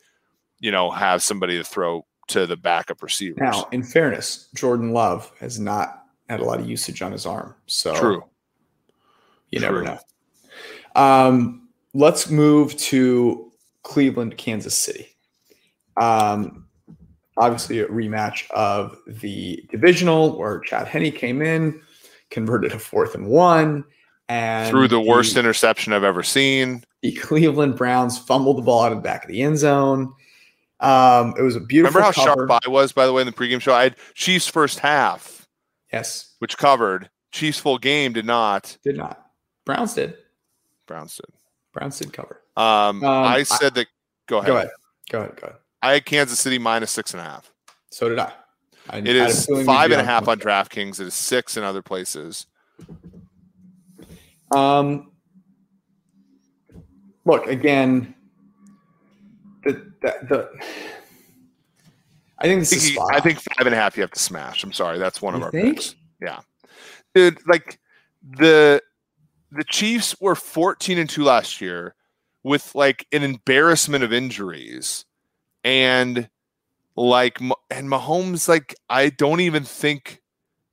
you 0.59 0.71
know 0.71 0.89
have 0.89 1.21
somebody 1.21 1.57
to 1.57 1.63
throw 1.63 2.05
to 2.29 2.47
the 2.47 2.57
backup 2.57 3.03
receivers. 3.03 3.39
Now, 3.41 3.67
in 3.71 3.83
fairness, 3.83 4.47
Jordan 4.55 4.91
Love 4.91 5.31
has 5.39 5.59
not 5.59 6.00
had 6.31 6.39
a 6.39 6.45
lot 6.45 6.59
of 6.59 6.69
usage 6.69 7.01
on 7.01 7.11
his 7.11 7.25
arm, 7.25 7.55
so 7.67 7.93
True. 7.95 8.23
You 9.49 9.59
never 9.59 9.83
know. 9.83 9.99
Um, 10.95 11.67
let's 11.93 12.29
move 12.29 12.75
to 12.77 13.51
Cleveland, 13.83 14.37
Kansas 14.37 14.75
City. 14.75 15.07
Um, 15.99 16.67
obviously, 17.37 17.79
a 17.79 17.87
rematch 17.87 18.49
of 18.51 18.97
the 19.07 19.65
divisional 19.69 20.37
where 20.37 20.61
Chad 20.61 20.87
Henne 20.87 21.11
came 21.11 21.41
in, 21.41 21.81
converted 22.29 22.71
a 22.71 22.79
fourth 22.79 23.13
and 23.13 23.27
one, 23.27 23.83
and 24.29 24.69
Threw 24.69 24.87
the 24.87 25.01
worst 25.01 25.35
interception 25.35 25.91
I've 25.91 26.05
ever 26.05 26.23
seen. 26.23 26.85
the 27.01 27.11
Cleveland 27.13 27.75
Browns 27.75 28.17
fumbled 28.17 28.57
the 28.57 28.61
ball 28.61 28.83
out 28.83 28.93
of 28.93 28.99
the 28.99 29.03
back 29.03 29.25
of 29.25 29.29
the 29.29 29.41
end 29.41 29.57
zone. 29.57 30.13
Um, 30.79 31.33
it 31.37 31.41
was 31.41 31.55
a 31.55 31.59
beautiful. 31.59 31.99
Remember 31.99 32.13
how 32.17 32.25
cover. 32.25 32.47
sharp 32.47 32.61
I 32.65 32.69
was, 32.69 32.91
by 32.91 33.05
the 33.05 33.13
way, 33.13 33.21
in 33.21 33.27
the 33.27 33.33
pregame 33.33 33.59
show? 33.61 33.73
I 33.73 33.83
had 33.83 33.95
Chiefs 34.15 34.47
first 34.47 34.79
half, 34.79 35.40
Yes, 35.93 36.35
which 36.39 36.57
covered. 36.57 37.09
Chiefs 37.31 37.59
full 37.59 37.77
game 37.77 38.13
did 38.13 38.25
not. 38.25 38.77
did 38.83 38.97
not. 38.97 39.25
Browns 39.65 39.93
did. 39.93 40.15
Browns 40.87 41.15
did. 41.15 41.33
Browns 41.73 41.99
did 41.99 42.11
cover. 42.13 42.41
Um, 42.57 43.03
Um, 43.03 43.05
I 43.05 43.35
I- 43.37 43.43
said 43.43 43.73
that. 43.75 43.87
Go 44.27 44.37
ahead. 44.39 44.47
Go 44.47 44.55
ahead. 44.57 44.69
Go 45.11 45.19
ahead. 45.19 45.35
Go 45.37 45.47
ahead. 45.47 45.59
I 45.81 45.93
had 45.93 46.05
Kansas 46.05 46.39
City 46.39 46.59
minus 46.59 46.91
six 46.91 47.13
and 47.13 47.21
a 47.21 47.23
half. 47.23 47.51
So 47.89 48.07
did 48.09 48.19
I. 48.19 48.31
I 48.89 48.97
It 48.97 49.07
is 49.07 49.45
five 49.65 49.91
and 49.91 50.01
a 50.01 50.03
half 50.03 50.27
on. 50.27 50.39
DraftKings. 50.39 50.99
It 50.99 51.07
is 51.07 51.13
six 51.13 51.55
in 51.57 51.63
other 51.63 51.81
places. 51.81 52.45
Um, 54.55 55.11
look 57.25 57.47
again. 57.47 58.15
The 59.63 59.73
the, 60.01 60.15
the 60.29 60.49
I 62.41 62.43
think 62.45 62.57
I 62.57 62.59
this 62.61 62.69
think, 62.71 62.81
is 62.81 62.89
you- 62.89 62.95
spot 62.95 63.15
I 63.15 63.19
think 63.19 63.39
five 63.39 63.65
and 63.67 63.73
a 63.75 63.77
half 63.77 63.95
you 63.97 64.01
have 64.01 64.11
to 64.11 64.19
smash. 64.19 64.63
I'm 64.63 64.73
sorry, 64.73 64.97
that's 64.97 65.21
one 65.21 65.35
of 65.35 65.43
our 65.43 65.51
think? 65.51 65.75
picks. 65.77 65.95
Yeah, 66.21 66.39
dude. 67.15 67.39
Like 67.47 67.79
the 68.37 68.81
the 69.51 69.63
Chiefs 69.65 70.15
were 70.21 70.35
14 70.35 70.97
and 70.97 71.09
two 71.09 71.23
last 71.23 71.61
year 71.61 71.95
with 72.43 72.73
like 72.75 73.05
an 73.11 73.23
embarrassment 73.23 74.03
of 74.03 74.11
injuries, 74.13 75.05
and 75.63 76.29
like 76.95 77.39
Ma- 77.41 77.55
and 77.69 77.87
Mahomes 77.89 78.47
like 78.49 78.75
I 78.89 79.09
don't 79.09 79.39
even 79.41 79.63
think 79.63 80.21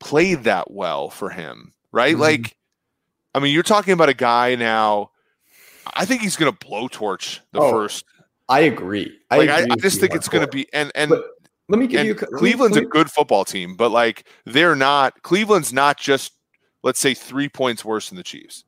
played 0.01 0.45
that 0.45 0.71
well 0.71 1.11
for 1.11 1.31
him. 1.31 1.73
Right? 1.93 2.15
Mhm. 2.17 2.21
Like, 2.21 2.57
I 3.35 3.39
mean, 3.41 3.53
you're 3.55 3.63
talking 3.63 3.93
about 3.95 4.09
a 4.11 4.15
guy 4.15 4.55
now. 4.55 5.11
I 5.95 6.05
think 6.05 6.21
he's 6.21 6.37
going 6.37 6.53
to 6.53 6.59
blowtorch 6.67 7.41
the 7.53 7.61
Oh, 7.61 7.71
first. 7.71 8.05
I 8.49 8.61
agree. 8.61 9.19
I, 9.31 9.39
Like, 9.39 9.49
agree 9.49 9.63
I 9.63 9.75
with 9.75 9.83
just 9.83 9.99
think 10.01 10.15
it's 10.15 10.29
going 10.29 10.45
to 10.47 10.51
be 10.53 10.67
and 10.75 10.93
and 10.95 11.09
But 11.11 11.25
let 11.69 11.79
me 11.79 11.87
give 11.87 12.01
and 12.01 12.09
you. 12.09 12.15
let 12.15 12.33
me- 12.33 12.39
Cleveland's 12.39 12.77
a 12.77 12.85
good 12.85 13.11
football 13.11 13.45
team, 13.45 13.77
but 13.77 13.91
like 13.91 14.27
they're 14.45 14.77
not. 14.77 15.23
Cleveland's 15.23 15.73
not 15.73 15.99
just 15.99 16.33
let's 16.83 17.01
say 17.01 17.15
three 17.15 17.49
points 17.49 17.85
worse 17.85 18.09
than 18.09 18.17
the 18.17 18.23
Chiefs. 18.23 18.65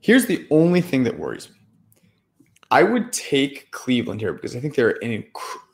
Here's 0.00 0.26
the 0.26 0.46
only 0.50 0.80
thing 0.80 1.04
that 1.04 1.18
worries 1.18 1.48
me. 1.50 1.56
I 2.70 2.82
would 2.82 3.12
take 3.12 3.70
Cleveland 3.70 4.20
here 4.20 4.32
because 4.32 4.56
I 4.56 4.60
think 4.60 4.74
they're 4.74 4.92
in. 4.92 5.24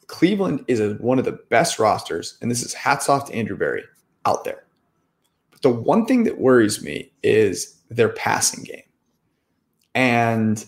Cleveland 0.09 0.65
is 0.69 0.81
a, 0.81 0.95
one 0.95 1.19
of 1.19 1.25
the 1.25 1.39
best 1.51 1.79
rosters, 1.79 2.39
and 2.43 2.51
this 2.51 2.63
is 2.63 2.75
hats 2.75 3.09
off 3.09 3.27
to 3.27 3.35
Andrew 3.35 3.57
Berry 3.57 3.85
out 4.27 4.45
there. 4.45 4.65
But 5.51 5.63
the 5.63 5.71
one 5.71 6.07
thing 6.07 6.25
that 6.25 6.41
worries 6.41 6.83
me 6.83 7.13
is 7.23 7.81
their 7.89 8.09
passing 8.09 8.65
game, 8.65 8.83
and 9.95 10.65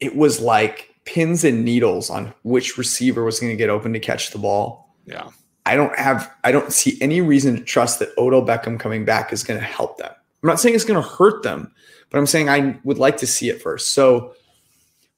it 0.00 0.16
was 0.16 0.40
like 0.40 0.91
pins 1.04 1.44
and 1.44 1.64
needles 1.64 2.10
on 2.10 2.32
which 2.42 2.78
receiver 2.78 3.24
was 3.24 3.40
going 3.40 3.52
to 3.52 3.56
get 3.56 3.70
open 3.70 3.92
to 3.92 4.00
catch 4.00 4.30
the 4.30 4.38
ball. 4.38 4.94
Yeah. 5.06 5.28
I 5.64 5.76
don't 5.76 5.96
have 5.98 6.30
I 6.44 6.52
don't 6.52 6.72
see 6.72 6.98
any 7.00 7.20
reason 7.20 7.56
to 7.56 7.62
trust 7.62 7.98
that 8.00 8.10
Odell 8.18 8.44
Beckham 8.44 8.78
coming 8.78 9.04
back 9.04 9.32
is 9.32 9.44
going 9.44 9.60
to 9.60 9.66
help 9.66 9.98
them. 9.98 10.10
I'm 10.10 10.48
not 10.48 10.60
saying 10.60 10.74
it's 10.74 10.84
going 10.84 11.00
to 11.00 11.08
hurt 11.08 11.42
them, 11.44 11.72
but 12.10 12.18
I'm 12.18 12.26
saying 12.26 12.48
I 12.48 12.78
would 12.84 12.98
like 12.98 13.16
to 13.18 13.26
see 13.26 13.48
it 13.48 13.62
first. 13.62 13.94
So 13.94 14.34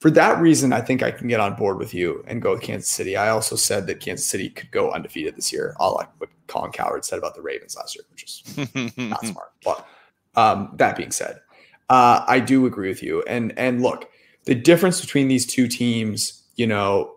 for 0.01 0.11
that 0.11 0.39
reason, 0.39 0.75
I 0.75 0.83
think 0.83 1.03
I 1.03 1.11
can 1.11 1.29
get 1.29 1.41
on 1.41 1.55
board 1.55 1.79
with 1.79 1.95
you 1.95 2.23
and 2.27 2.43
go 2.43 2.53
with 2.53 2.61
Kansas 2.61 2.91
City. 2.91 3.17
I 3.17 3.31
also 3.31 3.57
said 3.57 3.87
that 3.87 4.01
Kansas 4.01 4.27
City 4.27 4.51
could 4.51 4.71
go 4.71 4.91
undefeated 4.91 5.35
this 5.35 5.51
year, 5.51 5.75
all 5.79 5.95
like 5.95 6.11
what 6.19 6.29
Colin 6.47 6.73
Cowherd 6.73 7.07
said 7.07 7.19
about 7.19 7.35
the 7.35 7.41
Ravens 7.41 7.75
last 7.75 7.97
year, 7.97 8.05
which 8.11 8.25
is 8.25 8.97
not 8.99 9.25
smart. 9.25 9.53
But 9.65 9.87
um, 10.35 10.73
that 10.75 10.97
being 10.97 11.11
said, 11.11 11.41
uh, 11.89 12.23
I 12.29 12.39
do 12.39 12.67
agree 12.67 12.89
with 12.89 13.03
you. 13.03 13.23
And 13.27 13.59
and 13.59 13.83
look, 13.83 14.11
the 14.45 14.55
difference 14.55 15.01
between 15.01 15.29
these 15.29 15.47
two 15.47 15.69
teams, 15.69 16.43
you 16.57 16.67
know, 16.67 17.13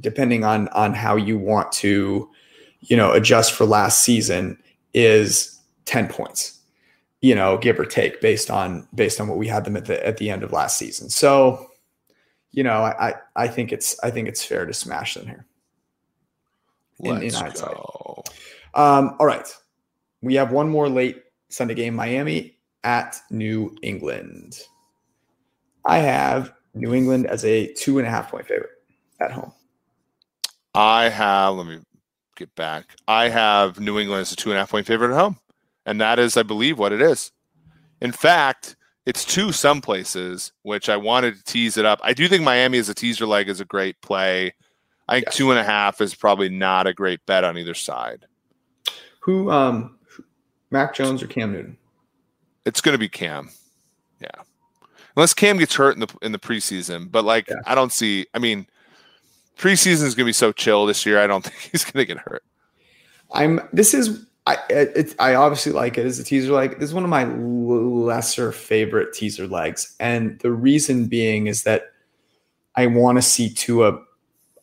depending 0.00 0.44
on 0.44 0.68
on 0.68 0.94
how 0.94 1.16
you 1.16 1.38
want 1.38 1.72
to, 1.72 2.28
you 2.80 2.96
know, 2.96 3.12
adjust 3.12 3.52
for 3.52 3.64
last 3.64 4.00
season, 4.00 4.58
is 4.94 5.58
ten 5.84 6.08
points 6.08 6.60
you 7.20 7.34
know, 7.34 7.58
give 7.58 7.78
or 7.78 7.84
take 7.84 8.20
based 8.20 8.50
on 8.50 8.86
based 8.94 9.20
on 9.20 9.28
what 9.28 9.38
we 9.38 9.46
had 9.46 9.64
them 9.64 9.76
at 9.76 9.84
the 9.84 10.04
at 10.06 10.16
the 10.16 10.30
end 10.30 10.42
of 10.42 10.52
last 10.52 10.78
season. 10.78 11.10
So, 11.10 11.70
you 12.52 12.62
know, 12.62 12.82
I 12.82 13.14
I 13.36 13.48
think 13.48 13.72
it's 13.72 13.98
I 14.02 14.10
think 14.10 14.28
it's 14.28 14.44
fair 14.44 14.64
to 14.66 14.72
smash 14.72 15.14
them 15.14 15.26
here. 15.26 15.46
In, 17.00 17.22
in 17.22 17.32
hindsight. 17.32 17.74
Go. 17.74 18.24
Um, 18.74 19.16
all 19.18 19.26
right. 19.26 19.48
We 20.22 20.34
have 20.34 20.52
one 20.52 20.68
more 20.68 20.88
late 20.88 21.22
Sunday 21.48 21.74
game, 21.74 21.94
Miami 21.94 22.58
at 22.84 23.18
New 23.30 23.74
England. 23.82 24.60
I 25.84 25.98
have 25.98 26.52
New 26.74 26.94
England 26.94 27.26
as 27.26 27.44
a 27.44 27.72
two 27.74 27.98
and 27.98 28.06
a 28.06 28.10
half 28.10 28.30
point 28.30 28.46
favorite 28.46 28.70
at 29.20 29.32
home. 29.32 29.52
I 30.74 31.08
have, 31.08 31.54
let 31.54 31.66
me 31.66 31.78
get 32.36 32.54
back. 32.54 32.96
I 33.08 33.28
have 33.28 33.80
New 33.80 33.98
England 33.98 34.22
as 34.22 34.32
a 34.32 34.36
two 34.36 34.50
and 34.50 34.56
a 34.56 34.60
half 34.60 34.70
point 34.70 34.86
favorite 34.86 35.12
at 35.12 35.20
home. 35.20 35.38
And 35.86 36.00
that 36.00 36.18
is, 36.18 36.36
I 36.36 36.42
believe, 36.42 36.78
what 36.78 36.92
it 36.92 37.00
is. 37.00 37.32
In 38.00 38.12
fact, 38.12 38.76
it's 39.06 39.24
two 39.24 39.50
some 39.50 39.80
places, 39.80 40.52
which 40.62 40.88
I 40.88 40.96
wanted 40.96 41.36
to 41.36 41.44
tease 41.44 41.76
it 41.76 41.84
up. 41.84 42.00
I 42.02 42.12
do 42.12 42.28
think 42.28 42.44
Miami 42.44 42.78
as 42.78 42.88
a 42.88 42.94
teaser 42.94 43.26
leg 43.26 43.48
is 43.48 43.60
a 43.60 43.64
great 43.64 44.00
play. 44.00 44.54
I 45.08 45.14
think 45.14 45.26
yes. 45.26 45.36
two 45.36 45.50
and 45.50 45.58
a 45.58 45.64
half 45.64 46.00
is 46.00 46.14
probably 46.14 46.48
not 46.48 46.86
a 46.86 46.94
great 46.94 47.24
bet 47.26 47.42
on 47.42 47.58
either 47.58 47.74
side. 47.74 48.26
Who, 49.20 49.50
um, 49.50 49.98
Mac 50.70 50.94
Jones 50.94 51.22
or 51.22 51.26
Cam 51.26 51.52
Newton? 51.52 51.76
It's 52.64 52.80
going 52.80 52.92
to 52.92 52.98
be 52.98 53.08
Cam. 53.08 53.50
Yeah, 54.20 54.42
unless 55.20 55.34
Cam 55.34 55.58
gets 55.58 55.74
hurt 55.74 55.94
in 55.94 56.00
the 56.00 56.08
in 56.22 56.32
the 56.32 56.38
preseason. 56.38 57.10
But 57.10 57.26
like, 57.26 57.46
yeah. 57.48 57.56
I 57.66 57.74
don't 57.74 57.92
see. 57.92 58.26
I 58.32 58.38
mean, 58.38 58.66
preseason 59.58 60.04
is 60.04 60.14
going 60.14 60.24
to 60.24 60.30
be 60.30 60.32
so 60.32 60.50
chill 60.50 60.86
this 60.86 61.04
year. 61.04 61.20
I 61.20 61.26
don't 61.26 61.44
think 61.44 61.56
he's 61.70 61.84
going 61.84 62.06
to 62.06 62.06
get 62.06 62.22
hurt. 62.26 62.42
I'm. 63.30 63.60
This 63.70 63.92
is 63.92 64.26
I 64.46 64.56
it, 64.70 65.14
I 65.18 65.34
obviously 65.34 65.72
like 65.72 65.98
it 65.98 66.06
as 66.06 66.18
a 66.18 66.24
teaser 66.24 66.52
leg. 66.52 66.78
This 66.78 66.88
is 66.88 66.94
one 66.94 67.04
of 67.04 67.10
my 67.10 67.24
lesser 67.24 68.50
favorite 68.50 69.12
teaser 69.12 69.46
legs, 69.46 69.94
and 70.00 70.38
the 70.38 70.50
reason 70.50 71.06
being 71.06 71.48
is 71.48 71.64
that 71.64 71.92
I 72.76 72.86
want 72.86 73.18
to 73.18 73.22
see 73.22 73.50
Tua. 73.50 74.00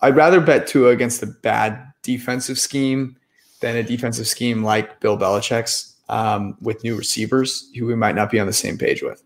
I'd 0.02 0.16
rather 0.16 0.42
bet 0.42 0.66
Tua 0.66 0.90
against 0.90 1.22
a 1.22 1.28
bad 1.28 1.84
defensive 2.02 2.58
scheme 2.58 3.16
than 3.62 3.76
a 3.76 3.84
defensive 3.84 4.28
scheme 4.28 4.64
like 4.64 5.00
Bill 5.02 5.18
Belichick's 5.18 5.96
um, 6.10 6.58
with 6.62 6.84
new 6.84 6.96
receivers 6.96 7.70
who 7.78 7.86
we 7.86 7.96
might 7.96 8.16
not 8.16 8.32
be 8.32 8.40
on 8.40 8.48
the 8.48 8.54
same 8.54 8.78
page 8.78 9.04
with 9.04 9.24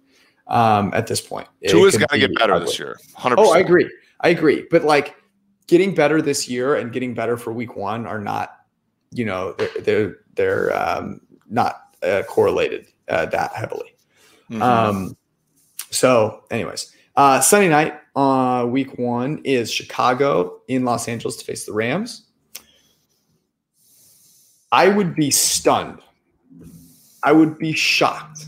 um, 0.51 0.91
at 0.93 1.07
this 1.07 1.21
point. 1.21 1.47
Tua's 1.67 1.97
got 1.97 2.09
to 2.11 2.19
get 2.19 2.35
better 2.35 2.53
ugly. 2.53 2.67
this 2.67 2.77
year. 2.77 2.99
100%. 3.15 3.35
Oh, 3.37 3.53
I 3.53 3.59
agree. 3.59 3.89
I 4.19 4.29
agree. 4.29 4.67
But 4.69 4.83
like 4.83 5.15
getting 5.67 5.95
better 5.95 6.21
this 6.21 6.47
year 6.47 6.75
and 6.75 6.91
getting 6.91 7.13
better 7.15 7.37
for 7.37 7.51
week 7.53 7.75
one 7.75 8.05
are 8.05 8.19
not 8.19 8.57
you 9.13 9.25
know 9.25 9.53
they're 9.53 9.81
they're, 9.81 10.17
they're 10.35 10.77
um, 10.77 11.21
not 11.49 11.95
uh, 12.03 12.23
correlated 12.27 12.87
uh, 13.07 13.25
that 13.27 13.53
heavily. 13.53 13.95
Mm-hmm. 14.49 14.61
Um, 14.61 15.17
so, 15.89 16.43
anyways, 16.51 16.93
uh, 17.15 17.39
Sunday 17.41 17.69
night, 17.69 17.99
uh, 18.15 18.65
week 18.69 18.97
one 18.97 19.41
is 19.43 19.71
Chicago 19.71 20.61
in 20.67 20.85
Los 20.85 21.07
Angeles 21.07 21.37
to 21.37 21.45
face 21.45 21.65
the 21.65 21.73
Rams. 21.73 22.25
I 24.71 24.87
would 24.87 25.15
be 25.15 25.31
stunned. 25.31 25.99
I 27.23 27.33
would 27.33 27.57
be 27.57 27.73
shocked 27.73 28.45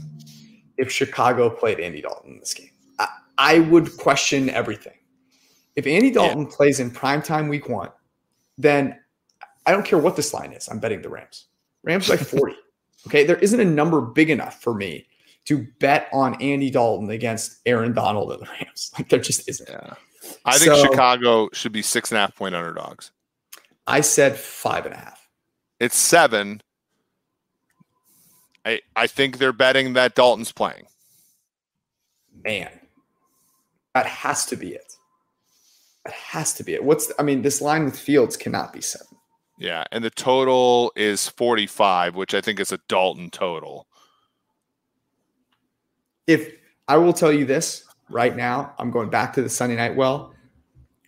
if 0.78 0.91
Chicago 0.91 1.49
played 1.49 1.80
Andy 1.80 2.01
Dalton 2.01 2.34
in 2.34 2.39
this 2.39 2.53
game. 2.53 2.69
I, 2.99 3.07
I 3.38 3.59
would 3.59 3.97
question 3.97 4.49
everything. 4.49 4.97
If 5.76 5.88
Andy 5.88 6.11
Dalton 6.11 6.43
yeah. 6.43 6.55
plays 6.55 6.80
in 6.80 6.91
primetime 6.91 7.49
week 7.49 7.67
one, 7.67 7.89
then 8.57 8.99
I 9.65 9.71
don't 9.71 9.86
care 9.86 9.99
what 9.99 10.15
this 10.15 10.34
line 10.34 10.53
is. 10.53 10.67
I'm 10.67 10.80
betting 10.80 11.01
the 11.01 11.09
Rams. 11.09 11.45
Rams 11.84 12.09
like 12.09 12.19
40. 12.21 12.55
okay. 13.07 13.26
There 13.26 13.38
isn't 13.38 13.59
a 13.59 13.65
number 13.65 14.01
big 14.01 14.30
enough 14.30 14.61
for 14.61 14.74
me 14.74 15.07
to 15.45 15.67
bet 15.80 16.07
on 16.13 16.41
Andy 16.41 16.69
Dalton 16.69 17.09
against 17.09 17.59
Aaron 17.65 17.93
Donald 17.93 18.32
and 18.32 18.41
the 18.41 18.47
Rams. 18.47 18.91
Like 18.97 19.09
there 19.09 19.19
just 19.19 19.49
isn't. 19.49 19.69
Yeah. 19.69 19.93
I 20.45 20.57
think 20.57 20.74
so, 20.74 20.84
Chicago 20.84 21.49
should 21.51 21.71
be 21.71 21.82
six 21.82 22.11
and 22.11 22.17
a 22.17 22.21
half 22.21 22.36
point 22.36 22.55
underdogs. 22.55 23.11
I 23.88 24.01
said 24.01 24.38
five 24.38 24.86
and 24.86 24.93
a 24.93 24.97
half. 24.97 25.28
It's 25.80 25.97
seven. 25.97 26.61
I 28.66 28.82
I 28.95 29.07
think 29.07 29.38
they're 29.38 29.53
betting 29.53 29.93
that 29.93 30.16
Dalton's 30.16 30.51
playing. 30.51 30.88
Man, 32.43 32.70
that 33.93 34.05
has 34.05 34.45
to 34.47 34.55
be 34.55 34.74
it. 34.74 34.93
That 36.05 36.14
has 36.14 36.53
to 36.55 36.64
be 36.64 36.74
it. 36.74 36.84
What's 36.84 37.11
I 37.18 37.24
mean, 37.24 37.41
this 37.41 37.61
line 37.61 37.86
with 37.86 37.97
Fields 37.97 38.38
cannot 38.38 38.74
be 38.74 38.82
seven. 38.82 39.08
Yeah, 39.59 39.83
and 39.92 40.04
the 40.04 40.09
total 40.09 40.92
is 40.96 41.29
45, 41.29 42.16
which 42.16 42.33
I 42.33 42.42
think 42.42 42.59
is 42.59 42.71
a 42.71 42.79
Dalton 42.89 43.29
total. 43.29 43.88
If 46.25 46.51
I 46.88 46.97
will 46.97 47.13
tell 47.13 47.32
you 47.32 47.46
this 47.46 47.86
right 48.09 48.36
now, 48.36 48.74
I'm 48.79 48.92
going 48.92 49.09
back 49.09 49.33
to 49.33 49.42
the 49.42 49.50
Sunday 49.50 49.75
night 49.75 49.96
well. 49.96 50.33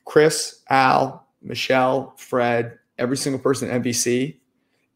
Chris, 0.06 0.62
Al, 0.70 1.28
Michelle, 1.42 2.14
Fred, 2.18 2.78
every 2.98 3.18
single 3.18 3.42
person 3.42 3.70
at 3.70 3.82
NBC 3.82 4.38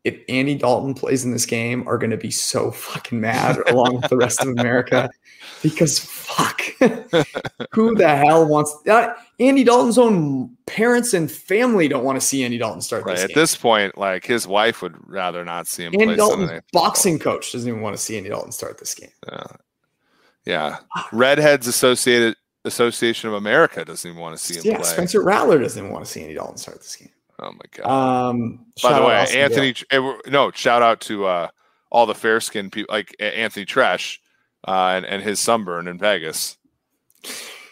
if 0.05 0.17
Andy 0.29 0.55
Dalton 0.55 0.93
plays 0.93 1.25
in 1.25 1.31
this 1.31 1.45
game, 1.45 1.85
are 1.87 1.97
going 1.97 2.11
to 2.11 2.17
be 2.17 2.31
so 2.31 2.71
fucking 2.71 3.19
mad 3.19 3.57
along 3.67 3.97
with 3.97 4.09
the 4.09 4.15
rest 4.15 4.41
of 4.41 4.47
America 4.47 5.09
because 5.63 5.99
fuck, 5.99 6.61
who 7.71 7.95
the 7.95 8.07
hell 8.07 8.47
wants 8.47 8.73
uh, 8.87 9.13
Andy 9.39 9.63
Dalton's 9.63 9.97
own 9.97 10.55
parents 10.65 11.13
and 11.13 11.29
family 11.29 11.89
don't 11.89 12.05
want 12.05 12.19
to 12.19 12.25
see 12.25 12.45
Andy 12.45 12.57
Dalton 12.57 12.81
start 12.81 13.03
right, 13.03 13.15
this 13.15 13.23
at 13.25 13.29
game. 13.29 13.35
this 13.35 13.57
point. 13.57 13.97
Like 13.97 14.25
his 14.25 14.47
wife 14.47 14.81
would 14.81 14.95
rather 15.05 15.43
not 15.43 15.67
see 15.67 15.83
him. 15.83 15.93
Andy 15.99 16.15
Dalton's 16.15 16.61
boxing 16.71 17.19
coach 17.19 17.51
doesn't 17.51 17.67
even 17.67 17.81
want 17.81 17.95
to 17.95 18.01
see 18.01 18.17
Andy 18.17 18.29
Dalton 18.29 18.53
start 18.53 18.77
this 18.77 18.95
game. 18.95 19.11
Yeah, 19.27 19.43
yeah. 20.45 20.77
Redheads 21.11 21.67
Associated 21.67 22.35
Association 22.63 23.27
of 23.27 23.35
America 23.35 23.83
doesn't 23.83 24.09
even 24.09 24.21
want 24.21 24.37
to 24.37 24.43
see 24.43 24.59
him. 24.59 24.63
Yeah, 24.65 24.77
play. 24.77 24.85
Spencer 24.85 25.21
Rattler 25.21 25.59
doesn't 25.59 25.81
even 25.81 25.91
want 25.91 26.05
to 26.05 26.11
see 26.11 26.21
Andy 26.21 26.35
Dalton 26.35 26.57
start 26.57 26.79
this 26.79 26.95
game. 26.95 27.09
Oh 27.41 27.51
my 27.51 27.65
god. 27.71 28.29
Um, 28.29 28.65
By 28.81 28.99
the 28.99 29.05
way, 29.05 29.27
Anthony. 29.33 29.73
Eh, 29.91 30.13
no, 30.27 30.51
shout 30.51 30.81
out 30.81 31.01
to 31.01 31.25
uh, 31.25 31.47
all 31.91 32.05
the 32.05 32.15
fair 32.15 32.41
skinned 32.41 32.71
people 32.71 32.93
like 32.93 33.15
Anthony 33.19 33.65
Treash 33.65 34.19
uh, 34.67 34.93
and, 34.95 35.05
and 35.05 35.23
his 35.23 35.39
sunburn 35.39 35.87
in 35.87 35.97
Vegas. 35.97 36.57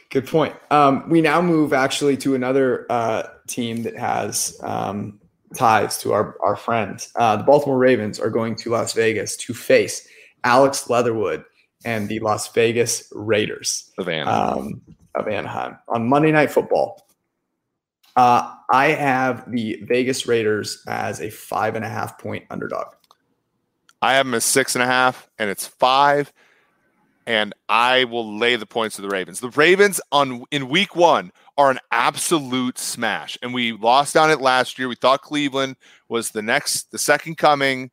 Good 0.09 0.27
point. 0.27 0.55
Um, 0.71 1.09
we 1.09 1.21
now 1.21 1.41
move 1.41 1.73
actually 1.73 2.15
to 2.17 2.33
another 2.35 2.85
uh, 2.89 3.23
team 3.47 3.83
that 3.83 3.97
has 3.97 4.57
um, 4.63 5.19
ties 5.55 5.97
to 5.99 6.13
our 6.13 6.37
our 6.41 6.55
friends. 6.55 7.11
Uh, 7.15 7.37
the 7.37 7.43
Baltimore 7.43 7.77
Ravens 7.77 8.19
are 8.19 8.29
going 8.29 8.55
to 8.57 8.69
Las 8.69 8.93
Vegas 8.93 9.35
to 9.37 9.53
face 9.53 10.07
Alex 10.43 10.89
Leatherwood 10.89 11.43
and 11.83 12.07
the 12.07 12.19
Las 12.19 12.51
Vegas 12.53 13.11
Raiders 13.13 13.91
of 13.97 14.07
Anaheim. 14.07 14.57
Um, 14.57 14.81
of 15.15 15.27
Anaheim 15.27 15.77
on 15.89 16.07
Monday 16.07 16.31
Night 16.31 16.51
Football. 16.51 17.06
Uh, 18.17 18.55
I 18.69 18.87
have 18.87 19.49
the 19.49 19.79
Vegas 19.83 20.27
Raiders 20.27 20.83
as 20.87 21.21
a 21.21 21.29
five 21.29 21.75
and 21.75 21.85
a 21.85 21.89
half 21.89 22.17
point 22.17 22.45
underdog. 22.49 22.95
I 24.01 24.15
have 24.15 24.25
them 24.25 24.33
as 24.33 24.43
six 24.43 24.75
and 24.75 24.83
a 24.83 24.87
half, 24.87 25.29
and 25.39 25.49
it's 25.49 25.67
five. 25.67 26.33
And 27.27 27.53
I 27.67 28.05
will 28.05 28.37
lay 28.37 28.55
the 28.55 28.65
points 28.65 28.95
to 28.95 29.01
the 29.01 29.09
Ravens. 29.09 29.39
The 29.39 29.49
Ravens 29.49 29.99
on 30.11 30.45
in 30.49 30.69
week 30.69 30.95
one 30.95 31.31
are 31.57 31.69
an 31.69 31.79
absolute 31.91 32.77
smash. 32.77 33.37
And 33.41 33.53
we 33.53 33.73
lost 33.73 34.15
on 34.15 34.31
it 34.31 34.39
last 34.39 34.79
year. 34.79 34.87
We 34.87 34.95
thought 34.95 35.21
Cleveland 35.21 35.75
was 36.07 36.31
the 36.31 36.41
next, 36.41 36.91
the 36.91 36.97
second 36.97 37.37
coming. 37.37 37.91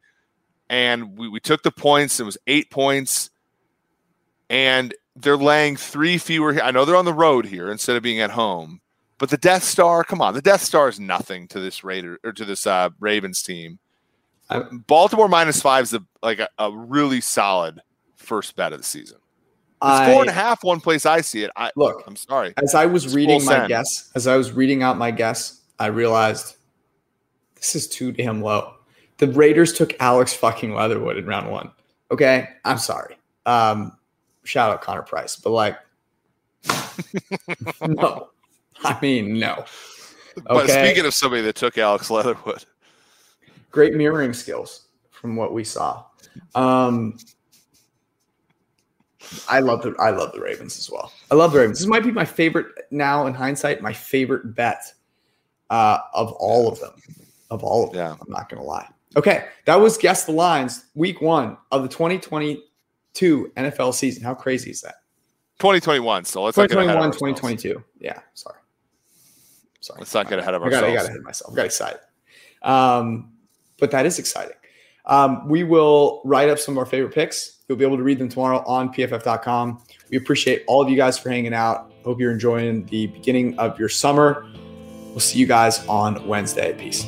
And 0.71 1.19
we, 1.19 1.29
we 1.29 1.41
took 1.41 1.65
the 1.65 1.73
points. 1.73 2.21
It 2.21 2.25
was 2.25 2.39
eight 2.47 2.71
points. 2.71 3.31
And 4.49 4.95
they're 5.17 5.37
laying 5.37 5.77
three 5.77 6.17
fewer. 6.17 6.63
I 6.63 6.71
know 6.71 6.85
they're 6.85 6.95
on 6.95 7.05
the 7.05 7.13
road 7.13 7.47
here 7.47 7.73
instead 7.73 7.97
of 7.97 8.05
being 8.05 8.21
at 8.21 8.31
home, 8.31 8.81
but 9.19 9.31
the 9.31 9.37
Death 9.37 9.63
Star, 9.65 10.05
come 10.05 10.21
on, 10.21 10.35
the 10.35 10.43
Death 10.43 10.63
Star 10.63 10.89
is 10.89 10.99
nothing 11.01 11.49
to 11.49 11.61
this 11.61 11.85
Raider 11.85 12.19
or 12.25 12.33
to 12.33 12.45
this 12.45 12.67
uh, 12.67 12.91
Ravens 13.01 13.43
team. 13.43 13.79
I- 14.51 14.63
Baltimore 14.87 15.29
minus 15.29 15.63
five 15.63 15.85
is 15.85 15.95
a, 15.95 16.03
like 16.23 16.39
a, 16.41 16.49
a 16.59 16.71
really 16.71 17.21
solid 17.21 17.81
first 18.17 18.57
bet 18.57 18.73
of 18.73 18.81
the 18.81 18.85
season. 18.85 19.19
It's 19.83 19.91
I, 20.01 20.13
four 20.13 20.23
and 20.23 20.31
a 20.31 20.35
half. 20.35 20.65
One 20.65 20.81
place 20.81 21.05
I 21.05 21.21
see 21.21 21.43
it. 21.45 21.51
I 21.57 21.71
Look, 21.77 22.05
I'm 22.07 22.17
sorry. 22.17 22.55
as 22.63 22.75
I 22.75 22.87
was 22.87 23.05
It's 23.07 23.15
reading 23.15 23.45
my 23.45 23.53
send. 23.53 23.69
guess, 23.69 24.11
as 24.15 24.27
I 24.27 24.37
was 24.37 24.53
reading 24.53 24.83
out 24.83 24.97
my 24.97 25.11
guess, 25.11 25.61
I 25.79 25.87
realized 25.87 26.57
this 27.57 27.75
is 27.75 27.87
too 27.89 28.11
damn 28.13 28.41
low. 28.43 28.75
The 29.19 29.29
Raiders 29.29 29.73
took 29.75 29.95
Alex 30.01 30.33
fucking 30.33 30.75
Leatherwood 30.75 31.19
in 31.19 31.27
round 31.27 31.51
one. 31.51 31.71
Okay, 32.11 32.49
I'm 32.65 32.79
sorry. 32.79 33.17
Um, 33.47 33.97
shout 34.45 34.71
out 34.71 34.81
Connor 34.83 35.03
Price, 35.03 35.37
but 35.37 35.51
like, 35.51 35.79
no, 37.87 38.29
I 38.85 38.99
mean 39.03 39.39
no. 39.39 39.65
But 40.47 40.69
speaking 40.69 41.07
of 41.07 41.15
somebody 41.15 41.43
that 41.43 41.55
took 41.55 41.79
Alex 41.79 42.11
Leatherwood, 42.11 42.65
Great 43.71 43.95
mirroring 43.95 44.33
skills 44.33 44.87
from 45.11 45.35
what 45.35 45.53
we 45.53 45.65
saw. 45.65 46.05
Um, 46.55 47.19
I 49.49 49.61
love 49.61 49.83
the 49.83 49.95
I 49.99 50.11
love 50.11 50.33
the 50.33 50.41
Ravens 50.41 50.79
as 50.79 50.91
well. 50.91 51.13
I 51.31 51.35
love 51.35 51.53
the 51.53 51.59
Ravens. 51.59 51.81
This 51.81 51.89
might 51.89 52.05
be 52.05 52.13
my 52.13 52.25
favorite 52.25 52.67
now 52.91 53.27
in 53.27 53.35
hindsight, 53.35 53.83
my 53.83 53.93
favorite 53.93 54.55
bet 54.55 54.93
uh, 55.71 55.99
of 56.13 56.31
all 56.33 56.69
of 56.69 56.79
them. 56.81 56.93
Of 57.51 57.65
all 57.65 57.85
of 57.85 57.93
them. 57.93 57.99
Yeah. 57.99 58.13
I'm 58.13 58.31
not 58.31 58.49
gonna 58.49 58.63
lie. 58.63 58.89
Okay, 59.17 59.47
that 59.65 59.77
was 59.77 59.97
guess 59.97 60.25
the 60.25 60.33
lines, 60.33 60.87
week 60.95 61.21
one 61.21 61.57
of 61.71 61.83
the 61.83 61.89
2022 61.89 63.53
NFL 63.57 63.95
season. 63.95 64.23
How 64.23 64.35
crazy 64.35 64.71
is 64.71 64.81
that? 64.83 64.97
2021. 65.59 66.25
So 66.25 66.43
let's 66.43 66.57
not 66.57 66.69
get 66.69 66.79
ahead 66.79 66.97
of 66.97 67.13
2021, 67.13 67.35
2022. 67.35 67.85
Yeah, 68.01 68.21
sorry. 68.35 68.59
Sorry. 69.85 69.99
Let's 69.99 70.15
not 70.15 70.31
get 70.31 70.39
ahead 70.39 70.55
of 70.55 70.63
I 70.63 70.71
got, 70.71 70.79
I 70.79 70.81
got 70.81 70.89
ourselves. 70.89 71.09
ahead 71.09 71.19
of 71.19 71.25
myself. 71.25 71.53
I 71.53 71.57
got 71.57 71.67
excited. 71.67 72.01
Um, 72.63 73.33
but 73.79 73.91
that 73.91 74.07
is 74.07 74.19
exciting. 74.19 74.57
Um, 75.05 75.47
we 75.47 75.63
will 75.63 76.23
write 76.25 76.49
up 76.49 76.59
some 76.59 76.73
of 76.75 76.79
our 76.79 76.87
favorite 76.87 77.15
picks. 77.15 77.59
You'll 77.69 77.77
be 77.77 77.85
able 77.85 77.99
to 77.99 78.03
read 78.03 78.19
them 78.19 78.31
tomorrow 78.31 78.65
on 78.67 78.93
pff.com. 78.95 79.83
We 80.11 80.17
appreciate 80.17 80.65
all 80.67 80.81
of 80.81 80.89
you 80.89 80.97
guys 80.97 81.19
for 81.19 81.29
hanging 81.29 81.53
out. 81.53 81.93
Hope 82.03 82.19
you're 82.19 82.33
enjoying 82.33 82.87
the 82.87 83.09
beginning 83.09 83.59
of 83.59 83.79
your 83.79 83.91
summer. 83.91 84.47
We'll 85.09 85.21
see 85.21 85.39
you 85.39 85.47
guys 85.47 85.87
on 85.87 86.27
Wednesday. 86.27 86.73
Peace. 86.73 87.05